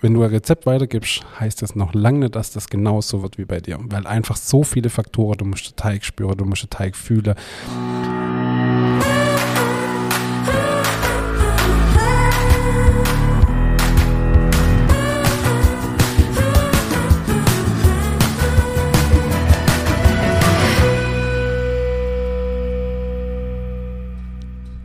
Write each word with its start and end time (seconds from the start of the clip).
wenn 0.00 0.14
du 0.14 0.22
ein 0.22 0.30
Rezept 0.30 0.66
weitergibst, 0.66 1.24
heißt 1.38 1.62
das 1.62 1.74
noch 1.74 1.94
lange 1.94 2.20
nicht, 2.20 2.36
dass 2.36 2.50
das 2.50 2.68
genauso 2.68 3.22
wird 3.22 3.38
wie 3.38 3.44
bei 3.44 3.60
dir. 3.60 3.78
Weil 3.82 4.06
einfach 4.06 4.36
so 4.36 4.62
viele 4.62 4.90
Faktoren, 4.90 5.38
du 5.38 5.44
musst 5.44 5.70
den 5.70 5.76
Teig 5.76 6.04
spüren, 6.04 6.36
du 6.36 6.44
musst 6.44 6.62
den 6.62 6.70
Teig 6.70 6.96
fühlen. 6.96 7.34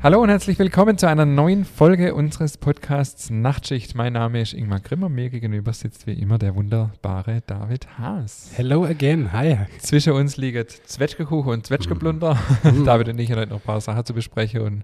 Hallo 0.05 0.21
und 0.21 0.29
herzlich 0.29 0.59
willkommen 0.59 0.99
zu 0.99 1.09
einer 1.09 1.25
neuen 1.25 1.65
Folge 1.65 2.13
unseres 2.13 2.59
Podcasts 2.59 3.31
Nachtschicht. 3.31 3.95
Mein 3.95 4.13
Name 4.13 4.39
ist 4.39 4.53
Ingmar 4.53 4.79
Grimmer. 4.79 5.09
Mir 5.09 5.31
gegenüber 5.31 5.73
sitzt 5.73 6.05
wie 6.05 6.13
immer 6.13 6.37
der 6.37 6.53
wunderbare 6.53 7.41
David 7.47 7.87
Haas. 7.97 8.51
Hello 8.53 8.85
again. 8.85 9.33
Hi. 9.33 9.57
Zwischen 9.79 10.13
uns 10.13 10.37
liegen 10.37 10.63
Zwetschgekuchen 10.67 11.51
und 11.51 11.65
Zwetschgeblunder. 11.65 12.37
Mm. 12.61 12.83
David 12.85 13.09
und 13.09 13.19
ich 13.19 13.31
haben 13.31 13.39
heute 13.39 13.49
noch 13.49 13.61
ein 13.61 13.65
paar 13.65 13.81
Sachen 13.81 14.05
zu 14.05 14.13
besprechen. 14.13 14.61
Und 14.61 14.83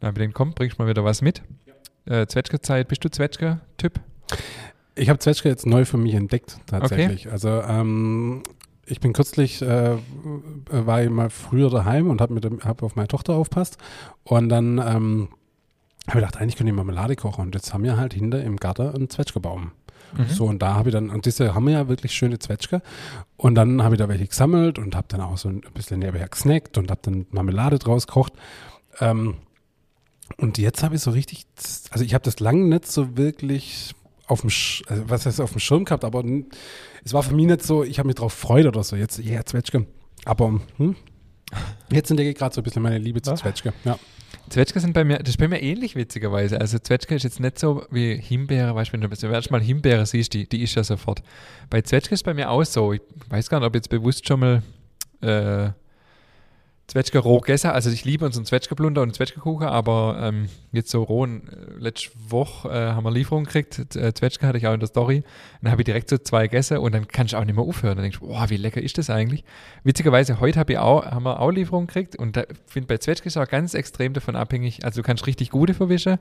na, 0.00 0.10
den 0.10 0.32
kommt, 0.32 0.56
bringst 0.56 0.80
du 0.80 0.82
mal 0.82 0.88
wieder 0.88 1.04
was 1.04 1.22
mit. 1.22 1.42
Äh, 2.06 2.26
Zwetschge-Zeit. 2.26 2.88
Bist 2.88 3.04
du 3.04 3.08
Zwetschge-Typ? 3.08 4.00
Ich 4.96 5.08
habe 5.08 5.20
Zwetschge 5.20 5.48
jetzt 5.48 5.64
neu 5.64 5.84
für 5.84 5.96
mich 5.96 6.14
entdeckt, 6.14 6.58
tatsächlich. 6.66 7.26
Okay. 7.26 7.32
Also 7.32 7.62
ähm, 7.62 8.42
ich 8.90 9.00
bin 9.00 9.12
kürzlich, 9.12 9.62
äh, 9.62 9.96
war 10.70 11.02
ich 11.02 11.10
mal 11.10 11.30
früher 11.30 11.70
daheim 11.70 12.10
und 12.10 12.20
habe 12.20 12.40
hab 12.64 12.82
auf 12.82 12.96
meine 12.96 13.08
Tochter 13.08 13.34
aufpasst. 13.34 13.78
Und 14.24 14.48
dann 14.48 14.78
ähm, 14.78 15.28
habe 16.06 16.18
ich 16.20 16.26
gedacht, 16.26 16.36
eigentlich 16.38 16.56
könnte 16.56 16.70
ich 16.70 16.76
Marmelade 16.76 17.16
kochen. 17.16 17.42
Und 17.46 17.54
jetzt 17.54 17.72
haben 17.72 17.84
wir 17.84 17.96
halt 17.96 18.14
hinter 18.14 18.42
im 18.42 18.56
Garten 18.56 18.88
einen 18.94 19.10
Zwetschgebaum. 19.10 19.72
Mhm. 20.16 20.28
So, 20.28 20.46
und 20.46 20.60
da 20.60 20.74
habe 20.74 20.88
ich 20.88 20.92
dann, 20.92 21.10
und 21.10 21.24
diese 21.24 21.54
haben 21.54 21.66
wir 21.66 21.74
ja 21.74 21.88
wirklich 21.88 22.12
schöne 22.12 22.38
Zwetschge. 22.38 22.82
Und 23.36 23.54
dann 23.54 23.82
habe 23.82 23.94
ich 23.94 23.98
da 24.00 24.08
welche 24.08 24.26
gesammelt 24.26 24.78
und 24.78 24.96
habe 24.96 25.06
dann 25.08 25.20
auch 25.20 25.38
so 25.38 25.48
ein 25.48 25.62
bisschen 25.74 26.00
nebenher 26.00 26.28
gesnackt 26.28 26.78
und 26.78 26.90
habe 26.90 27.00
dann 27.02 27.26
Marmelade 27.30 27.78
draus 27.78 28.06
gekocht. 28.06 28.32
Ähm, 28.98 29.36
und 30.36 30.58
jetzt 30.58 30.82
habe 30.82 30.96
ich 30.96 31.00
so 31.00 31.10
richtig, 31.10 31.46
also 31.90 32.04
ich 32.04 32.14
habe 32.14 32.24
das 32.24 32.40
lange 32.40 32.64
nicht 32.64 32.86
so 32.86 33.16
wirklich 33.16 33.94
auf 34.26 34.42
dem, 34.42 34.50
Sch 34.50 34.82
also 34.88 35.08
was 35.08 35.26
heißt 35.26 35.40
auf 35.40 35.52
dem 35.52 35.60
Schirm 35.60 35.84
gehabt, 35.84 36.04
aber 36.04 36.24
es 37.04 37.12
war 37.12 37.22
für 37.22 37.34
mich 37.34 37.46
nicht 37.46 37.62
so, 37.62 37.84
ich 37.84 37.98
habe 37.98 38.06
mich 38.06 38.16
drauf 38.16 38.34
gefreut 38.34 38.66
oder 38.66 38.82
so. 38.82 38.96
Jetzt, 38.96 39.18
ja, 39.18 39.32
yeah, 39.32 39.44
Zwetschge. 39.44 39.86
Aber 40.24 40.60
hm, 40.76 40.96
jetzt 41.90 42.10
entdecke 42.10 42.30
ich 42.30 42.36
gerade 42.36 42.54
so 42.54 42.60
ein 42.60 42.64
bisschen 42.64 42.82
meine 42.82 42.98
Liebe 42.98 43.22
zu 43.22 43.34
Zwetschge. 43.34 43.72
Ja. 43.84 43.98
Zwetschge 44.48 44.80
sind 44.80 44.92
bei 44.92 45.04
mir, 45.04 45.18
das 45.18 45.30
ist 45.30 45.38
bei 45.38 45.48
mir 45.48 45.62
ähnlich 45.62 45.96
witzigerweise. 45.96 46.60
Also 46.60 46.78
Zwetschge 46.78 47.14
ist 47.14 47.22
jetzt 47.22 47.40
nicht 47.40 47.58
so 47.58 47.84
wie 47.90 48.16
Himbeere, 48.16 48.74
weißt 48.74 48.90
du, 48.90 48.92
wenn 48.94 49.00
du 49.00 49.08
das 49.08 49.22
erste 49.22 49.52
Mal 49.52 49.60
Himbeere 49.60 50.06
siehst, 50.06 50.34
die, 50.34 50.48
die 50.48 50.62
ist 50.62 50.74
ja 50.74 50.84
sofort. 50.84 51.22
Bei 51.68 51.82
Zwetschge 51.82 52.14
ist 52.14 52.24
bei 52.24 52.34
mir 52.34 52.50
auch 52.50 52.64
so. 52.64 52.92
Ich 52.92 53.00
weiß 53.28 53.48
gar 53.48 53.60
nicht, 53.60 53.66
ob 53.66 53.74
jetzt 53.74 53.90
bewusst 53.90 54.26
schon 54.26 54.40
mal 54.40 54.62
äh, 55.20 55.70
Zwetschge 56.90 57.20
roh 57.20 57.38
gegessen. 57.38 57.70
Also 57.70 57.88
ich 57.88 58.04
liebe 58.04 58.26
unseren 58.26 58.44
Zwetschgeblunder 58.44 59.02
und 59.02 59.14
Zwetschgekuchen, 59.14 59.68
aber 59.68 60.18
ähm, 60.20 60.48
jetzt 60.72 60.90
so 60.90 61.04
roh, 61.04 61.24
äh, 61.24 61.40
letzte 61.78 62.10
Woche 62.28 62.68
äh, 62.68 62.72
haben 62.92 63.04
wir 63.04 63.12
Lieferung 63.12 63.44
gekriegt. 63.44 63.94
Äh, 63.94 64.12
Zwetschge 64.12 64.44
hatte 64.44 64.58
ich 64.58 64.66
auch 64.66 64.74
in 64.74 64.80
der 64.80 64.88
Story. 64.88 65.22
Dann 65.62 65.70
habe 65.70 65.82
ich 65.82 65.84
direkt 65.84 66.10
so 66.10 66.18
zwei 66.18 66.48
gegessen 66.48 66.78
und 66.78 66.92
dann 66.92 67.06
kann 67.06 67.26
ich 67.26 67.36
auch 67.36 67.44
nicht 67.44 67.54
mehr 67.54 67.64
aufhören. 67.64 67.94
Dann 67.94 68.02
denkst 68.02 68.18
du, 68.18 68.26
boah, 68.26 68.50
wie 68.50 68.56
lecker 68.56 68.82
ist 68.82 68.98
das 68.98 69.08
eigentlich? 69.08 69.44
Witzigerweise, 69.84 70.40
heute 70.40 70.58
hab 70.58 70.68
ich 70.68 70.78
auch, 70.78 71.06
haben 71.06 71.22
wir 71.22 71.38
auch 71.38 71.50
Lieferung 71.52 71.86
gekriegt 71.86 72.16
und 72.16 72.36
da 72.36 72.42
finde 72.66 72.88
bei 72.88 72.98
Zwetschge 72.98 73.28
ist 73.28 73.36
auch 73.36 73.46
ganz 73.46 73.74
extrem 73.74 74.12
davon 74.12 74.34
abhängig. 74.34 74.84
Also 74.84 75.00
du 75.00 75.06
kannst 75.06 75.28
richtig 75.28 75.50
gute 75.50 75.74
verwischen 75.74 76.18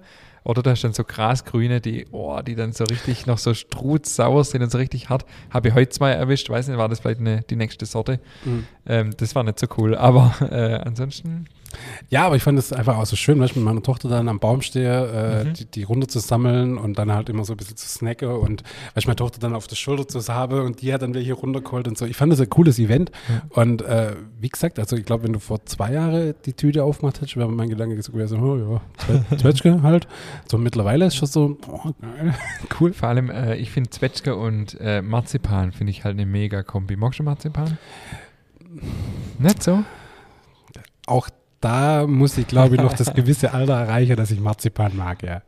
oder 0.50 0.64
du 0.64 0.72
hast 0.72 0.84
dann 0.84 0.94
so 0.94 1.04
grasgrüne, 1.04 1.80
die, 1.80 2.08
oh, 2.12 2.40
die 2.42 2.56
dann 2.56 2.74
so 2.74 2.84
richtig 2.84 3.28
noch 3.28 3.38
so 3.38 3.54
strutzsauer 3.54 4.44
sind 4.44 4.64
und 4.64 4.72
so 4.72 4.80
richtig 4.80 5.08
hart. 5.08 5.24
Habe 5.52 5.68
ich 5.68 5.76
heute 5.76 5.90
zwei 5.90 6.10
erwischt, 6.10 6.50
weiß 6.50 6.68
nicht, 6.68 6.78
war 6.78 6.90
das 6.90 7.02
vielleicht 7.02 7.20
eine, 7.20 7.44
die 7.44 7.56
nächste 7.56 7.86
Sorte. 7.86 8.20
Mhm. 8.44 8.66
Ähm, 8.88 9.12
das 9.16 9.36
war 9.36 9.44
nicht 9.44 9.60
so 9.60 9.68
cool, 9.78 9.96
aber 9.96 10.34
äh, 10.50 10.80
ansonsten 10.84 11.46
ja, 12.10 12.26
aber 12.26 12.36
ich 12.36 12.44
fand 12.44 12.58
es 12.58 12.74
einfach 12.74 12.98
auch 12.98 13.06
so 13.06 13.16
schön, 13.16 13.40
weil 13.40 13.48
ich 13.48 13.56
mit 13.56 13.66
meiner 13.66 13.84
Tochter 13.84 14.10
dann 14.10 14.28
am 14.28 14.40
Baum 14.40 14.62
stehe, 14.62 15.08
äh, 15.08 15.44
mhm. 15.46 15.54
die, 15.54 15.66
die, 15.66 15.84
Runde 15.84 16.08
zu 16.08 16.20
sammeln 16.20 16.78
und 16.78 16.98
dann 16.98 17.12
halt 17.12 17.30
immer 17.30 17.46
so 17.46 17.54
ein 17.54 17.58
bisschen 17.58 17.78
zu 17.78 17.88
snacken 17.88 18.30
und 18.30 18.64
weil 18.64 19.00
ich 19.02 19.08
meine 19.08 19.16
Tochter 19.16 19.40
dann 19.40 19.54
auf 19.54 19.68
der 19.68 19.76
Schulter 19.76 20.08
zu 20.08 20.20
habe 20.34 20.64
und 20.64 20.82
die 20.82 20.94
hat 20.94 21.02
dann 21.02 21.14
welche 21.14 21.34
runtergeholt 21.34 21.88
und 21.88 21.98
so. 21.98 22.06
Ich 22.06 22.18
fand 22.18 22.32
das 22.32 22.40
ein 22.40 22.50
cooles 22.50 22.80
Event 22.80 23.12
mhm. 23.28 23.42
und 23.50 23.82
äh, 23.82 24.16
wie 24.40 24.50
gesagt, 24.50 24.80
also 24.80 24.96
ich 24.96 25.06
glaube, 25.06 25.24
wenn 25.24 25.34
du 25.34 25.40
vor 25.40 25.66
zwei 25.66 25.94
Jahren 25.94 26.34
die 26.46 26.54
Tüte 26.54 26.84
aufgemacht 26.84 27.18
hättest, 27.18 27.38
wäre 27.38 27.50
mein 27.50 27.70
Gedanke 27.70 28.02
so 28.02 28.12
gewesen, 28.12 28.42
oh 28.42 28.58
ja, 29.10 29.38
Zwetschge 29.38 29.82
halt. 29.82 30.08
So 30.50 30.58
mittlerweile 30.58 31.06
ist 31.06 31.16
schon 31.16 31.28
so, 31.28 31.58
oh, 31.68 31.92
geil, 32.02 32.36
cool. 32.80 32.94
Vor 32.94 33.10
allem, 33.10 33.30
äh, 33.30 33.56
ich 33.56 33.72
finde 33.72 33.90
Zwetschge 33.90 34.36
und 34.36 34.78
äh, 34.80 35.02
Marzipan 35.02 35.72
finde 35.72 35.92
ich 35.92 36.04
halt 36.04 36.16
eine 36.16 36.26
mega 36.26 36.64
Kombi. 36.64 36.96
Magst 36.96 37.20
du 37.20 37.24
Marzipan? 37.24 37.78
Nicht 39.40 39.64
so? 39.64 39.84
Auch 41.06 41.30
da 41.62 42.08
muss 42.08 42.38
ich, 42.38 42.48
glaube 42.48 42.76
ich, 42.76 42.82
noch 42.82 42.94
das 42.94 43.14
gewisse 43.14 43.54
Alter 43.54 43.74
erreichen, 43.74 44.16
dass 44.16 44.32
ich 44.32 44.40
Marzipan 44.40 44.96
mag, 44.96 45.24
ja. 45.24 45.42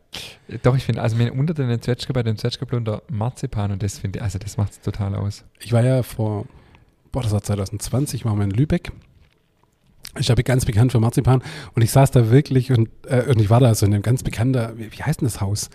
Doch, 0.64 0.76
ich 0.76 0.84
finde, 0.84 1.02
also 1.02 1.16
unter 1.16 1.54
den 1.54 1.82
Zwetschge 1.82 2.12
bei 2.12 2.24
den 2.24 2.38
Zwetschgeblunder 2.38 3.04
Marzipan 3.10 3.72
und 3.72 3.82
das 3.82 4.00
finde 4.00 4.20
ich, 4.20 4.24
also 4.24 4.38
das 4.38 4.58
macht 4.58 4.74
es 4.74 4.82
total 4.82 5.16
aus. 5.16 5.46
Ich 5.60 5.72
war 5.72 5.84
ja 5.84 6.04
vor, 6.04 6.46
boah, 7.12 7.24
das 7.24 7.32
war 7.32 7.42
2020, 7.42 8.26
waren 8.26 8.38
wir 8.38 8.44
in 8.44 8.52
Lübeck. 8.52 8.92
Ich 10.20 10.30
habe 10.30 10.44
ganz 10.44 10.66
bekannt 10.66 10.92
für 10.92 11.00
Marzipan 11.00 11.42
und 11.74 11.82
ich 11.82 11.92
saß 11.92 12.12
da 12.12 12.30
wirklich 12.30 12.72
und, 12.72 12.90
äh, 13.08 13.24
und 13.30 13.40
ich 13.40 13.50
war 13.50 13.62
da 13.62 13.74
so 13.74 13.86
in 13.86 13.94
einem 13.94 14.04
ganz 14.04 14.24
bekannten, 14.24 14.78
wie, 14.78 14.92
wie 14.92 15.04
heißt 15.04 15.22
denn 15.22 15.28
das 15.28 15.40
Haus? 15.40 15.70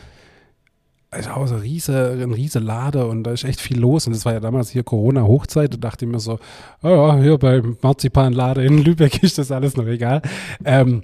Ist 1.14 1.30
auch 1.30 1.46
so 1.46 1.54
ein 1.54 1.60
riese, 1.60 2.18
ein 2.20 2.32
riese 2.32 2.58
Lade 2.58 3.06
und 3.06 3.24
da 3.24 3.32
ist 3.32 3.44
echt 3.44 3.60
viel 3.60 3.78
los. 3.78 4.06
Und 4.06 4.14
das 4.14 4.24
war 4.24 4.32
ja 4.32 4.40
damals 4.40 4.70
hier 4.70 4.82
Corona-Hochzeit. 4.82 5.72
Da 5.72 5.78
dachte 5.78 6.04
ich 6.04 6.10
mir 6.10 6.20
so, 6.20 6.38
oh 6.82 6.88
ja, 6.88 7.16
hier 7.18 7.38
beim 7.38 7.76
Marzipanlade 7.80 8.64
in 8.64 8.82
Lübeck 8.82 9.22
ist 9.22 9.38
das 9.38 9.50
alles 9.50 9.76
noch 9.76 9.86
egal. 9.86 10.22
Ähm, 10.64 11.02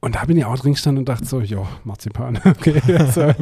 und 0.00 0.16
da 0.16 0.24
bin 0.26 0.36
ich 0.36 0.44
auch 0.44 0.58
drin 0.58 0.74
gestanden 0.74 1.00
und 1.00 1.08
dachte 1.08 1.24
so, 1.24 1.40
ja, 1.40 1.66
Marzipan, 1.84 2.38
okay, 2.44 2.80
also, 2.98 3.32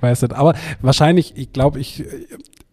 weiß 0.00 0.22
nicht. 0.22 0.34
Aber 0.34 0.54
wahrscheinlich, 0.80 1.36
ich 1.36 1.52
glaube, 1.52 1.78
ich, 1.78 2.04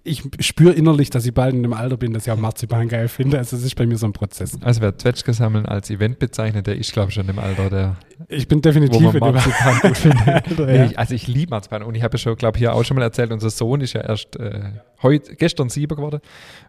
ich 0.10 0.24
spüre 0.40 0.74
innerlich, 0.74 1.10
dass 1.10 1.26
ich 1.26 1.34
bald 1.34 1.54
in 1.54 1.64
dem 1.64 1.74
Alter 1.74 1.98
bin, 1.98 2.14
dass 2.14 2.26
ich 2.26 2.32
auch 2.32 2.38
Marzipan 2.38 2.88
geil 2.88 3.08
finde. 3.08 3.38
Also 3.38 3.56
es 3.56 3.64
ist 3.64 3.76
bei 3.76 3.86
mir 3.86 3.98
so 3.98 4.08
ein 4.08 4.14
Prozess. 4.14 4.58
Also 4.62 4.82
wer 4.82 4.98
Zwetschge 4.98 5.34
sammeln 5.34 5.66
als 5.66 5.90
Event 5.90 6.20
bezeichnet, 6.20 6.68
der 6.68 6.78
ist, 6.78 6.92
glaube 6.92 7.10
ich, 7.10 7.16
schon 7.16 7.30
im 7.30 7.38
Alter, 7.40 7.70
der 7.70 7.98
ich 8.28 8.48
bin 8.48 8.62
definitiv 8.62 9.02
wo 9.02 9.18
man 9.18 9.34
Marzipan 9.34 9.80
gut 9.80 9.98
findet. 9.98 10.60
nee, 10.60 10.86
ich, 10.86 11.00
also 11.00 11.16
ich 11.16 11.28
liebe 11.28 11.52
Marzipan 11.52 11.84
und 11.84 11.96
ich 11.96 12.04
habe 12.04 12.16
ja 12.16 12.18
schon, 12.18 12.36
glaube 12.36 12.58
ich, 12.58 12.60
hier 12.60 12.74
auch 12.74 12.84
schon 12.84 12.98
mal 12.98 13.04
erzählt, 13.04 13.32
unser 13.32 13.50
Sohn 13.50 13.80
ist 13.80 13.94
ja 13.94 14.02
erst 14.02 14.36
äh, 14.36 14.72
heut, 15.02 15.38
gestern 15.38 15.70
sieben 15.70 15.96
geworden 15.96 16.20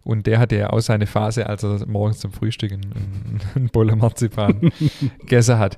und 0.04 0.26
der 0.26 0.38
hatte 0.38 0.56
ja 0.56 0.70
auch 0.70 0.80
seine 0.80 1.06
Phase, 1.06 1.46
als 1.46 1.64
er 1.64 1.84
morgens 1.88 2.20
zum 2.20 2.32
Frühstück 2.32 2.72
einen, 2.72 3.40
einen 3.56 3.68
Bolle 3.70 3.96
Marzipan 3.96 4.70
gegessen 5.18 5.58
hat. 5.58 5.76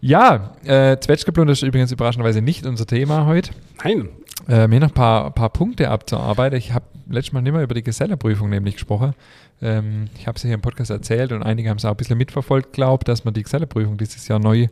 Ja, 0.00 0.52
äh, 0.64 0.98
Zwetschgeblunder 1.00 1.52
ist 1.52 1.62
übrigens 1.62 1.90
überraschenderweise 1.90 2.40
nicht 2.40 2.64
unser 2.64 2.86
Thema 2.86 3.26
heute. 3.26 3.50
Nein. 3.82 4.10
Äh, 4.48 4.68
mir 4.68 4.78
noch 4.80 4.88
ein 4.88 4.94
paar, 4.94 5.32
paar 5.32 5.50
Punkte 5.50 5.90
abzuarbeiten. 5.90 6.56
Ich 6.56 6.72
habe 6.72 6.84
letztes 7.08 7.32
Mal 7.32 7.42
nicht 7.42 7.52
mehr 7.52 7.62
über 7.62 7.74
die 7.74 7.82
Gesellerprüfung 7.82 8.50
nämlich 8.50 8.74
gesprochen. 8.74 9.14
Ähm, 9.60 10.08
ich 10.18 10.26
habe 10.26 10.36
es 10.36 10.42
hier 10.42 10.54
im 10.54 10.60
Podcast 10.60 10.90
erzählt 10.90 11.32
und 11.32 11.42
einige 11.42 11.70
haben 11.70 11.78
es 11.78 11.84
auch 11.84 11.90
ein 11.90 11.96
bisschen 11.96 12.18
mitverfolgt, 12.18 12.72
glaubt, 12.72 13.08
dass 13.08 13.24
wir 13.24 13.32
die 13.32 13.42
Gesellerprüfung 13.42 13.96
dieses 13.96 14.28
Jahr 14.28 14.38
neu 14.38 14.68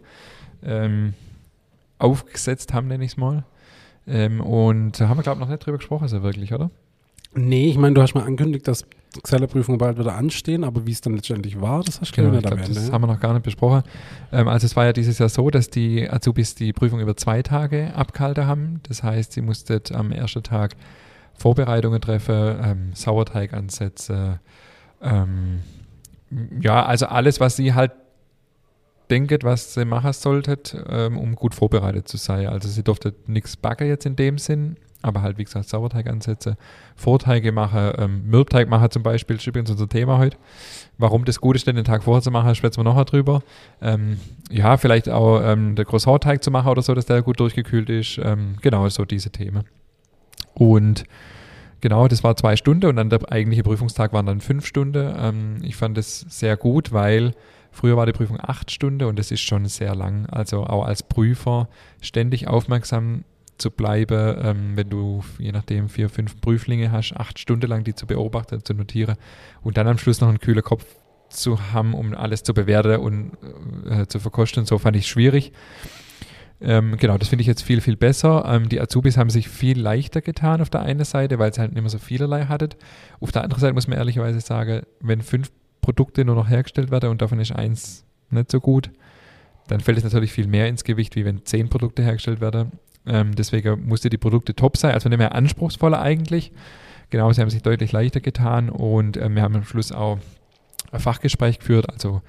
ähm, 0.63 1.15
aufgesetzt 1.99 2.75
haben, 2.75 2.89
nenne 2.89 3.05
ich 3.05 3.13
es 3.13 3.17
mal. 3.17 3.45
Ähm, 4.07 4.41
und 4.41 5.01
da 5.01 5.09
haben 5.09 5.19
wir, 5.19 5.23
glaube 5.23 5.39
ich, 5.39 5.41
noch 5.41 5.51
nicht 5.51 5.65
drüber 5.65 5.79
gesprochen, 5.79 6.09
so 6.09 6.23
wirklich, 6.23 6.53
oder? 6.53 6.71
Nee, 7.35 7.69
ich 7.69 7.77
meine, 7.77 7.95
du 7.95 8.03
hast 8.03 8.15
mal 8.15 8.25
angekündigt, 8.25 8.67
dass 8.67 8.87
Gesellerprüfungen 9.23 9.79
bald 9.79 9.99
wieder 9.99 10.15
anstehen, 10.15 10.65
aber 10.65 10.87
wie 10.87 10.93
es 10.93 11.01
dann 11.01 11.15
letztendlich 11.15 11.61
war, 11.61 11.83
das 11.83 12.01
hast 12.01 12.13
du 12.13 12.23
genau, 12.23 12.35
nicht 12.35 12.47
erwähnt. 12.47 12.75
Das 12.75 12.87
ne? 12.87 12.93
haben 12.93 13.03
wir 13.03 13.09
noch 13.09 13.21
gar 13.21 13.33
nicht 13.33 13.43
besprochen. 13.43 13.83
Ähm, 14.33 14.49
also 14.49 14.65
es 14.65 14.77
war 14.77 14.85
ja 14.85 14.93
dieses 14.93 15.19
Jahr 15.19 15.29
so, 15.29 15.51
dass 15.51 15.69
die 15.69 16.09
Azubis 16.09 16.55
die 16.55 16.73
Prüfung 16.73 17.01
über 17.01 17.17
zwei 17.17 17.43
Tage 17.43 17.95
abgehalten 17.95 18.47
haben. 18.47 18.81
Das 18.89 19.03
heißt, 19.03 19.33
sie 19.33 19.43
mussten 19.43 19.81
am 19.93 20.13
ersten 20.13 20.43
Tag 20.43 20.77
Vorbereitungen 21.37 22.01
treffen, 22.01 22.59
ähm, 22.63 22.91
Sauerteig 22.95 23.53
ansetzen, 23.53 24.41
ähm, 25.03 25.61
ja, 26.61 26.85
also 26.85 27.07
alles, 27.07 27.41
was 27.41 27.57
sie 27.57 27.75
halt 27.75 27.93
denkt, 29.11 29.45
was 29.45 29.75
sie 29.75 29.85
machen 29.85 30.13
solltet, 30.13 30.77
ähm, 30.89 31.19
um 31.19 31.37
gut 31.37 31.55
vorbereitet 31.55 32.09
zu 32.09 32.17
sein. 32.17 32.47
Also 32.49 32.69
sie 32.69 32.83
durfte 32.83 33.15
nichts 33.27 33.57
backen 33.57 33.87
jetzt 33.87 34.05
in 34.07 34.17
dem 34.17 34.39
Sinn, 34.39 34.77
aber 35.03 35.23
halt 35.23 35.39
wie 35.39 35.45
gesagt 35.45 35.69
Sauerteig 35.69 36.09
ansetzen, 36.09 36.57
Vorteige 36.97 37.53
machen, 37.53 37.93
ähm, 37.99 38.27
Mürbteig 38.27 38.69
machen 38.69 38.91
zum 38.91 39.05
Beispiel, 39.05 39.37
ist 39.37 39.47
übrigens 39.47 39.71
unser 39.71 39.89
Thema 39.89 40.19
heute. 40.19 40.37
Warum 40.99 41.25
das 41.25 41.41
gut 41.41 41.55
ist, 41.55 41.67
den 41.67 41.85
Tag 41.85 42.03
vorher 42.03 42.23
zu 42.23 42.33
machen, 42.33 42.55
sprechen 42.57 42.79
wir 42.79 42.85
nachher 42.85 43.05
drüber. 43.05 43.43
Ähm, 43.81 44.19
ja, 44.51 44.77
vielleicht 44.77 45.09
auch 45.09 45.41
ähm, 45.41 45.77
der 45.77 45.85
Großhautteig 45.85 46.43
zu 46.43 46.51
machen 46.51 46.69
oder 46.69 46.83
so, 46.83 46.95
dass 46.95 47.07
der 47.07 47.23
gut 47.23 47.39
durchgekühlt 47.39 47.89
ist. 47.89 48.19
Ähm, 48.19 48.57
genau, 48.61 48.89
so 48.89 49.05
diese 49.05 49.31
Themen. 49.31 49.65
Und 50.55 51.05
genau, 51.81 52.09
das 52.09 52.25
war 52.25 52.37
zwei 52.37 52.57
Stunden 52.57 52.87
und 52.87 52.97
dann 52.97 53.11
der 53.11 53.31
eigentliche 53.31 53.63
Prüfungstag 53.63 54.13
waren 54.13 54.27
dann 54.27 54.41
fünf 54.41 54.67
Stunden. 54.67 55.15
Ähm, 55.19 55.57
ich 55.63 55.77
fand 55.77 55.97
das 55.97 56.21
sehr 56.29 56.57
gut, 56.57 56.93
weil 56.93 57.35
Früher 57.77 57.99
war 57.99 58.07
die 58.07 58.13
Prüfung 58.13 58.39
acht 58.41 58.71
Stunden 58.71 59.05
und 59.05 59.19
das 59.19 59.31
ist 59.31 59.43
schon 59.43 59.67
sehr 59.67 59.95
lang. 59.95 60.25
Also 60.31 60.65
auch 60.65 60.87
als 60.87 61.03
Prüfer 61.03 61.69
ständig 62.01 62.49
aufmerksam 62.49 63.25
zu 63.59 63.71
bleiben, 63.71 64.37
ähm, 64.43 64.77
wenn 64.77 64.89
du 64.89 65.23
je 65.39 65.53
nachdem 65.53 65.91
vier, 65.91 66.09
fünf 66.09 66.41
Prüflinge 66.41 66.91
hast, 66.91 67.13
acht 67.15 67.39
Stunden 67.39 67.69
lang 67.69 67.85
die 67.85 67.95
zu 67.95 68.07
beobachten, 68.07 68.65
zu 68.65 68.73
notieren 68.73 69.17
und 69.63 69.77
dann 69.77 69.87
am 69.89 69.99
Schluss 69.99 70.23
noch 70.23 70.29
einen 70.29 70.41
kühlen 70.41 70.63
Kopf 70.63 70.87
zu 71.29 71.73
haben, 71.73 71.93
um 71.93 72.15
alles 72.15 72.43
zu 72.45 72.55
bewerten 72.55 72.97
und 72.97 73.33
äh, 73.91 74.07
zu 74.07 74.21
verkosten. 74.21 74.65
So 74.65 74.79
fand 74.79 74.97
ich 74.97 75.07
schwierig. 75.07 75.53
Ähm, 76.61 76.97
genau, 76.97 77.19
das 77.19 77.29
finde 77.29 77.43
ich 77.43 77.47
jetzt 77.47 77.63
viel, 77.63 77.81
viel 77.81 77.97
besser. 77.97 78.45
Ähm, 78.47 78.69
die 78.69 78.81
Azubis 78.81 79.17
haben 79.17 79.31
sich 79.31 79.49
viel 79.49 79.79
leichter 79.79 80.23
getan 80.23 80.61
auf 80.61 80.71
der 80.71 80.83
einen 80.83 81.05
Seite, 81.05 81.39
weil 81.39 81.53
sie 81.53 81.61
halt 81.61 81.73
nicht 81.73 81.83
mehr 81.83 81.91
so 81.91 81.99
vielerlei 81.99 82.47
hattet. 82.47 82.77
Auf 83.21 83.33
der 83.33 83.45
anderen 83.45 83.61
Seite 83.61 83.75
muss 83.75 83.89
man 83.89 83.99
ehrlicherweise 83.99 84.41
sagen, 84.41 84.83
wenn 85.01 85.21
fünf 85.21 85.51
Produkte 85.83 86.25
nur 86.25 86.35
noch 86.35 86.49
hergestellt 86.49 86.91
werden 86.91 87.11
und 87.11 87.21
davon 87.21 87.41
ist 87.41 87.53
eins 87.53 88.05
nicht 88.31 88.51
so 88.51 88.61
gut, 88.61 88.91
dann 89.69 89.81
fällt 89.81 89.99
es 89.99 90.05
natürlich 90.05 90.33
viel 90.33 90.47
mehr 90.47 90.69
ins 90.69 90.85
Gewicht, 90.85 91.15
wie 91.17 91.25
wenn 91.25 91.45
zehn 91.45 91.69
Produkte 91.69 92.03
hergestellt 92.03 92.41
werden. 92.41 92.73
Ähm, 93.07 93.35
deswegen 93.35 93.87
musste 93.87 94.11
die 94.11 94.19
Produkte 94.19 94.55
top 94.55 94.77
sein, 94.77 94.95
also 94.95 95.09
nicht 95.09 95.19
mehr 95.19 95.35
anspruchsvoller 95.35 96.01
eigentlich. 96.01 96.53
Genau, 97.11 97.33
sie 97.33 97.41
haben 97.41 97.51
sich 97.51 97.63
deutlich 97.63 97.93
leichter 97.93 98.21
getan 98.21 98.69
und 98.69 99.17
äh, 99.17 99.29
wir 99.29 99.43
haben 99.43 99.55
am 99.55 99.65
Schluss 99.65 99.93
auch 99.93 100.19
ein 100.91 101.01
Fachgespräch 101.01 101.59
geführt, 101.59 101.89
also 101.91 102.23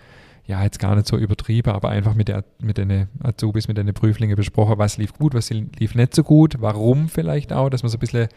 ja, 0.48 0.64
jetzt 0.64 0.80
gar 0.80 0.96
nicht 0.96 1.08
so 1.08 1.18
übertrieben, 1.18 1.72
aber 1.72 1.90
einfach 1.90 2.16
mit, 2.16 2.30
der, 2.30 2.46
mit 2.60 2.78
den 2.78 3.10
Azubis, 3.22 3.68
mit 3.68 3.78
den 3.78 3.94
Prüflingen 3.94 4.38
besprochen, 4.38 4.78
was 4.78 4.98
lief 4.98 5.14
gut, 5.14 5.34
was 5.34 5.50
lief 5.50 5.94
nicht 5.94 6.16
so 6.16 6.24
gut, 6.24 6.56
warum 6.60 7.10
vielleicht 7.10 7.52
auch, 7.52 7.70
dass 7.70 7.84
man 7.84 7.90
so 7.90 7.98
ein 7.98 8.00
bisschen 8.00 8.30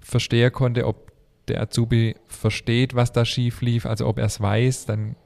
verstehen 0.00 0.52
konnte, 0.52 0.86
ob 0.86 1.10
der 1.48 1.62
Azubi 1.62 2.14
versteht, 2.26 2.94
was 2.94 3.12
da 3.12 3.24
schief 3.24 3.62
lief, 3.62 3.86
also 3.86 4.06
ob 4.06 4.18
er 4.18 4.26
es 4.26 4.38
weiß, 4.40 4.84
dann 4.84 5.16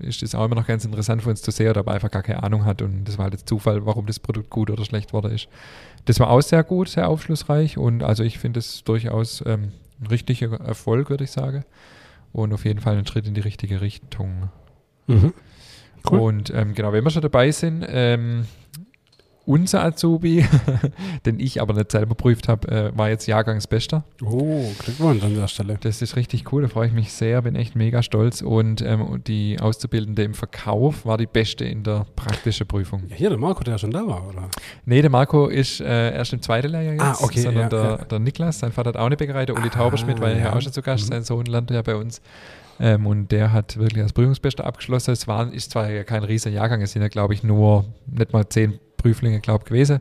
ist 0.00 0.22
es 0.22 0.36
auch 0.36 0.44
immer 0.44 0.54
noch 0.54 0.66
ganz 0.66 0.84
interessant 0.84 1.22
für 1.24 1.30
uns 1.30 1.42
zu 1.42 1.50
sehen, 1.50 1.70
oder 1.70 1.80
ob 1.80 1.88
er 1.88 1.94
einfach 1.94 2.10
gar 2.12 2.22
keine 2.22 2.44
Ahnung 2.44 2.64
hat 2.64 2.80
und 2.80 3.04
das 3.04 3.18
war 3.18 3.24
halt 3.24 3.34
jetzt 3.34 3.48
Zufall, 3.48 3.84
warum 3.84 4.06
das 4.06 4.20
Produkt 4.20 4.48
gut 4.48 4.70
oder 4.70 4.84
schlecht 4.84 5.12
wurde 5.12 5.28
ist. 5.28 5.48
Das 6.04 6.20
war 6.20 6.30
auch 6.30 6.40
sehr 6.40 6.62
gut, 6.62 6.88
sehr 6.88 7.08
aufschlussreich 7.08 7.78
und 7.78 8.04
also 8.04 8.22
ich 8.22 8.38
finde 8.38 8.60
es 8.60 8.84
durchaus 8.84 9.42
ähm, 9.44 9.72
ein 10.00 10.06
richtiger 10.06 10.60
Erfolg, 10.60 11.10
würde 11.10 11.24
ich 11.24 11.32
sagen 11.32 11.64
und 12.32 12.52
auf 12.52 12.64
jeden 12.64 12.80
Fall 12.80 12.96
ein 12.96 13.06
Schritt 13.06 13.26
in 13.26 13.34
die 13.34 13.40
richtige 13.40 13.80
Richtung. 13.80 14.50
Mhm. 15.06 15.32
Cool. 16.10 16.18
Und 16.18 16.50
ähm, 16.54 16.74
genau, 16.74 16.92
wenn 16.92 17.04
wir 17.04 17.10
schon 17.10 17.22
dabei 17.22 17.50
sind, 17.52 17.84
ähm, 17.88 18.46
unser 19.44 19.84
Azubi, 19.84 20.46
den 21.26 21.40
ich 21.40 21.60
aber 21.60 21.74
nicht 21.74 21.90
selber 21.90 22.14
prüft 22.14 22.48
habe, 22.48 22.68
äh, 22.68 22.96
war 22.96 23.08
jetzt 23.08 23.26
Jahrgangsbester. 23.26 24.04
Oh, 24.24 24.64
Glückwunsch 24.78 25.22
an 25.22 25.34
der 25.34 25.48
Stelle. 25.48 25.78
Das 25.80 26.00
ist 26.00 26.16
richtig 26.16 26.52
cool, 26.52 26.62
da 26.62 26.68
freue 26.68 26.86
ich 26.86 26.92
mich 26.92 27.12
sehr, 27.12 27.42
bin 27.42 27.56
echt 27.56 27.74
mega 27.74 28.02
stolz. 28.02 28.40
Und 28.40 28.82
ähm, 28.82 29.22
die 29.26 29.58
Auszubildende 29.60 30.22
im 30.22 30.34
Verkauf 30.34 31.04
war 31.04 31.18
die 31.18 31.26
beste 31.26 31.64
in 31.64 31.82
der 31.82 32.06
praktischen 32.14 32.66
Prüfung. 32.66 33.02
Ja, 33.08 33.16
hier, 33.16 33.28
der 33.30 33.38
Marco, 33.38 33.64
der 33.64 33.78
schon 33.78 33.90
da 33.90 34.06
war, 34.06 34.28
oder? 34.28 34.48
Nee, 34.84 35.02
der 35.02 35.10
Marco 35.10 35.48
ist 35.48 35.80
äh, 35.80 36.14
erst 36.14 36.32
im 36.32 36.42
zweiten 36.42 36.68
Lehrjahr 36.68 36.94
jetzt, 36.94 37.22
ah, 37.22 37.24
okay, 37.24 37.40
sondern 37.40 37.64
ja, 37.64 37.68
der, 37.68 37.82
ja. 37.82 37.96
der 38.04 38.18
Niklas, 38.20 38.60
sein 38.60 38.72
Vater 38.72 38.90
hat 38.90 38.96
auch 38.96 39.06
eine 39.06 39.16
Bäckerei, 39.16 39.44
der 39.44 39.56
Uli 39.56 39.68
ah, 39.68 39.70
Tauberschmidt 39.70 40.20
war 40.20 40.32
ja, 40.32 40.54
auch 40.54 40.60
schon 40.60 40.72
zu 40.72 40.82
Gast, 40.82 41.06
mhm. 41.06 41.14
sein 41.14 41.22
Sohn 41.24 41.46
lernte 41.46 41.74
ja 41.74 41.82
bei 41.82 41.96
uns. 41.96 42.22
Ähm, 42.82 43.06
und 43.06 43.30
der 43.30 43.52
hat 43.52 43.76
wirklich 43.76 44.02
als 44.02 44.12
Prüfungsbester 44.12 44.64
abgeschlossen. 44.64 45.12
Es 45.12 45.28
war, 45.28 45.52
ist 45.52 45.70
zwar 45.70 45.88
ja 45.88 46.02
kein 46.02 46.24
riesiger 46.24 46.56
Jahrgang, 46.56 46.82
es 46.82 46.90
sind 46.90 47.02
ja, 47.02 47.08
glaube 47.08 47.32
ich, 47.32 47.44
nur 47.44 47.84
nicht 48.06 48.32
mal 48.32 48.48
zehn 48.48 48.80
Prüflinge, 48.96 49.40
glaube 49.40 49.60
ich, 49.62 49.66
gewesen. 49.66 50.00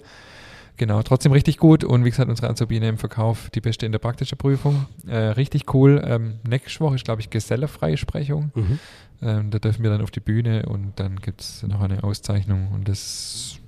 Genau, 0.78 1.04
trotzdem 1.04 1.32
richtig 1.32 1.58
gut 1.58 1.84
und 1.84 2.04
wie 2.06 2.10
gesagt, 2.10 2.28
unsere 2.28 2.50
Azubine 2.50 2.90
im 2.90 2.98
Verkauf 2.98 3.52
die 3.52 3.62
beste 3.62 3.86
in 3.86 3.92
der 3.92 4.00
praktischen 4.00 4.36
Prüfung. 4.40 4.88
Äh, 5.06 5.16
richtig 5.16 5.72
cool. 5.76 6.02
Ähm, 6.04 6.40
nächste 6.48 6.80
Woche 6.80 6.96
ist, 6.96 7.06
glaube 7.06 7.22
ich, 7.22 7.30
Gesellefreisprechung. 7.30 8.52
Mhm. 8.56 8.80
Ähm, 9.22 9.52
da 9.52 9.60
dürfen 9.60 9.84
wir 9.84 9.92
dann 9.92 10.02
auf 10.02 10.10
die 10.10 10.20
Bühne 10.20 10.66
und 10.66 10.94
dann 10.96 11.18
gibt 11.18 11.42
es 11.42 11.62
noch 11.62 11.82
eine 11.82 12.04
Auszeichnung 12.04 12.70
und 12.74 12.88
das 12.88 13.60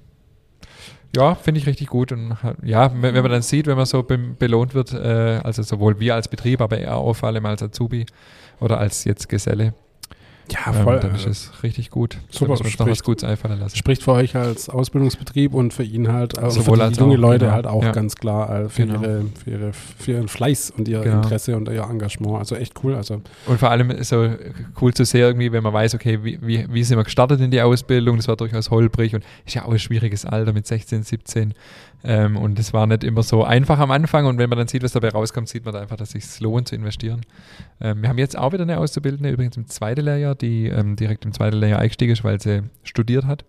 ja, 1.16 1.36
finde 1.36 1.60
ich 1.60 1.68
richtig 1.68 1.90
gut. 1.90 2.12
Und 2.12 2.36
ja, 2.64 2.92
wenn, 3.00 3.14
man 3.14 3.30
dann 3.30 3.44
sieht, 3.44 3.68
wenn 3.68 3.78
man 3.78 3.86
so 3.86 4.02
be 4.02 4.18
belohnt 4.18 4.74
wird, 4.74 4.94
äh, 4.94 5.40
also 5.44 5.62
sowohl 5.62 6.00
wir 6.00 6.16
als 6.16 6.28
Betrieb, 6.28 6.62
aber 6.62 6.80
eher 6.80 6.96
auch 6.96 7.14
vor 7.14 7.30
allem 7.30 7.46
als 7.46 7.62
Azubi 7.62 8.08
oder 8.64 8.80
als 8.80 9.04
jetzt 9.04 9.30
Geselle, 9.30 9.74
ja, 10.52 10.74
voll. 10.74 10.96
Ähm, 10.96 11.02
dann 11.02 11.16
ist 11.16 11.26
es 11.26 11.64
richtig 11.64 11.90
gut. 11.90 12.18
Super, 12.30 12.56
da 12.56 12.64
muss 12.64 12.80
noch 12.80 12.88
was 12.88 13.04
Gutes 13.04 13.24
einfallen 13.24 13.60
lassen. 13.60 13.78
Spricht 13.78 14.04
für 14.04 14.12
euch 14.12 14.36
als 14.36 14.70
Ausbildungsbetrieb 14.70 15.54
und 15.54 15.74
für 15.74 15.84
ihn 15.84 16.12
halt, 16.12 16.38
also 16.38 16.62
Sowohl 16.62 16.80
für 16.80 16.92
die 16.92 17.00
junge 17.00 17.16
auch, 17.16 17.20
Leute 17.20 17.46
genau. 17.46 17.56
halt 17.56 17.68
auch 17.68 17.84
ja. 17.84 17.92
ganz 17.92 18.16
klar 18.16 18.64
äh, 18.64 18.70
für, 18.70 18.86
Genau. 18.86 19.02
ihre, 19.02 19.26
für, 19.44 19.50
ihre, 19.52 19.74
für 19.74 20.12
ihren 20.12 20.28
Fleiß 20.28 20.72
und 20.78 20.88
ihr 20.88 21.00
Genau. 21.00 21.18
Interesse 21.18 21.56
und 21.56 21.70
ihr 21.70 21.84
Engagement. 21.84 22.38
Also 22.38 22.56
echt 22.56 22.84
cool. 22.84 22.96
Also 22.96 23.22
Und 23.46 23.60
vor 23.60 23.70
allem 23.70 23.90
ist 23.92 24.10
so 24.10 24.30
cool 24.82 24.94
zu 24.94 25.06
sehen, 25.06 25.22
irgendwie, 25.22 25.52
wenn 25.52 25.64
man 25.64 25.74
weiß, 25.74 25.96
okay, 25.96 26.20
wie, 26.24 26.40
wie, 26.42 26.66
wie 26.70 26.84
sind 26.84 26.98
wir 26.98 27.04
gestartet 27.06 27.40
in 27.40 27.52
die 27.52 27.62
Ausbildung, 27.62 28.18
das 28.18 28.28
war 28.28 28.36
durchaus 28.36 28.70
holprig 28.70 29.16
und 29.16 29.24
ist 29.46 29.56
ja 29.56 29.64
auch 29.66 29.72
ein 29.72 29.80
schwieriges 29.80 30.26
Alter 30.26 30.52
mit 30.52 30.68
16, 30.68 31.04
17. 31.04 31.54
Ähm, 32.04 32.36
und 32.36 32.60
es 32.60 32.74
war 32.74 32.86
nicht 32.86 33.04
immer 33.04 33.24
so 33.24 33.44
einfach 33.44 33.80
am 33.80 33.92
Anfang 33.92 34.26
und 34.26 34.38
wenn 34.38 34.50
man 34.50 34.58
dann 34.58 34.68
sieht, 34.68 34.84
was 34.84 34.92
dabei 34.92 35.10
rauskommt, 35.10 35.48
sieht 35.48 35.64
man 35.64 35.74
da 35.74 35.82
einfach, 35.82 35.96
dass 35.96 36.14
es 36.14 36.36
sich 36.36 36.42
lohnt 36.42 36.68
zu 36.68 36.76
investieren. 36.76 37.22
Ähm, 37.80 38.02
wir 38.02 38.10
haben 38.10 38.18
jetzt 38.18 38.38
auch 38.38 38.52
wieder 38.52 38.64
eine 38.64 38.78
Auszubildende, 38.78 39.30
übrigens 39.30 39.56
im 39.56 39.68
zweiten 39.68 40.02
Lehrjahr, 40.02 40.36
die 40.36 40.68
ähm, 40.68 40.96
direkt 40.98 41.24
im 41.24 41.34
zweiten 41.34 41.58
Lehrjahr 41.58 41.80
eingestiegen 41.80 42.12
ist, 42.12 42.24
weil 42.24 42.42
sie 42.42 42.64
studiert 42.84 43.26
hat. 43.26 43.46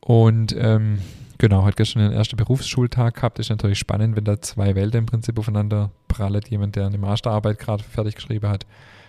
Und 0.00 0.54
ähm, 0.58 0.98
genau, 1.38 1.64
hat 1.64 1.76
gestern 1.76 2.02
den 2.02 2.12
ersten 2.12 2.36
Berufsschultag 2.36 3.14
gehabt. 3.14 3.38
Ist 3.38 3.50
natürlich 3.50 3.78
spannend, 3.78 4.16
wenn 4.16 4.24
da 4.24 4.40
zwei 4.40 4.74
Welten 4.74 4.98
im 4.98 5.06
Prinzip 5.06 5.38
aufeinander 5.38 5.90
prallen. 6.08 6.42
Jemand, 6.48 6.76
der 6.76 6.86
eine 6.86 6.98
Masterarbeit 6.98 7.58
gerade 7.58 7.82
fertig 7.82 8.14
geschrieben 8.14 8.48
hat, 8.48 8.66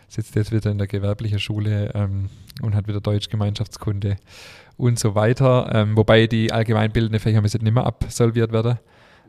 sitzt 0.07 0.35
jetzt 0.35 0.51
wieder 0.51 0.71
in 0.71 0.77
der 0.77 0.88
gewerblichen 0.88 1.39
Schule 1.39 1.91
ähm, 1.94 2.29
und 2.61 2.75
hat 2.75 2.88
wieder 2.88 3.01
Deutsch, 3.01 3.29
Gemeinschaftskunde 3.29 4.15
und 4.77 5.00
so 5.00 5.16
weiter. 5.16 5.69
Ähm, 5.74 5.95
wobei 5.98 6.27
die 6.27 6.51
allgemeinbildende 6.51 7.19
Fächer 7.19 7.42
müssen 7.42 7.63
nicht 7.63 7.74
mehr 7.74 7.86
absolviert 7.86 8.51
werden. 8.51 8.80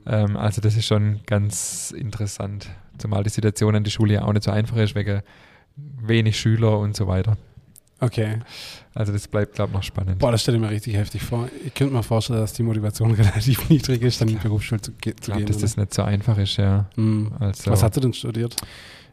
Ähm, 0.07 0.37
also 0.37 0.61
das 0.61 0.77
ist 0.77 0.87
schon 0.87 1.21
ganz 1.27 1.93
interessant. 1.97 2.69
Zumal 2.99 3.23
die 3.23 3.31
Situation 3.31 3.75
an 3.75 3.85
die 3.85 3.91
Schule 3.91 4.15
ja 4.15 4.23
auch 4.25 4.33
nicht 4.33 4.45
so 4.45 4.51
einfach 4.51 4.77
ist, 4.77 4.95
wegen 4.95 5.23
wenig 5.77 6.39
Schüler 6.39 6.79
und 6.79 6.97
so 6.97 7.07
weiter. 7.07 7.37
okay. 8.01 8.39
Also 8.95 9.13
das 9.13 9.29
bleibt, 9.29 9.57
glaube 9.57 9.71
ich, 9.73 9.75
noch 9.75 9.83
spannend. 9.83 10.19
Boah, 10.21 10.33
das 10.33 10.41
stelle 10.41 10.57
ich 10.57 10.63
mir 10.63 10.71
richtig 10.71 10.95
heftig 10.95 11.23
vor. 11.23 11.49
Ich 11.67 11.75
könnte 11.75 11.93
mir 11.93 12.03
vorstellen, 12.03 12.41
dass 12.41 12.55
die 12.55 12.63
Motivation 12.63 13.11
relativ 13.15 13.69
niedrig 13.69 14.01
ist, 14.03 14.21
dann 14.21 14.29
in 14.29 14.37
die 14.37 14.41
Berufsschule 14.41 14.81
zu, 14.81 14.93
ge 14.93 15.13
ich 15.13 15.21
zu 15.21 15.27
glaube, 15.33 15.41
gehen. 15.45 15.53
dass 15.53 15.59
das 15.59 15.77
nicht 15.77 15.93
so 15.93 16.03
einfach 16.03 16.39
ist, 16.39 16.57
ja. 16.57 16.89
oder? 16.97 17.03
Hm. 17.03 17.33
Also 17.39 17.71
Was 17.71 17.83
hast 17.83 17.97
du 17.97 18.01
denn 18.01 18.15
studiert? 18.15 18.57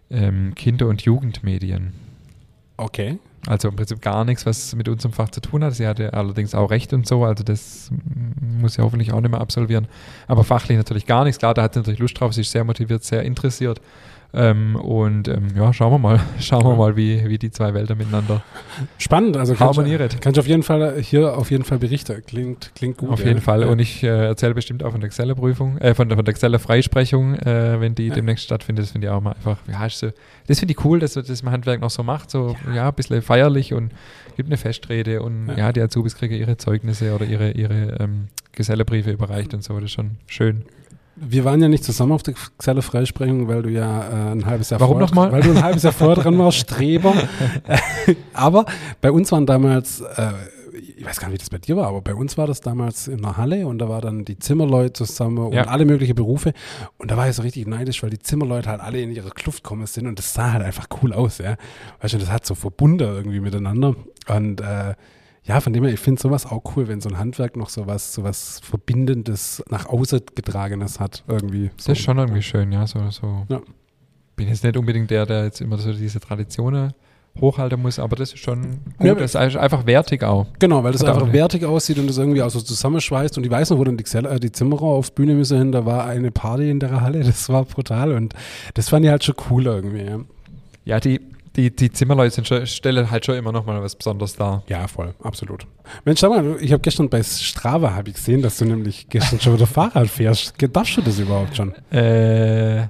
ähm, 0.10 0.54
Kinder- 0.56 0.88
und 0.88 1.02
Jugendmedien. 1.02 1.92
Okay. 2.78 3.18
Also 3.46 3.68
im 3.68 3.76
Prinzip 3.76 4.02
gar 4.02 4.24
nichts, 4.24 4.46
was 4.46 4.74
mit 4.74 4.88
unserem 4.88 5.12
Fach 5.12 5.30
zu 5.30 5.42
tun 5.42 5.64
hat. 5.64 5.76
Sie 5.76 5.86
hatte 5.86 6.14
allerdings 6.14 6.56
auch 6.56 6.72
Recht 6.72 6.94
und 6.94 7.06
so, 7.06 7.26
also 7.26 7.44
das 7.44 7.92
muss 8.40 8.76
sie 8.76 8.82
hoffentlich 8.82 9.12
auch 9.12 9.20
nicht 9.20 9.32
mehr 9.32 9.42
absolvieren. 9.42 9.88
Aber 10.28 10.44
fachlich 10.44 10.78
natürlich 10.78 11.06
gar 11.06 11.26
nichts. 11.26 11.40
Klar, 11.40 11.54
da 11.54 11.64
hat 11.64 11.74
sie 11.74 11.80
natürlich 11.82 12.00
Lust 12.00 12.20
drauf, 12.20 12.34
sie 12.34 12.42
ist 12.42 12.52
sehr 12.52 12.64
motiviert, 12.64 13.04
sehr 13.04 13.24
interessiert. 13.24 13.82
Ähm, 14.36 14.76
und 14.76 15.28
ähm, 15.28 15.50
ja, 15.56 15.72
schauen 15.74 15.92
wir 15.92 16.00
mal, 16.00 16.20
schauen 16.40 16.64
wir 16.66 16.76
mal, 16.76 16.96
wie, 16.96 17.28
wie 17.30 17.38
die 17.38 17.52
zwei 17.52 17.74
Welten 17.76 17.98
miteinander 17.98 18.42
Spannend, 18.98 19.38
also 19.38 19.54
kannst 19.54 19.78
du, 19.78 19.82
harmonieren. 19.82 20.10
kannst 20.22 20.38
du 20.38 20.42
auf 20.42 20.48
jeden 20.48 20.64
Fall 20.64 21.00
hier 21.00 21.38
auf 21.38 21.52
jeden 21.52 21.64
Fall 21.64 21.78
berichten. 21.78 22.24
Klingt, 22.26 22.72
klingt 22.76 22.98
gut. 22.98 23.10
Auf 23.12 23.20
ja. 23.20 23.28
jeden 23.28 23.42
Fall. 23.42 23.62
Ja. 23.62 23.68
Und 23.68 23.78
ich 23.78 24.02
äh, 24.04 24.08
erzähle 24.08 24.56
bestimmt 24.56 24.84
auch 24.84 24.92
von 24.92 25.02
der 25.02 25.08
Excel-Prüfung, 25.08 25.78
äh, 25.78 25.94
von 25.94 26.10
der, 26.10 26.18
von 26.18 26.26
der 26.26 26.32
Excel-Freisprechung, 26.32 27.36
äh, 27.36 27.80
wenn 27.80 27.94
die 27.94 28.08
Ja. 28.08 28.16
demnächst 28.16 28.46
stattfindet. 28.46 28.86
Das 28.86 28.92
finde 28.92 29.08
ich 29.08 29.14
auch 29.14 29.22
mal 29.22 29.34
einfach, 29.34 29.58
ja, 29.72 29.86
ist 29.86 30.00
so, 30.00 30.10
das 30.48 30.58
finde 30.60 30.74
ich 30.74 30.84
cool, 30.84 31.00
dass 31.00 31.14
das 31.14 31.42
im 31.42 31.52
Handwerk 31.52 31.80
noch 31.80 31.92
so 31.92 32.02
macht, 32.02 32.32
so, 32.32 32.56
ja, 32.74 32.90
ein 32.90 32.94
bisschen 32.96 33.22
feierlich 33.22 33.74
und 33.74 33.92
gibt 34.36 34.50
eine 34.50 34.58
Festrede 34.58 35.22
und 35.22 35.50
Ja. 35.50 35.58
ja, 35.58 35.72
die 35.72 35.82
Azubis 35.82 36.16
kriegen 36.16 36.34
ihre 36.34 36.58
Zeugnisse 36.58 37.14
oder 37.14 37.26
ihre, 37.26 37.52
ihre 37.52 37.98
ähm, 38.00 38.30
Gesellebriefe 38.54 39.12
überreicht 39.12 39.54
und 39.54 39.64
so. 39.64 39.76
Das 39.76 39.84
ist 39.86 39.92
schon 39.92 40.12
schön. 40.26 40.64
Wir 41.16 41.46
waren 41.46 41.62
ja 41.62 41.68
nicht 41.68 41.84
zusammen 41.84 42.12
auf 42.12 42.24
der 42.24 42.34
Xelle 42.58 42.82
Freisprechung, 42.82 43.48
weil 43.48 43.62
du 43.62 43.70
ja 43.70 44.30
äh, 44.30 44.32
ein 44.32 44.46
halbes 44.46 44.72
Jahr 44.72 44.80
Warum 44.80 44.94
vorher, 44.98 45.08
nochmal? 45.08 45.32
Weil 45.32 45.42
du 45.42 45.52
ein 45.52 45.64
halbes 45.64 45.84
Jahr 45.84 45.94
vorher 45.94 46.16
dran 46.24 46.38
warst, 46.40 46.58
Streber. 46.58 47.14
aber 48.34 48.66
bei 49.02 49.12
uns 49.12 49.32
waren 49.32 49.46
damals, 49.46 50.02
äh, 50.02 50.32
ich 50.98 51.06
weiß 51.06 51.20
gar 51.20 51.28
nicht, 51.28 51.36
wie 51.36 51.38
das 51.40 51.50
bei 51.50 51.60
dir 51.60 51.78
war, 51.78 51.88
aber 51.88 52.02
bei 52.02 52.16
uns 52.16 52.38
war 52.38 52.48
das 52.48 52.62
damals 52.62 53.08
in 53.08 53.22
der 53.22 53.38
Halle 53.38 53.68
und 53.68 53.78
da 53.80 53.90
war 53.90 54.02
dann 54.02 54.26
die 54.26 54.40
Zimmerleute 54.40 54.94
zusammen 54.94 55.38
und 55.38 55.54
Ja. 55.54 55.66
alle 55.66 55.86
möglichen 55.86 56.16
Berufe. 56.16 56.54
Und 56.98 57.12
da 57.12 57.18
war 57.18 57.30
ich 57.30 57.36
so 57.36 57.44
richtig 57.44 57.68
neidisch, 57.68 58.02
weil 58.02 58.10
die 58.10 58.20
Zimmerleute 58.20 58.70
halt 58.70 58.82
alle 58.82 59.00
in 59.02 59.12
ihre 59.12 59.30
Kluft 59.30 59.64
kommen 59.64 59.86
sind 59.86 60.08
und 60.08 60.18
das 60.18 60.34
sah 60.34 60.52
halt 60.54 60.64
einfach 60.64 60.88
cool 61.04 61.14
aus, 61.14 61.38
ja. 61.38 61.58
Weißt 62.02 62.16
du, 62.16 62.18
das 62.18 62.32
hat 62.32 62.46
so 62.46 62.56
verbunden 62.56 63.02
irgendwie 63.08 63.40
miteinander. 63.40 63.96
Und 64.30 64.62
äh, 64.62 64.96
ja, 65.46 65.60
von 65.60 65.74
dem 65.74 65.84
her, 65.84 65.94
ich 65.94 66.00
finde 66.00 66.22
sowas 66.22 66.46
auch 66.46 66.62
cool, 66.76 66.88
wenn 66.88 67.02
so 67.02 67.10
ein 67.10 67.18
Handwerk 67.18 67.58
noch 67.58 67.70
sowas, 67.70 68.14
sowas 68.14 68.62
Verbindendes, 68.64 69.64
nach 69.70 69.88
außen 69.88 70.22
getragenes 70.36 71.00
hat, 71.00 71.24
irgendwie. 71.28 71.70
Das 71.76 71.88
ist 71.90 72.00
schon 72.00 72.18
irgendwie 72.18 72.42
schön, 72.42 72.72
ja. 72.72 72.88
So, 72.88 73.10
so. 73.10 73.46
Ja. 73.50 73.62
Bin 74.36 74.48
jetzt 74.48 74.64
nicht 74.64 74.78
unbedingt 74.78 75.12
der, 75.12 75.26
der 75.26 75.44
jetzt 75.46 75.60
immer 75.60 75.78
so 75.78 75.92
diese 75.92 76.20
Traditionen 76.20 76.94
hochhalten 77.40 77.82
muss, 77.82 78.00
aber 78.00 78.16
das 78.16 78.34
ist 78.34 78.40
schon 78.40 78.80
gut. 78.98 79.08
Ja, 79.08 79.16
das 79.16 79.36
ist 79.36 79.58
einfach 79.58 79.86
wertig 79.86 80.24
auch. 80.24 80.48
Genau, 80.60 80.84
weil 80.84 80.92
das 80.92 81.04
einfach 81.04 81.34
wertig 81.34 81.66
aussieht 81.66 81.98
und 81.98 82.08
das 82.08 82.18
irgendwie 82.18 82.42
auch 82.42 82.50
so 82.50 82.62
zusammenschweißt. 82.62 83.38
Und 83.38 83.46
ich 83.46 83.52
weiß 83.52 83.72
noch, 83.72 83.80
wo 83.80 83.84
dann 83.84 83.98
die, 83.98 84.18
äh, 84.18 84.40
die 84.40 84.52
Zimmerer 84.52 84.84
auf 84.84 85.14
Bühne 85.14 85.34
müssen 85.34 85.58
hin, 85.58 85.72
da 85.72 85.86
war 85.86 86.06
eine 86.06 86.32
Party 86.32 86.70
in 86.70 86.80
der 86.80 87.02
Halle, 87.02 87.20
das 87.24 87.50
war 87.50 87.66
brutal 87.66 88.14
und 88.14 88.34
das 88.76 88.90
fand 88.90 89.04
ich 89.06 89.12
halt 89.12 89.24
schon 89.24 89.36
cool 89.50 89.66
irgendwie. 89.66 90.04
Ja. 90.04 90.20
Ja, 90.86 91.00
die, 91.00 91.22
die, 91.56 91.76
die 91.76 91.92
Zimmerleute 91.92 92.44
schon, 92.44 92.66
stellen 92.66 93.12
halt 93.12 93.26
schon 93.26 93.36
immer 93.36 93.52
noch 93.52 93.66
mal 93.66 93.82
was 93.82 93.96
Besonderes 93.96 94.36
dar. 94.36 94.64
Ja, 94.68 94.88
voll, 94.88 95.14
absolut. 95.22 95.68
Mensch, 96.06 96.20
sag 96.20 96.30
mal, 96.30 96.58
ich 96.60 96.72
habe 96.72 96.82
gestern 96.82 97.10
bei 97.10 97.22
Strava 97.22 97.94
habe 97.94 98.10
ich 98.10 98.16
gesehen, 98.16 98.42
dass 98.42 98.58
du 98.58 98.66
nämlich 98.66 99.08
gestern 99.10 99.40
schon 99.40 99.54
wieder 99.54 99.68
Fahrrad 99.68 100.08
fährst. 100.08 100.56
Darfst 100.72 100.98
du 100.98 101.02
das 101.02 101.20
überhaupt 101.20 101.56
schon? 101.56 101.74
Äh, 101.92 102.88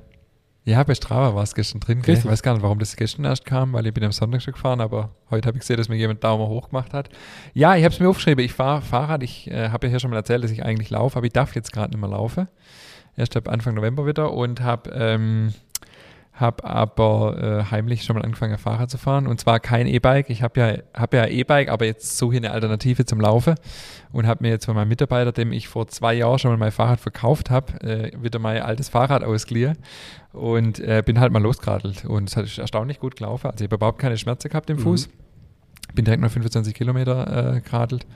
ja, 0.65 0.81
bei 0.83 0.95
Strava 0.95 1.35
war 1.35 1.43
es 1.43 1.53
gestern 1.53 1.81
drin. 1.81 2.01
Gell? 2.01 2.17
Ich 2.17 2.25
weiß 2.25 2.41
gar 2.41 2.53
nicht, 2.53 2.63
warum 2.63 2.79
das 2.79 2.95
gestern 2.95 3.25
erst 3.25 3.43
kam, 3.45 3.73
weil 3.73 3.85
ich 3.85 3.93
bin 3.93 4.03
am 4.03 4.13
Sonntag 4.13 4.41
schon 4.41 4.53
gefahren, 4.53 4.79
aber 4.79 5.09
heute 5.29 5.47
habe 5.47 5.57
ich 5.57 5.61
gesehen, 5.61 5.75
dass 5.75 5.89
mir 5.89 5.97
jemand 5.97 6.23
Daumen 6.23 6.47
hoch 6.47 6.69
gemacht 6.69 6.93
hat. 6.93 7.09
Ja, 7.53 7.75
ich 7.75 7.83
habe 7.83 7.93
es 7.93 7.99
mir 7.99 8.07
aufgeschrieben. 8.07 8.45
Ich 8.45 8.53
fahre 8.53 8.81
Fahrrad. 8.81 9.23
Ich 9.23 9.51
äh, 9.51 9.69
habe 9.69 9.87
ja 9.87 9.91
hier 9.91 9.99
schon 9.99 10.11
mal 10.11 10.15
erzählt, 10.17 10.41
dass 10.43 10.51
ich 10.51 10.63
eigentlich 10.63 10.89
laufe, 10.89 11.17
aber 11.17 11.25
ich 11.25 11.33
darf 11.33 11.53
jetzt 11.53 11.73
gerade 11.73 11.91
nicht 11.91 11.99
mehr 11.99 12.09
laufen. 12.09 12.47
Erst 13.17 13.35
ab 13.35 13.49
Anfang 13.49 13.75
November 13.75 14.05
wieder 14.05 14.31
und 14.31 14.61
habe 14.61 14.89
ähm, 14.91 15.53
habe 16.33 16.63
aber 16.63 17.37
äh, 17.37 17.71
heimlich 17.71 18.03
schon 18.03 18.15
mal 18.15 18.23
angefangen, 18.23 18.57
Fahrrad 18.57 18.89
zu 18.89 18.97
fahren. 18.97 19.27
Und 19.27 19.39
zwar 19.39 19.59
kein 19.59 19.85
E-Bike. 19.85 20.31
Ich 20.31 20.41
habe 20.41 20.59
ja 20.59 20.99
hab 20.99 21.13
ja 21.13 21.27
E-Bike, 21.27 21.69
aber 21.69 21.85
jetzt 21.85 22.17
suche 22.17 22.35
ich 22.35 22.41
eine 22.41 22.51
Alternative 22.51 23.05
zum 23.05 23.21
Laufen 23.21 23.53
und 24.11 24.25
habe 24.25 24.43
mir 24.43 24.49
jetzt 24.49 24.65
von 24.65 24.75
meinem 24.75 24.87
Mitarbeiter, 24.87 25.31
dem 25.31 25.51
ich 25.51 25.67
vor 25.67 25.87
zwei 25.87 26.15
Jahren 26.15 26.39
schon 26.39 26.49
mal 26.49 26.57
mein 26.57 26.71
Fahrrad 26.71 26.99
verkauft 26.99 27.51
habe, 27.51 27.73
äh, 27.83 28.11
wieder 28.19 28.39
mein 28.39 28.63
altes 28.63 28.89
Fahrrad 28.89 29.23
ausgeliehen 29.23 29.77
und 30.31 30.79
äh, 30.79 31.03
bin 31.05 31.19
halt 31.19 31.31
mal 31.31 31.41
losgeradelt. 31.41 32.05
Und 32.05 32.29
es 32.29 32.35
hat 32.35 32.57
erstaunlich 32.57 32.99
gut 32.99 33.15
gelaufen. 33.15 33.51
Also 33.51 33.63
ich 33.63 33.67
habe 33.67 33.75
überhaupt 33.75 33.99
keine 33.99 34.17
Schmerzen 34.17 34.49
gehabt 34.49 34.71
im 34.71 34.77
mhm. 34.77 34.81
Fuß. 34.81 35.07
Mhm. 35.07 35.93
Bin 35.93 36.05
direkt 36.05 36.21
mal 36.21 36.29
25 36.29 36.73
Kilometer 36.73 37.57
äh, 37.57 37.61
geradelt. 37.61 38.07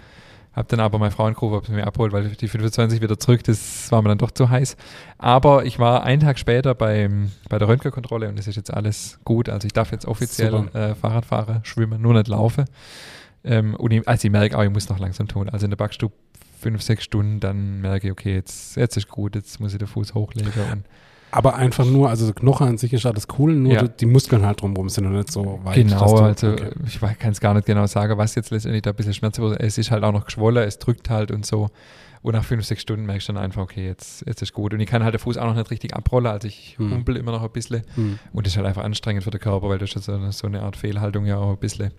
Habe 0.57 0.67
dann 0.69 0.79
aber 0.79 0.97
meine 0.97 1.11
Frau 1.11 1.25
angerufen, 1.25 1.53
ob 1.53 1.67
sie 1.67 1.71
mir 1.71 1.85
abholt, 1.85 2.11
weil 2.13 2.29
die 2.29 2.47
25 2.47 2.99
wieder 2.99 3.19
zurück, 3.19 3.43
das 3.43 3.91
war 3.91 4.01
mir 4.01 4.09
dann 4.09 4.17
doch 4.17 4.31
zu 4.31 4.49
heiß. 4.49 4.75
Aber 5.19 5.65
ich 5.65 5.77
war 5.77 6.03
einen 6.03 6.19
Tag 6.19 6.39
später 6.39 6.73
beim, 6.73 7.31
bei 7.47 7.59
der 7.59 7.67
Röntgenkontrolle 7.67 8.27
und 8.27 8.39
es 8.39 8.47
ist 8.47 8.55
jetzt 8.55 8.73
alles 8.73 9.19
gut. 9.23 9.49
Also 9.49 9.67
ich 9.67 9.73
darf 9.73 9.91
jetzt 9.91 10.07
offiziell 10.07 10.67
äh, 10.73 10.95
Fahrrad 10.95 11.27
fahren, 11.27 11.59
schwimmen, 11.61 12.01
nur 12.01 12.15
nicht 12.15 12.27
laufen. 12.27 12.65
Ähm, 13.43 13.75
und 13.75 13.91
ich, 13.91 14.07
also 14.07 14.27
ich 14.27 14.31
merke 14.31 14.57
auch, 14.57 14.63
ich 14.63 14.71
muss 14.71 14.89
noch 14.89 14.97
langsam 14.97 15.27
tun. 15.27 15.47
Also 15.47 15.67
in 15.67 15.69
der 15.69 15.77
Backstube 15.77 16.15
fünf, 16.59 16.81
sechs 16.81 17.03
Stunden, 17.03 17.39
dann 17.39 17.81
merke 17.81 18.07
ich, 18.07 18.11
okay, 18.11 18.33
jetzt, 18.33 18.77
jetzt 18.77 18.97
ist 18.97 19.09
gut, 19.09 19.35
jetzt 19.35 19.59
muss 19.59 19.73
ich 19.73 19.77
den 19.77 19.87
Fuß 19.87 20.15
hochlegen. 20.15 20.85
Und 21.31 21.37
aber 21.37 21.55
einfach 21.55 21.85
nur, 21.85 22.09
also 22.09 22.31
Knochen 22.33 22.67
an 22.67 22.77
sich 22.77 22.93
ist 22.93 23.05
alles 23.05 23.27
cool, 23.37 23.53
nur 23.53 23.73
ja. 23.73 23.87
die 23.87 24.05
Muskeln 24.05 24.45
halt 24.45 24.61
drumherum 24.61 24.89
sind 24.89 25.03
noch 25.05 25.11
nicht 25.11 25.31
so 25.31 25.59
weit. 25.63 25.75
Genau, 25.75 26.17
du, 26.17 26.23
also 26.23 26.51
okay. 26.51 26.71
ich 26.85 26.99
kann 26.99 27.31
es 27.31 27.41
gar 27.41 27.53
nicht 27.53 27.65
genau 27.65 27.85
sagen, 27.85 28.17
was 28.17 28.35
jetzt 28.35 28.49
letztendlich 28.51 28.81
da 28.83 28.91
ein 28.91 28.95
bisschen 28.95 29.13
Schmerz 29.13 29.37
wird. 29.39 29.59
Es 29.59 29.77
ist 29.77 29.91
halt 29.91 30.03
auch 30.03 30.13
noch 30.13 30.25
geschwollen, 30.25 30.67
es 30.67 30.79
drückt 30.79 31.09
halt 31.09 31.31
und 31.31 31.45
so. 31.45 31.69
Und 32.21 32.33
nach 32.33 32.43
fünf, 32.43 32.65
sechs 32.65 32.81
Stunden 32.81 33.05
merkst 33.05 33.29
du 33.29 33.33
dann 33.33 33.43
einfach, 33.43 33.61
okay, 33.61 33.85
jetzt, 33.85 34.25
jetzt 34.25 34.41
ist 34.41 34.53
gut. 34.53 34.73
Und 34.73 34.79
ich 34.79 34.87
kann 34.87 35.03
halt 35.03 35.13
den 35.13 35.19
Fuß 35.19 35.37
auch 35.37 35.45
noch 35.45 35.55
nicht 35.55 35.69
richtig 35.69 35.95
abrollen, 35.95 36.27
also 36.27 36.47
ich 36.47 36.75
hm. 36.77 36.91
humpel 36.91 37.15
immer 37.15 37.31
noch 37.31 37.43
ein 37.43 37.51
bisschen. 37.51 37.83
Hm. 37.95 38.19
Und 38.33 38.45
das 38.45 38.53
ist 38.53 38.57
halt 38.57 38.67
einfach 38.67 38.83
anstrengend 38.83 39.23
für 39.23 39.31
den 39.31 39.39
Körper, 39.39 39.69
weil 39.69 39.77
das 39.77 39.95
ist 39.95 40.05
so 40.05 40.13
eine, 40.13 40.31
so 40.31 40.47
eine 40.47 40.61
Art 40.61 40.75
Fehlhaltung 40.75 41.25
ja 41.25 41.37
auch 41.37 41.51
ein 41.51 41.57
bisschen. 41.57 41.91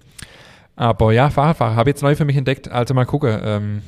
Aber 0.75 1.13
ja, 1.13 1.29
Fahrradfahrer 1.31 1.77
habe 1.77 1.91
ich 1.91 1.95
jetzt 1.95 2.03
neu 2.03 2.15
für 2.15 2.25
mich 2.25 2.37
entdeckt. 2.37 2.71
Also 2.71 2.95
mal 2.95 3.05
gucken. 3.05 3.39
Ähm, 3.43 3.83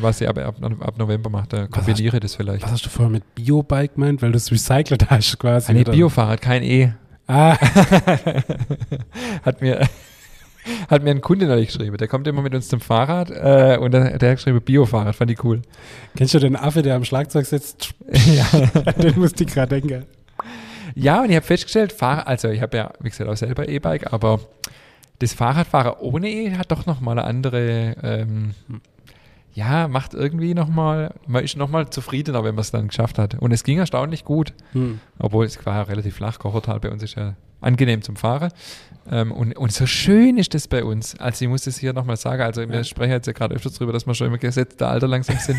was 0.00 0.18
sie 0.18 0.26
aber 0.26 0.44
ab, 0.46 0.56
ab 0.62 0.98
November 0.98 1.30
macht, 1.30 1.52
da 1.52 1.66
kombiniere 1.66 2.20
das 2.20 2.34
vielleicht. 2.34 2.64
Was 2.64 2.72
hast 2.72 2.86
du 2.86 2.90
vorher 2.90 3.10
mit 3.10 3.34
Biobike 3.34 3.94
gemeint? 3.94 4.22
Weil 4.22 4.32
du 4.32 4.36
es 4.36 4.50
recycelt 4.50 5.10
hast 5.10 5.38
quasi. 5.38 5.72
Nee, 5.72 5.84
Biofahrrad, 5.84 6.40
kein 6.40 6.62
E. 6.62 6.92
Ah. 7.28 7.56
hat 9.42 9.60
mir 9.60 9.88
hat 10.88 11.02
mir 11.02 11.10
ein 11.10 11.20
Kunde 11.20 11.46
neulich 11.46 11.68
geschrieben. 11.68 11.96
Der 11.96 12.08
kommt 12.08 12.26
immer 12.26 12.42
mit 12.42 12.54
uns 12.54 12.68
zum 12.68 12.80
Fahrrad 12.80 13.30
äh, 13.30 13.78
und 13.78 13.92
der, 13.92 14.18
der 14.18 14.30
hat 14.30 14.36
geschrieben 14.38 14.60
Biofahrrad, 14.60 15.14
fand 15.14 15.30
ich 15.30 15.42
cool. 15.44 15.62
Kennst 16.16 16.34
du 16.34 16.38
den 16.38 16.56
Affe, 16.56 16.82
der 16.82 16.96
am 16.96 17.04
Schlagzeug 17.04 17.46
sitzt? 17.46 17.94
ja. 18.10 18.46
den 18.92 19.18
musste 19.18 19.44
ich 19.44 19.52
gerade 19.52 19.80
denken. 19.80 20.06
Ja, 20.94 21.22
und 21.22 21.30
ich 21.30 21.36
habe 21.36 21.46
festgestellt, 21.46 21.92
Fahr 21.92 22.26
also 22.26 22.48
ich 22.48 22.62
habe 22.62 22.76
ja, 22.76 22.92
wie 23.00 23.10
gesagt, 23.10 23.28
auch 23.28 23.36
selber 23.36 23.68
E-Bike, 23.68 24.12
aber 24.12 24.40
das 25.18 25.34
Fahrradfahren 25.34 25.94
ohne 26.00 26.30
E 26.30 26.56
hat 26.56 26.70
doch 26.72 26.86
nochmal 26.86 27.18
eine 27.18 27.28
andere 27.28 27.96
ähm, 28.02 28.54
ja, 29.56 29.88
macht 29.88 30.12
irgendwie 30.12 30.52
nochmal, 30.52 31.14
man 31.26 31.42
ist 31.42 31.56
nochmal 31.56 31.88
zufriedener, 31.88 32.44
wenn 32.44 32.54
man 32.54 32.60
es 32.60 32.72
dann 32.72 32.88
geschafft 32.88 33.18
hat. 33.18 33.36
Und 33.36 33.52
es 33.52 33.64
ging 33.64 33.78
erstaunlich 33.78 34.22
gut, 34.22 34.52
hm. 34.72 35.00
obwohl 35.18 35.46
es 35.46 35.64
war 35.64 35.76
ja 35.76 35.82
relativ 35.84 36.16
flach. 36.16 36.38
Kochertal 36.38 36.78
bei 36.78 36.90
uns 36.90 37.02
ist 37.02 37.14
ja 37.14 37.36
angenehm 37.62 38.02
zum 38.02 38.16
Fahren. 38.16 38.52
Ähm, 39.10 39.32
und, 39.32 39.56
und 39.56 39.72
so 39.72 39.86
schön 39.86 40.36
ist 40.36 40.52
das 40.52 40.68
bei 40.68 40.84
uns. 40.84 41.18
Also 41.18 41.46
ich 41.46 41.48
muss 41.48 41.66
es 41.66 41.78
hier 41.78 41.94
nochmal 41.94 42.18
sagen, 42.18 42.42
also 42.42 42.68
wir 42.68 42.84
sprechen 42.84 43.12
jetzt 43.12 43.28
ja 43.28 43.32
gerade 43.32 43.54
öfters 43.54 43.72
darüber, 43.72 43.94
dass 43.94 44.06
wir 44.06 44.14
schon 44.14 44.26
im 44.30 44.38
gesetzten 44.38 44.84
Alter 44.84 45.08
langsam 45.08 45.38
sind. 45.38 45.58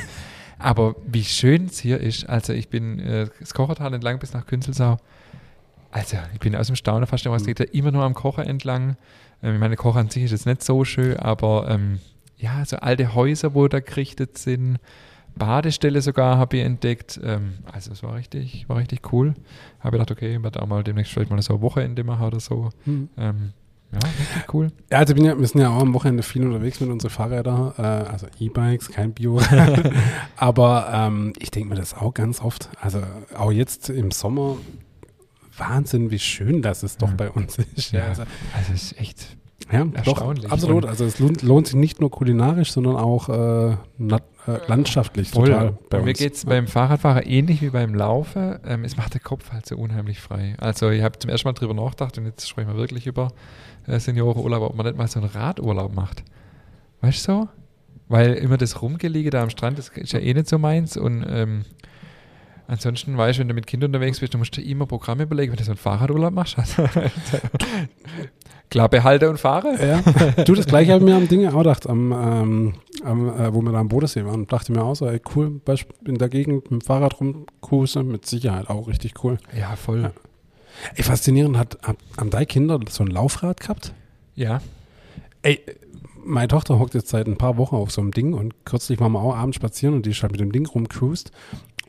Aber 0.60 0.96
wie 1.08 1.24
schön 1.24 1.66
es 1.66 1.80
hier 1.80 2.00
ist, 2.00 2.30
also 2.30 2.54
ich 2.54 2.70
bin 2.70 3.00
äh, 3.00 3.28
das 3.40 3.56
Kochertal 3.56 3.96
entlang 3.96 4.20
bis 4.20 4.32
nach 4.32 4.46
Künzelsau. 4.46 4.98
Also 5.90 6.18
ich 6.34 6.40
bin 6.40 6.56
aus 6.56 6.68
dem 6.68 6.76
Staunen 6.76 7.08
fast 7.08 7.26
was 7.26 7.42
hm. 7.42 7.48
geht 7.48 7.60
da 7.62 7.64
immer 7.64 7.92
nur 7.92 8.04
am 8.04 8.14
Kocher 8.14 8.46
entlang. 8.46 8.96
Ähm, 9.42 9.56
ich 9.56 9.60
meine, 9.60 9.76
Kocher 9.76 10.02
an 10.02 10.12
sich 10.12 10.24
ist 10.24 10.32
jetzt 10.32 10.46
nicht 10.46 10.64
so 10.64 10.86
schön, 10.86 11.18
aber 11.18 11.68
ähm, 11.68 12.00
ja, 12.38 12.64
so 12.66 12.78
alte 12.78 13.16
Häuser, 13.16 13.54
wo 13.54 13.68
da 13.68 13.80
gerichtet 13.80 14.38
sind. 14.38 14.80
Badestelle 15.36 16.02
sogar 16.02 16.38
habe 16.38 16.58
ich 16.58 16.64
entdeckt. 16.64 17.20
Ähm, 17.24 17.60
also 17.72 17.92
es 17.92 18.04
war 18.04 18.16
richtig, 18.16 18.68
war 18.68 18.78
richtig 18.78 19.12
cool. 19.12 19.34
Habe 19.80 19.98
gedacht, 19.98 20.12
okay, 20.12 20.36
ich 20.36 20.44
werde 20.44 20.62
auch 20.62 20.68
mal 20.68 20.84
demnächst 20.84 21.14
vielleicht 21.14 21.30
mal 21.30 21.42
so 21.42 21.56
ein 21.56 21.62
Wochenende 21.62 22.04
machen 22.04 22.26
oder 22.26 22.40
so. 22.40 22.70
Mhm. 22.86 23.10
Ähm, 23.18 23.54
ja, 23.92 24.00
richtig 24.00 24.54
cool. 24.54 24.72
Ja, 24.92 24.98
also 24.98 25.14
ja, 25.16 25.40
wir 25.40 25.48
sind 25.48 25.62
ja 25.62 25.70
auch 25.70 25.82
am 25.82 25.94
Wochenende 25.94 26.22
viel 26.22 26.46
unterwegs 26.46 26.80
mit 26.82 26.90
unseren 26.90 27.10
Fahrrädern, 27.10 27.74
äh, 27.78 27.82
also 27.82 28.28
E-Bikes, 28.40 28.90
kein 28.90 29.14
Bio. 29.14 29.40
Aber 30.36 30.90
ähm, 30.94 31.34
ich 31.40 31.52
denke 31.52 31.70
mir 31.70 31.76
das 31.76 31.94
auch 31.94 32.14
ganz 32.14 32.42
oft. 32.42 32.70
Also 32.82 33.02
auch 33.38 33.52
jetzt 33.52 33.90
im 33.90 34.12
Sommer, 34.12 34.58
Wahnsinn, 35.56 36.12
wie 36.12 36.20
schön 36.20 36.62
das 36.62 36.84
es 36.84 36.98
doch 36.98 37.10
ja. 37.10 37.16
bei 37.16 37.32
uns 37.32 37.58
ist. 37.58 37.92
Ja, 37.92 38.08
also, 38.08 38.24
also 38.56 38.74
es 38.74 38.92
ist 38.92 39.00
echt 39.00 39.38
ja, 39.72 39.84
doch, 39.84 40.22
absolut. 40.50 40.86
Also 40.86 41.06
es 41.06 41.20
lohnt, 41.20 41.42
lohnt, 41.42 41.68
sich 41.68 41.76
nicht 41.76 42.00
nur 42.00 42.10
kulinarisch, 42.10 42.72
sondern 42.72 42.96
auch 42.96 43.28
äh, 43.28 43.76
nat, 43.98 44.24
äh, 44.48 44.60
landschaftlich 44.68 45.30
Voll. 45.30 45.48
total. 45.48 45.78
Bei 45.90 46.02
mir 46.02 46.14
geht 46.14 46.36
es 46.36 46.44
ja. 46.44 46.50
beim 46.50 46.68
Fahrradfahren 46.68 47.24
ähnlich 47.24 47.62
wie 47.62 47.70
beim 47.70 47.94
Laufen. 47.94 48.60
Ähm, 48.66 48.86
es 48.86 48.96
macht 48.96 49.14
den 49.14 49.22
Kopf 49.22 49.52
halt 49.52 49.66
so 49.66 49.76
unheimlich 49.76 50.22
frei. 50.22 50.56
Also 50.60 50.90
ich 50.90 51.04
habe 51.04 51.20
zum 51.20 51.30
ersten 51.30 51.48
Mal 51.48 51.54
drüber 51.54 51.74
nachgedacht 51.74 52.18
und 52.18 52.26
jetzt 52.26 52.48
sprechen 52.48 52.70
wir 52.70 52.78
wirklich 52.78 53.08
über 53.08 53.30
äh, 53.88 54.00
Seniorenurlaub, 54.00 54.62
ob 54.62 54.76
man 54.76 54.86
nicht 54.86 54.98
mal 54.98 55.08
so 55.08 55.20
einen 55.20 55.30
Radurlaub 55.30 55.94
macht. 55.94 56.24
Weißt 57.02 57.28
du 57.28 57.32
so? 57.32 57.50
Weil 58.08 58.36
immer 58.36 58.58
das 58.58 58.82
Rumgeliege 58.82 59.32
da 59.32 59.44
am 59.44 59.50
Strand, 59.50 59.78
das 59.78 59.90
ist 59.90 60.14
ja 60.14 60.20
eh 60.20 60.34
nicht 60.34 60.48
so 60.48 60.58
meins 60.58 60.96
und 60.96 61.26
ähm, 61.28 61.66
Ansonsten 62.70 63.18
weißt 63.18 63.38
du, 63.38 63.42
wenn 63.42 63.48
du 63.48 63.54
mit 63.54 63.66
Kindern 63.66 63.90
unterwegs 63.90 64.20
bist, 64.20 64.34
du 64.34 64.38
musst 64.38 64.58
dir 64.58 64.62
immer 64.62 64.86
Programme 64.86 65.24
überlegen, 65.24 65.54
wenn 65.54 65.58
du 65.58 65.64
so 65.64 65.72
einen 65.72 65.78
Fahrradurlaub 65.78 66.34
machst. 66.34 66.58
Klar, 68.70 68.90
behalte 68.90 69.30
und 69.30 69.40
fahre. 69.40 69.76
Ja. 69.80 70.44
Du, 70.44 70.54
das 70.54 70.66
gleiche 70.66 70.92
habe 70.92 71.04
ich 71.04 71.10
mir 71.10 71.16
am 71.16 71.28
Dinge 71.28 71.54
auch 71.54 71.60
gedacht, 71.60 71.88
am, 71.88 72.12
ähm, 72.12 72.74
am 73.04 73.30
äh, 73.30 73.54
wo 73.54 73.62
wir 73.62 73.72
da 73.72 73.80
am 73.80 73.88
Bodensee 73.88 74.26
waren. 74.26 74.46
Dachte 74.48 74.74
mir 74.74 74.84
auch 74.84 74.96
so, 74.96 75.08
ey, 75.08 75.22
cool, 75.36 75.62
in 76.06 76.18
der 76.18 76.28
Gegend 76.28 76.64
mit 76.64 76.72
dem 76.72 76.82
Fahrrad 76.82 77.20
rumcruisen, 77.20 78.08
mit 78.08 78.26
Sicherheit 78.26 78.70
auch 78.70 78.88
richtig 78.88 79.24
cool. 79.24 79.38
Ja, 79.58 79.76
voll. 79.76 80.02
Ja. 80.02 80.12
Ey, 80.96 81.04
faszinierend, 81.04 81.58
hat, 81.58 81.78
haben 82.18 82.30
deine 82.30 82.46
Kinder 82.46 82.80
so 82.90 83.04
ein 83.04 83.08
Laufrad 83.08 83.62
gehabt? 83.62 83.94
Ja. 84.36 84.62
Ey, 85.42 85.62
meine 86.26 86.50
Tochter 86.50 86.78
hockt 86.78 86.94
jetzt 86.94 87.10
seit 87.10 87.28
ein 87.28 87.38
paar 87.38 87.58
Wochen 87.58 87.76
auf 87.76 87.92
so 87.92 88.02
einem 88.02 88.12
Ding 88.12 88.34
und 88.34 88.54
kürzlich 88.66 89.00
waren 89.00 89.14
wir 89.14 89.22
auch 89.22 89.36
abends 89.36 89.56
spazieren 89.56 89.96
und 89.96 90.06
die 90.06 90.12
ist 90.12 90.22
halt 90.22 90.34
mit 90.34 90.42
dem 90.42 90.52
Ding 90.52 90.66
rumcruised. 90.66 91.32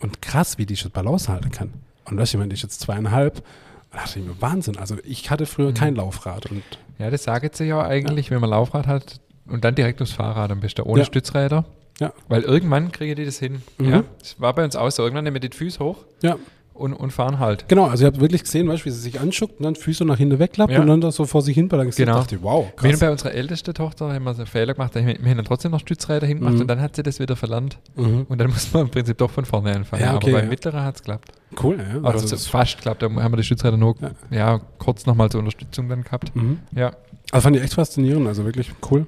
Und 0.00 0.22
krass, 0.22 0.58
wie 0.58 0.66
die 0.66 0.76
schon 0.76 0.92
Balance 0.92 1.28
halten 1.30 1.50
kann. 1.50 1.72
Und 2.04 2.18
das 2.18 2.32
jemand, 2.32 2.52
die 2.52 2.54
ist 2.54 2.62
jetzt 2.62 2.80
zweieinhalb 2.80 3.42
da 3.90 3.98
dachte 3.98 4.18
ich 4.18 4.24
mir, 4.24 4.40
Wahnsinn. 4.40 4.76
Also 4.76 4.96
ich 5.04 5.30
hatte 5.30 5.46
früher 5.46 5.70
mhm. 5.70 5.74
kein 5.74 5.94
Laufrad. 5.96 6.46
Und 6.50 6.62
ja, 6.98 7.10
das 7.10 7.24
sagt 7.24 7.56
sich 7.56 7.68
ja 7.68 7.82
eigentlich, 7.82 8.26
ja. 8.26 8.32
wenn 8.32 8.40
man 8.40 8.50
Laufrad 8.50 8.86
hat 8.86 9.20
und 9.46 9.64
dann 9.64 9.74
direkt 9.74 10.02
aufs 10.02 10.12
Fahrrad 10.12 10.50
am 10.50 10.60
besten, 10.60 10.82
ohne 10.82 11.00
ja. 11.00 11.04
Stützräder. 11.04 11.64
Ja. 12.00 12.12
Weil 12.28 12.42
irgendwann 12.42 12.92
kriege 12.92 13.14
die 13.14 13.24
das 13.24 13.38
hin. 13.38 13.62
Mhm. 13.78 13.88
Ja, 13.88 14.04
das 14.18 14.40
war 14.40 14.54
bei 14.54 14.64
uns 14.64 14.76
auch 14.76 14.90
so. 14.90 15.02
Irgendwann 15.02 15.24
nehmen 15.24 15.34
wir 15.34 15.48
die 15.48 15.56
Füße 15.56 15.80
hoch. 15.80 16.04
Ja 16.22 16.36
und, 16.78 16.94
und 16.94 17.12
fahren 17.12 17.38
halt. 17.38 17.68
Genau, 17.68 17.86
also 17.86 18.04
ihr 18.04 18.06
habt 18.06 18.20
wirklich 18.20 18.42
gesehen, 18.42 18.68
weißt, 18.68 18.84
wie 18.84 18.90
sie 18.90 19.00
sich 19.00 19.20
anschuckt 19.20 19.58
und 19.58 19.64
dann 19.64 19.76
Füße 19.76 20.04
nach 20.04 20.18
hinten 20.18 20.38
wegklappt 20.38 20.72
ja. 20.72 20.80
und 20.80 20.86
dann 20.86 21.00
das 21.00 21.16
so 21.16 21.26
vor 21.26 21.42
sich 21.42 21.54
hin 21.54 21.68
balanciert. 21.68 22.06
Genau. 22.08 22.18
dachte 22.20 22.36
ich, 22.36 22.42
wow, 22.42 22.66
krass. 22.76 22.90
Wir 22.90 22.98
bei 22.98 23.10
unserer 23.10 23.32
ältesten 23.32 23.74
Tochter 23.74 24.12
haben 24.12 24.24
wir 24.24 24.34
so 24.34 24.42
einen 24.42 24.46
Fehler 24.46 24.74
gemacht, 24.74 24.94
wir 24.94 25.02
haben 25.02 25.36
dann 25.36 25.44
trotzdem 25.44 25.72
noch 25.72 25.80
Stützräder 25.80 26.26
hingemacht 26.26 26.54
mhm. 26.54 26.60
und 26.62 26.66
dann 26.68 26.80
hat 26.80 26.96
sie 26.96 27.02
das 27.02 27.18
wieder 27.20 27.36
verlernt. 27.36 27.78
Mhm. 27.96 28.26
Und 28.28 28.38
dann 28.38 28.50
muss 28.52 28.72
man 28.72 28.82
im 28.82 28.90
Prinzip 28.90 29.18
doch 29.18 29.30
von 29.30 29.44
vorne 29.44 29.74
anfangen. 29.74 30.02
Ja, 30.02 30.16
okay, 30.16 30.30
Aber 30.30 30.38
beim 30.38 30.44
ja. 30.44 30.50
Mittleren 30.50 30.84
hat 30.84 30.96
es 30.96 31.02
geklappt. 31.02 31.32
Cool, 31.62 31.78
ja. 31.78 32.02
Also, 32.02 32.34
also 32.34 32.36
fast 32.36 32.76
geklappt. 32.76 33.02
Da 33.02 33.06
haben 33.08 33.32
wir 33.32 33.36
die 33.36 33.42
Stützräder 33.42 33.76
nur 33.76 33.96
ja. 34.00 34.10
ja 34.30 34.60
kurz 34.78 35.06
nochmal 35.06 35.30
zur 35.30 35.40
Unterstützung 35.40 35.88
dann 35.88 36.04
gehabt. 36.04 36.34
Mhm. 36.34 36.58
Ja. 36.74 36.92
Also 37.30 37.44
fand 37.44 37.56
ich 37.56 37.62
echt 37.62 37.74
faszinierend, 37.74 38.26
also 38.26 38.44
wirklich 38.44 38.70
cool. 38.90 39.06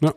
Ja. 0.00 0.12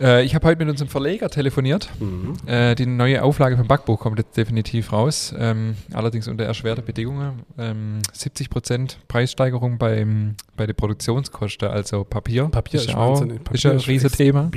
Äh, 0.00 0.24
ich 0.24 0.34
habe 0.34 0.46
heute 0.46 0.58
mit 0.58 0.68
unserem 0.68 0.88
Verleger 0.88 1.28
telefoniert. 1.28 1.90
Mhm. 2.00 2.34
Äh, 2.46 2.74
die 2.74 2.86
neue 2.86 3.22
Auflage 3.22 3.56
vom 3.56 3.66
Backbuch 3.66 4.00
kommt 4.00 4.18
jetzt 4.18 4.36
definitiv 4.36 4.92
raus. 4.92 5.34
Ähm, 5.38 5.76
allerdings 5.92 6.26
unter 6.26 6.44
erschwerter 6.44 6.82
Bedingungen. 6.82 7.42
Ähm, 7.58 7.98
70% 8.14 8.96
Preissteigerung 9.08 9.78
beim, 9.78 10.36
bei 10.56 10.66
den 10.66 10.74
Produktionskosten, 10.74 11.68
also 11.68 12.04
Papier. 12.04 12.48
Papier 12.48 12.80
ist, 12.80 12.88
ist 12.88 12.94
auch 12.94 13.20
Papier 13.20 13.54
ist 13.54 13.66
ein 13.66 13.78
riesiges 13.78 14.12
Thema. 14.12 14.50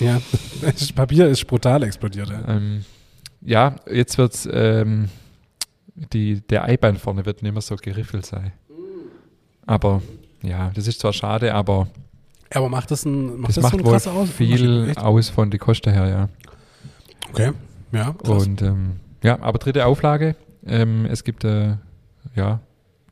Ja, 0.00 0.20
Papier 0.94 1.28
ist 1.28 1.46
brutal 1.46 1.82
explodiert. 1.84 2.30
Ja, 2.30 2.48
ähm, 2.48 2.84
ja 3.42 3.76
jetzt 3.90 4.18
wird 4.18 4.34
es, 4.34 4.48
ähm, 4.52 5.08
der 5.94 6.64
Eibein 6.64 6.96
vorne 6.96 7.24
wird 7.26 7.42
nicht 7.42 7.52
mehr 7.52 7.62
so 7.62 7.76
geriffelt 7.76 8.26
sein. 8.26 8.52
Aber 9.66 10.02
ja, 10.42 10.72
das 10.74 10.88
ist 10.88 11.00
zwar 11.00 11.12
schade, 11.12 11.54
aber. 11.54 11.86
Aber 12.52 12.68
macht 12.68 12.90
das, 12.90 13.04
ein, 13.04 13.40
macht 13.40 13.50
das, 13.50 13.56
das 13.56 13.64
macht 13.64 13.78
so 13.78 13.84
wohl 13.84 14.22
aus? 14.22 14.30
viel 14.30 14.92
aus 14.96 15.28
von 15.28 15.50
der 15.50 15.60
Kosten 15.60 15.92
her, 15.92 16.08
ja. 16.08 16.28
Okay, 17.30 17.52
ja. 17.92 18.12
Krass. 18.12 18.46
Und 18.46 18.62
ähm, 18.62 18.96
ja, 19.22 19.40
aber 19.40 19.58
dritte 19.58 19.86
Auflage. 19.86 20.34
Ähm, 20.66 21.06
es 21.06 21.24
gibt 21.24 21.44
äh, 21.44 21.76
ja 22.34 22.60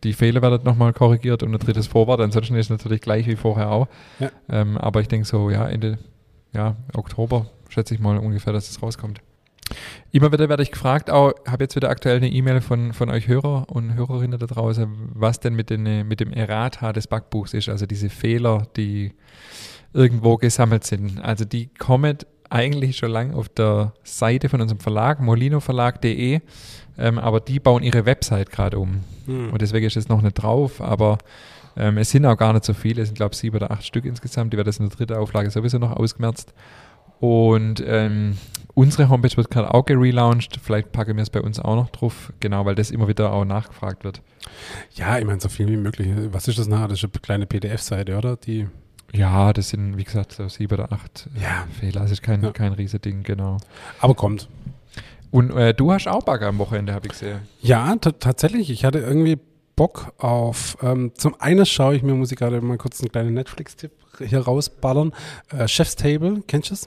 die 0.05 0.13
Fehler 0.13 0.43
werden 0.43 0.65
nochmal 0.65 0.93
korrigiert 0.93 1.43
und 1.43 1.53
ein 1.53 1.59
drittes 1.59 1.87
Vorwort. 1.87 2.21
Ansonsten 2.21 2.55
ist 2.55 2.67
es 2.67 2.71
natürlich 2.71 3.01
gleich 3.01 3.27
wie 3.27 3.37
vorher 3.37 3.71
auch. 3.71 3.89
Ja. 4.21 4.31
Ähm, 4.49 4.79
aber 4.79 5.01
ich 5.01 5.09
denke 5.09 5.27
so, 5.27 5.51
ja, 5.51 5.69
Ende 5.69 5.99
ja, 6.53 6.77
Oktober 6.95 7.47
schätze 7.69 7.95
ich 7.95 8.01
mal 8.01 8.19
ungefähr, 8.19 8.53
dass 8.53 8.71
es 8.71 8.83
rauskommt. 8.83 9.21
Immer 10.11 10.33
wieder 10.33 10.49
werde 10.49 10.63
ich 10.63 10.71
gefragt, 10.71 11.11
auch 11.11 11.33
habe 11.47 11.65
jetzt 11.65 11.77
wieder 11.77 11.91
aktuell 11.91 12.17
eine 12.17 12.31
E-Mail 12.31 12.61
von, 12.61 12.93
von 12.93 13.11
euch 13.11 13.29
Hörer 13.29 13.67
und 13.69 13.95
Hörerinnen 13.95 14.39
da 14.39 14.47
draußen, 14.47 14.89
was 15.15 15.41
denn 15.41 15.55
mit, 15.55 15.71
den, 15.71 16.07
mit 16.09 16.21
dem 16.21 16.33
Errata 16.33 16.93
des 16.93 17.07
Backbuchs 17.07 17.55
ist, 17.55 17.69
also 17.69 17.87
diese 17.87 18.09
Fehler, 18.09 18.67
die 18.77 19.13
irgendwo 19.93 20.37
gesammelt 20.37 20.85
sind. 20.85 21.21
Also 21.23 21.45
die 21.45 21.69
kommen 21.75 22.19
eigentlich 22.51 22.97
schon 22.97 23.11
lange 23.11 23.35
auf 23.35 23.49
der 23.49 23.93
Seite 24.03 24.49
von 24.49 24.61
unserem 24.61 24.81
Verlag, 24.81 25.21
molinoverlag.de, 25.21 26.41
ähm, 26.99 27.19
aber 27.19 27.41
die 27.41 27.61
bauen 27.61 27.83
ihre 27.83 28.07
Website 28.07 28.51
gerade 28.51 28.79
um. 28.79 29.05
Hm. 29.27 29.51
Und 29.51 29.61
deswegen 29.61 29.87
ist 29.87 29.97
es 29.97 30.09
noch 30.09 30.23
nicht 30.23 30.35
drauf, 30.35 30.81
aber 30.81 31.19
ähm, 31.77 31.99
es 31.99 32.11
sind 32.11 32.27
auch 32.27 32.37
gar 32.37 32.53
nicht 32.53 32.65
so 32.65 32.75
viele, 32.75 33.03
es 33.03 33.09
sind 33.09 33.17
glaube 33.17 33.35
ich 33.35 33.39
sieben 33.39 33.57
oder 33.57 33.71
acht 33.71 33.85
Stück 33.85 34.05
insgesamt, 34.05 34.53
die 34.53 34.57
werden 34.57 34.67
das 34.67 34.79
in 34.79 34.89
der 34.89 34.97
dritten 34.97 35.15
Auflage 35.15 35.51
sowieso 35.51 35.79
noch 35.79 35.93
ausgemerzt. 35.93 36.55
Und 37.21 37.83
ähm, 37.87 38.39
unsere 38.79 39.09
Homepage 39.09 39.37
wird 39.37 39.51
gerade 39.51 39.75
auch 39.75 39.85
gelauncht. 39.85 40.61
Vielleicht 40.63 40.93
packen 40.93 41.17
wir 41.17 41.23
es 41.23 41.31
bei 41.31 41.41
uns 41.41 41.59
auch 41.59 41.75
noch 41.75 41.91
drauf. 41.91 42.33
Genau, 42.39 42.65
weil 42.65 42.77
das 42.77 42.93
immer 42.93 43.09
wieder 43.09 43.33
auch 43.33 43.45
nachgefragt 43.45 44.05
wird. 44.05 44.23
Ja, 44.95 45.19
ich 45.19 45.25
meine, 45.25 45.41
so 45.41 45.49
viel 45.49 45.67
wie 45.67 45.77
möglich. 45.77 46.09
Was 46.31 46.47
ist 46.47 46.61
das 46.61 46.69
nachher? 46.69 46.87
Das 46.87 47.03
ist 47.03 47.05
eine 47.05 47.21
kleine 47.21 47.47
PDF-Seite, 47.47 48.17
oder? 48.17 48.37
Die 48.37 48.69
ja, 49.13 49.53
das 49.53 49.71
sind, 49.71 49.97
wie 49.97 50.05
gesagt, 50.05 50.33
so 50.33 50.49
sieben 50.49 50.75
oder 50.75 50.93
acht 50.93 51.29
ja. 51.35 51.67
Fehler. 51.81 52.03
Das 52.03 52.13
ist 52.13 52.23
kein, 52.23 52.43
ja. 52.43 52.53
kein 52.53 52.73
Riesending, 52.73 53.25
genau. 53.25 53.57
Aber 54.01 54.15
kommt. 54.15 54.49
Und 55.31 55.51
äh, 55.51 55.75
du 55.75 55.93
hast 55.93 56.07
auch 56.07 56.23
Bagger 56.23 56.47
am 56.47 56.59
Wochenende, 56.59 56.95
habe 56.95 57.07
ich 57.07 57.13
gesehen. 57.13 57.41
Ja, 57.61 57.97
tatsächlich. 57.97 58.71
Ich 58.71 58.85
hatte 58.85 58.99
irgendwie 59.01 59.39
Bock 59.75 60.13
auf. 60.19 60.77
Ähm, 60.83 61.13
zum 61.15 61.41
einen 61.41 61.67
schaue 61.67 61.97
ich 61.97 62.03
mir, 62.03 62.15
muss 62.15 62.31
ich 62.31 62.39
gerade 62.39 62.61
mal 62.61 62.79
kurz 62.79 63.01
einen 63.01 63.11
kleinen 63.11 63.35
Netflix-Tipp 63.35 63.93
hier 64.19 64.41
rausballern. 64.41 65.13
Äh, 65.51 65.67
Chef's 65.67 65.97
Table, 65.97 66.43
kennst 66.47 66.71
du 66.71 66.75
es? 66.75 66.87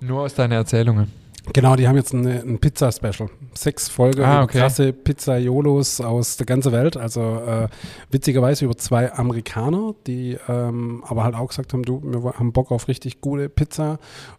Nur 0.00 0.22
aus 0.22 0.34
deinen 0.34 0.52
Erzählungen. 0.52 1.25
Genau, 1.52 1.76
die 1.76 1.86
haben 1.86 1.96
jetzt 1.96 2.14
eine, 2.14 2.40
ein 2.40 2.58
Pizza-Special. 2.58 3.30
Sechs 3.54 3.88
Folgen, 3.88 4.22
ah, 4.22 4.42
okay. 4.42 4.58
krasse 4.58 4.92
Pizzaiolos 4.92 6.00
aus 6.00 6.36
der 6.36 6.46
ganzen 6.46 6.72
Welt. 6.72 6.96
Also 6.96 7.20
äh, 7.46 7.68
witzigerweise 8.10 8.64
über 8.64 8.76
zwei 8.76 9.12
Amerikaner, 9.12 9.94
die 10.06 10.36
ähm, 10.48 11.02
aber 11.06 11.24
halt 11.24 11.34
auch 11.34 11.48
gesagt 11.48 11.72
haben, 11.72 11.82
du, 11.82 12.02
wir 12.02 12.32
haben 12.34 12.52
Bock 12.52 12.70
auf 12.70 12.88
richtig 12.88 13.20
gute 13.20 13.48
Pizza. 13.48 13.98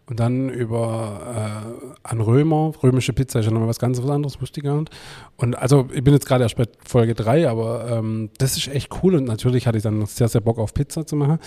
Und 0.09 0.21
dann 0.21 0.49
über 0.49 1.65
äh, 1.73 1.97
an 2.03 2.21
Römer. 2.21 2.71
Römische 2.81 3.11
Pizza 3.11 3.39
ist 3.39 3.45
ja 3.45 3.51
nochmal 3.51 3.67
was 3.67 3.79
ganz 3.79 4.01
was 4.01 4.09
anderes, 4.09 4.39
wusste 4.41 4.61
ich 4.61 4.65
gar 4.65 4.79
nicht. 4.79 4.91
Und 5.35 5.57
also 5.57 5.87
ich 5.93 6.03
bin 6.03 6.13
jetzt 6.13 6.25
gerade 6.25 6.43
erst 6.43 6.55
bei 6.55 6.65
Folge 6.85 7.13
drei, 7.13 7.49
aber 7.49 7.89
ähm, 7.89 8.29
das 8.37 8.55
ist 8.55 8.69
echt 8.69 8.89
cool. 9.03 9.15
Und 9.15 9.25
natürlich 9.25 9.67
hatte 9.67 9.77
ich 9.77 9.83
dann 9.83 10.05
sehr, 10.05 10.29
sehr 10.29 10.41
Bock 10.41 10.59
auf 10.59 10.73
Pizza 10.73 11.05
zu 11.05 11.15
machen. 11.15 11.39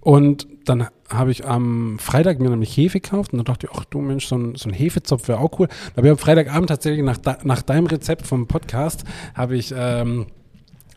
Und 0.00 0.48
dann 0.64 0.88
habe 1.10 1.30
ich 1.30 1.46
am 1.46 1.98
Freitag 1.98 2.38
mir 2.40 2.50
nämlich 2.50 2.76
Hefe 2.76 3.00
gekauft 3.00 3.32
und 3.32 3.38
dann 3.38 3.44
dachte 3.44 3.66
ich, 3.66 3.76
ach 3.76 3.84
du 3.84 4.00
Mensch, 4.00 4.26
so 4.26 4.36
ein, 4.36 4.54
so 4.54 4.68
ein 4.68 4.74
Hefezopf 4.74 5.28
wäre 5.28 5.38
auch 5.38 5.58
cool. 5.58 5.68
Da 5.68 5.96
habe 5.98 6.08
ich 6.08 6.12
am 6.12 6.18
Freitagabend 6.18 6.68
tatsächlich 6.68 7.04
nach, 7.04 7.18
nach 7.44 7.62
deinem 7.62 7.86
Rezept 7.86 8.26
vom 8.26 8.46
Podcast, 8.46 9.04
habe 9.34 9.56
ich, 9.56 9.74
ähm, 9.76 10.26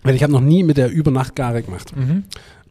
weil 0.04 0.16
ich 0.16 0.24
habe 0.24 0.32
noch 0.34 0.42
nie 0.42 0.64
mit 0.64 0.78
der 0.78 0.92
Übernachtgare 0.92 1.64
gemacht. 1.64 1.96
Mhm. 1.96 2.26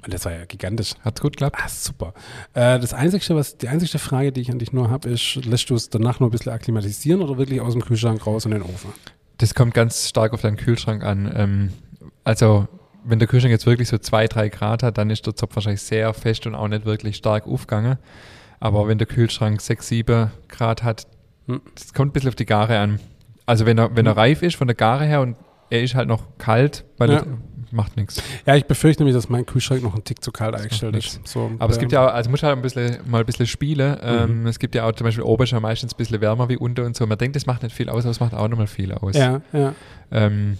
Und 0.04 0.12
das 0.12 0.25
war 0.25 0.32
ja 0.32 0.44
gigantisch. 0.46 0.94
Hat's 1.04 1.20
gut 1.20 1.32
geklappt? 1.32 1.56
Ah, 1.61 1.68
super. 1.68 2.12
Äh, 2.54 2.80
das 2.80 2.92
einzige, 2.92 3.37
was, 3.37 3.56
die 3.58 3.68
einzige 3.68 3.99
Frage, 3.99 4.32
die 4.32 4.40
ich 4.40 4.50
an 4.50 4.58
dich 4.58 4.72
nur 4.72 4.90
habe, 4.90 5.08
ist, 5.08 5.37
lässt 5.44 5.70
du 5.70 5.76
es 5.76 5.90
danach 5.90 6.18
nur 6.18 6.28
ein 6.28 6.32
bisschen 6.32 6.52
akklimatisieren 6.52 7.22
oder 7.22 7.38
wirklich 7.38 7.61
aus 7.61 7.72
dem 7.72 7.82
Kühlschrank 7.82 8.26
raus 8.26 8.44
in 8.44 8.50
den 8.50 8.62
Ofen? 8.62 8.92
Das 9.38 9.54
kommt 9.54 9.75
ganz 9.75 10.08
stark 10.08 10.32
auf 10.32 10.42
deinen 10.42 10.56
Kühlschrank 10.56 11.04
an. 11.04 11.32
Ähm, 11.34 11.72
also 12.25 12.66
wenn 13.04 13.18
der 13.18 13.28
Kühlschrank 13.28 13.52
jetzt 13.52 13.66
wirklich 13.66 13.88
so 13.88 13.99
zwei, 13.99 14.26
drei 14.26 14.49
Grad 14.49 14.82
hat, 14.82 14.99
dann 14.99 15.10
ist 15.10 15.26
der 15.26 15.34
Zopf 15.34 15.56
wahrscheinlich 15.56 15.82
sehr 15.82 16.12
fest 16.15 16.47
und 16.47 16.54
auch 16.54 16.69
nicht 16.69 16.84
wirklich 16.84 17.17
stark 17.17 17.47
aufgegangen. 17.47 17.99
Aber 18.60 18.86
wenn 18.86 18.99
der 18.99 19.06
Kühlschrank 19.06 19.60
sechs, 19.60 19.88
sieben 19.88 20.30
Grad 20.49 20.82
hat, 20.82 21.06
hm. 21.47 21.60
das 21.75 21.95
kommt 21.95 22.10
ein 22.10 22.12
bisschen 22.12 22.28
auf 22.28 22.36
die 22.36 22.47
Gare 22.47 22.78
an. 22.78 23.00
Also 23.47 23.67
wenn 23.67 23.78
er, 23.78 23.97
wenn 23.97 24.06
er 24.06 24.12
hm. 24.12 24.19
reif 24.19 24.43
ist 24.43 24.56
von 24.56 24.69
der 24.69 24.76
Gare 24.76 25.04
her 25.04 25.21
und 25.21 25.36
er 25.71 25.82
ist 25.82 25.95
halt 25.95 26.06
noch 26.06 26.23
kalt, 26.38 26.84
weil 26.99 27.10
ja. 27.10 27.17
er, 27.19 27.26
macht 27.73 27.97
nichts. 27.97 28.23
Ja, 28.47 28.54
ich 28.54 28.67
befürchte 28.67 29.02
nämlich, 29.02 29.17
dass 29.17 29.28
mein 29.28 29.47
Kühlschrank 29.47 29.82
noch 29.82 29.95
ein 29.95 30.04
Tick 30.04 30.23
zu 30.23 30.30
kalt 30.30 30.54
eingestellt 30.54 30.97
ist. 30.97 31.21
So, 31.26 31.50
Aber 31.58 31.73
es 31.73 31.78
gibt 31.78 31.93
ja 31.93 32.06
auch, 32.06 32.12
also 32.12 32.30
muss 32.30 32.43
halt 32.43 32.56
ein 32.56 32.62
bisschen, 32.62 32.99
mal 33.06 33.21
ein 33.21 33.26
bisschen 33.26 33.47
spielen. 33.47 33.97
Ähm, 34.02 34.41
mhm. 34.41 34.47
es 34.47 34.58
gibt 34.58 34.75
ja 34.75 34.84
auch 34.84 34.93
zum 34.93 35.06
Beispiel 35.06 35.25
oben 35.25 35.47
schon 35.47 35.62
meistens 35.62 35.95
ein 35.95 35.97
bisschen 35.97 36.21
wärmer 36.21 36.49
wie 36.49 36.56
unten 36.56 36.84
und 36.84 36.97
so. 36.97 37.06
Man 37.06 37.19
denkt, 37.19 37.36
das 37.36 37.47
macht 37.47 37.62
nicht 37.62 37.75
viel 37.75 37.88
aus, 37.88 38.04
aber 38.04 38.10
es 38.10 38.21
macht 38.21 38.34
auch 38.34 38.49
nochmal 38.49 38.67
viel 38.67 38.93
aus. 38.93 39.17
Ja, 39.17 39.41
ja. 39.52 39.75
Ähm, 40.10 40.58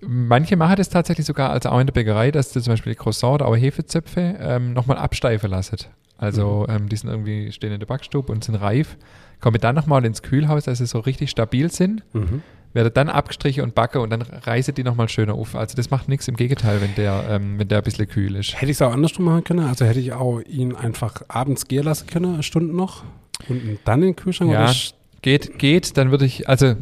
manche 0.00 0.56
machen 0.56 0.76
das 0.76 0.88
tatsächlich 0.88 1.26
sogar, 1.26 1.50
also 1.50 1.70
auch 1.70 1.80
in 1.80 1.86
der 1.86 1.94
Bäckerei, 1.94 2.30
dass 2.30 2.52
du 2.52 2.60
zum 2.60 2.72
Beispiel 2.72 2.94
Croissant 2.94 3.34
oder 3.34 3.46
auch 3.46 3.56
Hefezöpfe 3.56 4.36
ähm, 4.38 4.72
nochmal 4.72 4.98
absteifen 4.98 5.50
lassen. 5.50 5.78
Also 6.18 6.66
mhm. 6.68 6.74
ähm, 6.74 6.88
die 6.88 6.96
sind 6.96 7.10
irgendwie, 7.10 7.52
stehen 7.52 7.72
in 7.72 7.80
der 7.80 7.86
Backstube 7.86 8.32
und 8.32 8.44
sind 8.44 8.54
reif, 8.56 8.96
kommen 9.40 9.60
dann 9.60 9.74
nochmal 9.74 10.04
ins 10.04 10.22
Kühlhaus, 10.22 10.64
dass 10.64 10.78
sie 10.78 10.86
so 10.86 11.00
richtig 11.00 11.30
stabil 11.30 11.70
sind, 11.70 12.02
mhm. 12.14 12.42
werden 12.72 12.92
dann 12.94 13.08
abgestrichen 13.08 13.62
und 13.62 13.74
backe 13.74 14.00
und 14.00 14.10
dann 14.10 14.22
reißen 14.22 14.74
die 14.74 14.82
nochmal 14.82 15.08
schöner 15.08 15.34
auf. 15.34 15.54
Also 15.54 15.76
das 15.76 15.90
macht 15.90 16.08
nichts, 16.08 16.26
im 16.28 16.36
Gegenteil, 16.36 16.80
wenn 16.80 16.94
der, 16.94 17.24
ähm, 17.28 17.58
wenn 17.58 17.68
der 17.68 17.78
ein 17.78 17.84
bisschen 17.84 18.08
kühl 18.08 18.34
ist. 18.36 18.54
Hätte 18.54 18.70
ich 18.70 18.78
es 18.78 18.82
auch 18.82 18.92
andersrum 18.92 19.26
machen 19.26 19.44
können? 19.44 19.66
Also 19.66 19.84
hätte 19.84 20.00
ich 20.00 20.12
auch 20.12 20.40
ihn 20.40 20.74
einfach 20.74 21.22
abends 21.28 21.68
gehen 21.68 21.84
lassen 21.84 22.06
können, 22.06 22.42
Stunden 22.42 22.74
noch 22.74 23.04
und 23.48 23.78
dann 23.84 24.00
in 24.00 24.08
den 24.08 24.16
Kühlschrank? 24.16 24.50
Ja, 24.50 24.72
geht, 25.20 25.58
geht, 25.58 25.96
dann 25.98 26.10
würde 26.10 26.24
ich, 26.24 26.48
also 26.48 26.76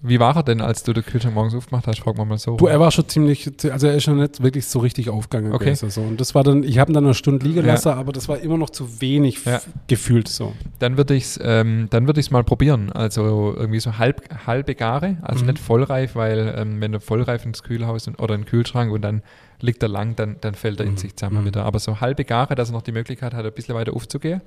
wie 0.00 0.18
war 0.18 0.36
er 0.36 0.42
denn, 0.42 0.60
als 0.60 0.82
du 0.82 0.92
den 0.92 1.04
Kühlschrank 1.04 1.34
morgens 1.34 1.54
aufgemacht 1.54 1.86
hast? 1.86 2.00
Fragen 2.00 2.16
wir 2.16 2.24
mal 2.24 2.38
so. 2.38 2.56
Du, 2.56 2.66
er 2.66 2.80
war 2.80 2.90
schon 2.90 3.08
ziemlich, 3.08 3.50
also 3.70 3.86
er 3.86 3.96
ist 3.96 4.04
schon 4.04 4.18
nicht 4.18 4.42
wirklich 4.42 4.66
so 4.66 4.78
richtig 4.78 5.10
aufgegangen. 5.10 5.52
Okay. 5.52 5.74
So. 5.74 6.00
Und 6.00 6.20
das 6.20 6.34
war 6.34 6.44
dann, 6.44 6.62
ich 6.62 6.78
habe 6.78 6.90
ihn 6.90 6.94
dann 6.94 7.04
eine 7.04 7.14
Stunde 7.14 7.46
liegen 7.46 7.64
lassen, 7.64 7.90
aber 7.90 8.12
das 8.12 8.28
war 8.28 8.38
immer 8.38 8.56
noch 8.56 8.70
zu 8.70 9.00
wenig 9.00 9.44
ja. 9.44 9.60
gefühlt 9.86 10.28
so. 10.28 10.54
Dann 10.78 10.96
würde 10.96 11.14
ich 11.14 11.24
es 11.24 11.40
ähm, 11.42 11.88
dann 11.90 12.04
mal 12.30 12.44
probieren. 12.44 12.90
Also 12.92 13.54
irgendwie 13.56 13.80
so 13.80 13.98
halb, 13.98 14.22
halbe 14.46 14.74
Gare, 14.74 15.18
also 15.22 15.44
mhm. 15.44 15.50
nicht 15.50 15.58
vollreif, 15.58 16.14
weil 16.14 16.54
ähm, 16.56 16.80
wenn 16.80 16.92
du 16.92 17.00
vollreif 17.00 17.44
ins 17.44 17.62
Kühlhaus 17.62 18.06
und, 18.06 18.18
oder 18.18 18.34
in 18.34 18.42
den 18.42 18.46
Kühlschrank 18.46 18.92
und 18.92 19.02
dann 19.02 19.22
liegt 19.60 19.82
er 19.82 19.88
lang, 19.88 20.16
dann, 20.16 20.36
dann 20.40 20.54
fällt 20.54 20.80
er 20.80 20.86
in 20.86 20.92
mhm. 20.92 20.96
sich 20.98 21.16
zusammen 21.16 21.42
mhm. 21.42 21.46
wieder. 21.46 21.64
Aber 21.64 21.78
so 21.78 22.00
halbe 22.00 22.24
Gare, 22.24 22.54
dass 22.54 22.70
er 22.70 22.72
noch 22.72 22.82
die 22.82 22.92
Möglichkeit 22.92 23.34
hat, 23.34 23.44
ein 23.44 23.52
bisschen 23.52 23.74
weiter 23.74 23.94
aufzugehen. 23.94 24.40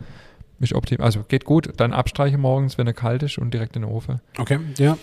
Ist 0.59 0.73
optimal. 0.73 1.05
Also 1.05 1.23
geht 1.27 1.45
gut. 1.45 1.69
Dann 1.77 1.93
abstreichen 1.93 2.41
morgens, 2.41 2.77
wenn 2.77 2.85
er 2.85 2.93
kalt 2.93 3.23
ist 3.23 3.37
und 3.37 3.53
direkt 3.53 3.75
in 3.75 3.83
den 3.83 3.91
Ofen. 3.91 4.19
Okay, 4.37 4.59
ja. 4.77 4.97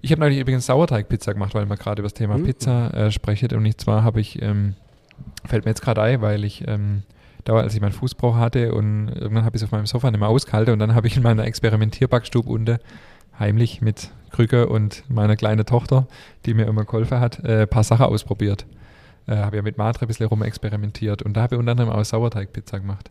Ich 0.00 0.10
habe 0.10 0.20
neulich 0.20 0.38
übrigens 0.38 0.66
Sauerteigpizza 0.66 1.32
gemacht, 1.32 1.54
weil 1.54 1.66
wir 1.66 1.76
gerade 1.76 2.00
über 2.00 2.06
das 2.06 2.14
Thema 2.14 2.38
mhm. 2.38 2.44
Pizza 2.44 2.92
äh, 2.94 3.10
sprechen. 3.10 3.54
Und 3.54 3.80
zwar 3.80 4.02
habe 4.02 4.20
ich, 4.20 4.40
ähm, 4.40 4.74
fällt 5.44 5.64
mir 5.66 5.70
jetzt 5.72 5.82
gerade 5.82 6.00
ein, 6.00 6.22
weil 6.22 6.44
ich 6.44 6.66
ähm, 6.66 7.02
da, 7.44 7.54
als 7.54 7.74
ich 7.74 7.80
meinen 7.80 7.92
Fußbruch 7.92 8.36
hatte 8.36 8.74
und 8.74 9.08
irgendwann 9.08 9.44
habe 9.44 9.56
ich 9.56 9.62
es 9.62 9.66
auf 9.66 9.72
meinem 9.72 9.86
Sofa 9.86 10.10
nicht 10.10 10.20
mehr 10.20 10.28
ausgehalten 10.28 10.72
und 10.72 10.78
dann 10.78 10.94
habe 10.94 11.06
ich 11.06 11.16
in 11.16 11.22
meiner 11.22 11.44
Experimentierbackstube 11.44 12.48
unten 12.48 12.78
heimlich 13.38 13.82
mit 13.82 14.10
Krücke 14.30 14.68
und 14.68 15.04
meiner 15.08 15.36
kleinen 15.36 15.66
Tochter, 15.66 16.06
die 16.46 16.54
mir 16.54 16.66
immer 16.66 16.84
geholfen 16.84 17.20
hat, 17.20 17.44
äh, 17.44 17.62
ein 17.62 17.68
paar 17.68 17.84
Sachen 17.84 18.06
ausprobiert. 18.06 18.64
Äh, 19.26 19.36
habe 19.36 19.56
ja 19.56 19.62
mit 19.62 19.76
Matre 19.76 20.06
ein 20.06 20.08
bisschen 20.08 20.26
rumexperimentiert 20.26 21.22
und 21.22 21.36
da 21.36 21.42
habe 21.42 21.56
ich 21.56 21.58
unter 21.58 21.72
anderem 21.72 21.90
auch 21.90 22.04
Sauerteigpizza 22.04 22.78
gemacht 22.78 23.10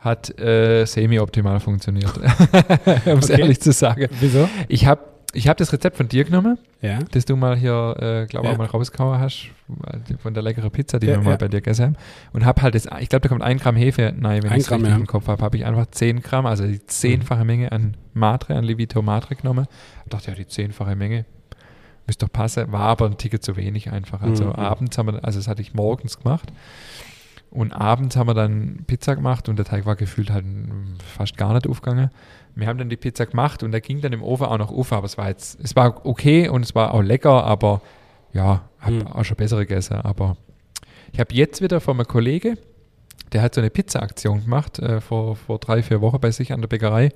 hat 0.00 0.38
äh, 0.38 0.84
semi-optimal 0.86 1.60
funktioniert, 1.60 2.16
um 3.06 3.18
es 3.18 3.30
okay. 3.30 3.40
ehrlich 3.40 3.60
zu 3.60 3.72
sagen. 3.72 4.08
Wieso? 4.18 4.48
Ich 4.68 4.86
habe 4.86 5.02
ich 5.32 5.46
hab 5.46 5.56
das 5.58 5.72
Rezept 5.72 5.96
von 5.96 6.08
dir 6.08 6.24
genommen, 6.24 6.58
ja. 6.80 6.98
das 7.12 7.24
du 7.24 7.36
mal 7.36 7.56
hier, 7.56 7.94
äh, 7.98 8.26
glaube 8.26 8.46
ich, 8.46 8.50
ja. 8.50 8.52
auch 8.52 8.58
mal 8.58 8.66
rausgehauen 8.66 9.20
hast, 9.20 9.48
von 10.18 10.34
der 10.34 10.42
leckeren 10.42 10.70
Pizza, 10.70 10.98
die 10.98 11.06
ja, 11.06 11.16
wir 11.16 11.22
mal 11.22 11.36
bei 11.36 11.46
dir 11.46 11.60
gegessen 11.60 11.84
haben. 11.84 11.96
Und 12.32 12.44
habe 12.44 12.62
halt 12.62 12.74
das, 12.74 12.86
ich 12.98 13.08
glaube, 13.08 13.22
da 13.22 13.28
kommt 13.28 13.42
ein 13.42 13.58
Gramm 13.58 13.76
Hefe, 13.76 14.12
nein, 14.16 14.42
wenn 14.42 14.52
ich 14.52 14.64
es 14.64 14.70
richtig 14.70 14.90
im 14.90 15.06
Kopf 15.06 15.28
habe, 15.28 15.42
habe 15.42 15.56
ich 15.56 15.64
einfach 15.64 15.86
zehn 15.90 16.20
Gramm, 16.20 16.46
also 16.46 16.66
die 16.66 16.84
zehnfache 16.84 17.44
Menge 17.44 17.70
an 17.70 17.96
Matre, 18.12 18.56
an 18.56 18.64
Levito 18.64 19.02
Matre 19.02 19.36
genommen. 19.36 19.66
Ich 20.04 20.10
dachte, 20.10 20.32
ja, 20.32 20.36
die 20.36 20.46
zehnfache 20.46 20.96
Menge 20.96 21.26
müsste 22.06 22.26
doch 22.26 22.32
passen, 22.32 22.72
war 22.72 22.82
aber 22.82 23.06
ein 23.06 23.16
Ticket 23.16 23.44
zu 23.44 23.56
wenig 23.56 23.92
einfach. 23.92 24.22
Also 24.22 24.46
mhm. 24.46 24.52
abends 24.52 24.98
haben 24.98 25.12
wir, 25.12 25.24
also 25.24 25.38
das 25.38 25.46
hatte 25.46 25.62
ich 25.62 25.74
morgens 25.74 26.18
gemacht. 26.18 26.52
Und 27.50 27.72
abends 27.72 28.16
haben 28.16 28.28
wir 28.28 28.34
dann 28.34 28.84
Pizza 28.86 29.16
gemacht 29.16 29.48
und 29.48 29.56
der 29.56 29.64
Teig 29.64 29.84
war 29.84 29.96
gefühlt 29.96 30.30
halt 30.30 30.44
fast 31.16 31.36
gar 31.36 31.52
nicht 31.52 31.66
aufgegangen. 31.66 32.10
Wir 32.54 32.68
haben 32.68 32.78
dann 32.78 32.88
die 32.88 32.96
Pizza 32.96 33.26
gemacht 33.26 33.62
und 33.62 33.72
der 33.72 33.80
ging 33.80 34.00
dann 34.00 34.12
im 34.12 34.22
Ofen 34.22 34.46
auch 34.46 34.58
noch 34.58 34.70
auf, 34.70 34.92
aber 34.92 35.06
es 35.06 35.18
war 35.18 35.28
jetzt, 35.28 35.58
es 35.60 35.74
war 35.74 36.06
okay 36.06 36.48
und 36.48 36.62
es 36.62 36.74
war 36.74 36.94
auch 36.94 37.02
lecker, 37.02 37.44
aber 37.44 37.80
ja, 38.32 38.62
habe 38.78 39.00
hm. 39.00 39.06
auch 39.08 39.24
schon 39.24 39.36
bessere 39.36 39.66
gegessen. 39.66 39.96
Aber 39.96 40.36
ich 41.12 41.18
habe 41.18 41.34
jetzt 41.34 41.60
wieder 41.60 41.80
von 41.80 41.96
einem 41.96 42.06
Kollege, 42.06 42.56
der 43.32 43.42
hat 43.42 43.54
so 43.54 43.60
eine 43.60 43.70
Pizza-Aktion 43.70 44.44
gemacht 44.44 44.78
äh, 44.78 45.00
vor, 45.00 45.34
vor 45.34 45.58
drei, 45.58 45.82
vier 45.82 46.00
Wochen 46.00 46.20
bei 46.20 46.30
sich 46.30 46.52
an 46.52 46.60
der 46.60 46.68
Bäckerei 46.68 47.10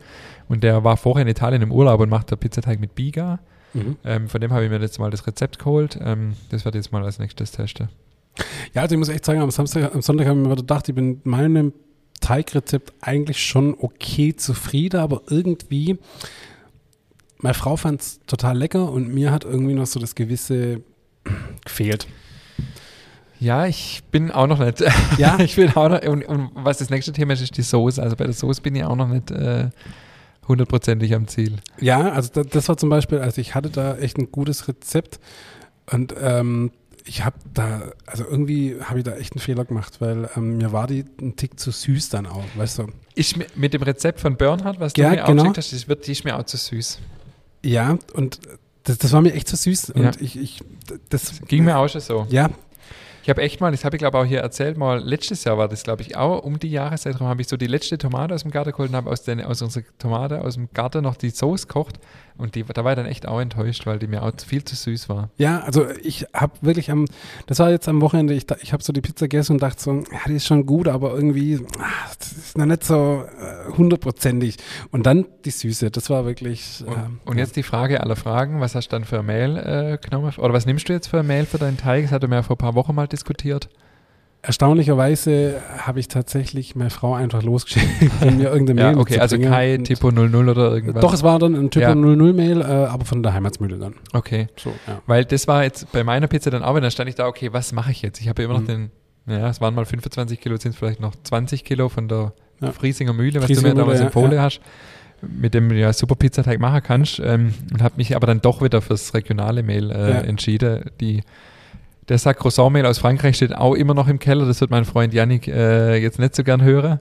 und 0.48 0.64
der 0.64 0.82
war 0.82 0.96
vorher 0.96 1.22
in 1.22 1.28
Italien 1.28 1.62
im 1.62 1.72
Urlaub 1.72 2.00
und 2.00 2.08
macht 2.08 2.30
der 2.30 2.36
Pizzateig 2.36 2.80
mit 2.80 2.94
Biga. 2.94 3.38
Mhm. 3.72 3.96
Ähm, 4.04 4.28
von 4.28 4.40
dem 4.40 4.52
habe 4.52 4.64
ich 4.64 4.70
mir 4.70 4.80
jetzt 4.80 4.98
mal 4.98 5.10
das 5.10 5.26
Rezept 5.26 5.58
geholt. 5.58 5.98
Ähm, 6.00 6.34
das 6.50 6.64
werde 6.64 6.78
ich 6.78 6.84
jetzt 6.84 6.92
mal 6.92 7.04
als 7.04 7.18
nächstes 7.18 7.52
testen. 7.52 7.88
Ja, 8.74 8.82
also 8.82 8.94
ich 8.94 8.98
muss 8.98 9.08
echt 9.08 9.24
sagen, 9.24 9.40
am, 9.40 9.50
Samstag, 9.50 9.94
am 9.94 10.02
Sonntag 10.02 10.26
habe 10.26 10.40
ich 10.40 10.46
mir 10.46 10.56
gedacht, 10.56 10.88
ich 10.88 10.94
bin 10.94 11.08
mit 11.08 11.26
meinem 11.26 11.72
Teigrezept 12.20 12.92
eigentlich 13.00 13.42
schon 13.42 13.76
okay 13.78 14.34
zufrieden, 14.34 15.00
aber 15.00 15.22
irgendwie, 15.28 15.98
meine 17.38 17.54
Frau 17.54 17.76
fand 17.76 18.00
es 18.00 18.20
total 18.26 18.58
lecker 18.58 18.90
und 18.90 19.14
mir 19.14 19.30
hat 19.30 19.44
irgendwie 19.44 19.74
noch 19.74 19.86
so 19.86 20.00
das 20.00 20.14
gewisse 20.14 20.80
gefehlt. 21.64 22.08
Ja, 23.38 23.66
ich 23.66 24.02
bin 24.10 24.30
auch 24.30 24.46
noch 24.46 24.58
nicht. 24.58 24.82
Ja, 25.18 25.38
ich 25.38 25.54
bin 25.54 25.70
auch 25.76 25.88
noch. 25.88 26.02
Und, 26.02 26.24
und, 26.24 26.50
was 26.54 26.78
das 26.78 26.90
nächste 26.90 27.12
Thema 27.12 27.34
ist, 27.34 27.42
ist 27.42 27.56
die 27.56 27.62
Soße. 27.62 28.02
Also 28.02 28.16
bei 28.16 28.24
der 28.24 28.32
Soße 28.32 28.62
bin 28.62 28.74
ich 28.74 28.84
auch 28.84 28.96
noch 28.96 29.08
nicht 29.08 29.30
äh, 29.30 29.68
hundertprozentig 30.48 31.14
am 31.14 31.28
Ziel. 31.28 31.56
Ja, 31.78 32.10
also 32.12 32.30
da, 32.32 32.42
das 32.42 32.68
war 32.68 32.76
zum 32.76 32.88
Beispiel, 32.88 33.18
also 33.18 33.40
ich 33.40 33.54
hatte 33.54 33.70
da 33.70 33.96
echt 33.96 34.18
ein 34.18 34.32
gutes 34.32 34.66
Rezept 34.66 35.20
und 35.90 36.14
ähm, 36.18 36.70
ich 37.06 37.24
habe 37.24 37.36
da, 37.52 37.92
also 38.06 38.24
irgendwie 38.24 38.76
habe 38.82 38.98
ich 38.98 39.04
da 39.04 39.14
echt 39.16 39.34
einen 39.34 39.40
Fehler 39.40 39.64
gemacht, 39.64 40.00
weil 40.00 40.28
ähm, 40.36 40.56
mir 40.56 40.72
war 40.72 40.86
die 40.86 41.04
ein 41.20 41.36
Tick 41.36 41.60
zu 41.60 41.70
süß 41.70 42.08
dann 42.08 42.26
auch, 42.26 42.44
weißt 42.56 42.78
du. 42.78 42.86
Ich 43.14 43.36
mit 43.56 43.74
dem 43.74 43.82
Rezept 43.82 44.20
von 44.20 44.36
Bernhard, 44.36 44.80
was 44.80 44.94
du 44.94 45.02
ja, 45.02 45.10
mir 45.10 45.22
genau. 45.24 45.44
hast, 45.54 45.72
das 45.72 45.88
wird, 45.88 46.06
die 46.06 46.12
ist 46.12 46.24
mir 46.24 46.36
auch 46.38 46.44
zu 46.44 46.56
süß. 46.56 47.00
Ja, 47.62 47.98
und 48.14 48.40
das, 48.84 48.98
das 48.98 49.12
war 49.12 49.20
mir 49.20 49.32
echt 49.34 49.48
zu 49.48 49.56
süß. 49.56 49.90
Und 49.90 50.02
ja. 50.02 50.10
ich, 50.18 50.36
ich, 50.36 50.60
das 51.08 51.40
ging 51.46 51.64
mir 51.64 51.78
auch 51.78 51.88
schon 51.88 52.00
so. 52.00 52.26
Ja, 52.30 52.50
ich 53.24 53.30
habe 53.30 53.40
echt 53.40 53.62
mal, 53.62 53.70
das 53.70 53.86
habe 53.86 53.96
ich 53.96 54.00
glaube 54.00 54.18
auch 54.18 54.26
hier 54.26 54.40
erzählt, 54.40 54.76
mal 54.76 55.02
letztes 55.02 55.44
Jahr 55.44 55.56
war 55.56 55.66
das, 55.66 55.82
glaube 55.82 56.02
ich, 56.02 56.14
auch 56.14 56.44
um 56.44 56.58
die 56.58 56.68
Jahreszeit 56.68 57.18
rum, 57.18 57.26
habe 57.26 57.40
ich 57.40 57.48
so 57.48 57.56
die 57.56 57.66
letzte 57.66 57.96
Tomate 57.96 58.34
aus 58.34 58.42
dem 58.42 58.50
Garten 58.50 58.72
geholt 58.72 58.90
und 58.90 58.96
habe 58.96 59.10
aus, 59.10 59.26
aus 59.26 59.62
unserer 59.62 59.84
Tomate 59.98 60.42
aus 60.42 60.56
dem 60.56 60.68
Garten 60.74 61.02
noch 61.02 61.16
die 61.16 61.30
Soße 61.30 61.66
gekocht. 61.66 61.98
Und 62.36 62.56
die, 62.56 62.64
da 62.64 62.84
war 62.84 62.92
ich 62.92 62.96
dann 62.96 63.06
echt 63.06 63.28
auch 63.28 63.40
enttäuscht, 63.40 63.86
weil 63.86 64.00
die 64.00 64.08
mir 64.08 64.22
auch 64.22 64.32
viel 64.44 64.64
zu 64.64 64.74
süß 64.74 65.08
war. 65.08 65.30
Ja, 65.38 65.60
also 65.60 65.86
ich 66.02 66.26
habe 66.34 66.52
wirklich 66.62 66.90
am, 66.90 67.06
das 67.46 67.60
war 67.60 67.70
jetzt 67.70 67.88
am 67.88 68.00
Wochenende, 68.00 68.34
ich, 68.34 68.46
ich 68.60 68.72
habe 68.72 68.82
so 68.82 68.92
die 68.92 69.00
Pizza 69.00 69.28
gegessen 69.28 69.52
und 69.52 69.62
dachte 69.62 69.80
so, 69.80 69.92
ja, 69.92 70.18
die 70.26 70.34
ist 70.34 70.46
schon 70.46 70.66
gut, 70.66 70.88
aber 70.88 71.14
irgendwie, 71.14 71.64
ach, 71.78 72.16
das 72.16 72.32
ist 72.32 72.58
noch 72.58 72.66
nicht 72.66 72.82
so 72.82 73.24
äh, 73.38 73.72
hundertprozentig. 73.76 74.56
und 74.90 75.06
dann 75.06 75.26
die 75.44 75.50
Süße, 75.50 75.92
das 75.92 76.10
war 76.10 76.26
wirklich. 76.26 76.82
Und, 76.84 76.96
ähm, 76.96 77.20
und 77.24 77.38
jetzt 77.38 77.54
die 77.54 77.62
Frage 77.62 78.00
aller 78.00 78.16
Fragen, 78.16 78.60
was 78.60 78.74
hast 78.74 78.88
du 78.88 78.96
dann 78.96 79.04
für 79.04 79.22
Mehl 79.22 79.56
äh, 79.56 79.98
genommen? 80.02 80.32
Oder 80.36 80.52
was 80.52 80.66
nimmst 80.66 80.88
du 80.88 80.92
jetzt 80.92 81.06
für 81.06 81.22
Mehl 81.22 81.46
für 81.46 81.58
deinen 81.58 81.76
Teig? 81.76 82.02
Das 82.02 82.12
hatten 82.12 82.30
wir 82.30 82.36
ja 82.36 82.42
vor 82.42 82.56
ein 82.56 82.58
paar 82.58 82.74
Wochen 82.74 82.96
mal 82.96 83.06
diskutiert. 83.14 83.68
Erstaunlicherweise 84.46 85.62
habe 85.78 86.00
ich 86.00 86.08
tatsächlich 86.08 86.76
meine 86.76 86.90
Frau 86.90 87.14
einfach 87.14 87.42
losgeschickt, 87.42 87.86
um 88.20 88.36
mir 88.36 88.50
irgendeine 88.50 88.74
Mail 88.74 88.94
ja, 88.96 89.00
okay, 89.00 89.18
also 89.18 89.38
kein 89.38 89.84
Typo 89.84 90.10
00 90.10 90.50
oder 90.50 90.70
irgendwas. 90.70 91.00
Doch, 91.00 91.14
es 91.14 91.22
war 91.22 91.38
dann 91.38 91.54
ein 91.54 91.70
Typo 91.70 91.86
ja. 91.86 91.94
00 91.94 92.34
Mail, 92.34 92.60
äh, 92.60 92.64
aber 92.64 93.06
von 93.06 93.22
der 93.22 93.32
Heimatsmühle 93.32 93.78
dann. 93.78 93.94
Okay. 94.12 94.48
So, 94.56 94.68
ja. 94.86 95.00
Weil 95.06 95.24
das 95.24 95.48
war 95.48 95.64
jetzt 95.64 95.90
bei 95.92 96.04
meiner 96.04 96.26
Pizza 96.26 96.50
dann 96.50 96.62
auch, 96.62 96.78
dann 96.78 96.90
stand 96.90 97.08
ich 97.08 97.14
da, 97.14 97.26
okay, 97.26 97.54
was 97.54 97.72
mache 97.72 97.90
ich 97.90 98.02
jetzt? 98.02 98.20
Ich 98.20 98.28
habe 98.28 98.42
ja 98.42 98.44
immer 98.46 98.58
noch 98.58 98.64
mhm. 98.64 98.66
den, 98.66 98.90
ja, 99.28 99.48
es 99.48 99.62
waren 99.62 99.74
mal 99.74 99.86
25 99.86 100.38
Kilo, 100.38 100.58
sind 100.58 100.72
es 100.72 100.76
vielleicht 100.76 101.00
noch 101.00 101.14
20 101.22 101.64
Kilo 101.64 101.88
von 101.88 102.08
der 102.08 102.34
ja. 102.60 102.70
Friesinger 102.70 103.14
Mühle, 103.14 103.40
was 103.40 103.46
Friesinger 103.46 103.70
du 103.70 103.76
mir 103.76 103.80
damals 103.80 104.00
in 104.00 104.10
Folie 104.10 104.42
hast, 104.42 104.60
mit 105.22 105.54
dem 105.54 105.70
du 105.70 105.74
ja 105.74 105.90
super 105.94 106.16
Pizzateig 106.16 106.60
machen 106.60 106.82
kannst. 106.84 107.18
Ähm, 107.18 107.54
und 107.72 107.82
habe 107.82 107.94
mich 107.96 108.14
aber 108.14 108.26
dann 108.26 108.42
doch 108.42 108.60
wieder 108.60 108.82
fürs 108.82 109.14
regionale 109.14 109.62
Mail 109.62 109.90
äh, 109.90 110.26
entschieden, 110.26 110.90
die 111.00 111.22
der 112.08 112.18
Sack 112.18 112.38
Croissant-Mehl 112.38 112.86
aus 112.86 112.98
Frankreich 112.98 113.36
steht 113.36 113.54
auch 113.54 113.74
immer 113.74 113.94
noch 113.94 114.08
im 114.08 114.18
Keller. 114.18 114.46
Das 114.46 114.60
wird 114.60 114.70
mein 114.70 114.84
Freund 114.84 115.14
Yannick 115.14 115.48
äh, 115.48 115.96
jetzt 115.96 116.18
nicht 116.18 116.34
so 116.34 116.44
gern 116.44 116.62
hören. 116.62 117.00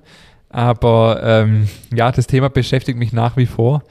Aber 0.49 1.21
ähm, 1.23 1.67
ja, 1.93 2.11
das 2.11 2.27
Thema 2.27 2.49
beschäftigt 2.49 2.97
mich 2.97 3.11
nach 3.11 3.37
wie 3.37 3.47
vor. 3.47 3.83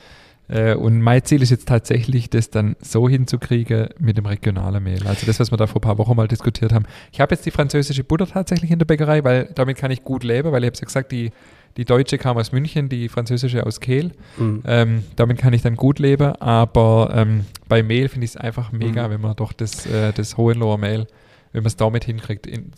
Äh, 0.48 0.74
und 0.74 1.00
mein 1.00 1.24
Ziel 1.24 1.42
ist 1.42 1.50
jetzt 1.50 1.68
tatsächlich, 1.68 2.30
das 2.30 2.50
dann 2.50 2.76
so 2.80 3.08
hinzukriegen 3.08 3.88
mit 3.98 4.16
dem 4.16 4.26
regionalen 4.26 4.82
Mehl. 4.82 5.06
Also 5.06 5.26
das, 5.26 5.40
was 5.40 5.50
wir 5.50 5.56
da 5.56 5.66
vor 5.66 5.80
ein 5.80 5.82
paar 5.82 5.98
Wochen 5.98 6.16
mal 6.16 6.28
diskutiert 6.28 6.72
haben. 6.72 6.84
Ich 7.12 7.20
habe 7.20 7.34
jetzt 7.34 7.46
die 7.46 7.50
französische 7.50 8.04
Butter 8.04 8.26
tatsächlich 8.26 8.70
in 8.70 8.78
der 8.78 8.86
Bäckerei, 8.86 9.24
weil 9.24 9.48
damit 9.54 9.76
kann 9.76 9.90
ich 9.90 10.04
gut 10.04 10.24
leben, 10.24 10.52
weil 10.52 10.64
ich 10.64 10.68
habe 10.68 10.76
ja 10.78 10.84
gesagt, 10.84 11.12
die 11.12 11.30
die 11.76 11.84
deutsche 11.84 12.18
kam 12.18 12.36
aus 12.36 12.52
München, 12.52 12.88
die 12.88 13.08
französische 13.08 13.64
aus 13.64 13.80
Kehl. 13.80 14.12
Mhm. 14.36 14.62
Ähm, 14.66 15.04
damit 15.16 15.38
kann 15.38 15.52
ich 15.52 15.62
dann 15.62 15.76
gut 15.76 15.98
leben, 15.98 16.34
aber 16.36 17.12
ähm, 17.14 17.46
bei 17.68 17.82
Mehl 17.82 18.08
finde 18.08 18.24
ich 18.26 18.32
es 18.32 18.36
einfach 18.36 18.72
mega, 18.72 19.08
mhm. 19.08 19.12
wenn 19.12 19.20
man 19.20 19.36
doch 19.36 19.52
das, 19.52 19.86
äh, 19.86 20.12
das 20.12 20.36
Hohenloher 20.36 20.78
Mehl 20.78 21.06
wenn 21.52 21.62
man 21.62 21.68
es 21.68 21.76
damit 21.76 22.04
hinkriegt, 22.04 22.46
in 22.46 22.70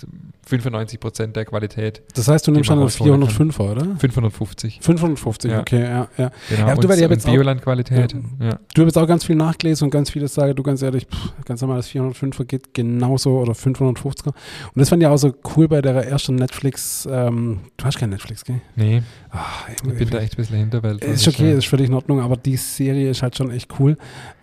95 0.46 1.00
Prozent 1.00 1.36
der 1.36 1.44
Qualität. 1.44 2.02
Das 2.14 2.28
heißt, 2.28 2.46
du 2.46 2.50
nimmst 2.50 2.68
schon 2.68 2.80
das 2.80 3.00
405er, 3.00 3.70
oder? 3.70 3.96
550. 3.96 4.80
550, 4.82 5.50
ja. 5.50 5.60
okay, 5.60 5.82
ja. 5.82 6.08
ja. 6.18 6.30
Genau, 6.48 6.68
ja, 6.68 6.74
du, 6.74 6.88
und, 6.88 7.10
und 7.12 7.24
Bioland-Qualität. 7.24 8.12
Ja. 8.40 8.46
Ja. 8.46 8.58
Du 8.74 8.82
hast 8.82 8.86
jetzt 8.86 8.98
auch 8.98 9.06
ganz 9.06 9.24
viel 9.24 9.36
nachgelesen 9.36 9.86
und 9.86 9.90
ganz 9.90 10.10
vieles 10.10 10.34
sagen, 10.34 10.54
du 10.54 10.62
ganz 10.62 10.82
ehrlich, 10.82 11.06
pff, 11.06 11.44
ganz 11.44 11.60
normal, 11.60 11.78
das 11.78 11.88
405er 11.90 12.44
geht 12.44 12.74
genauso 12.74 13.38
oder 13.38 13.52
550er. 13.52 14.26
Und 14.26 14.34
das 14.74 14.88
fand 14.88 15.02
ich 15.02 15.08
auch 15.08 15.16
so 15.16 15.32
cool 15.56 15.68
bei 15.68 15.80
der 15.80 15.94
ersten 16.06 16.34
Netflix, 16.34 17.08
ähm, 17.10 17.60
du 17.76 17.84
hast 17.84 17.98
kein 17.98 18.10
Netflix, 18.10 18.44
gell? 18.44 18.60
Nee. 18.76 19.02
Ach, 19.36 19.68
ich, 19.68 19.74
ich 19.90 19.98
bin 19.98 20.10
da 20.10 20.18
echt 20.18 20.34
ein 20.34 20.36
bisschen 20.36 20.58
hinter, 20.58 20.82
weil 20.84 20.98
Ist 20.98 21.26
okay, 21.26 21.52
ist 21.52 21.66
völlig 21.66 21.88
in 21.88 21.94
Ordnung, 21.94 22.20
aber 22.20 22.36
die 22.36 22.56
Serie 22.56 23.10
ist 23.10 23.22
halt 23.22 23.36
schon 23.36 23.50
echt 23.50 23.68
cool. 23.80 23.96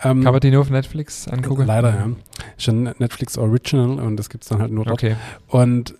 Ähm, 0.03 0.21
Kann 0.21 0.33
man 0.33 0.41
die 0.41 0.51
nur 0.51 0.61
auf 0.61 0.69
Netflix 0.69 1.29
angucken? 1.29 1.65
Leider, 1.65 1.89
ja. 1.89 2.09
Ist 2.57 2.63
schon 2.65 2.83
Netflix 2.83 3.37
Original 3.37 3.99
und 3.99 4.17
das 4.17 4.29
gibt 4.29 4.43
es 4.43 4.49
dann 4.49 4.59
halt 4.59 4.71
nur 4.71 4.83
dort. 4.83 5.01
Okay. 5.01 5.15
Und 5.47 5.95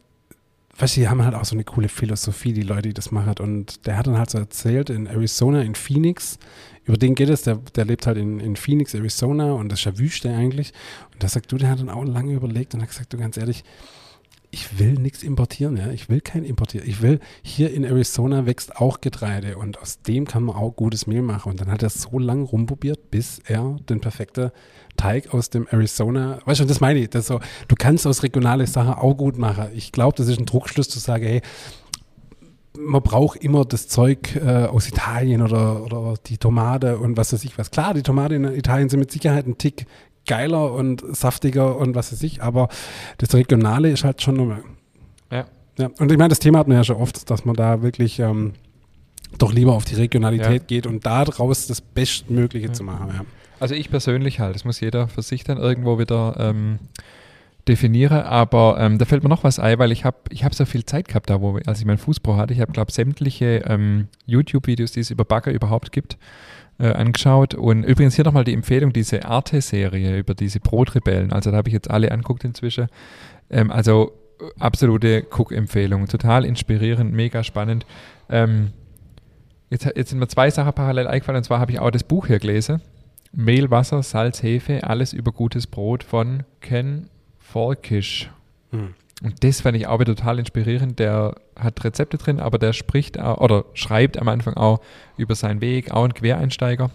weißt 0.78 0.98
du, 0.98 1.02
die 1.02 1.10
haben 1.10 1.24
halt 1.24 1.36
auch 1.36 1.46
so 1.46 1.56
eine 1.56 1.64
coole 1.64 1.88
Philosophie, 1.88 2.52
die 2.52 2.64
Leute, 2.64 2.90
die 2.90 2.94
das 2.94 3.12
machen. 3.12 3.36
Und 3.40 3.86
der 3.88 3.98
hat 3.98 4.08
dann 4.08 4.18
halt 4.18 4.30
so 4.30 4.40
erzählt, 4.40 4.90
in 4.90 5.08
Arizona, 5.08 5.62
in 5.62 5.76
Phoenix, 5.76 6.38
über 6.84 6.98
den 6.98 7.16
geht 7.16 7.30
es, 7.30 7.44
der, 7.44 7.60
der 7.76 7.86
lebt 7.86 8.08
halt 8.08 8.18
in, 8.18 8.42
in 8.42 8.58
Phoenix, 8.58 8.94
Arizona 8.94 9.54
und 9.54 9.72
das 9.72 9.80
ist 9.80 9.86
ja 9.86 9.98
Wüste 9.98 10.34
eigentlich. 10.34 10.74
Und 11.14 11.24
da 11.24 11.30
sagt 11.30 11.50
du, 11.52 11.58
der 11.58 11.70
hat 11.70 11.80
dann 11.80 11.90
auch 11.90 12.04
lange 12.04 12.34
überlegt 12.34 12.74
und 12.74 12.82
hat 12.82 12.90
gesagt, 12.90 13.14
du 13.14 13.18
ganz 13.18 13.38
ehrlich, 13.38 13.64
ich 14.54 14.80
will 14.80 14.94
nichts 14.94 15.24
importieren, 15.24 15.78
ja. 15.78 15.92
Ich 15.92 16.10
will 16.10 16.20
kein 16.20 16.44
importieren. 16.44 16.88
Ich 16.88 17.02
will, 17.02 17.20
hier 17.42 17.74
in 17.74 17.86
Arizona 17.86 18.46
wächst 18.46 18.76
auch 18.76 19.00
Getreide 19.00 19.58
und 19.58 19.80
aus 19.80 20.02
dem 20.02 20.26
kann 20.26 20.44
man 20.44 20.58
auch 20.58 20.76
gutes 20.76 21.08
Mehl 21.08 21.22
machen. 21.22 21.52
Und 21.52 21.62
dann 21.62 21.72
hat 21.72 21.82
er 21.82 21.90
so 21.90 22.20
lange 22.20 22.44
rumprobiert, 22.44 23.12
bis 23.12 23.40
er 23.40 23.78
den 23.90 24.02
perfekten 24.02 24.52
Teig 24.98 25.34
aus 25.34 25.50
dem 25.50 25.68
Arizona, 25.70 26.40
weißt 26.46 26.60
du, 26.60 26.66
das 26.66 26.82
meine 26.82 27.00
ich, 27.00 27.10
das 27.10 27.28
so, 27.28 27.40
du 27.70 27.76
kannst 27.76 28.06
aus 28.06 28.24
regionale 28.24 28.68
Sachen 28.68 28.94
auch 28.94 29.16
gut 29.16 29.38
machen. 29.38 29.68
Ich 29.74 29.94
glaube, 29.94 30.18
das 30.18 30.28
ist 30.28 30.38
ein 30.38 30.46
Druckschluss 30.46 30.90
zu 30.90 31.00
sagen, 31.00 31.24
hey, 31.24 31.42
man 32.78 33.02
braucht 33.02 33.38
immer 33.44 33.64
das 33.64 33.88
Zeug 33.88 34.36
äh, 34.36 34.66
aus 34.66 34.88
Italien 34.88 35.42
oder, 35.42 35.84
oder 35.84 36.16
die 36.26 36.38
Tomate 36.38 36.98
und 36.98 37.16
was 37.16 37.32
weiß 37.32 37.44
ich 37.46 37.58
was. 37.58 37.72
Klar, 37.72 37.94
die 37.94 38.04
Tomate 38.04 38.36
in 38.36 38.44
Italien 38.46 38.90
sind 38.90 39.00
mit 39.00 39.12
Sicherheit 39.12 39.48
ein 39.48 39.58
Tick 39.58 39.86
geiler 40.28 40.74
und 40.74 41.04
saftiger 41.16 41.78
und 41.78 41.96
was 41.96 42.12
weiß 42.12 42.24
ich, 42.24 42.42
aber 42.42 42.70
das 43.18 43.34
Regionale 43.34 43.90
ist 43.90 44.04
halt 44.04 44.22
schon 44.22 44.36
nochmal. 44.36 44.64
Ja. 45.32 45.46
ja. 45.78 45.90
Und 46.00 46.12
ich 46.12 46.18
meine, 46.18 46.30
das 46.30 46.40
Thema 46.40 46.60
hat 46.60 46.68
man 46.68 46.78
ja 46.78 46.84
schon 46.84 46.98
oft, 46.98 47.30
dass 47.30 47.46
man 47.46 47.56
da 47.56 47.82
wirklich 47.82 48.20
ähm, 48.20 48.54
doch 49.38 49.54
lieber 49.54 49.74
auf 49.74 49.86
die 49.86 49.96
Regionalität 49.96 50.62
ja. 50.62 50.68
geht 50.68 50.88
und 50.88 51.06
daraus 51.06 51.68
das 51.68 51.82
Bestmögliche 51.82 52.68
ja. 52.68 52.74
zu 52.74 52.84
machen. 52.84 53.10
Ja. 53.14 53.26
Also 53.60 53.76
ich 53.76 53.90
persönlich 53.90 54.40
halt, 54.40 54.56
das 54.56 54.66
muss 54.66 54.80
jeder 54.80 55.08
für 55.08 55.22
sich 55.22 55.44
dann 55.44 55.58
irgendwo 55.58 56.00
wieder 56.00 56.36
ähm, 56.40 56.80
definieren, 57.68 58.22
aber 58.22 58.78
ähm, 58.80 58.98
da 58.98 59.06
fällt 59.06 59.24
mir 59.24 59.30
noch 59.30 59.44
was 59.44 59.60
ein, 59.60 59.78
weil 59.80 59.92
ich 59.92 60.04
habe 60.04 60.18
ich 60.30 60.44
hab 60.44 60.56
so 60.56 60.66
viel 60.66 60.86
Zeit 60.86 61.08
gehabt 61.08 61.30
da, 61.30 61.42
wo, 61.42 61.58
als 61.66 61.80
ich 61.80 61.86
meinen 61.86 61.98
Fußball 61.98 62.38
hatte. 62.38 62.54
Ich 62.54 62.60
habe, 62.60 62.72
glaube 62.72 62.92
sämtliche 62.92 63.64
ähm, 63.68 64.08
YouTube-Videos, 64.26 64.94
die 64.94 65.02
es 65.02 65.12
über 65.12 65.26
Bagger 65.26 65.52
überhaupt 65.52 65.92
gibt, 65.92 66.18
äh, 66.80 66.88
angeschaut. 66.88 67.54
Und 67.54 67.84
übrigens 67.84 68.16
hier 68.16 68.26
nochmal 68.26 68.44
die 68.44 68.54
Empfehlung, 68.54 68.94
diese 68.94 69.26
Arte-Serie 69.26 70.18
über 70.18 70.34
diese 70.34 70.60
Brotrebellen. 70.60 71.32
Also 71.32 71.52
da 71.52 71.58
habe 71.58 71.70
ich 71.70 71.74
jetzt 71.74 71.92
alle 71.92 72.12
anguckt 72.12 72.44
inzwischen. 72.44 72.88
Ähm, 73.52 73.70
also 73.70 74.14
äh, 74.40 74.46
absolute 74.60 75.28
Cook-Empfehlung. 75.30 76.08
Total 76.08 76.46
inspirierend, 76.46 77.14
mega 77.14 77.44
spannend. 77.44 77.86
Ähm, 78.30 78.72
jetzt, 79.70 79.86
jetzt 79.86 80.10
sind 80.10 80.20
mir 80.20 80.28
zwei 80.28 80.50
Sachen 80.50 80.74
parallel 80.74 81.08
eingefallen. 81.08 81.38
Und 81.38 81.44
zwar 81.44 81.60
habe 81.60 81.72
ich 81.72 81.80
auch 81.80 81.92
das 81.92 82.04
Buch 82.04 82.26
hier 82.26 82.40
gelesen. 82.40 82.82
Mehl, 83.34 83.70
Wasser, 83.70 84.02
Salz, 84.02 84.42
Hefe, 84.42 84.84
alles 84.84 85.14
über 85.14 85.32
gutes 85.32 85.68
Brot 85.68 86.04
von 86.04 86.44
Ken 86.60 87.11
Falkish. 87.52 88.30
Hm. 88.72 88.94
Und 89.24 89.44
das 89.44 89.62
fand 89.62 89.78
ich 89.78 89.88
auch 89.88 90.00
wieder 90.00 90.16
total 90.16 90.40
inspirierend. 90.40 90.98
Der 90.98 91.36
hat 91.60 91.84
Rezepte 91.84 92.18
drin, 92.18 92.40
aber 92.40 92.58
der 92.58 92.74
spricht 92.74 93.20
auch, 93.20 93.40
oder 93.40 93.66
schreibt 93.74 94.18
am 94.18 94.28
Anfang 94.28 94.56
auch 94.56 94.82
über 95.18 95.36
seinen 95.36 95.62
Weg, 95.62 95.92
auch 95.92 96.04
ein 96.04 96.14
Quereinsteiger. 96.14 96.90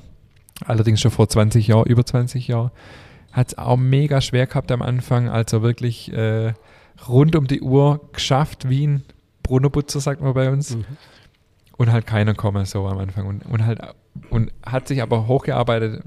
Allerdings 0.64 1.00
schon 1.00 1.10
vor 1.10 1.28
20 1.28 1.68
Jahren, 1.68 1.86
über 1.86 2.04
20 2.04 2.48
Jahren. 2.48 2.70
Hat 3.30 3.48
es 3.48 3.58
auch 3.58 3.76
mega 3.76 4.20
schwer 4.20 4.46
gehabt 4.46 4.72
am 4.72 4.82
Anfang, 4.82 5.28
also 5.28 5.62
wirklich 5.62 6.12
äh, 6.12 6.54
rund 7.06 7.36
um 7.36 7.46
die 7.46 7.60
Uhr 7.60 8.00
geschafft, 8.12 8.68
wie 8.68 8.86
ein 8.86 9.04
Brunnenputzer, 9.42 10.00
sagt 10.00 10.20
man 10.20 10.34
bei 10.34 10.50
uns. 10.50 10.74
Mhm. 10.74 10.84
Und 11.76 11.92
halt 11.92 12.06
keiner 12.06 12.34
komme 12.34 12.64
so 12.64 12.86
am 12.86 12.98
Anfang. 12.98 13.26
Und, 13.26 13.44
und 13.46 13.66
halt, 13.66 13.80
und 14.30 14.50
hat 14.64 14.88
sich 14.88 15.02
aber 15.02 15.28
hochgearbeitet, 15.28 16.02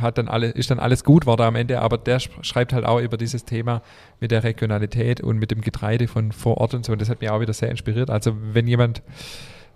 hat 0.00 0.18
dann 0.18 0.28
alle, 0.28 0.48
ist 0.48 0.70
dann 0.70 0.78
alles 0.78 1.04
gut, 1.04 1.26
war 1.26 1.36
da 1.36 1.46
am 1.46 1.56
Ende, 1.56 1.80
aber 1.80 1.98
der 1.98 2.20
schreibt 2.20 2.72
halt 2.72 2.84
auch 2.84 3.00
über 3.00 3.16
dieses 3.16 3.44
Thema 3.44 3.82
mit 4.20 4.30
der 4.30 4.44
Regionalität 4.44 5.20
und 5.20 5.38
mit 5.38 5.50
dem 5.50 5.60
Getreide 5.60 6.08
von 6.08 6.32
vor 6.32 6.58
Ort 6.58 6.74
und 6.74 6.84
so. 6.84 6.92
Und 6.92 7.00
das 7.00 7.08
hat 7.08 7.20
mich 7.20 7.30
auch 7.30 7.40
wieder 7.40 7.52
sehr 7.52 7.70
inspiriert. 7.70 8.10
Also 8.10 8.36
wenn 8.52 8.66
jemand 8.66 9.02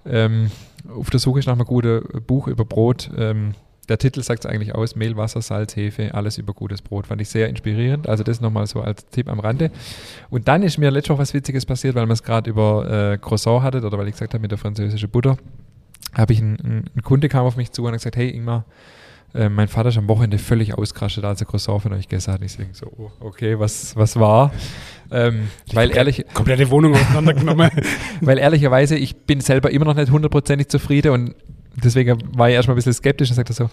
ähm, 0.07 0.51
auf 0.89 1.11
der 1.11 1.21
Suche 1.21 1.41
ist 1.41 1.47
nach 1.47 1.55
einem 1.55 1.65
guten 1.65 2.03
Buch 2.27 2.47
über 2.47 2.65
Brot, 2.65 3.11
ähm, 3.17 3.55
der 3.91 3.99
Titel 3.99 4.23
sagt 4.23 4.45
es 4.45 4.51
eigentlich 4.51 4.73
aus, 4.73 4.95
Mehl, 4.95 5.17
Wasser, 5.17 5.43
Salz, 5.43 5.75
Hefe, 5.75 6.15
alles 6.15 6.39
über 6.39 6.55
gutes 6.55 6.81
Brot. 6.81 7.09
Fand 7.09 7.21
ich 7.21 7.29
sehr 7.29 7.49
inspirierend. 7.49 8.09
Also 8.09 8.23
das 8.23 8.41
nochmal 8.41 8.69
so 8.69 8.81
als 8.81 9.05
Tipp 9.07 9.29
am 9.29 9.41
Rande. 9.41 9.73
Und 10.31 10.47
dann 10.47 10.63
ist 10.63 10.79
mir 10.79 10.93
letztes 10.93 11.11
Woche 11.11 11.23
was 11.23 11.35
Witziges 11.35 11.67
passiert, 11.67 11.97
weil 11.97 12.07
wir 12.07 12.13
es 12.13 12.23
gerade 12.23 12.49
über 12.49 12.89
äh, 12.89 13.19
Croissant 13.19 13.65
hattet 13.65 13.83
oder 13.83 13.99
weil 13.99 14.07
ich 14.07 14.13
gesagt 14.13 14.33
habe 14.33 14.43
mit 14.43 14.53
der 14.53 14.59
französischen 14.59 15.11
Butter. 15.11 15.37
Habe 16.15 16.33
ich 16.33 16.41
einen, 16.41 16.89
ein 16.95 17.03
Kunde 17.03 17.29
kam 17.29 17.45
auf 17.45 17.57
mich 17.57 17.73
zu 17.73 17.83
und 17.83 17.89
hat 17.89 17.99
gesagt, 17.99 18.17
hey 18.17 18.31
Ingmar, 18.31 18.65
äh, 19.35 19.49
mein 19.49 19.69
Vater 19.69 19.91
ist 19.91 19.99
am 19.99 20.09
Wochenende 20.09 20.39
völlig 20.39 20.77
ausgerastet, 20.77 21.25
als 21.25 21.41
er 21.41 21.47
Croissant 21.47 21.83
von 21.83 21.93
euch 21.93 22.09
gegessen 22.09 22.33
hat. 22.33 22.43
Ich 22.43 22.57
denke 22.57 22.75
so, 22.75 22.87
oh, 22.97 23.11
okay, 23.21 23.59
was, 23.59 23.95
was 23.97 24.19
war? 24.19 24.53
Ähm, 25.11 25.49
weil 25.73 25.97
ehrlich, 25.97 26.25
komplette 26.35 26.71
Wohnung 26.71 26.95
auseinandergenommen. 26.95 27.71
weil 28.21 28.39
ehrlicherweise, 28.39 28.97
ich 28.97 29.17
bin 29.17 29.41
selber 29.41 29.71
immer 29.71 29.85
noch 29.85 29.95
nicht 29.95 30.11
hundertprozentig 30.11 30.69
zufrieden 30.69 31.13
und 31.13 31.35
deswegen 31.77 32.19
war 32.37 32.49
ich 32.49 32.55
erstmal 32.55 32.75
ein 32.75 32.77
bisschen 32.77 32.93
skeptisch 32.93 33.31
und 33.31 33.37
sagte 33.37 33.53
so, 33.53 33.71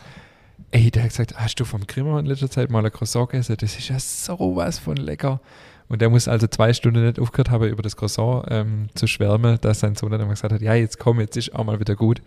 ey, 0.72 0.92
der 0.92 1.04
hat 1.04 1.10
gesagt, 1.10 1.36
hast 1.38 1.60
du 1.60 1.66
vom 1.66 1.88
Grimmer 1.88 2.20
in 2.20 2.26
letzter 2.26 2.50
Zeit 2.50 2.70
mal 2.70 2.86
ein 2.86 2.92
Croissant 2.92 3.30
gegessen? 3.30 3.56
Das 3.60 3.78
ist 3.78 3.90
ja 3.90 4.00
sowas 4.00 4.80
von 4.80 4.98
lecker. 4.98 5.42
Und 5.90 6.02
der 6.02 6.10
muss 6.10 6.28
also 6.28 6.48
zwei 6.48 6.74
Stunden 6.74 7.06
nicht 7.06 7.20
aufgehört 7.20 7.50
haben, 7.50 7.68
über 7.68 7.82
das 7.82 7.96
Croissant 7.96 8.46
ähm, 8.50 8.88
zu 8.94 9.08
schwärmen, 9.08 9.58
dass 9.62 9.80
sein 9.80 9.96
Sohn 9.96 10.12
dann 10.12 10.22
immer 10.22 10.32
gesagt 10.32 10.54
hat, 10.54 10.62
ja, 10.62 10.74
jetzt 10.74 11.00
komm, 11.00 11.20
jetzt 11.20 11.38
ist 11.38 11.56
auch 11.56 11.64
mal 11.64 11.80
wieder 11.80 11.96
gut. 11.96 12.22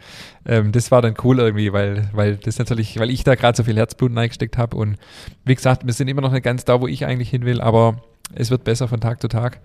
Ähm, 0.47 0.73
das 0.73 0.91
war 0.91 1.03
dann 1.03 1.15
cool 1.23 1.39
irgendwie, 1.39 1.73
weil, 1.73 2.09
weil 2.13 2.37
das 2.37 2.59
natürlich, 2.59 2.99
weil 2.99 3.11
ich 3.11 3.25
da 3.25 3.35
gerade 3.35 3.57
so 3.57 3.65
viel 3.65 3.77
Herzblut 3.77 4.17
reingesteckt 4.17 4.57
habe. 4.57 4.77
Und 4.77 4.97
wie 5.45 5.55
gesagt, 5.55 5.87
wir 5.87 5.93
sind 5.93 6.09
immer 6.09 6.23
noch 6.23 6.33
nicht 6.33 6.43
ganz 6.43 6.65
da, 6.65 6.81
wo 6.81 6.87
ich 6.87 7.05
eigentlich 7.05 7.31
hin 7.31 7.45
will, 7.45 7.61
aber 7.61 8.03
es 8.35 8.51
wird 8.51 8.65
besser 8.65 8.89
von 8.89 9.01
Tag 9.01 9.21
zu 9.21 9.29
Tag. 9.29 9.61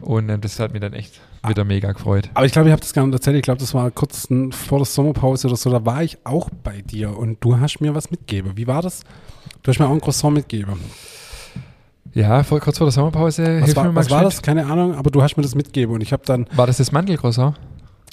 Und 0.00 0.28
äh, 0.28 0.38
das 0.38 0.58
hat 0.58 0.72
mich 0.72 0.80
dann 0.80 0.92
echt 0.92 1.20
wieder 1.46 1.64
mega 1.64 1.92
gefreut. 1.92 2.30
Aber 2.34 2.46
ich 2.46 2.52
glaube, 2.52 2.68
ich 2.68 2.72
habe 2.72 2.80
das 2.80 2.92
gar 2.92 3.06
nicht 3.06 3.14
erzählt. 3.14 3.36
Ich 3.36 3.42
glaube, 3.42 3.60
das 3.60 3.74
war 3.74 3.90
kurz 3.90 4.28
vor 4.50 4.78
der 4.78 4.86
Sommerpause 4.86 5.48
oder 5.48 5.56
so. 5.56 5.70
Da 5.70 5.84
war 5.84 6.02
ich 6.02 6.18
auch 6.24 6.50
bei 6.62 6.82
dir 6.82 7.16
und 7.16 7.42
du 7.42 7.58
hast 7.58 7.80
mir 7.80 7.94
was 7.94 8.10
mitgegeben. 8.10 8.56
Wie 8.56 8.66
war 8.66 8.82
das? 8.82 9.04
Du 9.62 9.70
hast 9.70 9.78
mir 9.78 9.86
auch 9.86 9.92
ein 9.92 10.00
Croissant 10.00 10.34
mitgegeben. 10.34 10.78
Ja, 12.14 12.42
vor, 12.42 12.60
kurz 12.60 12.78
vor 12.78 12.86
der 12.86 12.92
Sommerpause. 12.92 13.60
Was, 13.62 13.74
war, 13.74 13.94
was 13.94 14.10
war, 14.10 14.22
das? 14.22 14.42
Keine 14.42 14.66
Ahnung, 14.66 14.94
aber 14.94 15.10
du 15.10 15.22
hast 15.22 15.36
mir 15.36 15.42
das 15.42 15.54
mitgegeben 15.54 15.94
und 15.94 16.02
ich 16.02 16.12
habe 16.12 16.22
dann. 16.26 16.46
War 16.54 16.66
das 16.66 16.76
das 16.76 16.92
Mandelcroissant? 16.92 17.56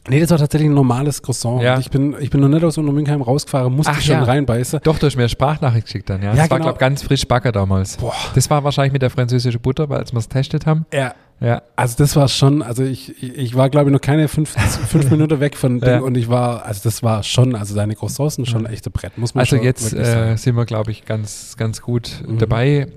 Nee, 0.07 0.19
das 0.19 0.31
war 0.31 0.38
tatsächlich 0.38 0.69
ein 0.69 0.73
normales 0.73 1.21
Croissant. 1.21 1.62
Ja. 1.62 1.77
Ich, 1.77 1.91
bin, 1.91 2.15
ich 2.19 2.29
bin 2.29 2.39
noch 2.39 2.47
nicht 2.47 2.63
aus 2.63 2.77
Untermünkheim 2.77 3.21
rausgefahren, 3.21 3.73
musste 3.73 3.91
Ach, 3.95 4.01
schon 4.01 4.15
ja. 4.15 4.23
reinbeißen. 4.23 4.79
Doch, 4.83 4.97
du 4.97 5.05
hast 5.05 5.15
mir 5.15 5.23
eine 5.23 5.29
Sprachnachricht 5.29 5.85
geschickt 5.85 6.09
dann, 6.09 6.21
ja. 6.21 6.29
ja 6.29 6.35
das 6.35 6.49
war, 6.49 6.57
genau. 6.57 6.69
glaube 6.69 6.77
ich, 6.77 6.79
ganz 6.79 7.03
frisch 7.03 7.27
Backer 7.27 7.51
damals. 7.51 7.97
Boah. 7.97 8.13
Das 8.33 8.49
war 8.49 8.63
wahrscheinlich 8.63 8.93
mit 8.93 9.01
der 9.01 9.09
französischen 9.09 9.59
Butter, 9.59 9.89
weil 9.89 9.99
als 9.99 10.13
wir 10.13 10.19
es 10.19 10.29
testet 10.29 10.65
haben. 10.65 10.85
Ja. 10.93 11.13
Ja. 11.41 11.62
Also 11.75 11.95
das 11.97 12.15
war 12.17 12.27
schon, 12.27 12.62
also 12.62 12.83
ich, 12.83 13.23
ich 13.23 13.55
war 13.55 13.69
glaube 13.69 13.89
ich 13.89 13.93
noch 13.93 14.01
keine 14.01 14.27
fünf, 14.27 14.49
fünf 14.88 15.09
Minuten 15.09 15.39
weg 15.39 15.55
von 15.55 15.79
dem 15.79 15.89
ja. 15.89 15.99
und 15.99 16.17
ich 16.17 16.27
war, 16.27 16.65
also 16.65 16.81
das 16.83 17.01
war 17.01 17.23
schon, 17.23 17.55
also 17.55 17.75
deine 17.75 17.95
Croissants 17.95 18.35
sind 18.35 18.45
schon 18.45 18.65
echte 18.65 18.89
Brett, 18.89 19.17
muss 19.17 19.35
man 19.35 19.41
Also 19.41 19.55
jetzt 19.55 19.93
äh, 19.93 20.35
sind 20.35 20.55
wir 20.55 20.65
glaube 20.65 20.91
ich 20.91 21.05
ganz, 21.05 21.55
ganz 21.55 21.81
gut 21.81 22.23
mhm. 22.27 22.39
dabei. 22.39 22.88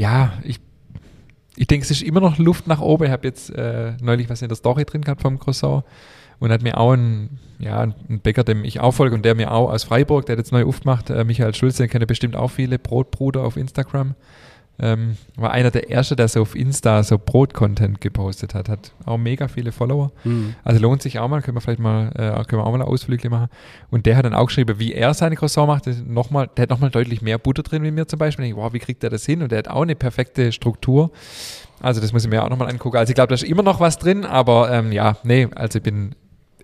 Ja, 0.00 0.32
ich 0.44 0.60
ich 1.56 1.66
denke, 1.66 1.84
es 1.84 1.90
ist 1.90 2.02
immer 2.02 2.20
noch 2.20 2.38
Luft 2.38 2.66
nach 2.66 2.80
oben. 2.80 3.04
Ich 3.04 3.10
habe 3.10 3.26
jetzt 3.26 3.50
äh, 3.50 3.92
neulich 4.00 4.30
was 4.30 4.40
in 4.40 4.48
der 4.48 4.56
Story 4.56 4.86
drin 4.86 5.02
gehabt 5.02 5.20
vom 5.20 5.38
Croissant 5.38 5.84
und 6.38 6.50
hat 6.50 6.62
mir 6.62 6.78
auch 6.78 6.92
ein, 6.92 7.38
ja, 7.58 7.82
ein 7.82 8.20
Bäcker, 8.20 8.44
dem 8.44 8.64
ich 8.64 8.80
auch 8.80 8.92
folge 8.92 9.14
und 9.14 9.26
der 9.26 9.34
mir 9.34 9.52
auch 9.52 9.70
aus 9.70 9.84
Freiburg, 9.84 10.24
der 10.24 10.34
hat 10.34 10.38
jetzt 10.38 10.52
neu 10.52 10.64
aufgemacht, 10.64 11.10
äh, 11.10 11.22
Michael 11.22 11.54
Schulze, 11.54 11.82
den 11.82 11.90
kennen 11.90 12.06
bestimmt 12.06 12.34
auch 12.34 12.48
viele, 12.48 12.78
Brotbruder 12.78 13.44
auf 13.44 13.58
Instagram. 13.58 14.14
Ähm, 14.82 15.16
war 15.36 15.50
einer 15.50 15.70
der 15.70 15.90
ersten, 15.90 16.16
der 16.16 16.28
so 16.28 16.40
auf 16.40 16.54
Insta 16.54 17.02
so 17.02 17.18
Brot-Content 17.18 18.00
gepostet 18.00 18.54
hat. 18.54 18.68
Hat 18.68 18.92
auch 19.04 19.18
mega 19.18 19.48
viele 19.48 19.72
Follower. 19.72 20.10
Mhm. 20.24 20.54
Also 20.64 20.80
lohnt 20.80 21.02
sich 21.02 21.18
auch 21.18 21.28
mal, 21.28 21.42
können 21.42 21.56
wir 21.56 21.60
vielleicht 21.60 21.80
mal, 21.80 22.08
äh, 22.14 22.44
können 22.44 22.62
wir 22.62 22.66
auch 22.66 22.72
mal 22.72 22.82
Ausflüge 22.82 23.28
machen. 23.28 23.48
Und 23.90 24.06
der 24.06 24.16
hat 24.16 24.24
dann 24.24 24.34
auch 24.34 24.46
geschrieben, 24.46 24.78
wie 24.78 24.94
er 24.94 25.12
seine 25.12 25.36
Croissant 25.36 25.68
macht. 25.68 25.86
Noch 26.06 26.30
mal, 26.30 26.48
der 26.56 26.62
hat 26.62 26.70
nochmal 26.70 26.90
deutlich 26.90 27.20
mehr 27.20 27.38
Butter 27.38 27.62
drin 27.62 27.82
wie 27.82 27.90
mir 27.90 28.06
zum 28.06 28.18
Beispiel. 28.18 28.46
Ich, 28.46 28.56
wow, 28.56 28.72
wie 28.72 28.78
kriegt 28.78 29.02
der 29.02 29.10
das 29.10 29.26
hin? 29.26 29.42
Und 29.42 29.52
der 29.52 29.58
hat 29.58 29.68
auch 29.68 29.82
eine 29.82 29.96
perfekte 29.96 30.50
Struktur. 30.52 31.10
Also 31.80 32.00
das 32.00 32.12
muss 32.12 32.24
ich 32.24 32.30
mir 32.30 32.42
auch 32.42 32.50
nochmal 32.50 32.70
angucken. 32.70 32.96
Also 32.96 33.10
ich 33.10 33.14
glaube, 33.14 33.28
da 33.28 33.34
ist 33.34 33.44
immer 33.44 33.62
noch 33.62 33.80
was 33.80 33.98
drin, 33.98 34.24
aber 34.24 34.70
ähm, 34.70 34.92
ja, 34.92 35.16
nee, 35.24 35.48
also 35.54 35.78
ich 35.78 35.82
bin 35.82 36.14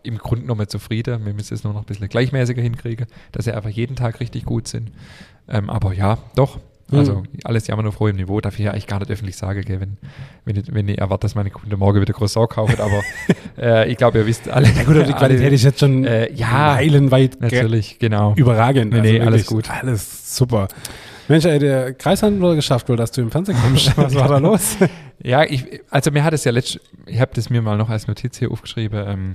im 0.02 0.18
Grunde 0.18 0.42
genommen 0.42 0.68
zufrieden. 0.68 1.24
Wir 1.26 1.34
müssen 1.34 1.54
es 1.54 1.64
nur 1.64 1.72
noch 1.72 1.80
ein 1.80 1.86
bisschen 1.86 2.08
gleichmäßiger 2.08 2.62
hinkriegen, 2.62 3.06
dass 3.32 3.44
sie 3.44 3.52
einfach 3.52 3.70
jeden 3.70 3.96
Tag 3.96 4.20
richtig 4.20 4.44
gut 4.44 4.68
sind. 4.68 4.92
Ähm, 5.48 5.68
aber 5.68 5.92
ja, 5.92 6.18
doch. 6.34 6.58
Also 6.92 7.16
mhm. 7.16 7.26
alles 7.42 7.66
jammern 7.66 7.86
auf 7.88 7.98
hohem 7.98 8.14
Niveau, 8.14 8.40
darf 8.40 8.58
ich 8.58 8.64
ja 8.64 8.70
eigentlich 8.70 8.86
gar 8.86 9.00
nicht 9.00 9.10
öffentlich 9.10 9.36
sagen, 9.36 9.60
gell, 9.62 9.80
wenn, 9.80 9.96
wenn, 10.44 10.56
ich, 10.56 10.72
wenn 10.72 10.88
ich 10.88 10.98
erwarte, 10.98 11.22
dass 11.22 11.34
meine 11.34 11.50
Kunden 11.50 11.76
morgen 11.78 12.00
wieder 12.00 12.12
Croissant 12.12 12.48
kaufen, 12.48 12.78
aber 12.78 13.02
äh, 13.58 13.90
ich 13.90 13.96
glaube, 13.96 14.18
ihr 14.18 14.26
wisst 14.26 14.48
alle. 14.48 14.68
Ja 14.68 14.84
gut, 14.84 15.08
die 15.08 15.12
Qualität 15.12 15.52
ist 15.52 15.64
jetzt 15.64 15.80
schon 15.80 16.04
äh, 16.04 16.32
ja, 16.32 16.74
meilenweit 16.76 17.40
natürlich, 17.40 17.98
genau. 17.98 18.34
überragend. 18.36 18.92
Nee, 18.92 18.98
also 18.98 19.12
nee 19.12 19.20
alles 19.20 19.46
gut. 19.46 19.68
Alles 19.68 20.36
super. 20.36 20.68
Mensch, 21.28 21.44
ey, 21.44 21.58
der 21.58 21.92
Kreis 21.94 22.22
hat 22.22 22.32
nur 22.32 22.54
geschafft, 22.54 22.88
wohl, 22.88 22.96
dass 22.96 23.10
du 23.10 23.20
im 23.20 23.32
Fernsehen 23.32 23.58
kommst. 23.60 23.96
Was 23.96 24.14
war 24.14 24.28
da 24.28 24.38
los? 24.38 24.76
ja, 25.22 25.42
ich, 25.42 25.80
also 25.90 26.12
mir 26.12 26.22
hat 26.22 26.34
es 26.34 26.44
ja 26.44 26.52
letzt, 26.52 26.78
ich 27.06 27.20
habe 27.20 27.32
das 27.34 27.50
mir 27.50 27.62
mal 27.62 27.76
noch 27.76 27.90
als 27.90 28.06
Notiz 28.06 28.38
hier 28.38 28.52
aufgeschrieben, 28.52 29.04
ähm, 29.06 29.34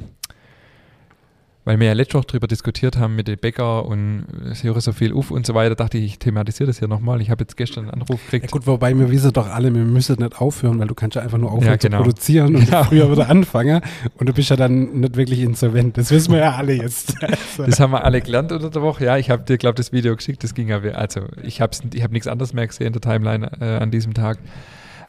weil 1.64 1.80
wir 1.80 1.88
ja 1.88 1.94
letzte 1.94 2.18
Woche 2.18 2.26
darüber 2.28 2.48
diskutiert 2.48 2.98
haben 2.98 3.16
mit 3.16 3.28
den 3.28 3.38
Bäcker 3.38 3.86
und 3.86 4.26
ich 4.52 4.64
höre 4.64 4.82
so 4.82 4.94
viel 4.94 5.14
auf 5.14 5.30
und 5.30 5.46
so 5.46 5.54
weiter, 5.54 5.76
dachte 5.76 5.98
ich, 5.98 6.06
ich 6.06 6.20
thematisiere 6.20 6.68
das 6.68 6.80
hier 6.80 6.88
nochmal. 6.88 7.22
Ich 7.22 7.30
habe 7.30 7.44
jetzt 7.44 7.56
gestern 7.56 7.86
einen 7.86 8.02
Anruf 8.02 8.24
gekriegt. 8.26 8.46
Ja 8.46 8.52
gut, 8.52 8.66
wobei 8.66 8.98
wir 8.98 9.12
wissen 9.12 9.32
doch 9.32 9.48
alle, 9.48 9.74
wir 9.74 9.84
müssen 9.84 10.18
nicht 10.20 10.42
aufhören, 10.42 10.80
weil 10.80 10.88
du 10.88 10.96
kannst 10.96 11.16
ja 11.16 11.22
einfach 11.22 11.38
nur 11.38 11.52
aufhören 11.52 11.74
ja, 11.74 11.76
genau. 11.76 11.98
zu 11.98 12.04
produzieren 12.04 12.56
und 12.56 12.66
genau. 12.66 12.84
früher 12.86 13.12
wieder 13.12 13.30
anfangen 13.30 13.82
und 14.18 14.28
du 14.28 14.34
bist 14.34 14.50
ja 14.50 14.56
dann 14.56 15.02
nicht 15.02 15.16
wirklich 15.16 15.42
insolvent. 15.42 15.98
Das 15.98 16.10
wissen 16.10 16.34
wir 16.34 16.40
ja 16.40 16.56
alle 16.56 16.74
jetzt. 16.74 17.16
Also. 17.22 17.66
Das 17.72 17.80
haben 17.80 17.92
wir 17.92 18.04
alle 18.04 18.22
gelernt 18.22 18.52
unter 18.52 18.70
der 18.70 18.82
Woche. 18.82 19.06
Ja, 19.06 19.18
ich 19.18 19.30
habe 19.30 19.44
dir, 19.44 19.58
glaube 19.58 19.76
ich, 19.76 19.86
das 19.86 19.94
Video 19.94 20.16
geschickt, 20.16 20.44
das 20.44 20.54
ging 20.54 20.68
ja, 20.68 20.80
also 20.80 21.22
ich 21.44 21.62
habe 21.62 21.76
ich 21.94 22.04
hab 22.04 22.12
nichts 22.12 22.28
anderes 22.28 22.54
mehr 22.54 22.68
gesehen 22.68 22.88
in 22.88 22.94
der 22.94 23.02
Timeline 23.02 23.50
äh, 23.62 23.78
an 23.78 23.92
diesem 23.92 24.14
Tag. 24.14 24.40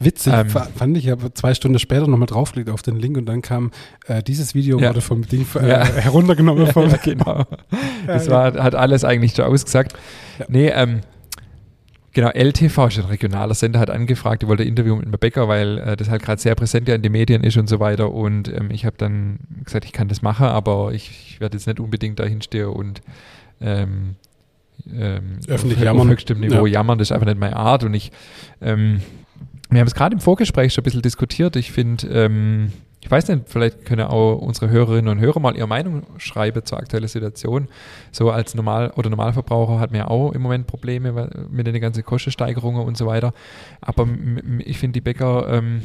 Witzig, 0.03 0.33
ähm, 0.33 0.49
fand 0.49 0.97
ich, 0.97 1.05
ich 1.05 1.11
habe 1.11 1.33
zwei 1.33 1.53
Stunden 1.53 1.79
später 1.79 2.07
nochmal 2.07 2.27
draufgelegt 2.27 2.69
auf 2.69 2.81
den 2.81 2.97
Link 2.97 3.17
und 3.17 3.25
dann 3.25 3.41
kam 3.41 3.71
äh, 4.07 4.23
dieses 4.23 4.55
Video 4.55 4.79
ja. 4.79 4.89
wurde 4.89 5.01
vom 5.01 5.27
Ding 5.27 5.45
äh, 5.59 5.67
ja. 5.67 5.85
heruntergenommen. 5.95 6.67
Vom 6.73 6.89
ja, 6.89 6.97
genau. 6.97 7.45
Das 8.07 8.29
war, 8.29 8.53
hat 8.53 8.75
alles 8.75 9.03
eigentlich 9.03 9.33
schon 9.33 9.45
ausgesagt. 9.45 9.93
Ja. 10.39 10.45
Nee, 10.49 10.67
ähm, 10.69 11.01
Genau, 12.15 12.29
LTV 12.29 12.87
ist 12.87 12.99
ein 12.99 13.05
regionaler 13.05 13.55
Sender, 13.55 13.79
hat 13.79 13.89
angefragt, 13.89 14.43
die 14.43 14.47
wollte 14.47 14.61
ein 14.61 14.69
Interview 14.69 14.95
mit 14.95 15.05
einem 15.05 15.17
Bäcker, 15.17 15.47
weil 15.47 15.79
äh, 15.79 15.97
das 15.97 16.09
halt 16.09 16.21
gerade 16.21 16.39
sehr 16.39 16.53
präsent 16.53 16.87
ja 16.87 16.93
in 16.93 17.01
den 17.01 17.11
Medien 17.11 17.43
ist 17.43 17.57
und 17.57 17.67
so 17.67 17.79
weiter. 17.79 18.11
Und 18.11 18.49
ähm, 18.49 18.69
ich 18.69 18.85
habe 18.85 18.95
dann 18.99 19.39
gesagt, 19.63 19.83
ich 19.85 19.93
kann 19.93 20.09
das 20.09 20.21
machen, 20.21 20.45
aber 20.45 20.93
ich, 20.93 21.09
ich 21.09 21.39
werde 21.39 21.57
jetzt 21.57 21.65
nicht 21.65 21.79
unbedingt 21.79 22.19
dahin 22.19 22.43
stehen 22.43 22.67
und 22.67 23.01
ähm, 23.61 24.15
ähm, 24.93 25.39
öffentlich 25.47 25.79
auf, 25.79 25.85
jammern. 25.85 26.07
auf 26.07 26.13
höchstem 26.13 26.39
Niveau 26.39 26.67
ja. 26.67 26.73
jammern, 26.73 26.99
das 26.99 27.07
ist 27.07 27.13
einfach 27.13 27.25
nicht 27.25 27.39
meine 27.39 27.55
Art. 27.55 27.83
Und 27.83 27.95
ich 27.95 28.11
ähm, 28.61 29.01
wir 29.73 29.81
haben 29.81 29.87
es 29.87 29.95
gerade 29.95 30.13
im 30.13 30.19
Vorgespräch 30.19 30.73
schon 30.73 30.81
ein 30.81 30.85
bisschen 30.85 31.01
diskutiert. 31.01 31.55
Ich 31.55 31.71
finde, 31.71 32.07
ähm, 32.07 32.71
ich 33.03 33.11
weiß 33.11 33.27
nicht, 33.27 33.49
vielleicht 33.49 33.85
können 33.85 34.07
auch 34.07 34.37
unsere 34.37 34.69
Hörerinnen 34.69 35.09
und 35.09 35.19
Hörer 35.19 35.41
mal 35.41 35.57
ihre 35.57 35.67
Meinung 35.67 36.03
schreiben 36.17 36.65
zur 36.65 36.77
aktuellen 36.77 37.09
Situation. 37.09 37.67
So 38.11 38.31
als 38.31 38.55
Normal- 38.55 38.91
oder 38.95 39.09
Normalverbraucher 39.09 39.79
hat 39.79 39.91
man 39.91 39.99
ja 39.99 40.07
auch 40.07 40.31
im 40.31 40.41
Moment 40.41 40.67
Probleme 40.67 41.29
mit 41.51 41.67
den 41.67 41.81
ganzen 41.81 42.05
Kostensteigerungen 42.05 42.85
und 42.85 42.97
so 42.97 43.05
weiter. 43.05 43.33
Aber 43.81 44.07
ich 44.59 44.77
finde, 44.77 44.93
die 44.93 45.01
Bäcker, 45.01 45.47
ähm, 45.49 45.81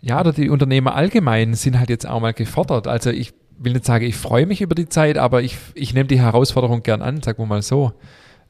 ja, 0.00 0.20
oder 0.20 0.32
die 0.32 0.50
Unternehmer 0.50 0.96
allgemein 0.96 1.54
sind 1.54 1.78
halt 1.78 1.90
jetzt 1.90 2.08
auch 2.08 2.20
mal 2.20 2.32
gefordert. 2.32 2.88
Also 2.88 3.10
ich 3.10 3.32
will 3.56 3.72
nicht 3.72 3.84
sagen, 3.84 4.04
ich 4.04 4.16
freue 4.16 4.46
mich 4.46 4.60
über 4.60 4.74
die 4.74 4.88
Zeit, 4.88 5.16
aber 5.16 5.42
ich, 5.42 5.58
ich 5.74 5.94
nehme 5.94 6.08
die 6.08 6.20
Herausforderung 6.20 6.82
gern 6.82 7.02
an, 7.02 7.22
sagen 7.22 7.38
wir 7.38 7.46
mal 7.46 7.62
so. 7.62 7.92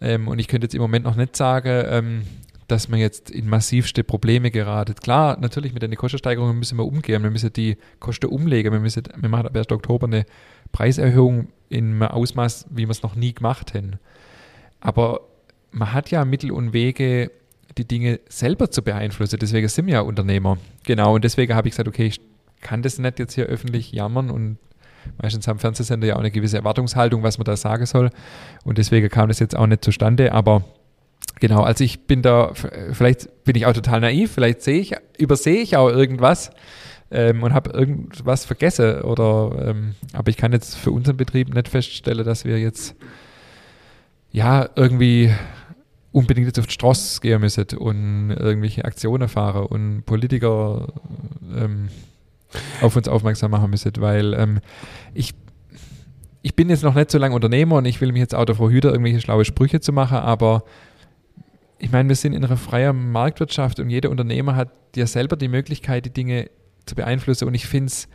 Ähm, 0.01 0.29
und 0.29 0.39
ich 0.39 0.49
könnte 0.49 0.65
jetzt 0.65 0.75
im 0.75 0.81
Moment 0.81 1.05
noch 1.05 1.17
nicht 1.17 1.37
sagen, 1.37 1.85
ähm, 1.89 2.23
dass 2.69 2.89
man 2.89 3.01
jetzt 3.01 3.31
in 3.31 3.49
massivste 3.49 4.05
Probleme 4.05 4.51
geratet. 4.51 5.01
Klar, 5.01 5.39
natürlich 5.41 5.73
mit 5.73 5.83
den 5.83 5.95
Kostensteigerungen 5.97 6.59
müssen 6.59 6.79
wir 6.79 6.85
umgehen. 6.85 7.23
Wir 7.23 7.31
müssen 7.31 7.53
die 7.53 7.79
Kosten 7.99 8.27
umlegen. 8.27 8.73
Wir, 8.73 8.81
müssen, 8.81 9.05
wir 9.17 9.29
machen 9.29 9.47
ab 9.47 9.57
1. 9.57 9.71
Oktober 9.73 10.07
eine 10.07 10.27
Preiserhöhung 10.71 11.49
in 11.71 11.93
einem 11.93 12.03
Ausmaß, 12.03 12.67
wie 12.71 12.87
wir 12.87 12.91
es 12.91 13.03
noch 13.03 13.17
nie 13.17 13.35
gemacht 13.35 13.75
haben. 13.75 13.99
Aber 14.81 15.23
man 15.71 15.95
hat 15.95 16.11
ja 16.11 16.25
Mittel 16.27 16.53
und 16.53 16.75
Wege, 16.75 17.31
die 17.79 17.89
Dinge 17.89 18.21
selber 18.29 18.71
zu 18.71 18.83
beeinflussen. 18.83 19.39
Deswegen 19.41 19.69
sind 19.69 19.87
wir 19.87 19.95
ja 19.95 20.01
Unternehmer. 20.03 20.59
Genau, 20.85 21.15
und 21.15 21.25
deswegen 21.25 21.55
habe 21.55 21.69
ich 21.69 21.73
gesagt, 21.73 21.89
okay, 21.89 22.07
ich 22.07 22.21
kann 22.61 22.83
das 22.83 22.99
nicht 22.99 23.19
jetzt 23.19 23.35
hier 23.35 23.47
öffentlich 23.47 23.93
jammern 23.93 24.31
und 24.31 24.59
meistens 25.23 25.49
haben 25.49 25.59
Fernsehsender 25.59 26.07
ja 26.07 26.17
auch 26.17 26.21
eine 26.21 26.31
gewisse 26.31 26.59
Erwartungshaltung, 26.59 27.23
was 27.23 27.39
man 27.39 27.45
da 27.45 27.57
sagen 27.57 27.87
soll. 27.87 28.11
Und 28.65 28.79
deswegen 28.79 29.09
kam 29.09 29.29
das 29.29 29.39
jetzt 29.39 29.57
auch 29.57 29.67
nicht 29.67 29.85
zustande. 29.85 30.33
Aber 30.33 30.65
Genau, 31.41 31.63
also 31.63 31.85
ich 31.85 32.07
bin 32.07 32.23
da, 32.23 32.53
vielleicht 32.93 33.45
bin 33.45 33.55
ich 33.55 33.67
auch 33.67 33.73
total 33.73 34.01
naiv, 34.01 34.33
vielleicht 34.33 34.63
sehe 34.63 34.81
ich, 34.81 34.95
übersehe 35.19 35.61
ich 35.61 35.77
auch 35.77 35.89
irgendwas 35.89 36.51
ähm, 37.11 37.43
und 37.43 37.55
habe 37.55 37.71
irgendwas 37.71 38.45
vergessen 38.45 39.03
oder, 39.03 39.69
ähm, 39.69 39.95
aber 40.13 40.31
ich 40.31 40.37
kann 40.37 40.53
jetzt 40.53 40.77
für 40.77 40.91
unseren 40.91 41.17
Betrieb 41.17 41.55
nicht 41.55 41.69
feststellen, 41.69 42.25
dass 42.25 42.45
wir 42.45 42.59
jetzt 42.59 42.97
ja 44.31 44.69
irgendwie 44.75 45.33
unbedingt 46.13 46.47
jetzt 46.47 46.59
auf 46.59 46.67
die 46.67 46.73
Straße 46.73 47.21
gehen 47.21 47.41
müssen 47.41 47.67
und 47.79 48.31
irgendwelche 48.31 48.85
Aktionen 48.85 49.29
fahren 49.29 49.67
und 49.67 50.05
Politiker 50.05 50.89
ähm, 51.57 51.89
auf 52.81 52.97
uns 52.97 53.09
aufmerksam 53.09 53.51
machen 53.51 53.71
müssen, 53.71 53.93
weil 53.99 54.35
ähm, 54.35 54.61
ich 55.15 55.35
ich 56.41 56.55
bin 56.55 56.71
jetzt 56.71 56.85
noch 56.85 56.95
nicht 56.95 57.11
so 57.11 57.19
lange 57.19 57.35
Unternehmer 57.35 57.77
und 57.77 57.85
ich 57.85 58.01
will 58.01 58.13
mich 58.13 58.21
jetzt 58.21 58.35
auch 58.35 58.45
davor 58.45 58.71
hüten, 58.71 58.91
irgendwelche 58.91 59.21
schlaue 59.21 59.45
Sprüche 59.45 59.81
zu 59.81 59.93
machen, 59.93 60.19
aber 60.19 60.63
ich 61.79 61.93
meine, 61.93 62.09
wir 62.09 62.17
sind 62.17 62.33
in 62.33 62.45
einer 62.45 62.57
freien 62.57 63.13
Marktwirtschaft 63.13 63.81
und 63.81 63.91
jeder 63.91 64.11
Unternehmer 64.11 64.57
hat 64.57 64.71
ja 64.97 65.07
selber 65.07 65.37
die 65.37 65.49
Möglichkeit, 65.49 66.05
die 66.05 66.13
Dinge 66.13 66.51
zu 66.87 66.95
beeinflussen. 66.95 67.47
Und 67.47 67.55
ich 67.55 67.67
finde 67.67 67.87
es 67.87 68.09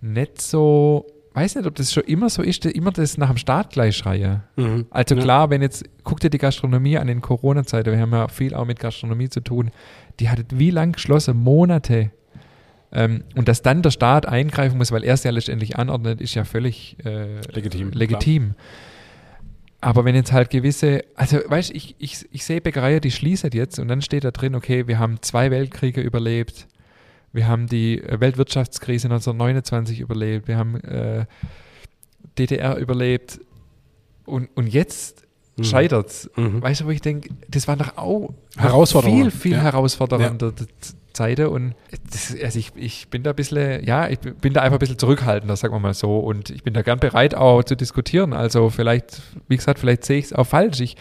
nicht 0.00 0.40
so, 0.40 1.06
weiß 1.34 1.56
nicht, 1.56 1.66
ob 1.66 1.74
das 1.76 1.92
schon 1.92 2.04
immer 2.04 2.28
so 2.28 2.42
ist, 2.42 2.66
immer 2.66 2.90
das 2.90 3.18
nach 3.18 3.28
dem 3.28 3.36
Start 3.36 3.70
gleich 3.70 3.96
schreie. 3.96 4.42
Mhm. 4.56 4.86
Also 4.90 5.14
klar, 5.16 5.50
wenn 5.50 5.62
jetzt, 5.62 5.84
guck 6.02 6.20
dir 6.20 6.30
die 6.30 6.38
Gastronomie 6.38 6.98
an 6.98 7.08
in 7.08 7.20
Corona-Zeiten, 7.20 7.92
wir 7.92 8.00
haben 8.00 8.12
ja 8.12 8.28
viel 8.28 8.54
auch 8.54 8.66
mit 8.66 8.80
Gastronomie 8.80 9.28
zu 9.28 9.40
tun, 9.40 9.70
die 10.20 10.28
hat 10.28 10.40
wie 10.50 10.70
lang 10.70 10.92
geschlossen? 10.92 11.36
Monate. 11.36 12.10
Ähm, 12.90 13.24
und 13.34 13.48
dass 13.48 13.62
dann 13.62 13.82
der 13.82 13.90
Staat 13.90 14.26
eingreifen 14.26 14.76
muss, 14.76 14.92
weil 14.92 15.04
er 15.04 15.14
es 15.14 15.24
ja 15.24 15.30
letztendlich 15.30 15.76
anordnet, 15.76 16.20
ist 16.20 16.34
ja 16.34 16.44
völlig 16.44 16.96
äh, 17.04 17.40
legitim. 17.52 17.90
legitim. 17.92 18.54
Aber 19.82 20.04
wenn 20.04 20.14
jetzt 20.14 20.30
halt 20.30 20.48
gewisse, 20.48 21.04
also 21.16 21.38
weißt 21.44 21.70
du, 21.70 21.74
ich, 21.74 21.96
ich, 21.98 22.24
ich 22.30 22.44
sehe 22.44 22.60
Bäckereien, 22.60 23.00
die 23.00 23.10
schließen 23.10 23.50
jetzt 23.52 23.80
und 23.80 23.88
dann 23.88 24.00
steht 24.00 24.22
da 24.22 24.30
drin, 24.30 24.54
okay, 24.54 24.86
wir 24.86 25.00
haben 25.00 25.20
zwei 25.22 25.50
Weltkriege 25.50 26.00
überlebt, 26.00 26.68
wir 27.32 27.48
haben 27.48 27.66
die 27.66 28.00
äh, 28.00 28.20
Weltwirtschaftskrise 28.20 29.08
1929 29.08 29.98
überlebt, 29.98 30.46
wir 30.46 30.56
haben 30.56 30.76
äh, 30.82 31.26
DDR 32.38 32.76
überlebt 32.76 33.40
und, 34.24 34.50
und 34.54 34.68
jetzt 34.68 35.24
mhm. 35.56 35.64
scheitert 35.64 36.10
es. 36.10 36.30
Mhm. 36.36 36.62
Weißt 36.62 36.82
du, 36.82 36.86
wo 36.86 36.90
ich 36.90 37.00
denke, 37.00 37.30
das 37.48 37.66
war 37.66 37.76
doch 37.76 37.96
auch 37.96 38.34
viel, 39.02 39.32
viel 39.32 39.52
ja. 39.52 39.62
herausfordernder 39.62 40.52
ja. 40.56 40.64
Zeiten 41.12 41.46
und 41.46 41.74
das, 42.10 42.34
also 42.42 42.58
ich, 42.58 42.72
ich 42.76 43.08
bin 43.08 43.22
da 43.22 43.30
ein 43.30 43.36
bisschen, 43.36 43.84
ja, 43.84 44.08
ich 44.08 44.18
bin 44.18 44.52
da 44.52 44.62
einfach 44.62 44.76
ein 44.76 44.80
bisschen 44.80 44.98
zurückhaltender, 44.98 45.56
sagen 45.56 45.74
wir 45.74 45.80
mal 45.80 45.94
so 45.94 46.18
und 46.18 46.50
ich 46.50 46.62
bin 46.62 46.74
da 46.74 46.82
gern 46.82 46.98
bereit 46.98 47.34
auch 47.34 47.62
zu 47.62 47.76
diskutieren, 47.76 48.32
also 48.32 48.70
vielleicht, 48.70 49.22
wie 49.48 49.56
gesagt, 49.56 49.78
vielleicht 49.78 50.04
sehe 50.04 50.18
ich 50.18 50.26
es 50.26 50.32
auch 50.32 50.46
falsch. 50.46 50.80
Ich 50.80 50.96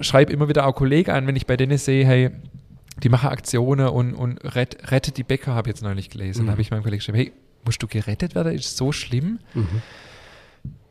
schreibe 0.00 0.32
immer 0.32 0.48
wieder 0.48 0.66
auch 0.66 0.74
Kollegen 0.74 1.10
an, 1.10 1.26
wenn 1.26 1.36
ich 1.36 1.46
bei 1.46 1.56
denen 1.56 1.78
sehe, 1.78 2.06
hey, 2.06 2.30
die 3.02 3.08
machen 3.08 3.30
Aktionen 3.30 3.88
und, 3.88 4.14
und 4.14 4.38
rett, 4.38 4.90
rettet 4.90 5.16
die 5.16 5.24
Bäcker, 5.24 5.54
habe 5.54 5.68
ich 5.68 5.76
jetzt 5.76 5.82
neulich 5.82 6.10
gelesen. 6.10 6.42
Mhm. 6.42 6.46
Da 6.46 6.52
habe 6.52 6.62
ich 6.62 6.70
meinem 6.70 6.82
Kollegen 6.82 6.98
geschrieben, 6.98 7.18
hey, 7.18 7.32
musst 7.64 7.82
du 7.82 7.86
gerettet 7.86 8.34
werden? 8.34 8.52
Ist 8.52 8.76
so 8.76 8.92
schlimm? 8.92 9.38
Mhm. 9.54 9.82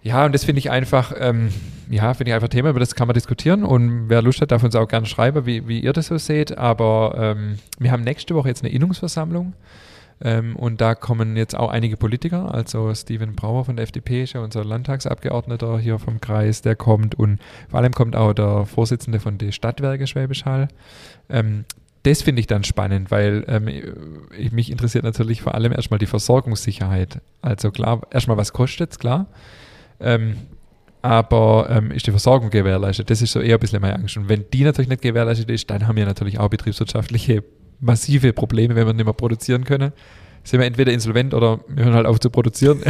Ja, 0.02 0.26
und 0.26 0.34
das 0.34 0.46
finde 0.46 0.60
ich 0.60 0.72
einfach, 0.72 1.14
ähm, 1.18 1.50
ja, 1.90 2.14
finde 2.14 2.32
ich 2.32 2.36
einfach 2.36 2.48
Thema, 2.48 2.70
über 2.70 2.80
das 2.80 2.96
kann 2.96 3.08
man 3.08 3.16
diskutieren 3.16 3.64
und 3.64 4.08
wer 4.08 4.22
Lust 4.22 4.42
hat, 4.42 4.52
darf 4.52 4.64
uns 4.64 4.76
auch 4.76 4.88
gerne 4.88 5.06
schreiben, 5.06 5.46
wie, 5.46 5.68
wie 5.68 5.80
ihr 5.82 5.92
das 5.92 6.08
so 6.08 6.18
seht. 6.18 6.58
Aber 6.58 7.16
ähm, 7.18 7.60
wir 7.80 7.92
haben 7.92 8.04
nächste 8.04 8.34
Woche 8.36 8.48
jetzt 8.48 8.64
eine 8.64 8.72
Innungsversammlung 8.72 9.54
ähm, 10.22 10.56
und 10.56 10.80
da 10.80 10.96
kommen 10.96 11.36
jetzt 11.36 11.58
auch 11.58 11.70
einige 11.70 11.98
Politiker, 11.98 12.54
also 12.54 12.94
Steven 12.94 13.36
Brauer 13.36 13.66
von 13.66 13.76
der 13.76 13.84
FDP 13.84 14.24
ist 14.24 14.34
ja 14.34 14.42
unser 14.42 14.64
Landtagsabgeordneter 14.64 15.80
hier 15.80 16.00
vom 16.00 16.22
Kreis, 16.22 16.62
der 16.62 16.76
kommt 16.76 17.16
und 17.16 17.40
vor 17.70 17.80
allem 17.80 17.94
kommt 17.94 18.16
auch 18.16 18.34
der 18.34 18.66
Vorsitzende 18.66 19.20
von 19.20 19.38
der 19.38 19.52
Stadtwerke 19.52 20.08
Schwäbisch 20.08 20.46
Hall. 20.46 20.70
Ähm, 21.30 21.66
das 22.04 22.22
finde 22.22 22.40
ich 22.40 22.48
dann 22.48 22.64
spannend, 22.64 23.12
weil 23.12 23.44
ähm, 23.48 23.68
ich, 24.38 24.52
mich 24.54 24.72
interessiert 24.72 25.04
natürlich 25.04 25.42
vor 25.42 25.56
allem 25.56 25.74
erstmal 25.74 26.00
die 26.00 26.06
Versorgungssicherheit. 26.06 27.20
Also 27.42 27.72
klar, 27.72 28.02
erstmal 28.10 28.38
was 28.38 28.54
kostet 28.54 28.92
es, 28.92 29.00
klar. 29.00 29.28
Ähm, 30.00 30.36
aber 31.02 31.68
ähm, 31.70 31.92
ist 31.92 32.08
die 32.08 32.12
Versorgung 32.12 32.50
gewährleistet? 32.50 33.10
Das 33.10 33.22
ist 33.22 33.32
so 33.32 33.40
eher 33.40 33.56
ein 33.56 33.60
bisschen 33.60 33.82
meine 33.82 33.96
Angst. 33.96 34.18
Und 34.18 34.28
wenn 34.28 34.46
die 34.52 34.64
natürlich 34.64 34.90
nicht 34.90 35.02
gewährleistet 35.02 35.50
ist, 35.50 35.70
dann 35.70 35.88
haben 35.88 35.96
wir 35.96 36.06
natürlich 36.06 36.40
auch 36.40 36.50
betriebswirtschaftliche 36.50 37.44
massive 37.80 38.34
Probleme, 38.34 38.76
wenn 38.76 38.86
wir 38.86 38.94
nicht 38.94 39.06
mehr 39.06 39.14
produzieren 39.14 39.64
können. 39.64 39.94
Sind 40.44 40.60
wir 40.60 40.68
entweder 40.68 40.92
insolvent 40.92 41.34
oder 41.34 41.60
wir 41.68 41.86
hören 41.86 41.94
halt 41.94 42.06
auf 42.06 42.20
zu 42.20 42.30
produzieren. 42.30 42.82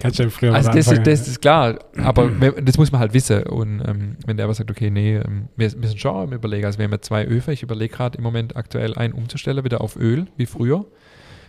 Ganz 0.00 0.16
schön 0.16 0.30
früher 0.30 0.54
Also 0.54 0.70
das 0.70 0.86
ist, 0.90 1.06
das 1.06 1.26
ist 1.26 1.40
klar, 1.40 1.78
aber 1.96 2.30
das 2.62 2.76
muss 2.78 2.92
man 2.92 3.00
halt 3.00 3.14
wissen. 3.14 3.42
Und 3.44 3.82
ähm, 3.86 4.16
wenn 4.26 4.36
der 4.36 4.44
aber 4.44 4.54
sagt, 4.54 4.70
okay, 4.70 4.90
nee, 4.90 5.16
ähm, 5.16 5.48
wir, 5.56 5.70
sind 5.70 5.98
schon 5.98 6.32
Überlegen. 6.32 6.64
Also 6.64 6.78
wir 6.78 6.84
haben 6.84 6.92
ja 6.92 7.00
zwei 7.00 7.24
Öfen. 7.24 7.52
Ich 7.52 7.62
überlege 7.62 7.94
gerade 7.94 8.18
im 8.18 8.24
Moment 8.24 8.54
aktuell 8.56 8.94
einen 8.94 9.14
umzustellen, 9.14 9.64
wieder 9.64 9.80
auf 9.80 9.96
Öl, 9.96 10.26
wie 10.36 10.46
früher 10.46 10.86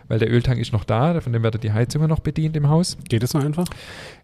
weil 0.07 0.19
der 0.19 0.31
Öltank 0.31 0.59
ist 0.59 0.73
noch 0.73 0.83
da, 0.83 1.19
von 1.21 1.33
dem 1.33 1.43
wird 1.43 1.63
die 1.63 1.71
Heizung 1.71 2.05
noch 2.07 2.19
bedient 2.19 2.55
im 2.55 2.69
Haus. 2.69 2.97
Geht 3.09 3.23
das 3.23 3.31
so 3.31 3.37
einfach? 3.37 3.65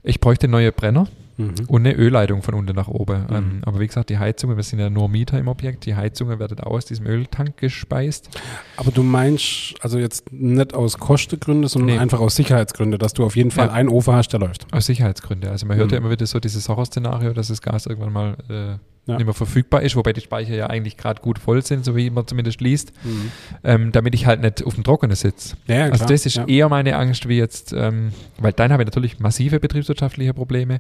Ich 0.03 0.19
bräuchte 0.19 0.47
neue 0.47 0.71
Brenner 0.71 1.07
mhm. 1.37 1.53
und 1.67 1.85
eine 1.85 1.95
Ölleitung 1.95 2.41
von 2.41 2.53
unten 2.53 2.75
nach 2.75 2.87
oben. 2.87 3.21
Mhm. 3.21 3.35
Ähm, 3.35 3.61
aber 3.65 3.79
wie 3.79 3.87
gesagt, 3.87 4.09
die 4.09 4.17
Heizungen, 4.17 4.55
wir 4.55 4.63
sind 4.63 4.79
ja 4.79 4.89
nur 4.89 5.09
Mieter 5.09 5.39
im 5.39 5.47
Objekt, 5.47 5.85
die 5.85 5.95
Heizungen 5.95 6.39
werden 6.39 6.59
auch 6.59 6.71
aus 6.71 6.85
diesem 6.85 7.07
Öltank 7.07 7.57
gespeist. 7.57 8.29
Aber 8.77 8.91
du 8.91 9.03
meinst 9.03 9.75
also 9.81 9.97
jetzt 9.97 10.31
nicht 10.31 10.73
aus 10.73 10.97
Kostengründen, 10.97 11.67
sondern 11.67 11.95
nee. 11.95 12.01
einfach 12.01 12.19
aus 12.19 12.35
Sicherheitsgründen, 12.35 12.99
dass 12.99 13.13
du 13.13 13.23
auf 13.25 13.35
jeden 13.35 13.51
Fall 13.51 13.67
ja. 13.67 13.73
einen 13.73 13.89
Ofen 13.89 14.13
hast, 14.13 14.29
der 14.29 14.39
läuft. 14.39 14.67
Aus 14.71 14.85
Sicherheitsgründen. 14.85 15.49
Also 15.49 15.65
man 15.65 15.77
hört 15.77 15.87
mhm. 15.87 15.93
ja 15.93 15.97
immer 15.99 16.11
wieder 16.11 16.25
so 16.25 16.39
dieses 16.39 16.67
Horrorszenario, 16.69 17.33
dass 17.33 17.47
das 17.47 17.61
Gas 17.61 17.85
irgendwann 17.85 18.13
mal 18.13 18.37
äh, 18.49 18.77
ja. 19.11 19.17
nicht 19.17 19.25
mehr 19.25 19.33
verfügbar 19.33 19.81
ist, 19.81 19.95
wobei 19.95 20.13
die 20.13 20.21
Speicher 20.21 20.55
ja 20.55 20.67
eigentlich 20.67 20.97
gerade 20.97 21.21
gut 21.21 21.39
voll 21.39 21.63
sind, 21.63 21.85
so 21.85 21.95
wie 21.95 22.09
man 22.09 22.27
zumindest 22.27 22.61
liest, 22.61 22.93
mhm. 23.03 23.31
ähm, 23.63 23.91
damit 23.91 24.15
ich 24.15 24.25
halt 24.25 24.41
nicht 24.41 24.63
auf 24.65 24.75
dem 24.75 24.83
Trockenen 24.83 25.15
sitze. 25.15 25.55
Ja, 25.67 25.85
also 25.85 26.05
das 26.05 26.25
ist 26.25 26.35
ja. 26.35 26.45
eher 26.45 26.69
meine 26.69 26.95
Angst, 26.95 27.27
wie 27.27 27.37
jetzt, 27.37 27.73
ähm, 27.73 28.11
weil 28.37 28.53
dann 28.53 28.71
habe 28.71 28.83
ich 28.83 28.87
natürlich 28.87 29.19
massive 29.19 29.59
betriebswirtschaftliche 29.59 30.33
Probleme. 30.33 30.79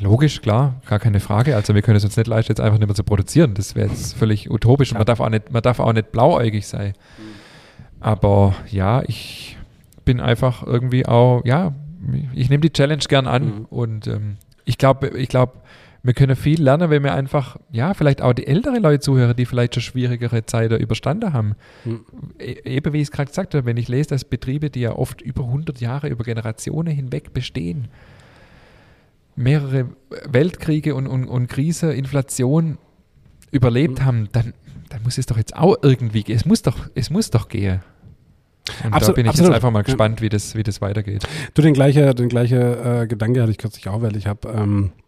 Logisch, 0.00 0.42
klar, 0.42 0.80
gar 0.86 0.98
keine 0.98 1.20
Frage. 1.20 1.54
Also 1.54 1.74
wir 1.74 1.82
können 1.82 1.96
es 1.96 2.04
uns 2.04 2.16
nicht 2.16 2.26
leisten, 2.26 2.50
jetzt 2.50 2.60
einfach 2.60 2.78
nicht 2.78 2.88
mehr 2.88 2.96
zu 2.96 3.04
produzieren. 3.04 3.54
Das 3.54 3.74
wäre 3.74 3.88
jetzt 3.88 4.16
völlig 4.16 4.50
utopisch 4.50 4.92
und 4.92 4.98
man 4.98 5.06
darf 5.06 5.20
auch 5.20 5.28
nicht, 5.28 5.52
man 5.52 5.62
darf 5.62 5.78
auch 5.78 5.92
nicht 5.92 6.10
blauäugig 6.10 6.66
sein. 6.66 6.94
Aber 8.00 8.54
ja, 8.70 9.02
ich 9.06 9.56
bin 10.04 10.20
einfach 10.20 10.66
irgendwie 10.66 11.06
auch, 11.06 11.42
ja, 11.44 11.72
ich 12.34 12.50
nehme 12.50 12.60
die 12.60 12.72
Challenge 12.72 13.02
gern 13.08 13.26
an 13.26 13.44
mhm. 13.44 13.64
und 13.70 14.06
ähm, 14.06 14.36
ich 14.64 14.78
glaube, 14.78 15.08
ich 15.08 15.28
glaube, 15.28 15.52
wir 16.04 16.12
können 16.12 16.36
viel 16.36 16.62
lernen, 16.62 16.90
wenn 16.90 17.02
wir 17.02 17.14
einfach, 17.14 17.56
ja, 17.72 17.94
vielleicht 17.94 18.20
auch 18.20 18.34
die 18.34 18.46
älteren 18.46 18.82
Leute 18.82 19.00
zuhören, 19.00 19.34
die 19.34 19.46
vielleicht 19.46 19.74
schon 19.74 19.82
schwierigere 19.82 20.44
Zeiten 20.44 20.76
überstanden 20.76 21.32
haben. 21.32 21.54
Hm. 21.84 22.04
E 22.38 22.76
eben 22.76 22.92
wie 22.92 22.98
ich 22.98 23.04
es 23.04 23.10
gerade 23.10 23.28
gesagt 23.30 23.54
habe, 23.54 23.64
wenn 23.64 23.78
ich 23.78 23.88
lese, 23.88 24.10
dass 24.10 24.26
Betriebe, 24.26 24.68
die 24.68 24.80
ja 24.80 24.92
oft 24.92 25.22
über 25.22 25.44
100 25.44 25.80
Jahre, 25.80 26.08
über 26.08 26.22
Generationen 26.22 26.94
hinweg 26.94 27.32
bestehen, 27.32 27.88
mehrere 29.34 29.88
Weltkriege 30.28 30.94
und, 30.94 31.06
und, 31.06 31.26
und 31.26 31.48
Krise, 31.48 31.94
Inflation 31.94 32.76
überlebt 33.50 34.00
hm. 34.00 34.04
haben, 34.04 34.28
dann, 34.32 34.52
dann 34.90 35.02
muss 35.04 35.16
es 35.16 35.24
doch 35.24 35.38
jetzt 35.38 35.56
auch 35.56 35.76
irgendwie 35.80 36.22
gehen. 36.22 36.36
Es 36.36 36.44
muss 36.44 36.60
doch, 36.60 36.90
es 36.94 37.08
muss 37.08 37.30
doch 37.30 37.48
gehen. 37.48 37.80
Und 38.84 38.92
absolut, 38.92 39.08
da 39.08 39.12
bin 39.14 39.24
ich 39.24 39.30
absolut. 39.30 39.48
jetzt 39.48 39.56
einfach 39.56 39.70
mal 39.70 39.82
gespannt, 39.82 40.20
wie 40.20 40.28
das, 40.28 40.54
wie 40.54 40.62
das 40.62 40.82
weitergeht. 40.82 41.26
Du, 41.54 41.62
den 41.62 41.72
gleichen 41.72 42.14
den 42.14 42.28
gleiche, 42.28 43.02
äh, 43.02 43.06
Gedanke 43.06 43.40
hatte 43.40 43.52
ich 43.52 43.58
kürzlich 43.58 43.88
auch, 43.88 44.02
weil 44.02 44.16
ich 44.16 44.26
habe 44.26 44.48
ähm, 44.48 44.92
äh, 44.96 45.03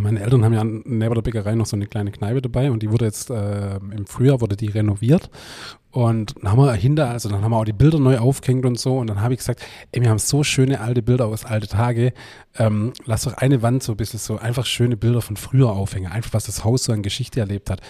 meine 0.00 0.20
Eltern 0.20 0.44
haben 0.44 0.52
ja 0.52 0.64
neben 0.64 1.14
der 1.14 1.22
Bäckerei 1.22 1.54
noch 1.54 1.66
so 1.66 1.76
eine 1.76 1.86
kleine 1.86 2.10
Kneipe 2.10 2.42
dabei 2.42 2.70
und 2.70 2.82
die 2.82 2.90
wurde 2.90 3.06
jetzt 3.06 3.30
äh, 3.30 3.76
im 3.76 4.06
Frühjahr 4.06 4.40
wurde 4.40 4.56
die 4.56 4.68
renoviert. 4.68 5.30
Und 5.92 6.36
dann 6.36 6.52
haben 6.52 6.58
wir 6.58 6.72
hinter, 6.74 7.10
also 7.10 7.28
dann 7.28 7.42
haben 7.42 7.50
wir 7.50 7.56
auch 7.56 7.64
die 7.64 7.72
Bilder 7.72 7.98
neu 7.98 8.18
aufgehängt 8.18 8.64
und 8.64 8.78
so. 8.78 8.98
Und 8.98 9.08
dann 9.08 9.20
habe 9.20 9.34
ich 9.34 9.38
gesagt, 9.38 9.60
ey, 9.90 10.00
wir 10.00 10.08
haben 10.08 10.18
so 10.18 10.44
schöne 10.44 10.80
alte 10.80 11.02
Bilder 11.02 11.26
aus 11.26 11.44
alte 11.44 11.66
Tage, 11.66 12.12
ähm, 12.58 12.92
lass 13.06 13.22
doch 13.22 13.34
eine 13.34 13.62
Wand 13.62 13.82
so 13.82 13.92
ein 13.92 13.96
bisschen 13.96 14.20
so 14.20 14.38
einfach 14.38 14.66
schöne 14.66 14.96
Bilder 14.96 15.20
von 15.20 15.36
früher 15.36 15.70
aufhängen, 15.70 16.12
einfach 16.12 16.32
was 16.32 16.44
das 16.44 16.64
Haus 16.64 16.84
so 16.84 16.92
an 16.92 17.02
Geschichte 17.02 17.40
erlebt 17.40 17.70
hat. 17.70 17.80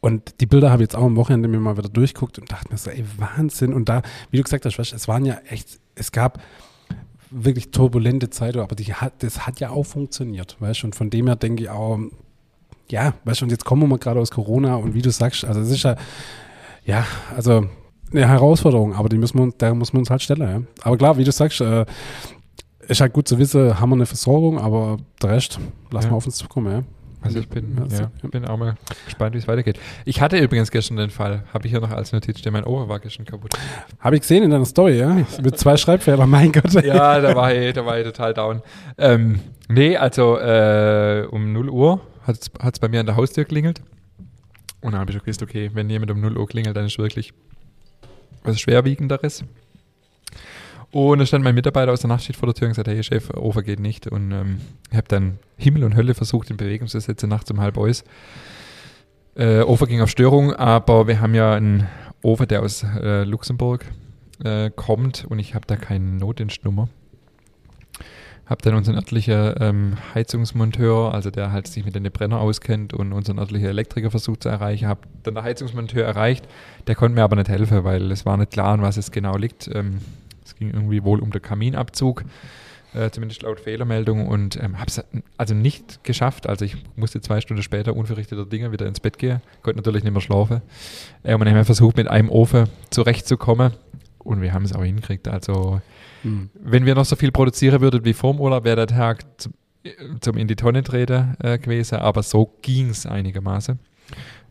Und 0.00 0.40
die 0.40 0.46
Bilder 0.46 0.70
habe 0.70 0.82
ich 0.82 0.88
jetzt 0.88 0.96
auch 0.96 1.04
am 1.04 1.16
Wochenende 1.16 1.48
mir 1.48 1.60
mal 1.60 1.76
wieder 1.76 1.90
durchguckt 1.90 2.38
und 2.38 2.50
dachte 2.50 2.70
mir 2.70 2.78
so, 2.78 2.90
ey, 2.90 3.04
Wahnsinn. 3.18 3.74
Und 3.74 3.90
da, 3.90 4.02
wie 4.30 4.38
du 4.38 4.42
gesagt 4.42 4.64
hast, 4.64 4.78
es 4.78 5.08
waren 5.08 5.26
ja 5.26 5.38
echt, 5.48 5.80
es 5.94 6.12
gab 6.12 6.40
wirklich 7.30 7.70
turbulente 7.70 8.30
Zeit, 8.30 8.56
aber 8.56 8.74
die 8.74 8.94
hat, 8.94 9.22
das 9.22 9.46
hat 9.46 9.60
ja 9.60 9.70
auch 9.70 9.84
funktioniert, 9.84 10.56
weißt 10.60 10.82
du, 10.82 10.88
und 10.88 10.96
von 10.96 11.10
dem 11.10 11.26
her 11.26 11.36
denke 11.36 11.64
ich 11.64 11.70
auch, 11.70 11.98
ja, 12.88 13.14
weißt 13.24 13.40
du, 13.40 13.44
und 13.44 13.50
jetzt 13.50 13.64
kommen 13.64 13.88
wir 13.88 13.98
gerade 13.98 14.20
aus 14.20 14.30
Corona 14.30 14.76
und 14.76 14.94
wie 14.94 15.02
du 15.02 15.10
sagst, 15.10 15.44
also 15.44 15.60
es 15.60 15.70
ist 15.70 15.82
ja, 15.82 15.96
ja, 16.84 17.04
also 17.36 17.66
eine 18.12 18.26
Herausforderung, 18.26 18.94
aber 18.94 19.08
die 19.08 19.18
müssen 19.18 19.38
wir, 19.38 19.52
da 19.56 19.72
muss 19.74 19.92
man 19.92 20.00
uns 20.00 20.10
halt 20.10 20.22
stellen, 20.22 20.40
ja. 20.40 20.62
Aber 20.82 20.96
klar, 20.96 21.16
wie 21.16 21.24
du 21.24 21.30
sagst, 21.30 21.60
äh, 21.60 21.86
ist 22.88 23.00
halt 23.00 23.12
gut 23.12 23.28
zu 23.28 23.38
wissen, 23.38 23.78
haben 23.78 23.90
wir 23.90 23.96
eine 23.96 24.06
Versorgung, 24.06 24.58
aber 24.58 24.98
der 25.22 25.30
Rest 25.30 25.60
lassen 25.90 26.06
ja. 26.06 26.12
wir 26.12 26.16
auf 26.16 26.26
uns 26.26 26.36
zukommen, 26.36 26.72
ja. 26.72 26.82
Also 27.22 27.38
ich 27.38 27.48
bin, 27.48 27.76
ja, 27.90 27.98
ja, 28.22 28.28
bin 28.30 28.46
auch 28.46 28.56
mal 28.56 28.76
gespannt, 29.04 29.34
wie 29.34 29.38
es 29.38 29.46
weitergeht. 29.46 29.78
Ich 30.06 30.22
hatte 30.22 30.38
übrigens 30.38 30.70
gestern 30.70 30.96
den 30.96 31.10
Fall, 31.10 31.44
habe 31.52 31.66
ich 31.66 31.72
hier 31.72 31.80
noch 31.80 31.90
als 31.90 32.12
Notiz 32.12 32.38
stehen, 32.38 32.52
mein 32.52 32.64
Ohr 32.64 32.88
war 32.88 32.98
gestern 32.98 33.26
kaputt. 33.26 33.52
Habe 33.98 34.16
ich 34.16 34.22
gesehen 34.22 34.42
in 34.42 34.50
deiner 34.50 34.64
Story, 34.64 34.98
ja? 34.98 35.14
Mit 35.42 35.58
zwei 35.58 35.76
Schreibfehlern, 35.76 36.28
mein 36.30 36.50
Gott. 36.50 36.72
Ja, 36.82 37.20
da 37.20 37.34
war 37.36 37.54
ich, 37.54 37.74
da 37.74 37.84
war 37.84 37.98
ich 37.98 38.06
total 38.06 38.32
down. 38.32 38.62
Ähm, 38.96 39.40
nee, 39.68 39.96
also 39.96 40.38
äh, 40.38 41.26
um 41.30 41.52
0 41.52 41.68
Uhr 41.68 42.00
hat 42.26 42.38
es 42.40 42.78
bei 42.78 42.88
mir 42.88 43.00
an 43.00 43.06
der 43.06 43.16
Haustür 43.16 43.44
klingelt. 43.44 43.82
Und 44.80 44.92
dann 44.92 45.00
habe 45.00 45.12
ich 45.12 45.18
gewusst, 45.18 45.42
okay, 45.42 45.70
wenn 45.74 45.90
jemand 45.90 46.10
um 46.10 46.20
0 46.20 46.38
Uhr 46.38 46.46
klingelt, 46.46 46.74
dann 46.76 46.86
ist 46.86 46.98
wirklich 46.98 47.34
was 48.44 48.58
Schwerwiegenderes. 48.60 49.44
Und 50.92 51.20
da 51.20 51.26
stand 51.26 51.44
mein 51.44 51.54
Mitarbeiter 51.54 51.92
aus 51.92 52.00
der 52.00 52.08
Nachtschicht 52.08 52.38
vor 52.38 52.46
der 52.46 52.54
Tür 52.54 52.66
und 52.66 52.72
gesagt, 52.72 52.88
hey 52.88 53.02
Chef, 53.02 53.30
Ofer 53.30 53.62
geht 53.62 53.78
nicht. 53.78 54.08
Und 54.08 54.32
ähm, 54.32 54.60
ich 54.90 54.96
habe 54.96 55.08
dann 55.08 55.38
Himmel 55.56 55.84
und 55.84 55.94
Hölle 55.94 56.14
versucht 56.14 56.50
in 56.50 56.56
Bewegung 56.56 56.88
zu 56.88 56.98
setzen, 56.98 57.28
nachts 57.28 57.50
um 57.50 57.60
halb 57.60 57.78
eins. 57.78 58.04
Äh, 59.36 59.60
Ofer 59.60 59.86
ging 59.86 60.00
auf 60.00 60.10
Störung, 60.10 60.52
aber 60.54 61.06
wir 61.06 61.20
haben 61.20 61.34
ja 61.34 61.54
einen 61.54 61.86
Ofer, 62.22 62.46
der 62.46 62.62
aus 62.62 62.82
äh, 62.82 63.22
Luxemburg 63.22 63.84
äh, 64.44 64.70
kommt 64.74 65.24
und 65.28 65.38
ich 65.38 65.54
habe 65.54 65.66
da 65.66 65.76
keine 65.76 66.04
Notdienstnummer. 66.04 66.88
habe 68.46 68.62
dann 68.62 68.74
unseren 68.74 68.96
örtlichen 68.96 69.54
ähm, 69.60 69.96
Heizungsmonteur, 70.12 71.14
also 71.14 71.30
der 71.30 71.52
halt 71.52 71.68
sich 71.68 71.84
mit 71.84 71.94
den 71.94 72.02
Brenner 72.10 72.40
auskennt 72.40 72.92
und 72.92 73.12
unseren 73.12 73.38
örtlichen 73.38 73.68
Elektriker 73.68 74.10
versucht 74.10 74.42
zu 74.42 74.48
erreichen, 74.48 74.88
habe 74.88 75.02
dann 75.22 75.34
der 75.34 75.44
Heizungsmonteur 75.44 76.04
erreicht, 76.04 76.48
der 76.88 76.96
konnte 76.96 77.14
mir 77.14 77.22
aber 77.22 77.36
nicht 77.36 77.48
helfen, 77.48 77.84
weil 77.84 78.10
es 78.10 78.26
war 78.26 78.36
nicht 78.36 78.50
klar, 78.50 78.72
an 78.72 78.82
was 78.82 78.96
es 78.96 79.12
genau 79.12 79.36
liegt. 79.36 79.70
Ähm, 79.72 80.00
ging 80.60 80.70
irgendwie 80.70 81.02
wohl 81.02 81.18
um 81.20 81.32
den 81.32 81.42
Kaminabzug, 81.42 82.24
äh, 82.94 83.10
zumindest 83.10 83.42
laut 83.42 83.58
Fehlermeldung 83.58 84.28
und 84.28 84.56
ähm, 84.62 84.78
habe 84.78 84.86
es 84.86 85.02
also 85.36 85.54
nicht 85.54 86.04
geschafft. 86.04 86.48
Also 86.48 86.64
ich 86.64 86.76
musste 86.94 87.20
zwei 87.20 87.40
Stunden 87.40 87.62
später 87.62 87.96
unverrichteter 87.96 88.46
Dinge 88.46 88.70
wieder 88.70 88.86
ins 88.86 89.00
Bett 89.00 89.18
gehen, 89.18 89.40
konnte 89.62 89.78
natürlich 89.78 90.04
nicht 90.04 90.12
mehr 90.12 90.22
schlafen. 90.22 90.62
Äh, 91.24 91.34
und 91.34 91.40
dann 91.40 91.48
haben 91.48 91.56
wir 91.56 91.64
versucht, 91.64 91.96
mit 91.96 92.06
einem 92.06 92.28
Ofen 92.28 92.68
zurechtzukommen 92.90 93.72
und 94.18 94.40
wir 94.40 94.52
haben 94.52 94.64
es 94.64 94.72
auch 94.72 94.84
hingekriegt. 94.84 95.26
Also 95.26 95.80
hm. 96.22 96.50
Wenn 96.54 96.86
wir 96.86 96.94
noch 96.94 97.04
so 97.04 97.16
viel 97.16 97.32
produzieren 97.32 97.80
würden 97.80 98.04
wie 98.04 98.12
vorm 98.12 98.40
Urlaub, 98.40 98.64
wäre 98.64 98.76
der 98.76 98.86
Tag 98.86 99.24
zum, 99.40 99.54
zum 100.20 100.36
in 100.36 100.48
die 100.48 100.56
Tonne 100.56 100.82
treten 100.82 101.36
äh, 101.42 101.58
gewesen, 101.58 101.96
aber 101.96 102.22
so 102.22 102.58
ging 102.62 102.90
es 102.90 103.06
einigermaßen. 103.06 103.78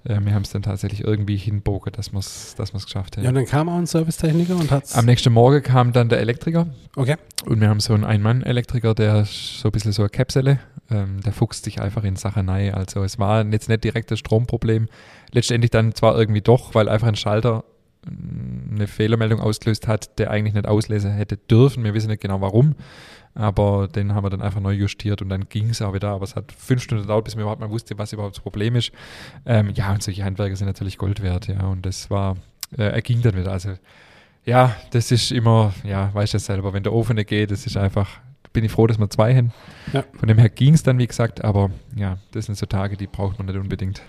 Äh, 0.09 0.19
wir 0.25 0.33
haben 0.33 0.41
es 0.41 0.49
dann 0.49 0.63
tatsächlich 0.63 1.03
irgendwie 1.03 1.37
hinbogen, 1.37 1.93
dass 1.93 2.11
wir 2.11 2.19
es 2.19 2.55
dass 2.57 2.71
geschafft 2.71 3.17
haben. 3.17 3.23
Ja, 3.23 3.29
und 3.29 3.35
dann 3.35 3.45
kam 3.45 3.69
auch 3.69 3.77
ein 3.77 3.85
Servicetechniker 3.85 4.55
und 4.55 4.71
hat 4.71 4.95
Am 4.95 5.05
nächsten 5.05 5.31
Morgen 5.31 5.61
kam 5.61 5.93
dann 5.93 6.09
der 6.09 6.19
Elektriker. 6.19 6.67
Okay. 6.95 7.15
Und 7.45 7.61
wir 7.61 7.69
haben 7.69 7.79
so 7.79 7.93
einen 7.93 8.03
Ein-Mann-Elektriker, 8.03 8.95
der 8.95 9.25
so 9.25 9.69
ein 9.69 9.71
bisschen 9.71 9.91
so 9.91 10.01
eine 10.01 10.09
Kapsele, 10.09 10.59
ähm, 10.89 11.21
der 11.21 11.31
fuchst 11.31 11.63
sich 11.63 11.81
einfach 11.81 12.03
in 12.03 12.15
Sachen 12.15 12.49
rein. 12.49 12.73
Also 12.73 13.03
es 13.03 13.19
war 13.19 13.45
jetzt 13.45 13.69
nicht 13.69 13.83
direkt 13.83 14.11
das 14.11 14.19
Stromproblem. 14.19 14.87
Letztendlich 15.31 15.71
dann 15.71 15.93
zwar 15.93 16.17
irgendwie 16.17 16.41
doch, 16.41 16.73
weil 16.73 16.89
einfach 16.89 17.07
ein 17.07 17.15
Schalter 17.15 17.63
eine 18.07 18.87
Fehlermeldung 18.87 19.39
ausgelöst 19.39 19.87
hat, 19.87 20.19
der 20.19 20.31
eigentlich 20.31 20.53
nicht 20.53 20.67
auslesen 20.67 21.11
hätte 21.11 21.37
dürfen. 21.37 21.83
Wir 21.83 21.93
wissen 21.93 22.09
nicht 22.09 22.21
genau 22.21 22.39
warum, 22.41 22.75
aber 23.35 23.87
den 23.87 24.13
haben 24.13 24.23
wir 24.23 24.29
dann 24.29 24.41
einfach 24.41 24.59
neu 24.59 24.73
justiert 24.73 25.21
und 25.21 25.29
dann 25.29 25.47
ging 25.49 25.69
es 25.69 25.81
auch 25.81 25.93
wieder. 25.93 26.09
Aber 26.09 26.23
es 26.23 26.35
hat 26.35 26.51
fünf 26.51 26.83
Stunden 26.83 27.03
gedauert, 27.03 27.25
bis 27.25 27.35
wir 27.35 27.41
überhaupt 27.41 27.61
mal 27.61 27.69
wussten, 27.69 27.97
was 27.97 28.13
überhaupt 28.13 28.35
das 28.35 28.43
Problem 28.43 28.75
ist. 28.75 28.91
Ähm, 29.45 29.71
ja, 29.73 29.91
und 29.91 30.03
solche 30.03 30.23
Handwerker 30.23 30.55
sind 30.55 30.67
natürlich 30.67 30.97
Gold 30.97 31.21
wert, 31.21 31.47
ja. 31.47 31.61
Und 31.67 31.85
das 31.85 32.09
war, 32.09 32.37
äh, 32.77 32.83
er 32.83 33.01
ging 33.01 33.21
dann 33.21 33.35
wieder. 33.35 33.51
Also 33.51 33.75
ja, 34.45 34.75
das 34.91 35.11
ist 35.11 35.31
immer, 35.31 35.73
ja, 35.83 36.13
weißt 36.13 36.33
du 36.33 36.39
selber, 36.39 36.73
wenn 36.73 36.83
der 36.83 36.93
Ofen 36.93 37.15
nicht 37.15 37.29
geht, 37.29 37.51
das 37.51 37.65
ist 37.65 37.77
einfach 37.77 38.09
bin 38.53 38.63
ich 38.63 38.71
froh, 38.71 38.87
dass 38.87 38.97
wir 38.99 39.09
zwei 39.09 39.35
haben. 39.35 39.51
Ja. 39.93 40.03
Von 40.19 40.27
dem 40.27 40.37
her 40.37 40.49
ging 40.49 40.73
es 40.73 40.83
dann, 40.83 40.97
wie 40.97 41.07
gesagt, 41.07 41.43
aber 41.43 41.71
ja, 41.95 42.17
das 42.31 42.45
sind 42.45 42.57
so 42.57 42.65
Tage, 42.65 42.97
die 42.97 43.07
braucht 43.07 43.37
man 43.37 43.47
nicht 43.47 43.57
unbedingt. 43.57 44.01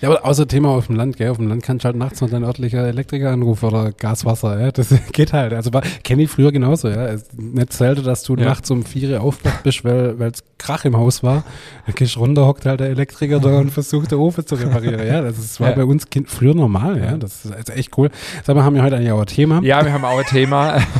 Ja, 0.00 0.10
aber 0.10 0.24
außer 0.24 0.46
Thema 0.46 0.70
auf 0.70 0.86
dem 0.86 0.96
Land, 0.96 1.16
gell? 1.16 1.30
Auf 1.30 1.36
dem 1.36 1.48
Land 1.48 1.62
kannst 1.62 1.84
du 1.84 1.86
halt 1.86 1.96
nachts 1.96 2.20
noch 2.20 2.30
deinen 2.30 2.44
örtlichen 2.44 2.78
Elektriker 2.78 3.30
anrufen 3.30 3.66
oder 3.66 3.92
Gaswasser, 3.92 4.60
ja? 4.60 4.70
Das 4.70 4.94
geht 5.12 5.32
halt. 5.32 5.52
Also 5.52 5.70
kenne 6.04 6.22
ich 6.22 6.30
früher 6.30 6.52
genauso, 6.52 6.88
ja. 6.88 7.06
Es 7.06 7.22
ist 7.22 7.38
nicht 7.38 7.72
selten, 7.72 8.04
dass 8.04 8.22
du 8.22 8.36
ja. 8.36 8.44
nachts 8.46 8.70
um 8.70 8.84
vier 8.84 9.22
aufwacht 9.22 9.62
bist, 9.62 9.84
weil 9.84 10.20
es 10.22 10.42
Krach 10.58 10.84
im 10.84 10.96
Haus 10.96 11.22
war. 11.22 11.44
Dann 11.86 11.94
gehst 11.94 12.16
du 12.16 12.20
runter, 12.20 12.46
hockt 12.46 12.66
halt 12.66 12.80
der 12.80 12.88
Elektriker 12.88 13.40
da 13.40 13.58
und 13.58 13.70
versucht, 13.70 14.10
den 14.10 14.18
Ofen 14.18 14.46
zu 14.46 14.54
reparieren. 14.54 15.06
Ja, 15.06 15.22
das 15.22 15.38
ist, 15.38 15.60
war 15.60 15.70
ja. 15.70 15.76
bei 15.76 15.84
uns 15.84 16.08
kind, 16.10 16.28
früher 16.28 16.54
normal, 16.54 16.98
ja. 16.98 17.16
Das 17.16 17.44
ist 17.44 17.52
also 17.52 17.72
echt 17.72 17.96
cool. 17.98 18.10
Sag 18.44 18.56
mal, 18.56 18.64
haben 18.64 18.74
wir 18.74 18.82
heute 18.82 18.96
eigentlich 18.96 19.12
auch 19.12 19.20
ein 19.20 19.26
Thema? 19.26 19.60
Ja, 19.62 19.84
wir 19.84 19.92
haben 19.92 20.04
auch 20.04 20.18
ein 20.18 20.26
Thema. 20.26 20.78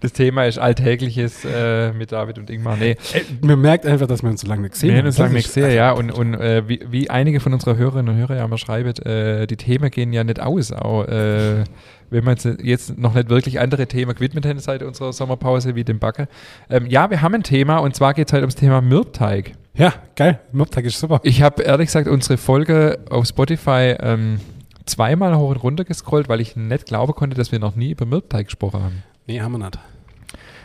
das 0.00 0.12
Thema 0.12 0.44
ist 0.44 0.58
Alltägliches 0.58 1.44
äh, 1.44 1.92
mit 1.92 2.12
David 2.12 2.38
und 2.38 2.50
Ingmar. 2.50 2.76
Nee. 2.76 2.96
Äh, 3.12 3.22
man 3.40 3.60
merkt 3.60 3.86
einfach, 3.86 4.06
dass 4.06 4.22
wir 4.22 4.30
uns 4.30 4.42
so 4.42 4.48
lange 4.48 4.62
nicht 4.62 4.76
sehen. 4.76 4.90
Wir 4.90 4.98
haben 4.98 5.06
uns 5.06 5.18
lange 5.18 5.34
nicht 5.34 5.46
gesehen, 5.46 5.74
ja. 5.74 5.92
Und, 5.92 6.10
und 6.10 6.34
äh, 6.34 6.68
wie, 6.68 6.80
wie, 6.90 7.10
einige 7.10 7.40
von 7.40 7.52
unserer 7.52 7.76
Hörerinnen 7.76 8.14
und 8.14 8.20
Hörer 8.20 8.36
ja 8.36 8.48
mal 8.48 8.58
schreiben, 8.58 8.96
äh, 9.04 9.46
die 9.46 9.56
Themen 9.56 9.90
gehen 9.90 10.12
ja 10.12 10.24
nicht 10.24 10.40
aus. 10.40 10.72
Auch, 10.72 11.04
äh, 11.04 11.64
wenn 12.10 12.26
wir 12.26 12.36
jetzt 12.62 12.98
noch 12.98 13.14
nicht 13.14 13.28
wirklich 13.28 13.60
andere 13.60 13.86
Themen 13.86 14.14
gewidmet 14.14 14.44
hätten 14.44 14.60
seit 14.60 14.82
unserer 14.82 15.12
Sommerpause, 15.12 15.74
wie 15.74 15.84
dem 15.84 15.98
Backe. 15.98 16.28
Ähm, 16.68 16.86
ja, 16.86 17.10
wir 17.10 17.22
haben 17.22 17.34
ein 17.34 17.42
Thema 17.42 17.78
und 17.78 17.94
zwar 17.94 18.14
geht 18.14 18.28
es 18.28 18.32
halt 18.32 18.42
ums 18.42 18.56
Thema 18.56 18.80
Mürbteig. 18.80 19.52
Ja, 19.74 19.94
geil. 20.16 20.40
Mürbteig 20.52 20.84
ist 20.84 20.98
super. 20.98 21.20
Ich 21.22 21.42
habe 21.42 21.62
ehrlich 21.62 21.86
gesagt 21.86 22.08
unsere 22.08 22.36
Folge 22.36 22.98
auf 23.08 23.26
Spotify 23.26 23.94
ähm, 24.00 24.40
zweimal 24.84 25.36
hoch 25.36 25.50
und 25.50 25.56
runter 25.56 25.84
gescrollt, 25.84 26.28
weil 26.28 26.40
ich 26.40 26.56
nicht 26.56 26.86
glauben 26.86 27.14
konnte, 27.14 27.36
dass 27.36 27.52
wir 27.52 27.58
noch 27.58 27.76
nie 27.76 27.92
über 27.92 28.06
Mürbteig 28.06 28.46
gesprochen 28.46 28.82
haben. 28.82 29.02
Nee, 29.30 29.40
haben 29.40 29.52
wir 29.52 29.58
nicht. 29.58 29.78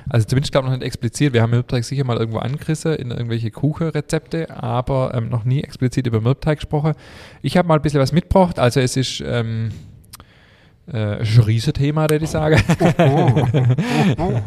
Also 0.09 0.25
zumindest 0.25 0.51
glaube 0.51 0.65
ich 0.65 0.71
noch 0.71 0.79
nicht 0.79 0.87
explizit. 0.87 1.33
Wir 1.33 1.43
haben 1.43 1.51
Mürbteig 1.51 1.83
sicher 1.83 2.03
mal 2.03 2.17
irgendwo 2.17 2.39
angerissen 2.39 2.95
in 2.95 3.11
irgendwelche 3.11 3.51
Kuchenrezepte, 3.51 4.49
aber 4.49 5.13
ähm, 5.13 5.29
noch 5.29 5.45
nie 5.45 5.61
explizit 5.61 6.07
über 6.07 6.19
Mürbteig 6.19 6.57
gesprochen. 6.57 6.93
Ich 7.43 7.57
habe 7.57 7.67
mal 7.67 7.75
ein 7.75 7.83
bisschen 7.83 7.99
was 7.99 8.11
mitgebracht. 8.11 8.57
Also 8.57 8.79
es 8.79 8.97
ist 8.97 9.21
ähm, 9.23 9.69
äh, 10.91 11.17
ein 11.17 11.41
Riesenthema, 11.45 12.03
würde 12.03 12.25
ich 12.25 12.29
sagen. 12.29 12.61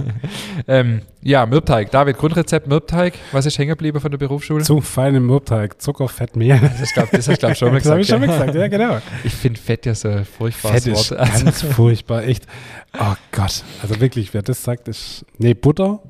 ähm, 0.68 1.02
ja, 1.20 1.46
Mürbteig. 1.46 1.90
David, 1.90 2.16
Grundrezept 2.16 2.68
Mürbteig. 2.68 3.14
Was 3.32 3.46
ist 3.46 3.58
hängen 3.58 3.70
geblieben 3.70 4.00
von 4.00 4.10
der 4.10 4.18
Berufsschule? 4.18 4.62
Zu 4.62 4.80
feinem 4.80 5.26
Mürbteig. 5.26 5.80
Zucker, 5.82 6.08
Fett, 6.08 6.36
Mehl. 6.36 6.60
Das, 6.78 6.92
glaub, 6.92 7.10
das 7.10 7.28
hast 7.28 7.36
du, 7.36 7.40
glaube 7.40 7.52
ich, 7.52 7.58
schon 7.58 7.72
mal 7.72 7.78
gesagt. 7.78 7.84
Das 7.84 7.90
habe 7.90 8.00
ich 8.00 8.08
schon 8.08 8.20
mal 8.20 8.26
gesagt, 8.26 8.54
ja, 8.54 8.68
genau. 8.68 8.98
Ich 9.24 9.34
finde 9.34 9.60
Fett 9.60 9.86
ja 9.86 9.94
so 9.94 10.08
ein 10.08 10.24
furchtbares 10.24 10.84
Fett 10.84 10.92
ist 10.92 11.10
Wort. 11.10 11.42
Ganz 11.42 11.62
furchtbar, 11.62 12.22
echt. 12.22 12.46
Oh 12.98 13.14
Gott. 13.32 13.64
Also 13.82 14.00
wirklich, 14.00 14.32
wer 14.32 14.42
das 14.42 14.62
sagt, 14.62 14.86
ist... 14.86 15.26
Nee, 15.38 15.54
Butter, 15.54 16.00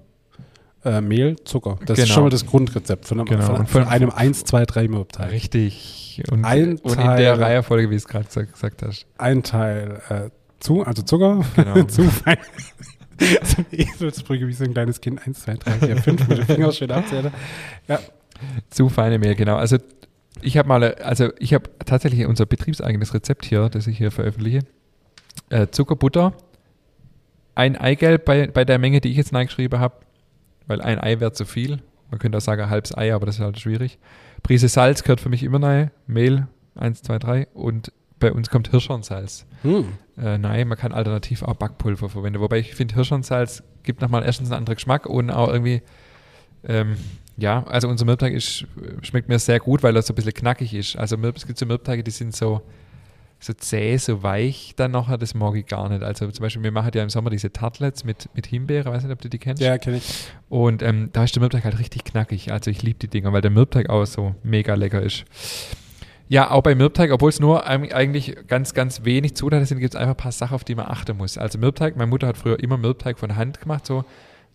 äh, 0.88 1.00
Mehl, 1.00 1.36
Zucker. 1.44 1.78
Das 1.84 1.96
genau. 1.96 2.06
ist 2.06 2.12
schon 2.12 2.22
mal 2.24 2.30
das 2.30 2.46
Grundrezept 2.46 3.06
von 3.06 3.20
einem, 3.20 3.26
genau. 3.28 3.56
von, 3.56 3.66
von 3.66 3.84
einem 3.84 4.10
1, 4.10 4.44
2, 4.44 4.64
3 4.66 4.88
Mürbteig. 4.88 5.30
Richtig. 5.30 6.22
Und, 6.30 6.44
ein 6.44 6.78
und 6.78 6.94
Teil, 6.94 7.10
in 7.10 7.16
der 7.16 7.40
Reihenfolge, 7.40 7.90
wie 7.90 7.94
es 7.94 8.08
gerade 8.08 8.26
gesagt 8.26 8.82
hast. 8.82 9.06
Ein 9.18 9.42
Teil 9.42 10.00
äh, 10.08 10.30
zu, 10.60 10.82
also 10.82 11.02
Zucker, 11.02 11.44
genau. 11.54 11.82
zu 11.84 12.04
fein. 12.04 12.38
so 13.42 13.56
eine 13.58 13.66
Eselsbrücke 13.72 14.48
wie 14.48 14.52
so 14.52 14.64
ein 14.64 14.72
kleines 14.72 15.00
Kind. 15.00 15.24
Eins, 15.26 15.42
zwei, 15.42 15.54
drei, 15.54 15.72
vier, 15.72 15.96
fünf, 15.98 16.26
mit 16.28 16.38
den 16.38 16.46
Fingern 16.46 16.72
schön 16.72 16.90
abzählen. 16.90 17.30
Ja. 17.86 18.00
Zu 18.70 18.88
feine 18.88 19.18
Mehl, 19.18 19.34
genau. 19.34 19.56
Also 19.56 19.78
ich 20.42 20.56
habe 20.56 20.68
mal, 20.68 20.94
also 20.96 21.30
ich 21.38 21.54
habe 21.54 21.68
tatsächlich 21.84 22.26
unser 22.26 22.46
betriebseigenes 22.46 23.14
Rezept 23.14 23.44
hier, 23.44 23.68
das 23.68 23.86
ich 23.86 23.98
hier 23.98 24.10
veröffentliche. 24.10 24.60
Äh, 25.50 25.68
Zucker, 25.70 25.96
Butter, 25.96 26.32
ein 27.54 27.76
Eigelb 27.76 28.24
bei, 28.24 28.46
bei 28.46 28.64
der 28.64 28.78
Menge, 28.78 29.00
die 29.00 29.10
ich 29.10 29.16
jetzt 29.16 29.34
reingeschrieben 29.34 29.80
habe, 29.80 29.96
weil 30.68 30.80
ein 30.80 31.00
Ei 31.00 31.18
wäre 31.18 31.32
zu 31.32 31.44
viel. 31.44 31.82
Man 32.10 32.20
könnte 32.20 32.38
auch 32.38 32.42
sagen, 32.42 32.62
ein 32.62 32.70
halbes 32.70 32.96
Ei, 32.96 33.12
aber 33.12 33.26
das 33.26 33.36
ist 33.36 33.40
halt 33.40 33.58
schwierig. 33.58 33.98
Prise 34.42 34.68
Salz 34.68 35.02
gehört 35.02 35.20
für 35.20 35.28
mich 35.28 35.42
immer 35.42 35.60
rein. 35.62 35.90
Mehl, 36.06 36.46
1, 36.76 37.02
2, 37.02 37.18
3. 37.18 37.48
Und 37.52 37.92
bei 38.18 38.32
uns 38.32 38.50
kommt 38.50 38.68
Hirschhornsalz. 38.68 39.46
Hm. 39.62 39.92
Äh, 40.16 40.38
nein, 40.38 40.68
man 40.68 40.78
kann 40.78 40.92
alternativ 40.92 41.42
auch 41.42 41.54
Backpulver 41.54 42.08
verwenden. 42.08 42.40
Wobei 42.40 42.58
ich 42.58 42.74
finde, 42.74 42.94
Hirschhornsalz 42.94 43.62
gibt 43.82 44.00
nochmal 44.00 44.24
erstens 44.24 44.48
einen 44.50 44.58
anderen 44.58 44.76
Geschmack 44.76 45.06
und 45.06 45.30
auch 45.30 45.48
irgendwie, 45.48 45.82
ähm, 46.64 46.96
ja, 47.36 47.64
also 47.66 47.88
unser 47.88 48.04
Mürbteig 48.04 48.32
ist, 48.32 48.66
schmeckt 49.02 49.28
mir 49.28 49.38
sehr 49.38 49.60
gut, 49.60 49.82
weil 49.82 49.94
er 49.94 50.02
so 50.02 50.12
ein 50.12 50.16
bisschen 50.16 50.34
knackig 50.34 50.74
ist. 50.74 50.96
Also 50.96 51.16
es 51.16 51.46
gibt 51.46 51.58
so 51.58 51.66
Mürbteige, 51.66 52.02
die 52.02 52.10
sind 52.10 52.34
so, 52.34 52.62
so 53.40 53.52
zäh, 53.52 53.96
so 53.98 54.22
weich 54.22 54.74
dann 54.76 54.90
nachher, 54.90 55.16
das 55.16 55.34
mag 55.34 55.54
ich 55.54 55.66
gar 55.66 55.88
nicht. 55.88 56.02
Also 56.02 56.28
zum 56.30 56.42
Beispiel, 56.42 56.62
wir 56.62 56.72
machen 56.72 56.90
ja 56.94 57.02
im 57.02 57.10
Sommer 57.10 57.30
diese 57.30 57.52
Tartlets 57.52 58.04
mit, 58.04 58.28
mit 58.34 58.46
Himbeere, 58.46 58.90
weiß 58.90 59.04
nicht, 59.04 59.12
ob 59.12 59.20
du 59.20 59.28
die 59.28 59.38
kennst. 59.38 59.62
Ja, 59.62 59.78
kenne 59.78 59.98
ich. 59.98 60.26
Und 60.48 60.82
ähm, 60.82 61.10
da 61.12 61.24
ist 61.24 61.34
der 61.36 61.40
Mürbteig 61.40 61.64
halt 61.64 61.78
richtig 61.78 62.04
knackig. 62.04 62.52
Also 62.52 62.70
ich 62.70 62.82
liebe 62.82 62.98
die 62.98 63.08
Dinger, 63.08 63.32
weil 63.32 63.40
der 63.40 63.52
Mürbteig 63.52 63.90
auch 63.90 64.04
so 64.06 64.34
mega 64.42 64.74
lecker 64.74 65.02
ist. 65.02 65.24
Ja, 66.30 66.50
auch 66.50 66.62
bei 66.62 66.74
Mürbteig, 66.74 67.10
obwohl 67.10 67.30
es 67.30 67.40
nur 67.40 67.66
eigentlich 67.66 68.36
ganz, 68.48 68.74
ganz 68.74 69.04
wenig 69.04 69.34
Zutaten 69.34 69.64
sind, 69.64 69.78
gibt 69.78 69.94
es 69.94 70.00
einfach 70.00 70.14
ein 70.14 70.16
paar 70.16 70.32
Sachen, 70.32 70.54
auf 70.54 70.64
die 70.64 70.74
man 70.74 70.86
achten 70.86 71.16
muss. 71.16 71.38
Also 71.38 71.58
Mürbteig, 71.58 71.96
meine 71.96 72.08
Mutter 72.08 72.26
hat 72.26 72.36
früher 72.36 72.60
immer 72.60 72.76
Mürbteig 72.76 73.18
von 73.18 73.34
Hand 73.34 73.60
gemacht, 73.60 73.86
so, 73.86 74.04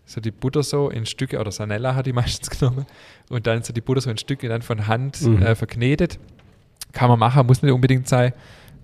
so 0.06 0.20
die 0.20 0.30
Butter 0.30 0.62
so 0.62 0.88
in 0.88 1.04
Stücke, 1.04 1.40
oder 1.40 1.50
Sanella 1.50 1.96
hat 1.96 2.06
die 2.06 2.12
meistens 2.12 2.50
genommen, 2.50 2.86
und 3.28 3.48
dann 3.48 3.64
so 3.64 3.72
die 3.72 3.80
Butter 3.80 4.02
so 4.02 4.10
in 4.10 4.18
Stücke 4.18 4.48
dann 4.48 4.62
von 4.62 4.86
Hand 4.86 5.20
mhm. 5.22 5.42
äh, 5.42 5.56
verknetet. 5.56 6.20
Kann 6.92 7.08
man 7.08 7.18
machen, 7.18 7.44
muss 7.44 7.60
nicht 7.60 7.72
unbedingt 7.72 8.06
sein. 8.06 8.32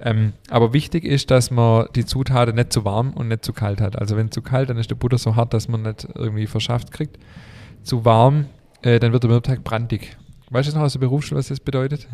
Ähm, 0.02 0.32
aber 0.48 0.72
wichtig 0.72 1.04
ist, 1.04 1.30
dass 1.30 1.50
man 1.50 1.86
die 1.94 2.06
Zutaten 2.06 2.54
nicht 2.54 2.72
zu 2.72 2.84
warm 2.84 3.12
und 3.12 3.28
nicht 3.28 3.44
zu 3.44 3.52
kalt 3.52 3.80
hat. 3.80 3.98
Also 3.98 4.16
wenn 4.16 4.30
zu 4.30 4.40
kalt, 4.40 4.70
dann 4.70 4.78
ist 4.78 4.90
der 4.90 4.96
Butter 4.96 5.18
so 5.18 5.36
hart, 5.36 5.52
dass 5.52 5.68
man 5.68 5.82
nicht 5.82 6.08
irgendwie 6.14 6.46
verschafft 6.46 6.90
kriegt. 6.90 7.18
Zu 7.82 8.04
warm, 8.04 8.46
äh, 8.82 8.98
dann 8.98 9.12
wird 9.12 9.24
der 9.24 9.30
Mürbteig 9.30 9.62
brandig. 9.62 10.16
Weißt 10.50 10.70
du 10.70 10.76
noch 10.76 10.84
aus 10.84 10.92
der 10.92 11.00
Berufsschule, 11.00 11.38
was 11.38 11.48
das 11.48 11.60
bedeutet? 11.60 12.08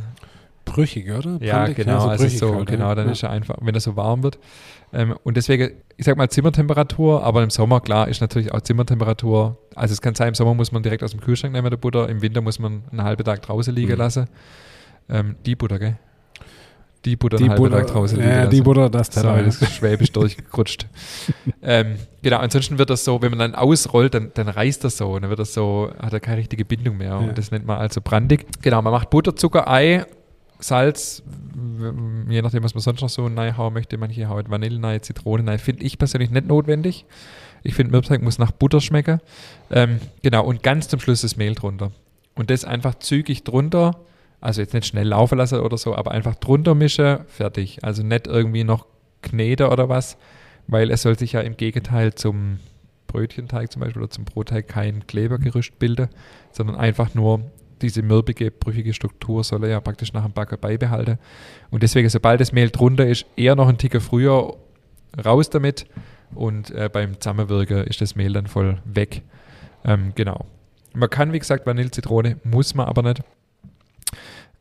Brüchig, 0.64 1.08
oder? 1.10 1.38
Ja, 1.40 1.58
brandig, 1.58 1.76
genau. 1.76 2.08
Also, 2.08 2.24
also 2.24 2.48
so, 2.48 2.54
halt, 2.56 2.66
genau, 2.66 2.94
dann 2.94 3.06
ja. 3.06 3.12
ist 3.12 3.22
er 3.22 3.30
einfach, 3.30 3.56
wenn 3.60 3.74
er 3.74 3.80
so 3.80 3.96
warm 3.96 4.24
wird. 4.24 4.38
Ähm, 4.92 5.14
und 5.22 5.36
deswegen, 5.36 5.70
ich 5.96 6.04
sag 6.04 6.16
mal 6.16 6.28
Zimmertemperatur, 6.28 7.22
aber 7.22 7.44
im 7.44 7.50
Sommer, 7.50 7.80
klar, 7.80 8.08
ist 8.08 8.20
natürlich 8.20 8.52
auch 8.52 8.60
Zimmertemperatur. 8.60 9.58
Also 9.76 9.92
es 9.92 10.02
kann 10.02 10.16
sein, 10.16 10.28
im 10.28 10.34
Sommer 10.34 10.54
muss 10.54 10.72
man 10.72 10.82
direkt 10.82 11.04
aus 11.04 11.12
dem 11.12 11.20
Kühlschrank 11.20 11.54
nehmen, 11.54 11.70
der 11.70 11.76
Butter. 11.76 12.08
Im 12.08 12.20
Winter 12.20 12.40
muss 12.40 12.58
man 12.58 12.82
einen 12.90 13.04
halben 13.04 13.24
Tag 13.24 13.42
draußen 13.42 13.72
liegen 13.72 13.92
mhm. 13.92 13.98
lassen. 13.98 14.26
Ähm, 15.08 15.36
die 15.46 15.54
Butter, 15.54 15.78
gell? 15.78 15.98
Die 17.06 17.16
Butter 17.16 17.36
die 17.36 17.48
Butter, 17.48 17.82
draußen 17.82 18.18
liegen 18.18 18.28
Ja, 18.28 18.46
die 18.46 18.60
Butter, 18.60 18.90
das 18.90 19.10
Teller. 19.10 19.38
So, 19.38 19.44
das 19.44 19.62
ist 19.62 19.74
schwäbisch 19.76 20.10
durchgerutscht. 20.10 20.86
ähm, 21.62 21.94
genau, 22.20 22.38
ansonsten 22.38 22.78
wird 22.78 22.90
das 22.90 23.04
so, 23.04 23.22
wenn 23.22 23.30
man 23.30 23.38
dann 23.38 23.54
ausrollt, 23.54 24.14
dann, 24.14 24.32
dann 24.34 24.48
reißt 24.48 24.82
das 24.82 24.96
so. 24.96 25.12
Und 25.12 25.22
dann 25.22 25.30
wird 25.30 25.38
das 25.38 25.54
so, 25.54 25.90
hat 25.98 26.12
er 26.12 26.20
keine 26.20 26.38
richtige 26.38 26.64
Bindung 26.64 26.96
mehr. 26.96 27.10
Ja. 27.10 27.16
Und 27.18 27.38
das 27.38 27.52
nennt 27.52 27.64
man 27.64 27.78
also 27.78 28.00
brandig. 28.02 28.44
Genau, 28.60 28.82
man 28.82 28.92
macht 28.92 29.08
Butter, 29.10 29.36
Zucker, 29.36 29.70
Ei, 29.70 30.04
Salz, 30.58 31.22
je 32.28 32.42
nachdem, 32.42 32.64
was 32.64 32.74
man 32.74 32.80
sonst 32.80 33.00
noch 33.00 33.08
so 33.08 33.26
reinhauen 33.26 33.72
möchte. 33.72 33.96
Manche 33.98 34.28
hauen 34.28 34.50
Vanille 34.50 34.82
rein, 34.82 35.00
Zitrone 35.00 35.48
rein. 35.48 35.58
Finde 35.58 35.84
ich 35.84 35.98
persönlich 35.98 36.30
nicht 36.30 36.48
notwendig. 36.48 37.04
Ich 37.62 37.74
finde, 37.74 37.92
Mürbteig 37.92 38.22
muss 38.22 38.38
nach 38.38 38.50
Butter 38.50 38.80
schmecken. 38.80 39.20
Ähm, 39.70 40.00
genau, 40.22 40.44
und 40.44 40.62
ganz 40.62 40.88
zum 40.88 40.98
Schluss 40.98 41.22
das 41.22 41.36
Mehl 41.36 41.54
drunter. 41.54 41.92
Und 42.34 42.50
das 42.50 42.64
einfach 42.64 42.96
zügig 42.96 43.44
drunter, 43.44 43.96
also 44.40 44.60
jetzt 44.60 44.74
nicht 44.74 44.86
schnell 44.86 45.08
laufen 45.08 45.38
lassen 45.38 45.60
oder 45.60 45.78
so, 45.78 45.94
aber 45.94 46.10
einfach 46.10 46.34
drunter 46.34 46.74
mischen, 46.74 47.20
fertig. 47.26 47.82
Also 47.82 48.02
nicht 48.02 48.26
irgendwie 48.26 48.64
noch 48.64 48.86
knete 49.22 49.68
oder 49.70 49.88
was, 49.88 50.16
weil 50.66 50.90
es 50.90 51.02
soll 51.02 51.18
sich 51.18 51.32
ja 51.32 51.40
im 51.40 51.56
Gegenteil 51.56 52.14
zum 52.14 52.58
Brötchenteig 53.06 53.70
zum 53.72 53.80
Beispiel 53.80 54.02
oder 54.02 54.10
zum 54.10 54.24
Brotteig 54.24 54.68
kein 54.68 55.06
Klebergerüst 55.06 55.78
bilden, 55.78 56.08
sondern 56.52 56.76
einfach 56.76 57.14
nur 57.14 57.42
diese 57.82 58.02
mürbige, 58.02 58.50
brüchige 58.50 58.94
Struktur 58.94 59.44
soll 59.44 59.64
er 59.64 59.70
ja 59.70 59.80
praktisch 59.80 60.12
nach 60.12 60.24
dem 60.24 60.32
Backer 60.32 60.56
beibehalten. 60.56 61.18
Und 61.70 61.82
deswegen, 61.82 62.08
sobald 62.08 62.40
das 62.40 62.52
Mehl 62.52 62.70
drunter 62.70 63.06
ist, 63.06 63.26
eher 63.36 63.54
noch 63.54 63.68
ein 63.68 63.78
Ticker 63.78 64.00
früher 64.00 64.56
raus 65.24 65.50
damit. 65.50 65.86
Und 66.34 66.70
äh, 66.70 66.88
beim 66.92 67.20
Zusammenwirken 67.20 67.84
ist 67.84 68.00
das 68.00 68.16
Mehl 68.16 68.32
dann 68.32 68.46
voll 68.46 68.78
weg. 68.84 69.22
Ähm, 69.84 70.12
genau. 70.14 70.46
Man 70.94 71.10
kann, 71.10 71.32
wie 71.32 71.38
gesagt, 71.38 71.66
Vanille-Zitrone, 71.66 72.38
muss 72.44 72.74
man 72.74 72.86
aber 72.86 73.02
nicht. 73.02 73.22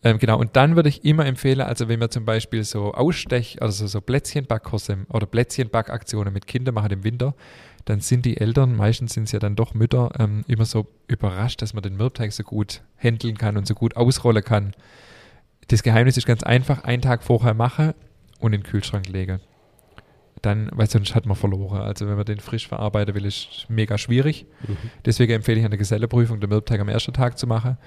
Ähm, 0.04 0.20
genau, 0.20 0.38
und 0.38 0.56
dann 0.56 0.76
würde 0.76 0.88
ich 0.88 1.04
immer 1.04 1.26
empfehlen, 1.26 1.62
also 1.62 1.88
wenn 1.88 2.00
wir 2.00 2.12
zum 2.12 2.26
Beispiel 2.26 2.64
so 2.64 2.93
Ausstech, 2.93 3.62
also 3.62 3.88
so 3.88 4.02
Plätzchenbackkurse 4.02 5.00
oder 5.10 5.26
Plätzchenbackaktionen 5.26 6.32
mit 6.32 6.46
Kindern 6.46 6.76
machen 6.76 6.91
im 6.91 7.04
Winter, 7.04 7.34
dann 7.86 8.02
sind 8.02 8.26
die 8.26 8.38
Eltern, 8.38 8.76
meistens 8.76 9.14
sind 9.14 9.24
es 9.24 9.32
ja 9.32 9.39
dann 9.39 9.56
doch 9.56 9.74
Mütter, 9.74 10.12
ähm, 10.20 10.43
immer 10.48 10.66
so 10.66 10.88
überrascht, 11.08 11.64
dass 11.64 11.74
man 11.74 11.82
den 11.82 11.98
Mürbteig 11.98 12.34
so 12.34 12.43
gut 12.43 12.82
handeln 12.98 13.38
kann 13.38 13.58
und 13.58 13.66
so 13.68 13.74
gut 13.74 13.96
ausrollen 13.96 14.43
kann. 14.43 14.74
Das 15.70 15.82
Geheimnis 15.82 16.18
ist 16.18 16.28
ganz 16.28 16.43
einfach, 16.43 16.84
einen 16.84 17.02
Tag 17.02 17.24
vorher 17.24 17.56
machen 17.56 17.93
und 18.39 18.54
in 18.54 18.62
den 18.62 18.64
Kühlschrank 18.64 19.08
legen. 19.08 19.39
Dann, 20.43 20.70
weil 20.74 20.88
sonst 20.88 21.16
hat 21.16 21.26
man 21.26 21.36
verloren. 21.36 21.82
Also 21.82 22.08
wenn 22.08 22.16
man 22.16 22.26
den 22.26 22.39
frisch 22.39 22.68
verarbeiten 22.68 23.16
will, 23.16 23.26
ist 23.26 23.66
mega 23.70 23.98
schwierig. 23.98 24.46
Mhm. 24.68 24.78
Deswegen 25.04 25.34
empfehle 25.34 25.60
ich 25.60 25.66
an 25.66 25.72
der 25.72 25.80
Geselleprüfung 25.80 26.39
den 26.39 26.50
Mürbteig 26.50 26.80
am 26.80 26.89
ersten 26.89 27.14
Tag 27.14 27.39
zu 27.39 27.48
machen. 27.48 27.78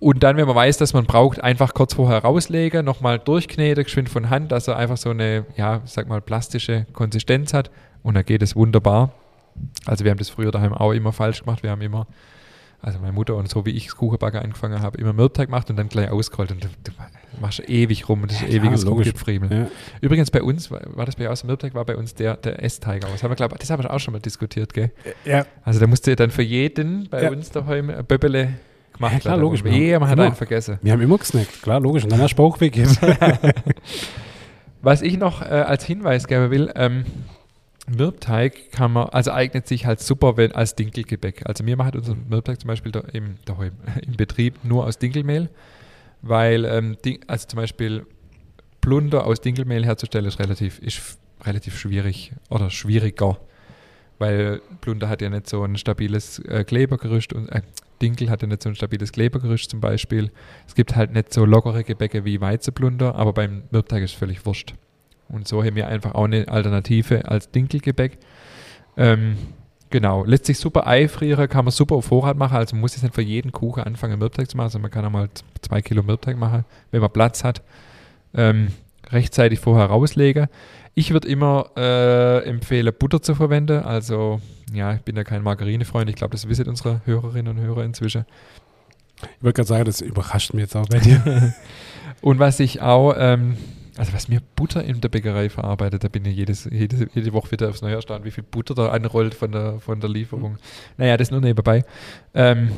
Und 0.00 0.22
dann, 0.22 0.36
wenn 0.36 0.46
man 0.46 0.56
weiß, 0.56 0.78
dass 0.78 0.92
man 0.92 1.06
braucht, 1.06 1.42
einfach 1.42 1.72
kurz 1.72 1.94
vorher 1.94 2.18
rauslegen, 2.18 2.84
nochmal 2.84 3.18
durchkneten, 3.18 3.84
geschwind 3.84 4.08
von 4.08 4.28
Hand, 4.28 4.52
dass 4.52 4.68
er 4.68 4.76
einfach 4.76 4.96
so 4.96 5.10
eine, 5.10 5.46
ja, 5.56 5.82
sag 5.84 6.08
mal, 6.08 6.20
plastische 6.20 6.86
Konsistenz 6.92 7.54
hat. 7.54 7.70
Und 8.02 8.14
dann 8.14 8.24
geht 8.24 8.42
es 8.42 8.54
wunderbar. 8.54 9.12
Also 9.86 10.04
wir 10.04 10.10
haben 10.10 10.18
das 10.18 10.28
früher 10.28 10.50
daheim 10.50 10.72
auch 10.74 10.92
immer 10.92 11.12
falsch 11.12 11.40
gemacht. 11.40 11.62
Wir 11.62 11.70
haben 11.70 11.80
immer, 11.80 12.06
also 12.82 12.98
meine 12.98 13.12
Mutter 13.12 13.34
und 13.36 13.48
so 13.48 13.64
wie 13.64 13.70
ich 13.70 13.86
das 13.86 13.96
Kuchenbacken 13.96 14.40
angefangen 14.40 14.82
habe, 14.82 14.98
immer 14.98 15.12
Mürbteig 15.12 15.46
gemacht 15.46 15.70
und 15.70 15.76
dann 15.76 15.88
gleich 15.88 16.10
ausgerollt. 16.10 16.52
Und 16.52 16.64
du, 16.64 16.68
du 16.82 16.92
machst 17.40 17.66
ewig 17.66 18.08
rum 18.08 18.22
und 18.22 18.30
das 18.30 18.42
ist 18.42 18.52
ja, 18.52 18.60
ewiges 18.60 18.86
Rumgefriemel. 18.86 19.50
Ja. 19.50 19.66
Übrigens 20.02 20.30
bei 20.30 20.42
uns, 20.42 20.70
war 20.70 21.06
das 21.06 21.16
bei 21.16 21.30
aus 21.30 21.44
Mürbteig, 21.44 21.74
war 21.74 21.84
bei 21.84 21.96
uns 21.96 22.14
der, 22.14 22.36
der 22.36 22.62
Essteig 22.62 23.06
aus. 23.06 23.22
Haben 23.22 23.30
wir, 23.30 23.36
glaub, 23.36 23.56
das 23.58 23.70
haben 23.70 23.82
wir 23.82 23.90
auch 23.90 24.00
schon 24.00 24.12
mal 24.12 24.20
diskutiert, 24.20 24.74
gell? 24.74 24.90
Ja. 25.24 25.46
Also 25.62 25.80
da 25.80 25.86
musste 25.86 26.14
dann 26.14 26.30
für 26.30 26.42
jeden 26.42 27.08
bei 27.08 27.22
ja. 27.22 27.30
uns 27.30 27.50
daheim 27.52 27.88
ein 27.90 28.04
Böbbele 28.04 28.54
gemacht 28.94 29.12
ja, 29.12 29.18
klar, 29.18 29.36
logisch. 29.36 29.62
Ja, 29.64 29.98
man 29.98 30.08
hat 30.08 30.18
einen 30.18 30.34
vergessen. 30.34 30.78
Wir 30.82 30.92
haben 30.92 31.02
immer 31.02 31.18
gesnackt, 31.18 31.62
klar, 31.62 31.80
logisch. 31.80 32.04
Und 32.04 32.12
dann 32.12 32.20
hast 32.20 32.32
du 32.32 32.36
Bauch 32.36 32.60
weggeben. 32.60 32.96
Was 34.82 35.02
ich 35.02 35.16
noch 35.18 35.42
äh, 35.42 35.46
als 35.46 35.84
Hinweis 35.84 36.26
geben 36.26 36.50
will, 36.50 36.72
ähm, 36.74 37.04
Mürbteig 37.86 38.72
kann 38.72 38.92
man, 38.92 39.08
also 39.10 39.30
eignet 39.32 39.66
sich 39.66 39.86
halt 39.86 40.00
super 40.00 40.36
wenn, 40.36 40.52
als 40.52 40.74
Dinkelgebäck. 40.74 41.46
Also 41.46 41.66
wir 41.66 41.76
machen 41.76 41.98
unseren 41.98 42.28
Mürbteig 42.28 42.60
zum 42.60 42.68
Beispiel 42.68 42.92
da 42.92 43.00
im, 43.00 43.36
daheim, 43.44 43.72
im 44.06 44.16
Betrieb 44.16 44.64
nur 44.64 44.84
aus 44.86 44.98
Dinkelmehl, 44.98 45.50
weil 46.22 46.64
ähm, 46.64 46.96
also 47.26 47.46
zum 47.46 47.58
Beispiel 47.58 48.06
Plunder 48.80 49.26
aus 49.26 49.40
Dinkelmehl 49.40 49.84
herzustellen 49.84 50.26
ist 50.26 50.38
relativ, 50.38 50.78
ist 50.80 51.18
relativ 51.42 51.78
schwierig 51.78 52.32
oder 52.50 52.70
schwieriger, 52.70 53.38
weil 54.18 54.60
Plunder 54.80 55.08
hat 55.08 55.22
ja 55.22 55.30
nicht 55.30 55.48
so 55.48 55.62
ein 55.64 55.76
stabiles 55.76 56.38
äh, 56.40 56.64
Klebergerüst 56.64 57.32
und 57.32 57.48
äh, 57.50 57.62
Dinkel 58.02 58.30
hat 58.30 58.42
ja 58.42 58.48
nicht 58.48 58.62
so 58.62 58.68
ein 58.68 58.74
stabiles 58.74 59.12
Klebergerüst 59.12 59.70
zum 59.70 59.80
Beispiel. 59.80 60.30
Es 60.66 60.74
gibt 60.74 60.96
halt 60.96 61.12
nicht 61.12 61.32
so 61.32 61.44
lockere 61.44 61.84
Gebäcke 61.84 62.24
wie 62.24 62.40
Weizenplunder, 62.40 63.14
aber 63.14 63.32
beim 63.32 63.62
Mürbteig 63.70 64.02
ist 64.02 64.12
es 64.12 64.16
völlig 64.16 64.44
wurscht. 64.46 64.74
Und 65.28 65.48
so 65.48 65.64
haben 65.64 65.76
wir 65.76 65.88
einfach 65.88 66.14
auch 66.14 66.24
eine 66.24 66.48
Alternative 66.48 67.26
als 67.28 67.50
Dinkelgebäck. 67.50 68.18
Ähm, 68.96 69.36
genau, 69.90 70.24
lässt 70.24 70.46
sich 70.46 70.58
super 70.58 70.86
eifrieren, 70.86 71.48
kann 71.48 71.64
man 71.64 71.72
super 71.72 71.96
auf 71.96 72.06
Vorrat 72.06 72.36
machen. 72.36 72.56
Also 72.56 72.76
man 72.76 72.82
muss 72.82 72.94
jetzt 72.94 73.02
nicht 73.02 73.14
für 73.14 73.22
jeden 73.22 73.52
Kuchen 73.52 73.82
anfangen, 73.82 74.18
Mürbteig 74.18 74.50
zu 74.50 74.56
machen, 74.56 74.70
sondern 74.70 74.82
man 74.82 74.90
kann 74.90 75.04
auch 75.06 75.10
mal 75.10 75.28
zwei 75.62 75.80
Kilo 75.82 76.02
Mürbteig 76.02 76.36
machen, 76.36 76.64
wenn 76.90 77.00
man 77.00 77.10
Platz 77.10 77.42
hat. 77.42 77.62
Ähm, 78.34 78.68
rechtzeitig 79.10 79.60
vorher 79.60 79.86
rauslegen. 79.86 80.48
Ich 80.94 81.12
würde 81.12 81.28
immer 81.28 81.70
äh, 81.76 82.44
empfehlen, 82.44 82.92
Butter 82.96 83.20
zu 83.20 83.34
verwenden. 83.34 83.82
Also, 83.82 84.40
ja, 84.72 84.94
ich 84.94 85.02
bin 85.02 85.16
ja 85.16 85.24
kein 85.24 85.42
Margarinefreund. 85.42 86.08
Ich 86.08 86.16
glaube, 86.16 86.32
das 86.32 86.48
wissen 86.48 86.68
unsere 86.68 87.00
Hörerinnen 87.04 87.56
und 87.58 87.64
Hörer 87.64 87.84
inzwischen. 87.84 88.24
Ich 89.22 89.42
würde 89.42 89.54
gerade 89.54 89.68
sagen, 89.68 89.84
das 89.84 90.00
überrascht 90.00 90.54
mich 90.54 90.62
jetzt 90.62 90.76
auch 90.76 90.88
bei 90.88 90.98
dir. 90.98 91.54
und 92.20 92.38
was 92.38 92.60
ich 92.60 92.82
auch 92.82 93.14
ähm, 93.16 93.56
also 93.96 94.12
was 94.12 94.28
mir 94.28 94.40
Butter 94.56 94.82
in 94.82 95.00
der 95.00 95.08
Bäckerei 95.08 95.48
verarbeitet, 95.48 96.04
da 96.04 96.08
bin 96.08 96.24
ich 96.24 96.36
jedes, 96.36 96.64
jede, 96.70 97.08
jede 97.14 97.32
Woche 97.32 97.52
wieder 97.52 97.68
aufs 97.68 97.82
Neue 97.82 97.94
erstaunt, 97.94 98.24
wie 98.24 98.30
viel 98.30 98.44
Butter 98.44 98.74
da 98.74 98.88
anrollt 98.88 99.34
von 99.34 99.52
der, 99.52 99.78
von 99.80 100.00
der 100.00 100.10
Lieferung. 100.10 100.52
Mhm. 100.52 100.58
Naja, 100.96 101.16
das 101.16 101.30
nur 101.30 101.40
nebenbei. 101.40 101.84
Ähm, 102.34 102.70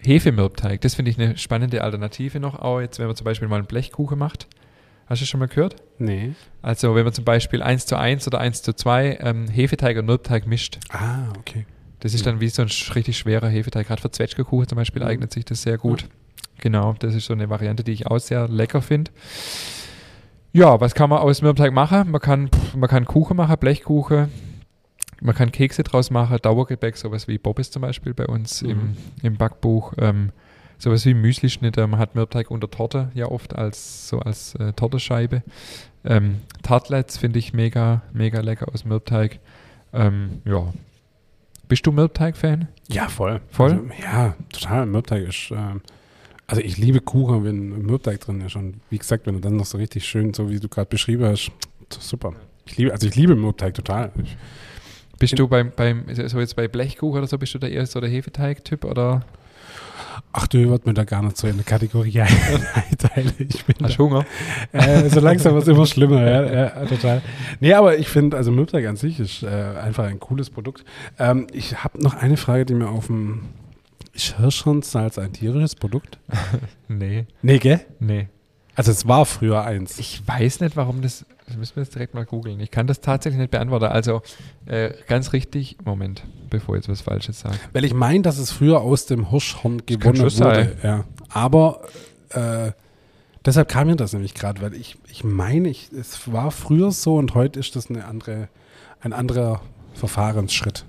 Hefemürbteig, 0.00 0.80
das 0.80 0.94
finde 0.94 1.10
ich 1.10 1.18
eine 1.18 1.36
spannende 1.36 1.82
Alternative 1.82 2.40
noch, 2.40 2.58
auch 2.58 2.80
jetzt, 2.80 2.98
wenn 2.98 3.06
man 3.06 3.16
zum 3.16 3.24
Beispiel 3.24 3.48
mal 3.48 3.56
einen 3.56 3.66
Blechkuchen 3.66 4.18
macht. 4.18 4.46
Hast 5.06 5.22
du 5.22 5.26
schon 5.26 5.40
mal 5.40 5.48
gehört? 5.48 5.76
Nee. 5.98 6.32
Also 6.62 6.94
wenn 6.94 7.04
man 7.04 7.12
zum 7.12 7.24
Beispiel 7.24 7.62
1 7.62 7.86
zu 7.86 7.96
1 7.96 8.26
oder 8.26 8.40
1 8.40 8.62
zu 8.62 8.74
2 8.74 9.18
ähm, 9.20 9.48
Hefeteig 9.48 9.98
und 9.98 10.06
Mürbteig 10.06 10.46
mischt. 10.46 10.78
Ah, 10.90 11.28
okay. 11.38 11.66
Das 12.00 12.14
ist 12.14 12.26
dann 12.26 12.40
wie 12.40 12.48
so 12.48 12.62
ein 12.62 12.70
richtig 12.94 13.16
schwerer 13.16 13.48
Hefeteig. 13.48 13.86
Gerade 13.86 14.02
für 14.02 14.10
Zwetschgekuchen 14.10 14.68
zum 14.68 14.76
Beispiel 14.76 15.02
mhm. 15.02 15.08
eignet 15.08 15.32
sich 15.32 15.44
das 15.44 15.62
sehr 15.62 15.78
gut. 15.78 16.04
Mhm. 16.04 16.60
Genau, 16.60 16.94
das 16.98 17.14
ist 17.14 17.26
so 17.26 17.32
eine 17.32 17.50
Variante, 17.50 17.84
die 17.84 17.92
ich 17.92 18.06
auch 18.06 18.18
sehr 18.18 18.48
lecker 18.48 18.82
finde. 18.82 19.10
Ja, 20.52 20.80
was 20.80 20.94
kann 20.94 21.10
man 21.10 21.18
aus 21.18 21.42
Mürbeteig 21.42 21.72
machen? 21.72 22.10
Man 22.10 22.20
kann, 22.20 22.50
man 22.76 22.88
kann 22.88 23.04
Kuchen 23.04 23.36
machen, 23.36 23.56
Blechkuchen. 23.58 24.28
Man 25.20 25.34
kann 25.34 25.50
Kekse 25.50 25.82
draus 25.82 26.10
machen, 26.10 26.38
Dauergebäck, 26.40 26.96
sowas 26.96 27.26
wie 27.28 27.38
Bobbes 27.38 27.70
zum 27.70 27.82
Beispiel 27.82 28.14
bei 28.14 28.26
uns 28.26 28.62
mhm. 28.62 28.70
im, 28.70 28.96
im 29.22 29.36
Backbuch. 29.36 29.94
Ähm, 29.98 30.30
sowas 30.78 31.04
wie 31.06 31.14
Müslischnitte. 31.14 31.86
Man 31.86 31.98
hat 31.98 32.14
Mürbeteig 32.14 32.50
unter 32.50 32.70
Torte 32.70 33.10
ja 33.14 33.26
oft 33.26 33.54
als 33.56 34.08
so 34.08 34.18
als 34.18 34.54
äh, 34.56 34.72
Tortescheibe. 34.72 35.42
Ähm, 36.04 36.40
Tartlets 36.62 37.16
finde 37.16 37.38
ich 37.38 37.52
mega, 37.52 38.02
mega 38.12 38.40
lecker 38.40 38.68
aus 38.72 38.84
Mürbeteig. 38.84 39.40
Ähm, 39.92 40.42
ja. 40.44 40.72
Bist 41.66 41.86
du 41.86 41.92
Mürbeteig-Fan? 41.92 42.68
Ja, 42.88 43.08
voll. 43.08 43.40
Voll? 43.50 43.72
Also, 43.72 43.84
ja, 44.02 44.34
total. 44.52 44.86
Mürbeteig 44.86 45.28
ist 45.28 45.50
ähm, 45.50 45.80
also 46.46 46.60
ich 46.60 46.76
liebe 46.76 47.00
Kuchen, 47.00 47.44
wenn 47.44 47.82
Mürbteig 47.82 48.20
drin 48.20 48.40
ist. 48.42 48.56
Und 48.56 48.80
wie 48.90 48.98
gesagt, 48.98 49.26
wenn 49.26 49.36
er 49.36 49.40
dann 49.40 49.56
noch 49.56 49.64
so 49.64 49.78
richtig 49.78 50.04
schön, 50.04 50.34
so 50.34 50.50
wie 50.50 50.60
du 50.60 50.68
gerade 50.68 50.88
beschrieben 50.88 51.24
hast, 51.24 51.50
super. 51.88 52.34
Ich 52.66 52.76
liebe, 52.76 52.92
also 52.92 53.06
ich 53.06 53.16
liebe 53.16 53.34
Mürbteig 53.34 53.74
total. 53.74 54.12
Ich, 54.22 54.36
bist 55.18 55.38
du 55.38 55.48
beim, 55.48 55.72
beim, 55.74 56.04
so 56.12 56.40
jetzt 56.40 56.56
bei 56.56 56.68
Blechkuchen 56.68 57.18
oder 57.18 57.26
so, 57.26 57.38
bist 57.38 57.54
du 57.54 57.58
da 57.58 57.66
eher 57.66 57.86
so 57.86 58.00
der 58.00 58.10
Hefeteig-Typ 58.10 58.84
oder? 58.84 59.24
Ach, 60.36 60.48
du 60.48 60.68
wird 60.68 60.84
mir 60.84 60.94
da 60.94 61.04
gar 61.04 61.22
nicht 61.22 61.36
so 61.36 61.46
in 61.46 61.54
der 61.54 61.64
Kategorie 61.64 62.20
einteilen. 62.90 63.32
Ich 63.38 63.64
bin 63.64 63.76
Hast 63.80 63.94
da, 63.94 63.98
Hunger? 63.98 64.26
Äh, 64.72 65.08
so 65.08 65.20
langsam 65.20 65.54
wird 65.54 65.62
es 65.62 65.68
immer 65.68 65.86
schlimmer, 65.86 66.28
ja, 66.28 66.52
ja, 66.52 66.86
total. 66.86 67.22
Nee, 67.60 67.72
aber 67.72 67.96
ich 67.98 68.08
finde, 68.08 68.36
also 68.36 68.50
Mürbteig 68.50 68.84
an 68.86 68.96
sich 68.96 69.20
ist 69.20 69.44
äh, 69.44 69.46
einfach 69.46 70.04
ein 70.04 70.18
cooles 70.18 70.50
Produkt. 70.50 70.84
Ähm, 71.20 71.46
ich 71.52 71.84
habe 71.84 72.02
noch 72.02 72.14
eine 72.14 72.36
Frage, 72.36 72.66
die 72.66 72.74
mir 72.74 72.88
auf 72.88 73.06
dem 73.06 73.42
ist 74.12 74.36
Hirschhornsalz 74.36 75.18
ein 75.18 75.32
tierisches 75.32 75.76
Produkt? 75.76 76.18
nee. 76.88 77.26
Nee, 77.42 77.58
gell? 77.58 77.80
Nee. 78.00 78.28
Also 78.74 78.90
es 78.90 79.06
war 79.06 79.24
früher 79.24 79.64
eins. 79.64 79.98
Ich 79.98 80.26
weiß 80.26 80.60
nicht, 80.60 80.76
warum 80.76 81.02
das. 81.02 81.24
Das 81.46 81.56
müssen 81.58 81.76
wir 81.76 81.82
jetzt 81.82 81.94
direkt 81.94 82.14
mal 82.14 82.24
googeln. 82.24 82.58
Ich 82.60 82.70
kann 82.70 82.86
das 82.86 83.00
tatsächlich 83.00 83.38
nicht 83.38 83.50
beantworten. 83.50 83.84
Also 83.84 84.22
äh, 84.64 84.94
ganz 85.06 85.32
richtig. 85.34 85.76
Moment, 85.84 86.24
bevor 86.48 86.74
ich 86.74 86.80
jetzt 86.80 86.88
was 86.88 87.02
Falsches 87.02 87.40
sage. 87.40 87.56
Weil 87.72 87.84
ich 87.84 87.92
meine, 87.92 88.22
dass 88.22 88.38
es 88.38 88.50
früher 88.50 88.80
aus 88.80 89.06
dem 89.06 89.30
Hirschhorn 89.30 89.84
gewonnen 89.84 90.22
wurde. 90.22 90.76
Ja. 90.82 91.04
Aber 91.28 91.82
äh, 92.30 92.72
deshalb 93.44 93.68
kam 93.68 93.88
mir 93.88 93.96
das 93.96 94.14
nämlich 94.14 94.34
gerade, 94.34 94.62
weil 94.62 94.74
ich, 94.74 94.96
ich 95.08 95.22
meine, 95.22 95.68
ich, 95.68 95.92
es 95.92 96.32
war 96.32 96.50
früher 96.50 96.92
so 96.92 97.16
und 97.16 97.34
heute 97.34 97.60
ist 97.60 97.76
das 97.76 97.90
eine 97.90 98.06
andere, 98.06 98.48
ein 99.00 99.12
anderer 99.12 99.60
Verfahrensschritt. 99.92 100.86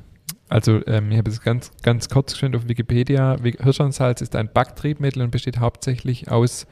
Also 0.47 0.86
ähm, 0.88 1.11
ich 1.11 1.17
habe 1.17 1.29
es 1.29 1.41
ganz, 1.41 1.71
ganz 1.81 2.07
kurz 2.07 2.33
geschrieben 2.33 2.55
auf 2.55 2.67
Wikipedia. 2.67 3.38
Hirschhornsalz 3.41 4.21
ist 4.21 4.36
ein 4.36 4.49
Backtriebmittel 4.53 5.21
und 5.21 5.31
besteht 5.31 5.59
hauptsächlich 5.59 6.31
aus 6.31 6.67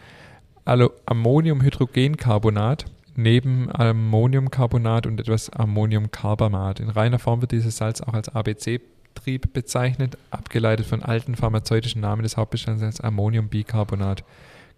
Ammoniumhydrogencarbonat 0.65 2.85
neben 3.15 3.69
Ammoniumcarbonat 3.71 5.05
und 5.05 5.19
etwas 5.19 5.49
Ammoniumcarbamat. 5.49 6.79
In 6.79 6.89
reiner 6.89 7.19
Form 7.19 7.41
wird 7.41 7.51
dieses 7.51 7.77
Salz 7.77 8.01
auch 8.01 8.13
als 8.13 8.29
ABC-Trieb 8.29 9.53
bezeichnet, 9.53 10.17
abgeleitet 10.31 10.85
von 10.85 11.03
alten 11.03 11.35
pharmazeutischen 11.35 12.01
Namen 12.01 12.23
des 12.23 12.37
Hauptbestandteils 12.37 13.01
Ammoniumbicarbonat. 13.01 14.23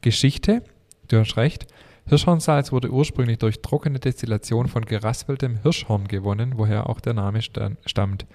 Geschichte, 0.02 0.64
du 1.08 1.20
hast 1.20 1.38
recht, 1.38 1.68
Hirschhornsalz 2.08 2.72
wurde 2.72 2.92
ursprünglich 2.92 3.40
durch 3.40 3.62
trockene 3.62 4.00
Destillation 4.00 4.68
von 4.68 4.86
geraspeltem 4.86 5.58
Hirschhorn 5.64 6.08
gewonnen, 6.08 6.54
woher 6.58 6.90
auch 6.90 7.00
der 7.00 7.14
Name 7.14 7.42
stammt. 7.42 8.26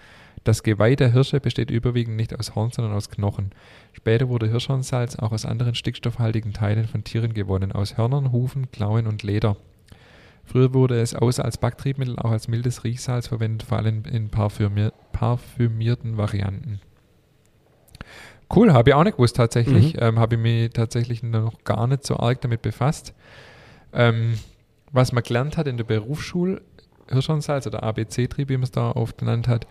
Das 0.45 0.63
Geweih 0.63 0.97
der 0.97 1.13
Hirsche 1.13 1.41
besteht 1.41 1.71
überwiegend 1.71 2.17
nicht 2.17 2.39
aus 2.39 2.55
Horn, 2.55 2.71
sondern 2.71 2.95
aus 2.95 3.11
Knochen. 3.11 3.51
Später 3.93 4.29
wurde 4.29 4.49
Hirschhornsalz 4.49 5.17
auch 5.17 5.33
aus 5.33 5.45
anderen 5.45 5.75
stickstoffhaltigen 5.75 6.53
Teilen 6.53 6.87
von 6.87 7.05
Tieren 7.05 7.35
gewonnen, 7.35 7.73
aus 7.73 7.99
Hörnern, 7.99 8.33
Hufen, 8.33 8.71
Klauen 8.71 9.07
und 9.07 9.23
Leder. 9.23 9.57
Früher 10.45 10.73
wurde 10.73 11.01
es 11.01 11.15
außer 11.15 11.45
als 11.45 11.59
Backtriebmittel 11.59 12.19
auch 12.19 12.31
als 12.31 12.49
mildes 12.49 12.85
Riechsalz 12.85 13.29
verwendet, 13.29 13.69
vor 13.69 13.79
allem 13.79 14.03
in 14.05 14.31
parfümier 14.31 14.93
parfümierten 15.13 16.17
Varianten. 16.17 16.81
Cool, 18.53 18.73
habe 18.73 18.91
ich 18.91 18.95
auch 18.95 19.05
nicht 19.05 19.17
gewusst 19.17 19.37
tatsächlich. 19.37 19.95
Mhm. 19.95 20.01
Ähm, 20.03 20.19
habe 20.19 20.35
ich 20.35 20.41
mich 20.41 20.71
tatsächlich 20.71 21.23
noch 21.23 21.63
gar 21.65 21.87
nicht 21.87 22.05
so 22.05 22.17
arg 22.17 22.41
damit 22.41 22.63
befasst. 22.63 23.15
Ähm, 23.93 24.39
was 24.91 25.13
man 25.13 25.23
gelernt 25.23 25.57
hat 25.57 25.69
in 25.69 25.77
der 25.77 25.85
Berufsschule, 25.85 26.63
Hirschhornsalz 27.09 27.67
oder 27.67 27.83
ABC-Trieb, 27.83 28.49
wie 28.49 28.57
man 28.57 28.65
es 28.65 28.73
da 28.73 28.91
oft 28.91 29.19
genannt 29.19 29.47
hat, 29.47 29.67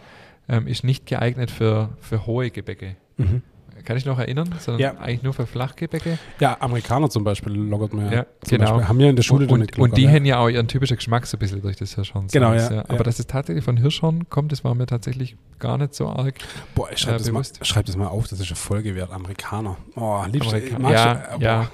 ähm, 0.49 0.67
ist 0.67 0.83
nicht 0.83 1.05
geeignet 1.05 1.51
für, 1.51 1.89
für 2.01 2.25
hohe 2.25 2.49
Gebäcke. 2.49 2.95
Mhm. 3.17 3.43
Kann 3.85 3.97
ich 3.97 4.05
noch 4.05 4.19
erinnern, 4.19 4.53
sondern 4.59 4.81
ja. 4.81 4.97
eigentlich 4.99 5.23
nur 5.23 5.33
für 5.33 5.47
Flachgebäcke. 5.47 6.19
Ja, 6.39 6.57
Amerikaner 6.59 7.09
zum 7.09 7.23
Beispiel 7.23 7.53
lockert 7.53 7.93
man 7.93 8.05
ja. 8.07 8.11
ja 8.11 8.25
genau. 8.47 8.65
Beispiel. 8.65 8.87
Haben 8.87 8.99
wir 8.99 9.09
in 9.09 9.15
der 9.15 9.23
Schule 9.23 9.47
und, 9.47 9.51
und, 9.51 9.79
und 9.79 9.97
die 9.97 10.03
ja. 10.03 10.11
haben 10.11 10.25
ja 10.25 10.39
auch 10.39 10.49
ihren 10.49 10.67
typischen 10.67 10.97
Geschmack 10.97 11.25
so 11.25 11.37
ein 11.37 11.39
bisschen 11.39 11.61
durch 11.61 11.77
das 11.77 11.95
Hirschhorn. 11.95 12.27
Genau, 12.27 12.53
ja, 12.53 12.71
ja. 12.71 12.83
Aber 12.89 13.03
dass 13.03 13.19
es 13.19 13.27
tatsächlich 13.27 13.63
von 13.63 13.77
Hirschhorn 13.77 14.29
kommt, 14.29 14.51
das 14.51 14.63
war 14.63 14.75
mir 14.75 14.85
tatsächlich 14.85 15.37
gar 15.59 15.77
nicht 15.77 15.93
so 15.93 16.07
arg 16.07 16.35
Boah, 16.75 16.91
ich 16.91 16.99
schreibe 16.99 17.15
äh, 17.15 17.19
das, 17.19 17.31
mal, 17.31 17.43
schreib 17.61 17.85
das 17.85 17.95
mal 17.95 18.07
auf, 18.07 18.27
das 18.27 18.39
ist 18.39 18.47
eine 18.47 18.55
Folge 18.57 18.95
wert. 18.95 19.11
Amerikaner. 19.11 19.77
Oh, 19.95 20.23
liebst 20.29 20.53
Amerika 20.53 20.77
du? 20.77 20.91
Ja, 20.91 21.13
äh, 21.13 21.43
ja. 21.43 21.71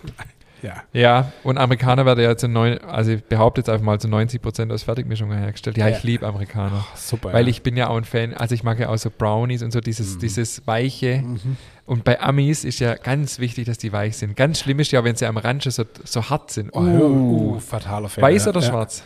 Ja. 0.65 0.83
ja, 0.93 1.31
und 1.43 1.59
Amerikaner 1.59 2.05
werden 2.05 2.23
ja 2.23 2.35
zu 2.35 2.47
neun, 2.47 2.79
also 2.79 3.11
ich 3.11 3.23
behaupte 3.23 3.61
jetzt 3.61 3.69
einfach 3.69 3.85
mal 3.85 3.99
zu 3.99 4.07
90 4.07 4.41
Prozent 4.41 4.71
aus 4.71 4.81
Fertigmischungen 4.81 5.37
hergestellt. 5.37 5.77
Ja, 5.77 5.87
ja. 5.87 5.95
ich 5.95 6.03
liebe 6.03 6.25
Amerikaner. 6.25 6.83
Oh, 6.83 6.97
super. 6.97 7.33
Weil 7.33 7.43
ja. 7.43 7.49
ich 7.49 7.61
bin 7.61 7.77
ja 7.77 7.89
auch 7.89 7.97
ein 7.97 8.03
Fan, 8.03 8.33
also 8.33 8.55
ich 8.55 8.63
mag 8.63 8.79
ja 8.79 8.89
auch 8.89 8.97
so 8.97 9.11
Brownies 9.15 9.61
und 9.61 9.71
so 9.71 9.79
dieses, 9.79 10.15
mhm. 10.15 10.19
dieses 10.19 10.65
Weiche. 10.65 11.21
Mhm. 11.23 11.57
Und 11.85 12.03
bei 12.03 12.19
Amis 12.19 12.63
ist 12.63 12.79
ja 12.79 12.95
ganz 12.95 13.37
wichtig, 13.37 13.65
dass 13.65 13.77
die 13.77 13.93
weich 13.93 14.17
sind. 14.17 14.35
Ganz 14.35 14.59
schlimm 14.59 14.79
ist 14.79 14.91
ja, 14.91 15.03
wenn 15.03 15.15
sie 15.15 15.27
am 15.27 15.37
Rand 15.37 15.63
schon 15.63 15.71
so, 15.71 15.83
so 16.03 16.29
hart 16.29 16.49
sind. 16.49 16.71
Oh, 16.73 16.79
uh, 16.79 17.53
uh, 17.53 17.59
fataler 17.59 18.09
Fehler. 18.09 18.27
Weiß 18.27 18.47
oder 18.47 18.63
schwarz? 18.63 19.03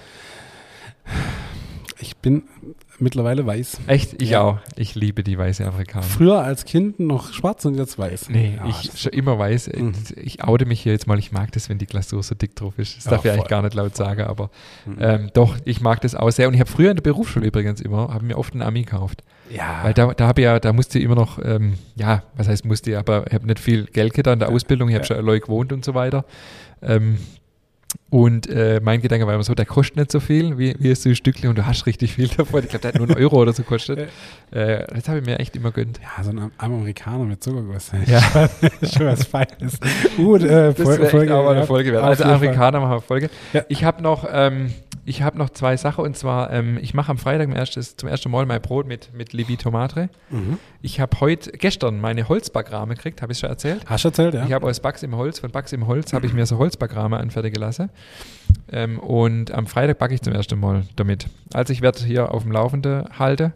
Ich 2.00 2.16
bin 2.16 2.44
mittlerweile 3.02 3.46
weiß. 3.46 3.82
Echt? 3.88 4.22
Ich 4.22 4.32
ja. 4.32 4.42
auch. 4.42 4.60
Ich 4.76 4.96
liebe 4.96 5.24
die 5.24 5.38
weiße 5.38 5.66
Afrikaner. 5.66 6.04
Früher 6.04 6.44
als 6.44 6.66
Kind 6.66 7.00
noch 7.00 7.34
schwarz 7.34 7.66
und 7.66 7.76
jetzt 7.76 7.98
weiß. 7.98 8.30
Nee, 8.30 8.58
ja, 8.58 8.68
ich 8.68 8.92
schon 9.00 9.14
immer 9.14 9.38
weiß. 9.38 9.72
Mhm. 9.76 9.94
Ich 10.16 10.44
oute 10.44 10.66
mich 10.66 10.82
hier 10.82 10.92
jetzt 10.92 11.08
mal. 11.08 11.20
Ich 11.20 11.32
mag 11.32 11.52
das, 11.52 11.70
wenn 11.70 11.78
die 11.78 11.86
Glasur 11.86 12.24
so 12.24 12.36
dick 12.36 12.56
drauf 12.56 12.74
ist. 12.78 12.98
Das 12.98 13.06
ja, 13.06 13.12
darf 13.12 13.26
ich 13.26 13.32
eigentlich 13.32 13.48
gar 13.48 13.62
nicht 13.62 13.74
laut 13.74 13.96
sagen, 13.96 14.24
aber 14.24 14.50
mhm. 14.86 14.98
ähm, 15.00 15.30
doch, 15.34 15.58
ich 15.66 15.82
mag 15.82 16.02
das 16.02 16.16
auch 16.16 16.30
sehr. 16.32 16.48
Und 16.48 16.54
ich 16.54 16.60
habe 16.60 16.70
früher 16.70 16.92
in 16.92 16.98
der 16.98 17.04
Berufsschule 17.04 17.48
übrigens 17.48 17.82
immer, 17.82 18.14
habe 18.14 18.26
mir 18.26 18.38
oft 18.38 18.54
einen 18.54 18.62
Ami 18.62 18.84
gekauft. 18.84 19.24
Ja. 19.50 19.84
Weil 19.84 19.94
da, 19.94 20.14
da 20.14 20.28
habe 20.28 20.42
ich 20.42 20.46
ja, 20.46 20.60
da 20.60 20.74
musste 20.74 21.00
ich 21.00 21.06
immer 21.06 21.16
noch, 21.16 21.40
ähm, 21.44 21.76
ja, 21.96 22.24
was 22.36 22.48
heißt 22.48 22.66
musste 22.66 22.92
ich, 22.92 22.98
aber 22.98 23.26
ich 23.28 23.34
habe 23.34 23.48
nicht 23.48 23.60
viel 23.60 23.86
Geld 23.86 24.14
getan 24.14 24.34
in 24.34 24.40
der 24.40 24.50
Ausbildung. 24.50 24.90
Ich 24.90 24.96
habe 24.96 25.06
schon 25.06 25.18
allein 25.18 25.40
gewohnt 25.40 25.74
und 25.74 25.84
so 25.84 25.94
weiter. 25.94 26.26
Ähm, 26.82 27.18
und 28.10 28.48
äh, 28.50 28.80
mein 28.84 29.02
Gedanke 29.02 29.28
war 29.28 29.36
immer 29.36 29.44
so, 29.44 29.54
der 29.54 29.66
kostet 29.68 29.98
nicht 29.98 30.12
so 30.12 30.20
viel 30.20 30.58
wie, 30.58 30.76
wie 30.80 30.94
so 30.96 31.10
ein 31.10 31.16
Stückchen 31.16 31.50
und 31.50 31.58
du 31.58 31.66
hast 31.66 31.86
richtig 31.86 32.14
viel 32.14 32.28
davon. 32.28 32.64
Ich 32.64 32.70
glaube, 32.70 32.82
der 32.82 32.94
hat 32.94 32.98
nur 32.98 33.08
einen 33.08 33.18
Euro 33.18 33.38
oder 33.38 33.54
so 33.54 33.62
gekostet. 33.62 34.10
Äh, 34.52 34.88
das 34.94 35.08
habe 35.08 35.20
ich 35.20 35.26
mir 35.26 35.38
echt 35.40 35.56
immer 35.56 35.72
gönnt. 35.72 36.00
Ja, 36.00 36.24
so 36.24 36.32
ein 36.32 36.52
Amerikaner 36.58 37.26
mit 37.26 37.44
Zuckerguss. 37.44 37.92
Ja. 38.08 38.50
Schon 38.92 39.06
was 39.06 39.26
Feines. 39.26 39.80
Gut, 40.18 40.42
äh, 40.42 40.74
das 40.74 40.82
Folge, 40.82 41.06
Folge, 41.06 41.36
auch 41.36 41.44
mal 41.44 41.56
eine 41.58 41.68
Folge 41.68 41.92
wert. 41.92 42.04
Also 42.04 42.24
Amerikaner 42.24 42.80
machen 42.80 42.94
wir 42.94 43.02
Folge. 43.02 43.30
Ja. 43.54 43.64
Ich 43.70 43.84
habe 43.84 44.02
noch, 44.02 44.28
ähm, 44.32 44.74
ich 45.10 45.24
habe 45.24 45.40
noch 45.40 45.50
zwei 45.50 45.76
Sachen 45.76 46.06
und 46.06 46.16
zwar, 46.16 46.54
ähm, 46.54 46.78
ich 46.80 46.94
mache 46.94 47.10
am 47.10 47.18
Freitag 47.18 47.50
erstes, 47.56 47.98
zum 47.98 48.08
ersten 48.08 48.30
Mal 48.30 48.46
mein 48.46 48.62
Brot 48.62 48.86
mit, 48.86 49.12
mit 49.12 49.34
Levi 49.34 49.58
Tomate. 49.58 50.10
Mhm. 50.30 50.60
Ich 50.84 51.00
habe 51.00 51.20
heute, 51.20 51.52
gestern 51.52 52.00
meine 52.00 52.30
Holzbackrahme 52.30 52.94
gekriegt, 52.94 53.24
habe 53.24 53.32
ich 53.34 53.40
schon 53.40 53.50
erzählt? 53.50 53.82
Hast 53.88 54.04
du 54.04 54.10
erzählt, 54.10 54.36
ja. 54.36 54.46
Ich 54.46 54.54
habe 54.54 54.68
aus 54.68 54.80
Bugs 54.80 55.02
im 55.02 55.16
Holz, 55.16 55.40
von 55.40 55.50
Bugs 55.50 55.74
im 55.74 55.88
Holz 55.88 56.14
habe 56.14 56.28
ich 56.28 56.34
mir 56.34 56.46
so 56.46 56.60
Holzbackrahme 56.60 57.18
anfertigen 57.18 57.60
lassen. 57.60 57.90
Ähm, 58.72 59.00
und 59.00 59.52
am 59.52 59.66
Freitag 59.66 59.98
backe 59.98 60.14
ich 60.14 60.22
zum 60.22 60.34
ersten 60.34 60.60
Mal 60.60 60.84
damit. 60.96 61.26
Also 61.54 61.74
ich 61.74 61.82
werde 61.82 62.04
hier 62.04 62.32
auf 62.32 62.44
dem 62.44 62.52
Laufenden 62.52 63.06
halten. 63.18 63.54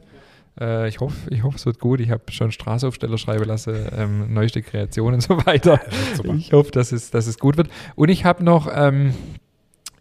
Äh, 0.60 0.88
ich 0.88 1.02
hoffe, 1.02 1.16
ich 1.30 1.44
hoffe, 1.44 1.58
es 1.58 1.68
wird 1.68 1.80
gut. 1.80 2.00
Ich 2.00 2.10
habe 2.10 2.24
schon 2.32 2.52
Straßaufsteller 2.52 3.20
schreiben 3.20 3.46
lassen, 3.46 3.76
ähm, 3.96 4.34
neueste 4.34 4.64
Kreationen 4.64 5.16
und 5.16 5.22
so 5.22 5.46
weiter. 5.46 5.80
Ich 6.36 6.52
hoffe, 6.52 6.72
dass 6.72 6.92
es, 6.92 7.12
dass 7.12 7.28
es 7.28 7.38
gut 7.38 7.58
wird. 7.58 7.70
Und 7.94 8.10
ich 8.10 8.26
habe 8.26 8.44
noch 8.44 8.68
ähm, 8.74 9.14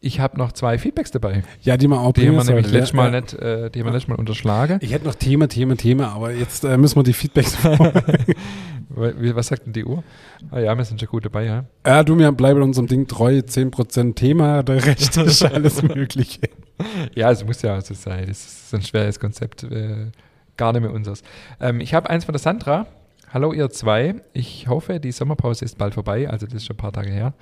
ich 0.02 0.18
habe 0.18 0.36
noch 0.36 0.52
zwei 0.52 0.78
Feedbacks 0.78 1.12
dabei. 1.12 1.44
Ja, 1.62 1.76
die 1.76 1.86
man 1.86 2.00
auch 2.00 2.12
Die 2.12 2.26
haben 2.26 2.34
wir 2.34 2.44
nämlich 2.44 2.70
letztes 2.70 2.92
Mal 2.92 3.12
nicht, 3.12 3.34
äh, 3.34 3.70
die 3.70 3.78
haben 3.78 3.86
wir 3.86 3.92
letztes 3.92 4.08
Mal 4.08 4.16
unterschlagen. 4.16 4.78
Ich 4.82 4.92
hätte 4.92 5.06
noch 5.06 5.14
Thema, 5.14 5.48
Thema, 5.48 5.76
Thema, 5.76 6.08
aber 6.08 6.32
jetzt 6.32 6.64
äh, 6.64 6.76
müssen 6.76 6.96
wir 6.96 7.04
die 7.04 7.12
Feedbacks 7.12 7.56
Was 8.94 9.46
sagt 9.46 9.64
denn 9.64 9.72
die 9.72 9.84
Uhr? 9.84 10.02
Ah 10.50 10.58
ja, 10.58 10.76
wir 10.76 10.84
sind 10.84 11.00
schon 11.00 11.08
gut 11.08 11.24
dabei, 11.24 11.44
ja. 11.44 11.64
Ja, 11.86 12.02
du, 12.02 12.16
mir 12.16 12.30
bleiben 12.32 12.60
unserem 12.62 12.88
Ding 12.88 13.06
treu, 13.06 13.38
10% 13.38 14.14
Thema, 14.16 14.62
der 14.64 14.84
Rest 14.84 15.16
ist 15.16 15.42
alles 15.44 15.82
Mögliche. 15.82 16.40
Ja, 17.14 17.30
es 17.30 17.44
muss 17.44 17.62
ja 17.62 17.80
so 17.80 17.94
sein. 17.94 18.26
Das 18.26 18.44
ist 18.44 18.74
ein 18.74 18.82
schweres 18.82 19.20
Konzept, 19.20 19.62
äh, 19.62 20.10
gar 20.56 20.72
nicht 20.72 20.82
mehr 20.82 20.92
unseres. 20.92 21.22
Ähm, 21.60 21.80
ich 21.80 21.94
habe 21.94 22.10
eins 22.10 22.24
von 22.24 22.32
der 22.32 22.40
Sandra. 22.40 22.86
Hallo 23.32 23.52
ihr 23.52 23.70
zwei. 23.70 24.16
Ich 24.34 24.68
hoffe, 24.68 25.00
die 25.00 25.12
Sommerpause 25.12 25.64
ist 25.64 25.78
bald 25.78 25.94
vorbei, 25.94 26.28
also 26.28 26.44
das 26.44 26.56
ist 26.56 26.66
schon 26.66 26.74
ein 26.74 26.78
paar 26.78 26.92
Tage 26.92 27.10
her 27.10 27.32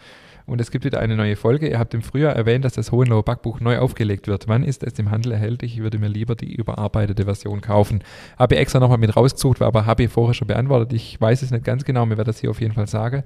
und 0.50 0.60
es 0.60 0.72
gibt 0.72 0.84
wieder 0.84 0.98
eine 0.98 1.14
neue 1.14 1.36
Folge. 1.36 1.68
Ihr 1.68 1.78
habt 1.78 1.94
im 1.94 2.02
Frühjahr 2.02 2.34
erwähnt, 2.34 2.64
dass 2.64 2.72
das 2.72 2.90
Hohenloher 2.90 3.22
Backbuch 3.22 3.60
neu 3.60 3.78
aufgelegt 3.78 4.26
wird. 4.26 4.48
Wann 4.48 4.64
ist 4.64 4.82
es 4.82 4.98
im 4.98 5.12
Handel 5.12 5.30
erhältlich? 5.30 5.74
Ich 5.74 5.82
würde 5.82 6.00
mir 6.00 6.08
lieber 6.08 6.34
die 6.34 6.52
überarbeitete 6.52 7.24
Version 7.24 7.60
kaufen. 7.60 8.02
Habe 8.36 8.56
ich 8.56 8.60
extra 8.60 8.80
nochmal 8.80 8.98
mit 8.98 9.16
rausgesucht, 9.16 9.62
aber 9.62 9.86
habe 9.86 10.02
ich 10.02 10.10
vorher 10.10 10.34
schon 10.34 10.48
beantwortet. 10.48 10.92
Ich 10.92 11.20
weiß 11.20 11.42
es 11.42 11.52
nicht 11.52 11.64
ganz 11.64 11.84
genau, 11.84 12.04
mir 12.04 12.16
werde 12.16 12.30
das 12.30 12.40
hier 12.40 12.50
auf 12.50 12.60
jeden 12.60 12.74
Fall 12.74 12.88
sagen. 12.88 13.22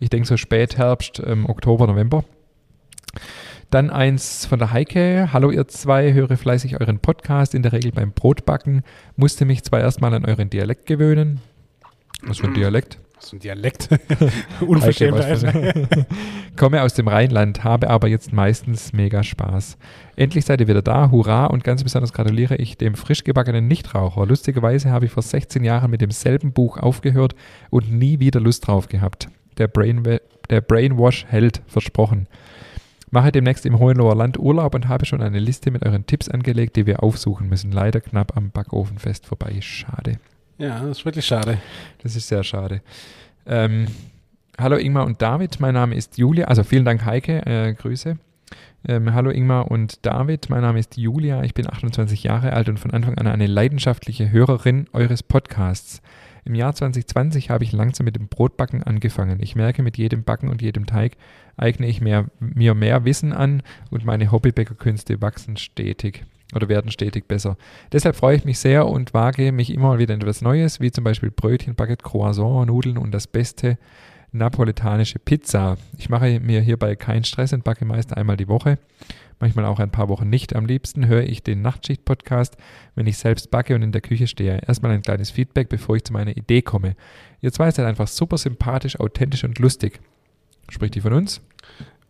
Ich 0.00 0.08
denke 0.08 0.26
so 0.26 0.38
Spätherbst, 0.38 1.22
ähm, 1.26 1.44
Oktober, 1.44 1.86
November. 1.86 2.24
Dann 3.68 3.90
eins 3.90 4.46
von 4.46 4.58
der 4.58 4.72
Heike. 4.72 5.28
Hallo 5.34 5.50
ihr 5.50 5.68
zwei, 5.68 6.14
höre 6.14 6.38
fleißig 6.38 6.80
euren 6.80 6.98
Podcast, 6.98 7.54
in 7.54 7.62
der 7.62 7.72
Regel 7.72 7.92
beim 7.92 8.12
Brotbacken. 8.12 8.84
Musste 9.16 9.44
mich 9.44 9.64
zwar 9.64 9.80
erstmal 9.80 10.14
an 10.14 10.24
euren 10.24 10.48
Dialekt 10.48 10.86
gewöhnen. 10.86 11.42
Was 12.22 12.38
für 12.38 12.46
ein 12.46 12.54
Dialekt? 12.54 12.98
So 13.20 13.36
ein 13.36 13.40
Dialekt. 13.40 13.88
Unverschämtheit. 14.60 16.06
Komme 16.56 16.82
aus 16.82 16.94
dem 16.94 17.08
Rheinland, 17.08 17.64
habe 17.64 17.90
aber 17.90 18.08
jetzt 18.08 18.32
meistens 18.32 18.92
mega 18.92 19.22
Spaß. 19.22 19.76
Endlich 20.16 20.44
seid 20.44 20.60
ihr 20.60 20.68
wieder 20.68 20.82
da, 20.82 21.10
hurra 21.10 21.46
und 21.46 21.64
ganz 21.64 21.82
besonders 21.82 22.12
gratuliere 22.12 22.56
ich 22.56 22.76
dem 22.76 22.94
frisch 22.94 23.24
gebackenen 23.24 23.66
Nichtraucher. 23.66 24.26
Lustigerweise 24.26 24.90
habe 24.90 25.06
ich 25.06 25.12
vor 25.12 25.22
16 25.22 25.64
Jahren 25.64 25.90
mit 25.90 26.00
demselben 26.00 26.52
Buch 26.52 26.78
aufgehört 26.78 27.34
und 27.70 27.92
nie 27.92 28.20
wieder 28.20 28.40
Lust 28.40 28.66
drauf 28.66 28.88
gehabt. 28.88 29.28
Der, 29.58 29.68
Brain, 29.68 30.02
der 30.50 30.60
Brainwash 30.60 31.26
hält, 31.28 31.62
versprochen. 31.66 32.28
Mache 33.10 33.32
demnächst 33.32 33.64
im 33.64 33.78
Hohenloher 33.78 34.14
Land 34.14 34.38
Urlaub 34.38 34.74
und 34.74 34.88
habe 34.88 35.06
schon 35.06 35.22
eine 35.22 35.38
Liste 35.38 35.70
mit 35.70 35.84
euren 35.84 36.06
Tipps 36.06 36.28
angelegt, 36.28 36.76
die 36.76 36.86
wir 36.86 37.02
aufsuchen 37.02 37.48
müssen. 37.48 37.72
Leider 37.72 38.00
knapp 38.00 38.36
am 38.36 38.50
Backofenfest 38.50 39.26
vorbei. 39.26 39.56
Schade. 39.60 40.18
Ja, 40.58 40.80
das 40.80 40.98
ist 40.98 41.04
wirklich 41.04 41.24
schade. 41.24 41.58
Das 42.02 42.16
ist 42.16 42.26
sehr 42.26 42.42
schade. 42.42 42.82
Ähm, 43.46 43.86
hallo 44.58 44.76
Ingmar 44.76 45.06
und 45.06 45.22
David, 45.22 45.60
mein 45.60 45.74
Name 45.74 45.94
ist 45.94 46.18
Julia. 46.18 46.46
Also 46.46 46.64
vielen 46.64 46.84
Dank 46.84 47.04
Heike, 47.04 47.46
äh, 47.46 47.74
Grüße. 47.74 48.18
Ähm, 48.88 49.14
hallo 49.14 49.30
Ingmar 49.30 49.70
und 49.70 50.04
David, 50.04 50.50
mein 50.50 50.62
Name 50.62 50.80
ist 50.80 50.96
Julia, 50.96 51.42
ich 51.44 51.54
bin 51.54 51.68
28 51.68 52.24
Jahre 52.24 52.54
alt 52.54 52.68
und 52.68 52.78
von 52.78 52.90
Anfang 52.90 53.18
an 53.18 53.28
eine 53.28 53.46
leidenschaftliche 53.46 54.32
Hörerin 54.32 54.88
eures 54.92 55.22
Podcasts. 55.22 56.02
Im 56.44 56.56
Jahr 56.56 56.74
2020 56.74 57.50
habe 57.50 57.62
ich 57.62 57.70
langsam 57.70 58.06
mit 58.06 58.16
dem 58.16 58.26
Brotbacken 58.26 58.82
angefangen. 58.82 59.38
Ich 59.40 59.54
merke, 59.54 59.82
mit 59.82 59.96
jedem 59.96 60.24
Backen 60.24 60.48
und 60.48 60.60
jedem 60.60 60.86
Teig 60.86 61.16
eigne 61.56 61.86
ich 61.86 62.00
mehr, 62.00 62.26
mir 62.40 62.74
mehr 62.74 63.04
Wissen 63.04 63.32
an 63.32 63.62
und 63.90 64.04
meine 64.04 64.32
Hobbybäckerkünste 64.32 65.20
wachsen 65.20 65.56
stetig 65.56 66.24
oder 66.54 66.68
werden 66.68 66.90
stetig 66.90 67.28
besser. 67.28 67.56
Deshalb 67.92 68.16
freue 68.16 68.36
ich 68.36 68.44
mich 68.44 68.58
sehr 68.58 68.86
und 68.86 69.14
wage 69.14 69.52
mich 69.52 69.72
immer 69.72 69.98
wieder 69.98 70.14
in 70.14 70.20
etwas 70.20 70.40
Neues, 70.42 70.80
wie 70.80 70.90
zum 70.90 71.04
Beispiel 71.04 71.30
Brötchen, 71.30 71.74
Baguette, 71.74 72.02
Croissant, 72.02 72.66
Nudeln 72.66 72.98
und 72.98 73.12
das 73.12 73.26
beste 73.26 73.78
napolitanische 74.32 75.18
Pizza. 75.18 75.76
Ich 75.96 76.08
mache 76.08 76.40
mir 76.40 76.60
hierbei 76.60 76.96
keinen 76.96 77.24
Stress 77.24 77.52
und 77.52 77.64
backe 77.64 77.84
meist 77.84 78.16
einmal 78.16 78.36
die 78.36 78.48
Woche, 78.48 78.78
manchmal 79.40 79.64
auch 79.64 79.78
ein 79.78 79.90
paar 79.90 80.08
Wochen 80.08 80.28
nicht. 80.28 80.54
Am 80.54 80.66
liebsten 80.66 81.06
höre 81.06 81.22
ich 81.22 81.42
den 81.42 81.62
Nachtschicht-Podcast, 81.62 82.56
wenn 82.94 83.06
ich 83.06 83.18
selbst 83.18 83.50
backe 83.50 83.74
und 83.74 83.82
in 83.82 83.92
der 83.92 84.00
Küche 84.00 84.26
stehe. 84.26 84.60
Erstmal 84.66 84.92
ein 84.92 85.02
kleines 85.02 85.30
Feedback, 85.30 85.68
bevor 85.68 85.96
ich 85.96 86.04
zu 86.04 86.12
meiner 86.12 86.36
Idee 86.36 86.62
komme. 86.62 86.96
Ihr 87.40 87.52
zwei 87.52 87.70
seid 87.70 87.86
einfach 87.86 88.08
super 88.08 88.38
sympathisch, 88.38 88.98
authentisch 89.00 89.44
und 89.44 89.58
lustig. 89.58 90.00
Spricht 90.68 90.94
die 90.94 91.00
von 91.00 91.14
uns? 91.14 91.40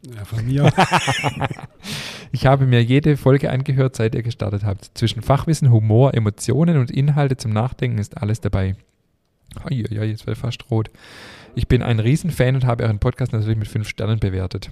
Ja, 0.02 0.24
von 0.24 0.44
mir. 0.46 0.72
ich 2.32 2.46
habe 2.46 2.66
mir 2.66 2.82
jede 2.82 3.16
Folge 3.16 3.50
angehört, 3.50 3.96
seit 3.96 4.14
ihr 4.14 4.22
gestartet 4.22 4.64
habt. 4.64 4.90
Zwischen 4.94 5.22
Fachwissen, 5.22 5.70
Humor, 5.70 6.14
Emotionen 6.14 6.78
und 6.78 6.90
Inhalte 6.90 7.36
zum 7.36 7.52
Nachdenken 7.52 7.98
ist 7.98 8.16
alles 8.16 8.40
dabei. 8.40 8.76
Ja, 9.70 10.04
jetzt 10.04 10.26
wird 10.26 10.38
fast 10.38 10.70
rot. 10.70 10.90
Ich 11.54 11.66
bin 11.66 11.82
ein 11.82 11.98
Riesenfan 11.98 12.54
und 12.54 12.64
habe 12.64 12.84
euren 12.84 13.00
Podcast 13.00 13.32
natürlich 13.32 13.58
mit 13.58 13.68
fünf 13.68 13.88
Sternen 13.88 14.20
bewertet. 14.20 14.70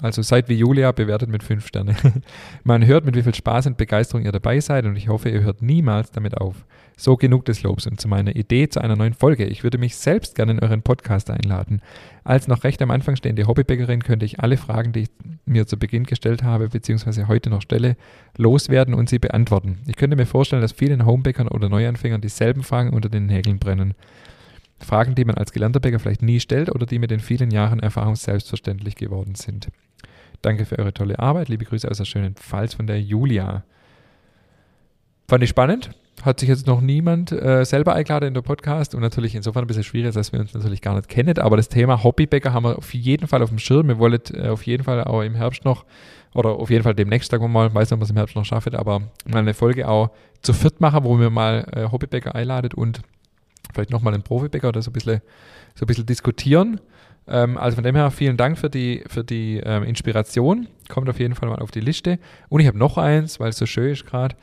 Also 0.00 0.22
seid 0.22 0.48
wie 0.48 0.54
Julia, 0.54 0.92
bewertet 0.92 1.28
mit 1.28 1.42
fünf 1.42 1.66
Sterne. 1.66 1.96
Man 2.64 2.84
hört, 2.84 3.04
mit 3.04 3.14
wie 3.14 3.22
viel 3.22 3.34
Spaß 3.34 3.66
und 3.66 3.76
Begeisterung 3.76 4.24
ihr 4.24 4.32
dabei 4.32 4.60
seid 4.60 4.84
und 4.84 4.96
ich 4.96 5.08
hoffe, 5.08 5.28
ihr 5.28 5.42
hört 5.42 5.62
niemals 5.62 6.10
damit 6.10 6.36
auf. 6.36 6.64
So 6.96 7.16
genug 7.16 7.44
des 7.46 7.62
Lobs 7.62 7.86
und 7.86 8.00
zu 8.00 8.08
meiner 8.08 8.36
Idee 8.36 8.68
zu 8.68 8.80
einer 8.80 8.96
neuen 8.96 9.14
Folge. 9.14 9.44
Ich 9.44 9.64
würde 9.64 9.78
mich 9.78 9.96
selbst 9.96 10.34
gerne 10.34 10.52
in 10.52 10.60
euren 10.60 10.82
Podcast 10.82 11.30
einladen. 11.30 11.80
Als 12.24 12.48
noch 12.48 12.64
recht 12.64 12.80
am 12.82 12.90
Anfang 12.90 13.16
stehende 13.16 13.46
Hobbybäckerin 13.46 14.02
könnte 14.02 14.26
ich 14.26 14.40
alle 14.40 14.56
Fragen, 14.56 14.92
die 14.92 15.00
ich 15.00 15.10
mir 15.44 15.66
zu 15.66 15.78
Beginn 15.78 16.04
gestellt 16.04 16.42
habe, 16.42 16.68
beziehungsweise 16.68 17.28
heute 17.28 17.50
noch 17.50 17.62
stelle, 17.62 17.96
loswerden 18.36 18.94
und 18.94 19.08
sie 19.08 19.18
beantworten. 19.18 19.78
Ich 19.86 19.96
könnte 19.96 20.16
mir 20.16 20.26
vorstellen, 20.26 20.62
dass 20.62 20.72
vielen 20.72 21.06
Homebäckern 21.06 21.48
oder 21.48 21.68
Neuanfängern 21.68 22.20
dieselben 22.20 22.62
Fragen 22.62 22.90
unter 22.90 23.08
den 23.08 23.26
Nägeln 23.26 23.58
brennen. 23.58 23.94
Fragen, 24.78 25.14
die 25.14 25.24
man 25.24 25.36
als 25.36 25.52
gelernter 25.52 25.80
Bäcker 25.80 25.98
vielleicht 25.98 26.22
nie 26.22 26.40
stellt 26.40 26.70
oder 26.70 26.86
die 26.86 26.98
mit 26.98 27.10
den 27.10 27.20
vielen 27.20 27.50
Jahren 27.50 27.80
Erfahrung 27.80 28.16
selbstverständlich 28.16 28.96
geworden 28.96 29.34
sind. 29.34 29.68
Danke 30.42 30.66
für 30.66 30.78
eure 30.78 30.92
tolle 30.92 31.18
Arbeit. 31.18 31.48
Liebe 31.48 31.64
Grüße 31.64 31.88
aus 31.88 31.98
der 31.98 32.04
schönen 32.04 32.34
Pfalz 32.34 32.74
von 32.74 32.86
der 32.86 33.00
Julia. 33.00 33.64
Fand 35.28 35.44
ich 35.44 35.50
spannend. 35.50 35.90
Hat 36.22 36.38
sich 36.38 36.48
jetzt 36.48 36.68
noch 36.68 36.80
niemand 36.80 37.32
äh, 37.32 37.64
selber 37.64 37.94
eingeladen 37.94 38.28
in 38.28 38.34
der 38.34 38.42
Podcast 38.42 38.94
und 38.94 39.00
natürlich 39.00 39.34
insofern 39.34 39.64
ein 39.64 39.66
bisschen 39.66 39.82
schwierig, 39.82 40.14
dass 40.14 40.32
wir 40.32 40.38
uns 40.38 40.54
natürlich 40.54 40.80
gar 40.80 40.94
nicht 40.94 41.08
kennen. 41.08 41.36
Aber 41.38 41.56
das 41.56 41.68
Thema 41.68 42.04
Hobbybäcker 42.04 42.52
haben 42.52 42.64
wir 42.64 42.78
auf 42.78 42.94
jeden 42.94 43.26
Fall 43.26 43.42
auf 43.42 43.48
dem 43.48 43.58
Schirm. 43.58 43.88
Wir 43.88 43.98
wollen 43.98 44.20
äh, 44.34 44.46
auf 44.46 44.64
jeden 44.64 44.84
Fall 44.84 45.02
auch 45.02 45.22
im 45.22 45.34
Herbst 45.34 45.64
noch 45.64 45.84
oder 46.32 46.50
auf 46.50 46.70
jeden 46.70 46.84
Fall 46.84 46.94
demnächst, 46.94 47.30
sagen 47.32 47.42
wir 47.42 47.48
mal, 47.48 47.74
weiß 47.74 47.90
nicht, 47.90 47.94
ob 47.94 48.00
wir 48.00 48.04
es 48.04 48.10
im 48.10 48.16
Herbst 48.16 48.36
noch 48.36 48.44
schaffen, 48.44 48.76
aber 48.76 49.00
mal 49.26 49.40
eine 49.40 49.52
Folge 49.52 49.88
auch 49.88 50.10
zu 50.42 50.52
viert 50.52 50.80
machen, 50.80 51.02
wo 51.02 51.18
wir 51.18 51.28
mal 51.28 51.66
äh, 51.72 51.90
Hobbybäcker 51.90 52.34
einladen 52.36 52.70
und 52.74 53.02
vielleicht 53.74 53.90
nochmal 53.90 54.14
einen 54.14 54.22
Profibäcker 54.22 54.68
oder 54.68 54.80
so 54.80 54.90
ein 54.90 54.94
bisschen, 54.94 55.22
so 55.74 55.84
ein 55.84 55.88
bisschen 55.88 56.06
diskutieren. 56.06 56.80
Ähm, 57.28 57.56
also 57.56 57.76
von 57.76 57.84
dem 57.84 57.94
her 57.94 58.10
vielen 58.10 58.36
Dank 58.36 58.58
für 58.58 58.70
die, 58.70 59.04
für 59.06 59.24
die 59.24 59.58
ähm, 59.64 59.84
Inspiration. 59.84 60.68
Kommt 60.88 61.08
auf 61.08 61.18
jeden 61.18 61.34
Fall 61.34 61.48
mal 61.48 61.58
auf 61.58 61.70
die 61.70 61.80
Liste. 61.80 62.18
Und 62.48 62.60
ich 62.60 62.66
habe 62.66 62.78
noch 62.78 62.98
eins, 62.98 63.40
weil 63.40 63.50
es 63.50 63.56
so 63.56 63.66
schön 63.66 63.92
ist 63.92 64.06
gerade, 64.06 64.36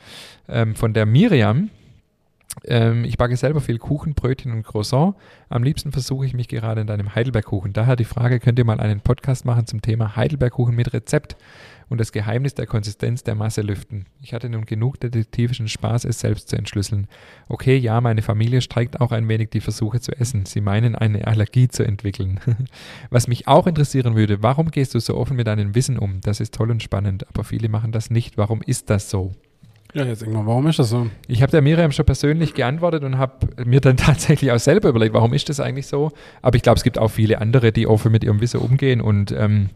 ähm, 0.48 0.74
von 0.74 0.94
der 0.94 1.06
Miriam. 1.06 1.70
Ähm, 2.64 3.04
ich 3.04 3.16
backe 3.16 3.36
selber 3.36 3.60
viel 3.60 3.78
Kuchen, 3.78 4.14
Brötchen 4.14 4.52
und 4.52 4.64
Croissant. 4.64 5.14
Am 5.48 5.62
liebsten 5.62 5.92
versuche 5.92 6.26
ich 6.26 6.34
mich 6.34 6.48
gerade 6.48 6.80
in 6.80 6.86
deinem 6.86 7.14
Heidelbergkuchen. 7.14 7.72
Daher 7.72 7.96
die 7.96 8.04
Frage, 8.04 8.40
könnt 8.40 8.58
ihr 8.58 8.64
mal 8.64 8.80
einen 8.80 9.00
Podcast 9.00 9.44
machen 9.44 9.66
zum 9.66 9.82
Thema 9.82 10.16
Heidelbergkuchen 10.16 10.74
mit 10.74 10.92
Rezept? 10.92 11.36
Und 11.90 11.98
das 11.98 12.12
Geheimnis 12.12 12.54
der 12.54 12.66
Konsistenz 12.66 13.24
der 13.24 13.34
Masse 13.34 13.60
lüften. 13.60 14.06
Ich 14.22 14.32
hatte 14.32 14.48
nun 14.48 14.64
genug 14.64 14.98
detektivischen 15.00 15.68
Spaß, 15.68 16.04
es 16.04 16.20
selbst 16.20 16.48
zu 16.48 16.56
entschlüsseln. 16.56 17.08
Okay, 17.48 17.76
ja, 17.76 18.00
meine 18.00 18.22
Familie 18.22 18.62
streikt 18.62 19.00
auch 19.00 19.12
ein 19.12 19.28
wenig 19.28 19.50
die 19.50 19.60
Versuche 19.60 20.00
zu 20.00 20.12
essen. 20.12 20.46
Sie 20.46 20.60
meinen, 20.60 20.94
eine 20.94 21.26
Allergie 21.26 21.68
zu 21.68 21.82
entwickeln. 21.82 22.40
Was 23.10 23.28
mich 23.28 23.48
auch 23.48 23.66
interessieren 23.66 24.14
würde, 24.14 24.42
warum 24.42 24.70
gehst 24.70 24.94
du 24.94 25.00
so 25.00 25.16
offen 25.16 25.36
mit 25.36 25.48
deinem 25.48 25.74
Wissen 25.74 25.98
um? 25.98 26.20
Das 26.22 26.40
ist 26.40 26.54
toll 26.54 26.70
und 26.70 26.82
spannend, 26.82 27.28
aber 27.28 27.44
viele 27.44 27.68
machen 27.68 27.92
das 27.92 28.08
nicht. 28.08 28.38
Warum 28.38 28.62
ist 28.62 28.88
das 28.88 29.10
so? 29.10 29.32
Ja, 29.92 30.04
jetzt 30.04 30.22
irgendwann, 30.22 30.46
warum 30.46 30.68
ist 30.68 30.78
das 30.78 30.90
so? 30.90 31.08
Ich 31.26 31.42
habe 31.42 31.50
der 31.50 31.62
Miriam 31.62 31.90
schon 31.90 32.06
persönlich 32.06 32.54
geantwortet 32.54 33.02
und 33.02 33.18
habe 33.18 33.48
mir 33.64 33.80
dann 33.80 33.96
tatsächlich 33.96 34.52
auch 34.52 34.60
selber 34.60 34.88
überlegt, 34.88 35.14
warum 35.14 35.32
ist 35.32 35.48
das 35.48 35.58
eigentlich 35.58 35.88
so? 35.88 36.12
Aber 36.42 36.54
ich 36.54 36.62
glaube, 36.62 36.76
es 36.76 36.84
gibt 36.84 36.98
auch 36.98 37.10
viele 37.10 37.40
andere, 37.40 37.72
die 37.72 37.86
offen 37.88 38.12
mit 38.12 38.22
ihrem 38.22 38.40
Wissen 38.40 38.60
umgehen 38.60 39.00
und 39.00 39.32
ähm, 39.32 39.70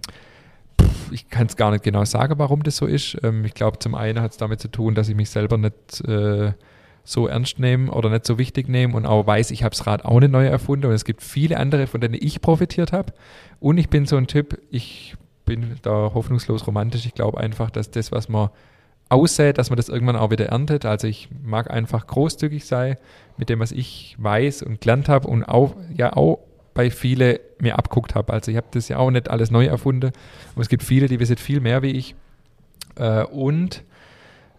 ich 1.11 1.29
kann 1.29 1.47
es 1.47 1.57
gar 1.57 1.71
nicht 1.71 1.85
genau 1.85 2.05
sagen, 2.05 2.35
warum 2.39 2.63
das 2.63 2.77
so 2.77 2.87
ist. 2.87 3.17
Ähm, 3.23 3.45
ich 3.45 3.55
glaube, 3.55 3.79
zum 3.79 3.95
einen 3.95 4.21
hat 4.21 4.33
es 4.33 4.37
damit 4.37 4.61
zu 4.61 4.69
tun, 4.69 4.95
dass 4.95 5.09
ich 5.09 5.15
mich 5.15 5.31
selber 5.31 5.57
nicht 5.59 6.01
äh, 6.07 6.53
so 7.05 7.27
ernst 7.27 7.59
nehme 7.59 7.93
oder 7.93 8.09
nicht 8.11 8.27
so 8.27 8.39
wichtig 8.39 8.69
nehme 8.69 8.95
und 8.97 9.07
auch 9.07 9.27
weiß, 9.27 9.51
ich 9.51 9.63
habe 9.63 9.71
das 9.75 9.87
Rad 9.87 10.05
auch 10.05 10.21
nicht 10.21 10.33
neu 10.33 10.47
erfunden 10.47 10.87
und 10.87 10.93
es 10.93 11.05
gibt 11.05 11.23
viele 11.23 11.59
andere, 11.59 11.87
von 11.87 12.01
denen 12.01 12.15
ich 12.19 12.41
profitiert 12.41 12.93
habe. 12.93 13.13
Und 13.61 13.79
ich 13.79 13.89
bin 13.89 14.07
so 14.07 14.17
ein 14.17 14.27
Typ, 14.27 14.59
ich 14.71 15.15
bin 15.45 15.77
da 15.83 16.13
hoffnungslos 16.15 16.67
romantisch. 16.67 17.07
Ich 17.07 17.15
glaube 17.15 17.39
einfach, 17.39 17.71
dass 17.71 17.91
das, 17.91 18.11
was 18.11 18.29
man 18.29 18.49
aussät, 19.11 19.59
dass 19.59 19.71
man 19.71 19.77
das 19.77 19.91
irgendwann 19.91 20.17
auch 20.17 20.31
wieder 20.31 20.47
erntet. 20.47 20.87
Also 20.87 21.07
ich 21.07 21.29
mag 21.43 21.71
einfach 21.71 22.07
großzügig 22.07 22.65
sein 22.65 22.97
mit 23.37 23.51
dem, 23.51 23.61
was 23.61 23.73
ich 23.73 24.17
weiß 24.19 24.63
und 24.63 24.81
gelernt 24.81 25.09
habe 25.09 25.29
und 25.29 25.45
auch, 25.45 25.77
ja 25.95 26.15
auch 26.15 26.39
bei 26.73 26.91
viele 26.91 27.41
mir 27.61 27.79
abguckt 27.79 28.15
habe. 28.15 28.33
Also 28.33 28.51
ich 28.51 28.57
habe 28.57 28.67
das 28.71 28.89
ja 28.89 28.99
auch 28.99 29.11
nicht 29.11 29.31
alles 29.31 29.51
neu 29.51 29.67
erfunden. 29.67 30.13
Und 30.55 30.63
es 30.63 30.69
gibt 30.69 30.83
viele, 30.83 31.09
die 31.09 31.21
wissen 31.21 31.37
viel 31.37 31.61
mehr 31.61 31.83
wie 31.83 31.91
ich. 31.91 32.15
Äh, 32.97 33.25
und 33.25 33.85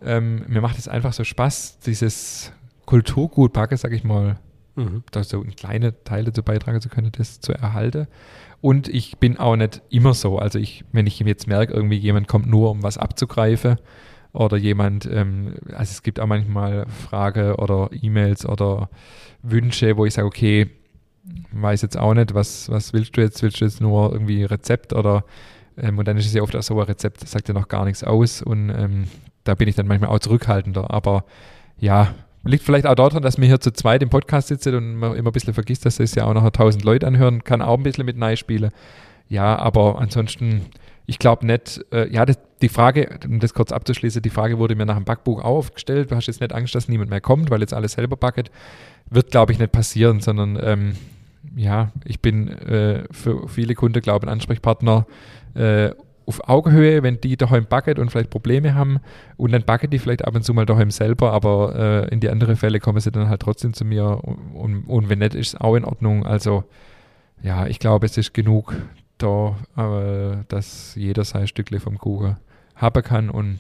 ähm, 0.04 0.44
mir 0.48 0.62
macht 0.62 0.78
es 0.78 0.88
einfach 0.88 1.14
so 1.14 1.24
Spaß, 1.24 1.80
dieses 1.80 2.52
Kulturgut 2.86 3.54
packe, 3.54 3.78
sag 3.78 3.92
ich 3.92 4.04
mal, 4.04 4.38
mhm. 4.76 5.04
da 5.12 5.24
so 5.24 5.44
kleine 5.56 6.04
Teile 6.04 6.26
dazu 6.26 6.44
beitragen 6.44 6.82
zu 6.82 6.90
können, 6.90 7.12
das 7.18 7.40
zu 7.40 7.54
erhalten. 7.54 8.08
Und 8.62 8.88
ich 8.88 9.18
bin 9.18 9.38
auch 9.38 9.56
nicht 9.56 9.82
immer 9.90 10.14
so. 10.14 10.38
Also 10.38 10.60
ich, 10.60 10.86
wenn 10.92 11.08
ich 11.08 11.20
jetzt 11.20 11.48
merke, 11.48 11.74
irgendwie 11.74 11.98
jemand 11.98 12.28
kommt 12.28 12.48
nur, 12.48 12.72
um 12.72 12.84
was 12.84 12.98
abzugreifen, 12.98 13.78
oder 14.36 14.58
jemand, 14.58 15.06
ähm, 15.06 15.56
also 15.70 15.92
es 15.92 16.04
gibt 16.04 16.20
auch 16.20 16.28
manchmal 16.28 16.86
Fragen 16.88 17.54
oder 17.54 17.90
E-Mails 17.94 18.46
oder 18.46 18.90
Wünsche, 19.42 19.96
wo 19.96 20.06
ich 20.06 20.14
sage, 20.14 20.28
okay, 20.28 20.70
weiß 21.52 21.82
jetzt 21.82 21.98
auch 21.98 22.14
nicht, 22.14 22.34
was, 22.34 22.70
was 22.70 22.94
willst 22.94 23.18
du 23.18 23.22
jetzt? 23.22 23.42
Willst 23.42 23.62
du 23.62 23.66
jetzt 23.66 23.82
nur 23.82 24.12
irgendwie 24.12 24.44
Rezept 24.44 24.94
oder 24.94 25.24
ähm, 25.78 25.98
und 25.98 26.08
dann 26.08 26.18
ist 26.18 26.26
es 26.26 26.34
ja 26.34 26.42
oft 26.42 26.56
auch 26.56 26.64
so, 26.64 26.80
ein 26.80 26.86
Rezept 26.86 27.24
das 27.24 27.32
sagt 27.32 27.48
ja 27.48 27.54
noch 27.54 27.68
gar 27.68 27.86
nichts 27.86 28.04
aus 28.04 28.42
und 28.42 28.70
ähm, 28.70 29.06
da 29.44 29.56
bin 29.56 29.68
ich 29.68 29.76
dann 29.76 29.88
manchmal 29.88 30.10
auch 30.10 30.20
zurückhaltender. 30.20 30.92
Aber 30.92 31.26
ja, 31.78 32.14
liegt 32.44 32.64
vielleicht 32.64 32.86
auch 32.86 32.96
daran, 32.96 33.22
dass 33.22 33.38
wir 33.38 33.48
hier 33.48 33.60
zu 33.60 33.72
zweit 33.72 34.04
im 34.04 34.10
Podcast 34.10 34.48
sitzen 34.50 34.76
und 34.76 34.96
man 34.96 35.16
immer 35.16 35.30
ein 35.30 35.34
bisschen 35.34 35.54
vergisst, 35.54 35.86
dass 35.86 35.98
das 35.98 36.16
ja 36.16 36.26
auch 36.26 36.34
noch 36.34 36.44
1000 36.44 36.84
Leute 36.84 37.08
anhören, 37.08 37.44
kann 37.44 37.62
auch 37.62 37.78
ein 37.78 37.84
bisschen 37.84 38.06
mit 38.06 38.18
Nein 38.18 38.38
spielen. 38.38 38.72
Ja, 39.28 39.58
aber 39.58 40.00
ansonsten, 40.00 40.68
ich 41.08 41.20
glaube 41.20 41.46
nicht, 41.46 41.84
äh, 41.92 42.12
ja, 42.12 42.26
das, 42.26 42.38
die 42.62 42.70
Frage, 42.70 43.20
um 43.26 43.40
das 43.40 43.54
kurz 43.54 43.72
abzuschließen, 43.72 44.22
die 44.22 44.30
Frage 44.30 44.60
wurde 44.60 44.76
mir 44.76 44.86
nach 44.86 44.96
dem 44.96 45.06
Backbuch 45.06 45.40
auch 45.40 45.58
aufgestellt. 45.58 46.12
Du 46.12 46.16
hast 46.16 46.28
jetzt 46.28 46.42
nicht 46.42 46.54
Angst, 46.54 46.76
dass 46.76 46.88
niemand 46.88 47.10
mehr 47.10 47.22
kommt, 47.22 47.50
weil 47.50 47.62
jetzt 47.62 47.74
alles 47.74 47.94
selber 47.94 48.16
backet. 48.16 48.52
Wird, 49.10 49.32
glaube 49.32 49.52
ich, 49.52 49.60
nicht 49.60 49.72
passieren, 49.72 50.20
sondern 50.20 50.60
ähm, 50.62 50.96
ja, 51.56 51.92
ich 52.04 52.22
bin 52.22 52.50
äh, 52.50 53.04
für 53.12 53.48
viele 53.48 53.76
Kunden, 53.76 54.02
glaube 54.02 54.26
ich, 54.26 54.30
ein 54.30 54.34
Ansprechpartner 54.34 55.06
äh, 55.54 55.92
auf 56.26 56.50
Augenhöhe, 56.50 57.04
wenn 57.04 57.22
die 57.22 57.38
daheim 57.38 57.66
backen 57.66 58.00
und 58.00 58.10
vielleicht 58.10 58.32
Probleme 58.32 58.74
haben 58.74 59.00
und 59.38 59.52
dann 59.52 59.64
backen 59.64 59.92
die 59.92 60.00
vielleicht 60.00 60.26
ab 60.26 60.36
und 60.36 60.44
zu 60.44 60.54
mal 60.54 60.66
daheim 60.66 60.90
selber, 60.90 61.32
aber 61.32 61.76
äh, 61.76 62.14
in 62.14 62.20
die 62.20 62.30
anderen 62.30 62.56
Fälle 62.56 62.80
kommen 62.80 63.00
sie 63.00 63.12
dann 63.12 63.30
halt 63.30 63.42
trotzdem 63.42 63.74
zu 63.74 63.86
mir 63.86 64.24
und, 64.24 64.56
und, 64.56 64.84
und 64.86 65.10
wenn 65.10 65.20
nicht, 65.20 65.36
ist 65.36 65.50
es 65.50 65.62
auch 65.62 65.76
in 65.76 65.86
Ordnung. 65.86 66.26
Also 66.26 66.64
ja, 67.44 67.68
ich 67.68 67.78
glaube, 67.78 68.08
es 68.08 68.18
ist 68.18 68.34
genug 68.34 68.76
da, 69.18 69.56
dass 70.50 70.96
jeder 70.96 71.24
sein 71.24 71.48
Stückchen 71.48 71.80
vom 71.80 71.98
Kuchen 71.98 72.38
haben 72.76 73.04
kann 73.04 73.30
und 73.30 73.60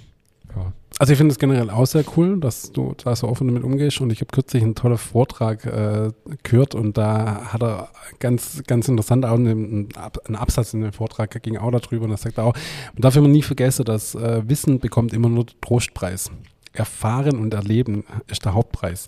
ja. 0.56 0.74
Also 0.98 1.12
ich 1.12 1.18
finde 1.18 1.34
es 1.34 1.40
generell 1.40 1.70
auch 1.70 1.86
sehr 1.86 2.06
cool, 2.16 2.40
dass 2.40 2.72
du 2.72 2.94
da 3.04 3.18
so 3.18 3.28
offen 3.28 3.48
damit 3.48 3.66
umgehst 3.66 4.00
und 4.00 4.12
ich 4.12 4.22
habe 4.22 4.32
kürzlich 4.32 4.64
einen 4.64 4.76
tollen 4.76 4.98
Vortrag 4.98 5.66
äh, 5.66 6.12
gehört 6.44 6.74
und 6.74 6.98
da 6.98 7.52
hat 7.52 7.62
er 7.62 7.90
ganz, 8.20 8.64
ganz 8.66 8.88
interessant 8.88 9.26
auch 9.26 9.34
einen, 9.34 9.90
einen 9.94 10.36
Absatz 10.38 10.74
in 10.74 10.82
dem 10.82 10.94
Vortrag 10.94 11.42
ging 11.44 11.58
auch 11.58 11.72
darüber 11.72 12.06
und 12.06 12.12
er 12.12 12.18
sagt 12.18 12.40
auch, 12.40 12.54
man 12.94 13.02
darf 13.02 13.18
immer 13.18 13.28
nie 13.28 13.42
vergessen, 13.42 13.84
dass 13.84 14.16
äh, 14.16 14.48
Wissen 14.48 14.80
bekommt 14.80 15.12
immer 15.14 15.28
nur 15.28 15.48
Trostpreis. 15.60 16.32
Erfahren 16.72 17.40
und 17.40 17.54
Erleben 17.54 18.04
ist 18.28 18.44
der 18.44 18.54
Hauptpreis. 18.54 19.08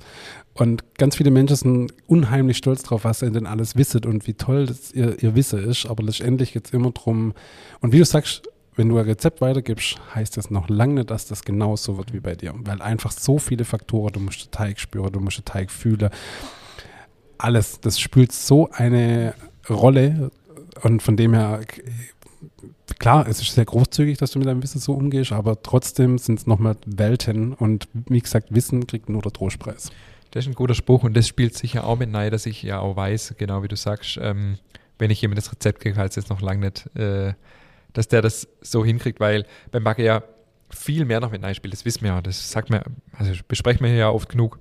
Und 0.53 0.95
ganz 0.97 1.17
viele 1.17 1.31
Menschen 1.31 1.55
sind 1.55 1.93
unheimlich 2.07 2.57
stolz 2.57 2.83
drauf, 2.83 3.03
was 3.03 3.21
ihr 3.21 3.29
denn 3.29 3.45
alles 3.45 3.75
wisset 3.75 4.05
und 4.05 4.25
wie 4.25 4.33
toll 4.33 4.67
ihr, 4.93 5.21
ihr 5.21 5.35
Wissen 5.35 5.63
ist. 5.69 5.85
Aber 5.85 6.03
letztendlich 6.03 6.53
geht 6.53 6.67
es 6.67 6.73
immer 6.73 6.91
darum, 6.91 7.33
und 7.81 7.91
wie 7.91 7.99
du 7.99 8.05
sagst, 8.05 8.43
wenn 8.77 8.89
du 8.89 8.97
ein 8.97 9.05
Rezept 9.05 9.41
weitergibst, 9.41 9.97
heißt 10.13 10.37
das 10.37 10.51
noch 10.51 10.69
lange 10.69 10.93
nicht, 10.93 11.11
dass 11.11 11.25
das 11.25 11.43
genauso 11.43 11.97
wird 11.97 12.13
wie 12.13 12.19
bei 12.19 12.35
dir. 12.35 12.53
Weil 12.55 12.81
einfach 12.81 13.11
so 13.11 13.39
viele 13.39 13.65
Faktoren, 13.65 14.13
du 14.13 14.19
musst 14.19 14.45
den 14.45 14.51
Teig 14.51 14.79
spüren, 14.79 15.11
du 15.11 15.19
musst 15.19 15.39
den 15.39 15.45
Teig 15.45 15.71
fühlen. 15.71 16.09
Alles, 17.39 17.81
das 17.81 17.99
spielt 17.99 18.31
so 18.31 18.69
eine 18.71 19.33
Rolle. 19.67 20.31
Und 20.83 21.01
von 21.01 21.17
dem 21.17 21.33
her, 21.33 21.61
klar, 22.99 23.27
es 23.27 23.41
ist 23.41 23.55
sehr 23.55 23.65
großzügig, 23.65 24.19
dass 24.19 24.31
du 24.31 24.39
mit 24.39 24.47
deinem 24.47 24.61
Wissen 24.61 24.79
so 24.79 24.93
umgehst, 24.93 25.31
aber 25.31 25.61
trotzdem 25.63 26.19
sind 26.19 26.39
es 26.39 26.45
nochmal 26.45 26.77
Welten. 26.85 27.53
Und 27.53 27.87
wie 27.93 28.21
gesagt, 28.21 28.53
Wissen 28.53 28.85
kriegt 28.85 29.09
nur 29.09 29.23
der 29.23 29.33
Trostpreis. 29.33 29.89
Das 30.31 30.45
ist 30.45 30.51
ein 30.51 30.55
guter 30.55 30.75
Spruch 30.75 31.03
und 31.03 31.17
das 31.17 31.27
spielt 31.27 31.55
sicher 31.55 31.85
auch 31.85 31.97
mit 31.97 32.13
rein, 32.13 32.29
dass 32.29 32.45
ich 32.45 32.61
ja 32.61 32.79
auch 32.79 32.95
weiß, 32.95 33.35
genau 33.39 33.63
wie 33.63 33.69
du 33.69 33.75
sagst, 33.75 34.19
ähm, 34.21 34.59
wenn 34.99 35.09
ich 35.09 35.21
jemand 35.21 35.39
das 35.39 35.51
Rezept 35.51 35.79
kriege, 35.79 35.95
heißt 35.95 36.17
es 36.17 36.29
noch 36.29 36.41
lange 36.41 36.65
nicht, 36.65 36.95
äh, 36.95 37.33
dass 37.93 38.07
der 38.07 38.21
das 38.21 38.47
so 38.61 38.85
hinkriegt, 38.85 39.19
weil 39.19 39.45
beim 39.71 39.83
Bagger 39.83 40.03
ja 40.03 40.23
viel 40.69 41.05
mehr 41.05 41.19
noch 41.19 41.31
mit 41.31 41.41
Nein 41.41 41.55
spielt. 41.55 41.73
Das 41.73 41.85
wissen 41.85 42.03
wir 42.03 42.11
ja. 42.11 42.21
Das 42.21 42.51
sagt 42.51 42.69
man, 42.69 42.81
also 43.13 43.31
besprechen 43.47 43.85
wir 43.85 43.93
ja 43.93 44.09
oft 44.09 44.29
genug. 44.29 44.59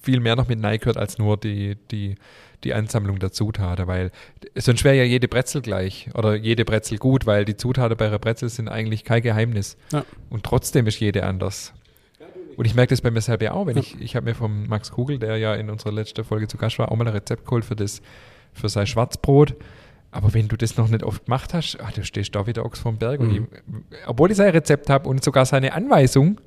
Viel 0.00 0.20
mehr 0.20 0.34
noch 0.34 0.48
mit 0.48 0.58
Nein 0.58 0.78
gehört 0.78 0.96
als 0.96 1.18
nur 1.18 1.36
die, 1.36 1.76
die, 1.90 2.16
die 2.64 2.74
Ansammlung 2.74 3.18
der 3.18 3.30
Zutaten, 3.30 3.86
weil 3.86 4.10
sonst 4.56 4.82
wäre 4.82 4.96
ja 4.96 5.04
jede 5.04 5.28
Brezel 5.28 5.62
gleich 5.62 6.08
oder 6.14 6.34
jede 6.34 6.64
Brezel 6.64 6.98
gut, 6.98 7.26
weil 7.26 7.44
die 7.44 7.56
Zutaten 7.56 7.96
bei 7.96 8.06
einer 8.08 8.18
Brezel 8.18 8.48
sind 8.48 8.68
eigentlich 8.68 9.04
kein 9.04 9.22
Geheimnis. 9.22 9.76
Ja. 9.92 10.04
Und 10.28 10.42
trotzdem 10.44 10.86
ist 10.86 10.98
jede 10.98 11.24
anders. 11.24 11.72
Und 12.56 12.66
ich 12.66 12.74
merke 12.74 12.90
das 12.90 13.00
bei 13.00 13.10
mir 13.10 13.20
selber 13.20 13.54
auch, 13.54 13.66
wenn 13.66 13.76
ja. 13.76 13.82
ich, 13.82 14.00
ich 14.00 14.16
habe 14.16 14.24
mir 14.24 14.34
vom 14.34 14.66
Max 14.66 14.90
Kugel, 14.90 15.18
der 15.18 15.36
ja 15.38 15.54
in 15.54 15.70
unserer 15.70 15.92
letzten 15.92 16.24
Folge 16.24 16.48
zu 16.48 16.56
Gast 16.56 16.78
war, 16.78 16.90
auch 16.90 16.96
mal 16.96 17.06
ein 17.06 17.14
Rezept 17.14 17.44
geholt 17.44 17.64
für 17.64 17.76
das, 17.76 18.02
für 18.52 18.68
sein 18.68 18.86
Schwarzbrot 18.86 19.54
Aber 20.12 20.34
wenn 20.34 20.46
du 20.46 20.56
das 20.56 20.76
noch 20.76 20.88
nicht 20.88 21.02
oft 21.02 21.24
gemacht 21.24 21.54
hast, 21.54 21.78
ach, 21.82 21.90
du 21.92 22.04
stehst 22.04 22.34
da 22.34 22.46
wieder 22.46 22.64
Ochs 22.64 22.78
vom 22.78 22.98
Berg. 22.98 23.20
Mhm. 23.20 23.26
Und 23.26 23.34
ich, 23.34 23.42
obwohl 24.06 24.30
ich 24.30 24.36
sein 24.36 24.50
Rezept 24.50 24.90
habe 24.90 25.08
und 25.08 25.24
sogar 25.24 25.46
seine 25.46 25.72
Anweisung, 25.72 26.38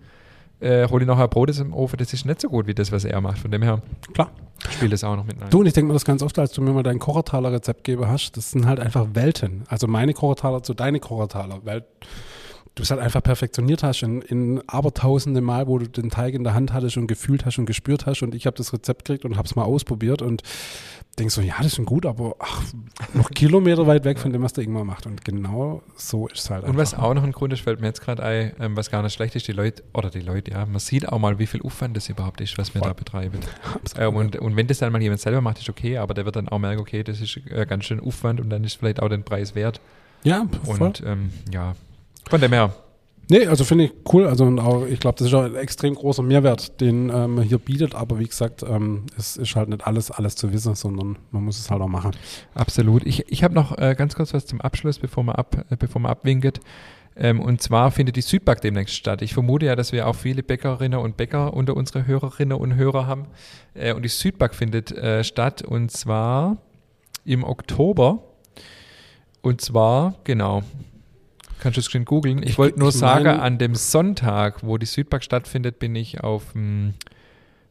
äh, 0.59 0.87
hole 0.87 1.03
ich 1.03 1.07
nachher 1.07 1.27
Brot 1.27 1.49
aus 1.49 1.57
dem 1.57 1.73
Ofen, 1.73 1.97
das 1.97 2.13
ist 2.13 2.25
nicht 2.25 2.39
so 2.39 2.47
gut 2.47 2.67
wie 2.67 2.73
das, 2.73 2.91
was 2.91 3.03
er 3.03 3.19
macht. 3.21 3.39
Von 3.39 3.51
dem 3.51 3.61
her 3.63 3.81
Klar. 4.13 4.31
spielt 4.69 4.93
das 4.93 5.03
auch 5.03 5.15
noch 5.15 5.25
mit 5.25 5.41
rein. 5.41 5.49
Du, 5.49 5.59
und 5.59 5.65
ich 5.65 5.73
denke 5.73 5.87
mir 5.87 5.93
das 5.93 6.05
ganz 6.05 6.21
oft, 6.21 6.37
als 6.39 6.53
du 6.53 6.61
mir 6.61 6.71
mal 6.71 6.83
dein 6.83 6.99
Kochertaler 6.99 7.51
Rezept 7.51 7.83
gegeben 7.83 8.07
hast, 8.07 8.37
das 8.37 8.51
sind 8.51 8.65
halt 8.65 8.79
einfach 8.79 9.07
Welten. 9.13 9.63
Also 9.67 9.87
meine 9.87 10.13
Kochertaler 10.13 10.63
zu 10.63 10.73
deine 10.73 10.99
Kochertaler, 10.99 11.59
weil 11.63 11.83
du 12.75 12.83
es 12.83 12.91
halt 12.91 13.01
einfach 13.01 13.23
perfektioniert 13.23 13.83
hast 13.83 14.03
in, 14.03 14.21
in 14.21 14.61
abertausende 14.67 15.41
Mal, 15.41 15.67
wo 15.67 15.79
du 15.79 15.87
den 15.87 16.09
Teig 16.09 16.33
in 16.33 16.43
der 16.43 16.53
Hand 16.53 16.73
hattest 16.73 16.97
und 16.97 17.07
gefühlt 17.07 17.45
hast 17.45 17.57
und 17.57 17.65
gespürt 17.65 18.05
hast 18.05 18.21
und 18.21 18.35
ich 18.35 18.45
habe 18.45 18.57
das 18.57 18.73
Rezept 18.73 19.05
gekriegt 19.05 19.25
und 19.25 19.37
habe 19.37 19.47
es 19.47 19.55
mal 19.55 19.63
ausprobiert 19.63 20.21
und 20.21 20.43
denkst 21.17 21.35
so, 21.35 21.41
ja, 21.41 21.55
das 21.57 21.77
ist 21.77 21.85
gut, 21.85 22.05
aber 22.05 22.35
ach, 22.39 22.61
noch 23.13 23.29
Kilometer 23.29 23.87
weit 23.87 24.03
weg 24.03 24.19
von 24.19 24.33
dem, 24.33 24.41
was 24.41 24.53
der 24.53 24.65
Ingmar 24.65 24.83
macht. 24.83 25.05
Und 25.05 25.23
genau 25.23 25.81
so 25.95 26.27
ist 26.27 26.39
es 26.39 26.49
halt 26.49 26.65
Und 26.65 26.77
was 26.77 26.93
auch 26.93 27.13
noch 27.13 27.23
ein 27.23 27.31
Grund 27.31 27.53
ist, 27.53 27.61
fällt 27.61 27.79
mir 27.79 27.87
jetzt 27.87 28.01
gerade 28.01 28.21
ein, 28.21 28.53
ähm, 28.59 28.75
was 28.75 28.91
gar 28.91 29.01
nicht 29.01 29.13
schlecht 29.13 29.35
ist, 29.35 29.47
die 29.47 29.53
Leute, 29.53 29.83
oder 29.93 30.09
die 30.09 30.19
Leute, 30.19 30.51
ja, 30.51 30.65
man 30.65 30.79
sieht 30.79 31.07
auch 31.07 31.19
mal, 31.19 31.39
wie 31.39 31.47
viel 31.47 31.61
Aufwand 31.61 31.95
das 31.95 32.09
überhaupt 32.09 32.41
ist, 32.41 32.57
was 32.57 32.73
wir 32.73 32.79
Voll. 32.79 32.89
da 32.89 32.93
betreiben. 32.93 33.39
Ähm, 33.97 34.15
und, 34.15 34.35
und 34.37 34.55
wenn 34.57 34.67
das 34.67 34.79
dann 34.79 34.91
mal 34.91 35.01
jemand 35.01 35.21
selber 35.21 35.41
macht, 35.41 35.59
ist 35.59 35.69
okay, 35.69 35.97
aber 35.97 36.13
der 36.13 36.25
wird 36.25 36.35
dann 36.35 36.49
auch 36.49 36.59
merken, 36.59 36.81
okay, 36.81 37.03
das 37.03 37.21
ist 37.21 37.37
äh, 37.49 37.65
ganz 37.65 37.85
schön 37.85 37.99
Aufwand 37.99 38.41
und 38.41 38.49
dann 38.49 38.63
ist 38.63 38.75
vielleicht 38.75 39.01
auch 39.01 39.07
den 39.07 39.23
Preis 39.23 39.55
wert. 39.55 39.79
ja, 40.23 40.45
voll. 40.63 40.81
Und 40.81 41.03
ähm, 41.05 41.31
ja, 41.51 41.75
von 42.29 42.41
dem 42.41 42.51
her, 42.51 42.73
Nee, 43.27 43.47
also 43.47 43.63
finde 43.63 43.85
ich 43.85 43.93
cool. 44.13 44.27
Also 44.27 44.85
ich 44.87 44.99
glaube, 44.99 45.17
das 45.17 45.27
ist 45.27 45.33
auch 45.33 45.43
ein 45.43 45.55
extrem 45.55 45.95
großer 45.95 46.21
Mehrwert, 46.21 46.79
den 46.79 47.09
ähm, 47.09 47.35
man 47.35 47.43
hier 47.43 47.57
bietet. 47.57 47.95
Aber 47.95 48.19
wie 48.19 48.27
gesagt, 48.27 48.63
ähm, 48.63 49.05
es 49.17 49.35
ist 49.35 49.55
halt 49.55 49.69
nicht 49.69 49.85
alles, 49.85 50.11
alles 50.11 50.35
zu 50.35 50.53
wissen, 50.53 50.75
sondern 50.75 51.17
man 51.31 51.43
muss 51.43 51.59
es 51.59 51.71
halt 51.71 51.81
auch 51.81 51.87
machen. 51.87 52.11
Absolut. 52.53 53.05
Ich, 53.05 53.31
ich 53.31 53.43
habe 53.43 53.55
noch 53.55 53.77
äh, 53.77 53.95
ganz 53.97 54.15
kurz 54.15 54.33
was 54.33 54.45
zum 54.45 54.61
Abschluss, 54.61 54.99
bevor 54.99 55.23
man, 55.23 55.35
ab, 55.35 55.65
äh, 55.69 55.75
bevor 55.75 56.01
man 56.01 56.11
abwinkt. 56.11 56.59
Ähm, 57.15 57.39
und 57.39 57.61
zwar 57.61 57.91
findet 57.91 58.15
die 58.17 58.21
Südback 58.21 58.61
demnächst 58.61 58.95
statt. 58.95 59.21
Ich 59.21 59.33
vermute 59.33 59.65
ja, 59.65 59.75
dass 59.75 59.91
wir 59.91 60.07
auch 60.07 60.15
viele 60.15 60.43
Bäckerinnen 60.43 60.99
und 60.99 61.17
Bäcker 61.17 61.53
unter 61.53 61.75
unsere 61.75 62.05
Hörerinnen 62.05 62.57
und 62.57 62.75
Hörer 62.75 63.07
haben. 63.07 63.27
Äh, 63.73 63.93
und 63.93 64.03
die 64.03 64.09
Südback 64.09 64.53
findet 64.53 64.91
äh, 64.91 65.23
statt 65.23 65.63
und 65.63 65.91
zwar 65.91 66.57
im 67.23 67.43
Oktober. 67.43 68.23
Und 69.41 69.61
zwar, 69.61 70.15
genau, 70.23 70.63
kannst 71.65 71.77
du 71.77 71.81
es 71.81 71.89
schön 71.91 72.05
googeln. 72.05 72.43
Ich 72.43 72.49
Ich- 72.51 72.57
wollte 72.59 72.79
nur 72.79 72.91
sagen, 72.91 73.27
an 73.27 73.57
dem 73.57 73.73
Sonntag, 73.75 74.63
wo 74.63 74.77
die 74.77 74.85
Südback 74.85 75.23
stattfindet, 75.23 75.79
bin 75.79 75.95
ich 75.95 76.21
auf 76.23 76.53
dem 76.53 76.93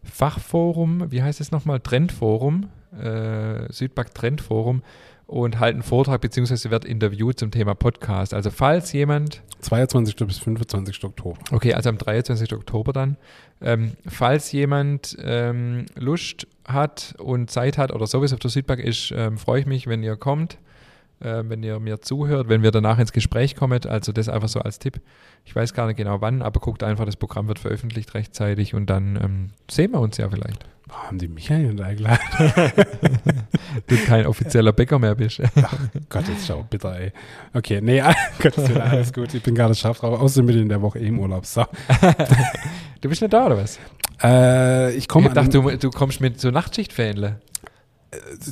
Fachforum, 0.03 1.11
wie 1.11 1.22
heißt 1.22 1.40
es 1.40 1.51
nochmal? 1.51 1.80
Trendforum, 1.80 2.68
äh, 3.01 3.72
Südback 3.72 4.14
Trendforum 4.14 4.82
und 5.26 5.59
halte 5.59 5.74
einen 5.76 5.82
Vortrag 5.82 6.20
beziehungsweise 6.20 6.70
wird 6.70 6.84
interviewt 6.84 7.38
zum 7.38 7.51
Thema 7.51 7.74
Podcast. 7.74 8.34
Also 8.34 8.51
falls 8.51 8.92
jemand, 8.92 9.42
22. 9.61 10.26
bis 10.26 10.38
25. 10.38 11.05
Oktober. 11.05 11.38
okay, 11.53 11.72
also 11.72 11.88
am 11.88 11.97
23. 11.99 12.53
Oktober 12.53 12.92
dann, 12.92 13.16
ähm, 13.62 13.92
falls 14.07 14.53
jemand 14.53 15.16
ähm, 15.22 15.86
Lust 15.97 16.47
hat 16.66 17.14
und 17.18 17.51
Zeit 17.51 17.78
hat 17.78 17.92
oder 17.92 18.07
sowieso 18.07 18.34
auf 18.34 18.40
der 18.40 18.51
Südback 18.51 18.80
ist, 18.80 19.12
ähm, 19.16 19.38
freue 19.38 19.61
ich 19.61 19.66
mich, 19.66 19.86
wenn 19.86 20.03
ihr 20.03 20.16
kommt, 20.16 20.59
äh, 21.25 21.43
wenn 21.49 21.62
ihr 21.62 21.81
mir 21.81 22.01
zuhört, 22.01 22.49
wenn 22.49 22.62
wir 22.62 22.70
danach 22.70 22.99
ins 22.99 23.12
Gespräch 23.12 23.57
kommen. 23.57 23.85
Also 23.87 24.12
das 24.12 24.29
einfach 24.29 24.49
so 24.49 24.61
als 24.61 24.79
Tipp. 24.79 25.01
Ich 25.45 25.55
weiß 25.55 25.75
gar 25.75 25.87
nicht 25.87 25.97
genau 25.97 26.20
wann, 26.20 26.43
aber 26.43 26.61
guckt 26.61 26.83
einfach, 26.83 27.05
das 27.05 27.16
Programm 27.16 27.49
wird 27.49 27.59
veröffentlicht 27.59 28.14
rechtzeitig 28.14 28.75
und 28.75 28.87
dann 28.87 29.16
ähm, 29.22 29.51
sehen 29.70 29.93
wir 29.93 30.01
uns 30.01 30.16
ja 30.16 30.29
vielleicht. 30.29 30.66
Oh, 30.91 31.09
haben 31.09 31.18
die 31.18 31.29
Michael 31.29 31.72
nicht 31.72 31.83
eingeladen? 31.83 32.20
Du 33.89 33.97
kein 33.97 34.27
offizieller 34.27 34.72
Bäcker 34.72 34.99
mehr 35.01 35.16
bist. 35.16 35.43
Gott, 36.09 36.29
jetzt 36.29 36.47
schau, 36.47 36.64
bitter, 36.70 36.97
ey. 36.97 37.12
Okay, 37.53 37.81
nee, 37.83 38.01
Willen, 38.39 38.81
alles 38.81 39.12
gut. 39.12 39.35
Ich 39.35 39.43
bin 39.43 39.55
gerade 39.55 39.75
scharf 39.75 39.99
drauf. 39.99 40.20
Außerdem 40.20 40.47
bin 40.47 40.57
ich 40.57 40.62
in 40.62 40.68
der 40.68 40.81
Woche 40.81 41.01
eh 41.01 41.09
im 41.09 41.18
Urlaub. 41.18 41.45
So. 41.45 41.64
Du 43.01 43.09
bist 43.09 43.20
nicht 43.20 43.33
da, 43.33 43.47
oder 43.47 43.59
was? 43.59 43.81
Äh, 44.22 44.95
ich 44.95 45.09
komme 45.09 45.29
ich 45.29 45.35
dachte, 45.35 45.61
du, 45.61 45.77
du 45.77 45.91
kommst 45.91 46.20
mit 46.20 46.41
so 46.41 46.51
Nachtschichtfähnle. 46.51 47.41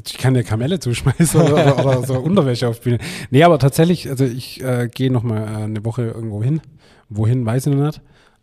Ich 0.05 0.19
kann 0.19 0.35
dir 0.35 0.45
Kamelle 0.45 0.79
zuschmeißen 0.79 1.41
oder, 1.41 1.53
oder, 1.53 1.85
oder 1.85 2.07
so 2.07 2.15
Unterwäsche 2.21 2.69
aufspielen. 2.69 2.99
Nee, 3.31 3.43
aber 3.43 3.59
tatsächlich, 3.59 4.09
also 4.09 4.25
ich 4.25 4.63
äh, 4.63 4.89
gehe 4.93 5.11
noch 5.11 5.23
mal 5.23 5.43
äh, 5.43 5.65
eine 5.65 5.85
Woche 5.85 6.03
irgendwo 6.03 6.43
hin. 6.43 6.61
Wohin, 7.09 7.45
weiß 7.45 7.67
ich 7.67 7.75
noch 7.75 7.87
nicht. 7.87 8.01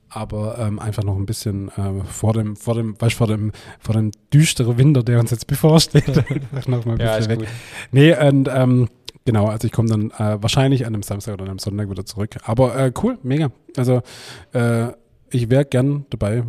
Aber 0.09 0.57
ähm, 0.59 0.79
einfach 0.79 1.03
noch 1.03 1.15
ein 1.15 1.25
bisschen 1.25 1.69
äh, 1.69 2.03
vor 2.03 2.33
dem, 2.33 2.55
vor 2.55 2.73
dem, 2.73 2.99
weißt, 2.99 3.15
vor 3.15 3.27
dem, 3.27 3.51
vor 3.79 3.93
dem 3.93 4.11
düsteren 4.33 4.77
Winter, 4.77 5.03
der 5.03 5.19
uns 5.19 5.31
jetzt 5.31 5.45
bevorsteht. 5.45 6.07
noch 6.67 6.85
mal 6.85 6.93
ein 6.93 6.97
bisschen 6.97 7.41
weg. 7.41 7.47
Nee, 7.91 8.15
und 8.15 8.49
ähm, 8.51 8.89
genau, 9.25 9.47
also 9.47 9.67
ich 9.67 9.71
komme 9.71 9.89
dann 9.89 10.11
äh, 10.11 10.41
wahrscheinlich 10.41 10.85
an 10.87 10.95
einem 10.95 11.03
Samstag 11.03 11.35
oder 11.35 11.45
einem 11.45 11.59
Sonntag 11.59 11.89
wieder 11.91 12.05
zurück. 12.05 12.37
Aber 12.43 12.75
äh, 12.75 12.91
cool, 13.03 13.19
mega. 13.21 13.51
Also 13.77 14.01
äh, 14.53 14.87
ich 15.29 15.49
wäre 15.51 15.65
gern 15.65 16.05
dabei. 16.09 16.43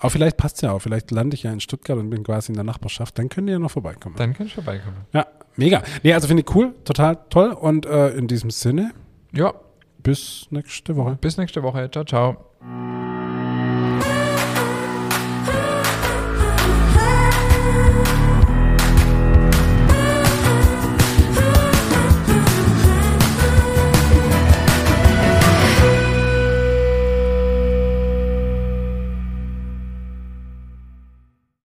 Aber 0.00 0.10
vielleicht 0.10 0.36
passt 0.36 0.62
ja 0.62 0.72
auch. 0.72 0.78
Vielleicht 0.80 1.10
lande 1.10 1.34
ich 1.34 1.42
ja 1.42 1.52
in 1.52 1.60
Stuttgart 1.60 1.98
und 1.98 2.10
bin 2.10 2.22
quasi 2.22 2.52
in 2.52 2.54
der 2.56 2.64
Nachbarschaft. 2.64 3.18
Dann 3.18 3.28
könnt 3.28 3.48
ihr 3.48 3.54
ja 3.54 3.58
noch 3.58 3.70
vorbeikommen. 3.70 4.14
Dann 4.16 4.32
kannst 4.34 4.52
du 4.56 4.62
vorbeikommen. 4.62 4.96
Ja, 5.12 5.26
mega. 5.56 5.82
Nee, 6.02 6.12
also 6.14 6.28
finde 6.28 6.44
ich 6.46 6.54
cool, 6.54 6.74
total 6.84 7.18
toll. 7.30 7.50
Und 7.50 7.86
äh, 7.86 8.10
in 8.10 8.26
diesem 8.28 8.50
Sinne, 8.50 8.92
Ja, 9.32 9.54
bis 10.02 10.46
nächste 10.50 10.96
Woche. 10.96 11.18
bis 11.20 11.36
nächste 11.36 11.62
Woche. 11.62 11.90
Ciao, 11.90 12.04
ciao. 12.04 13.37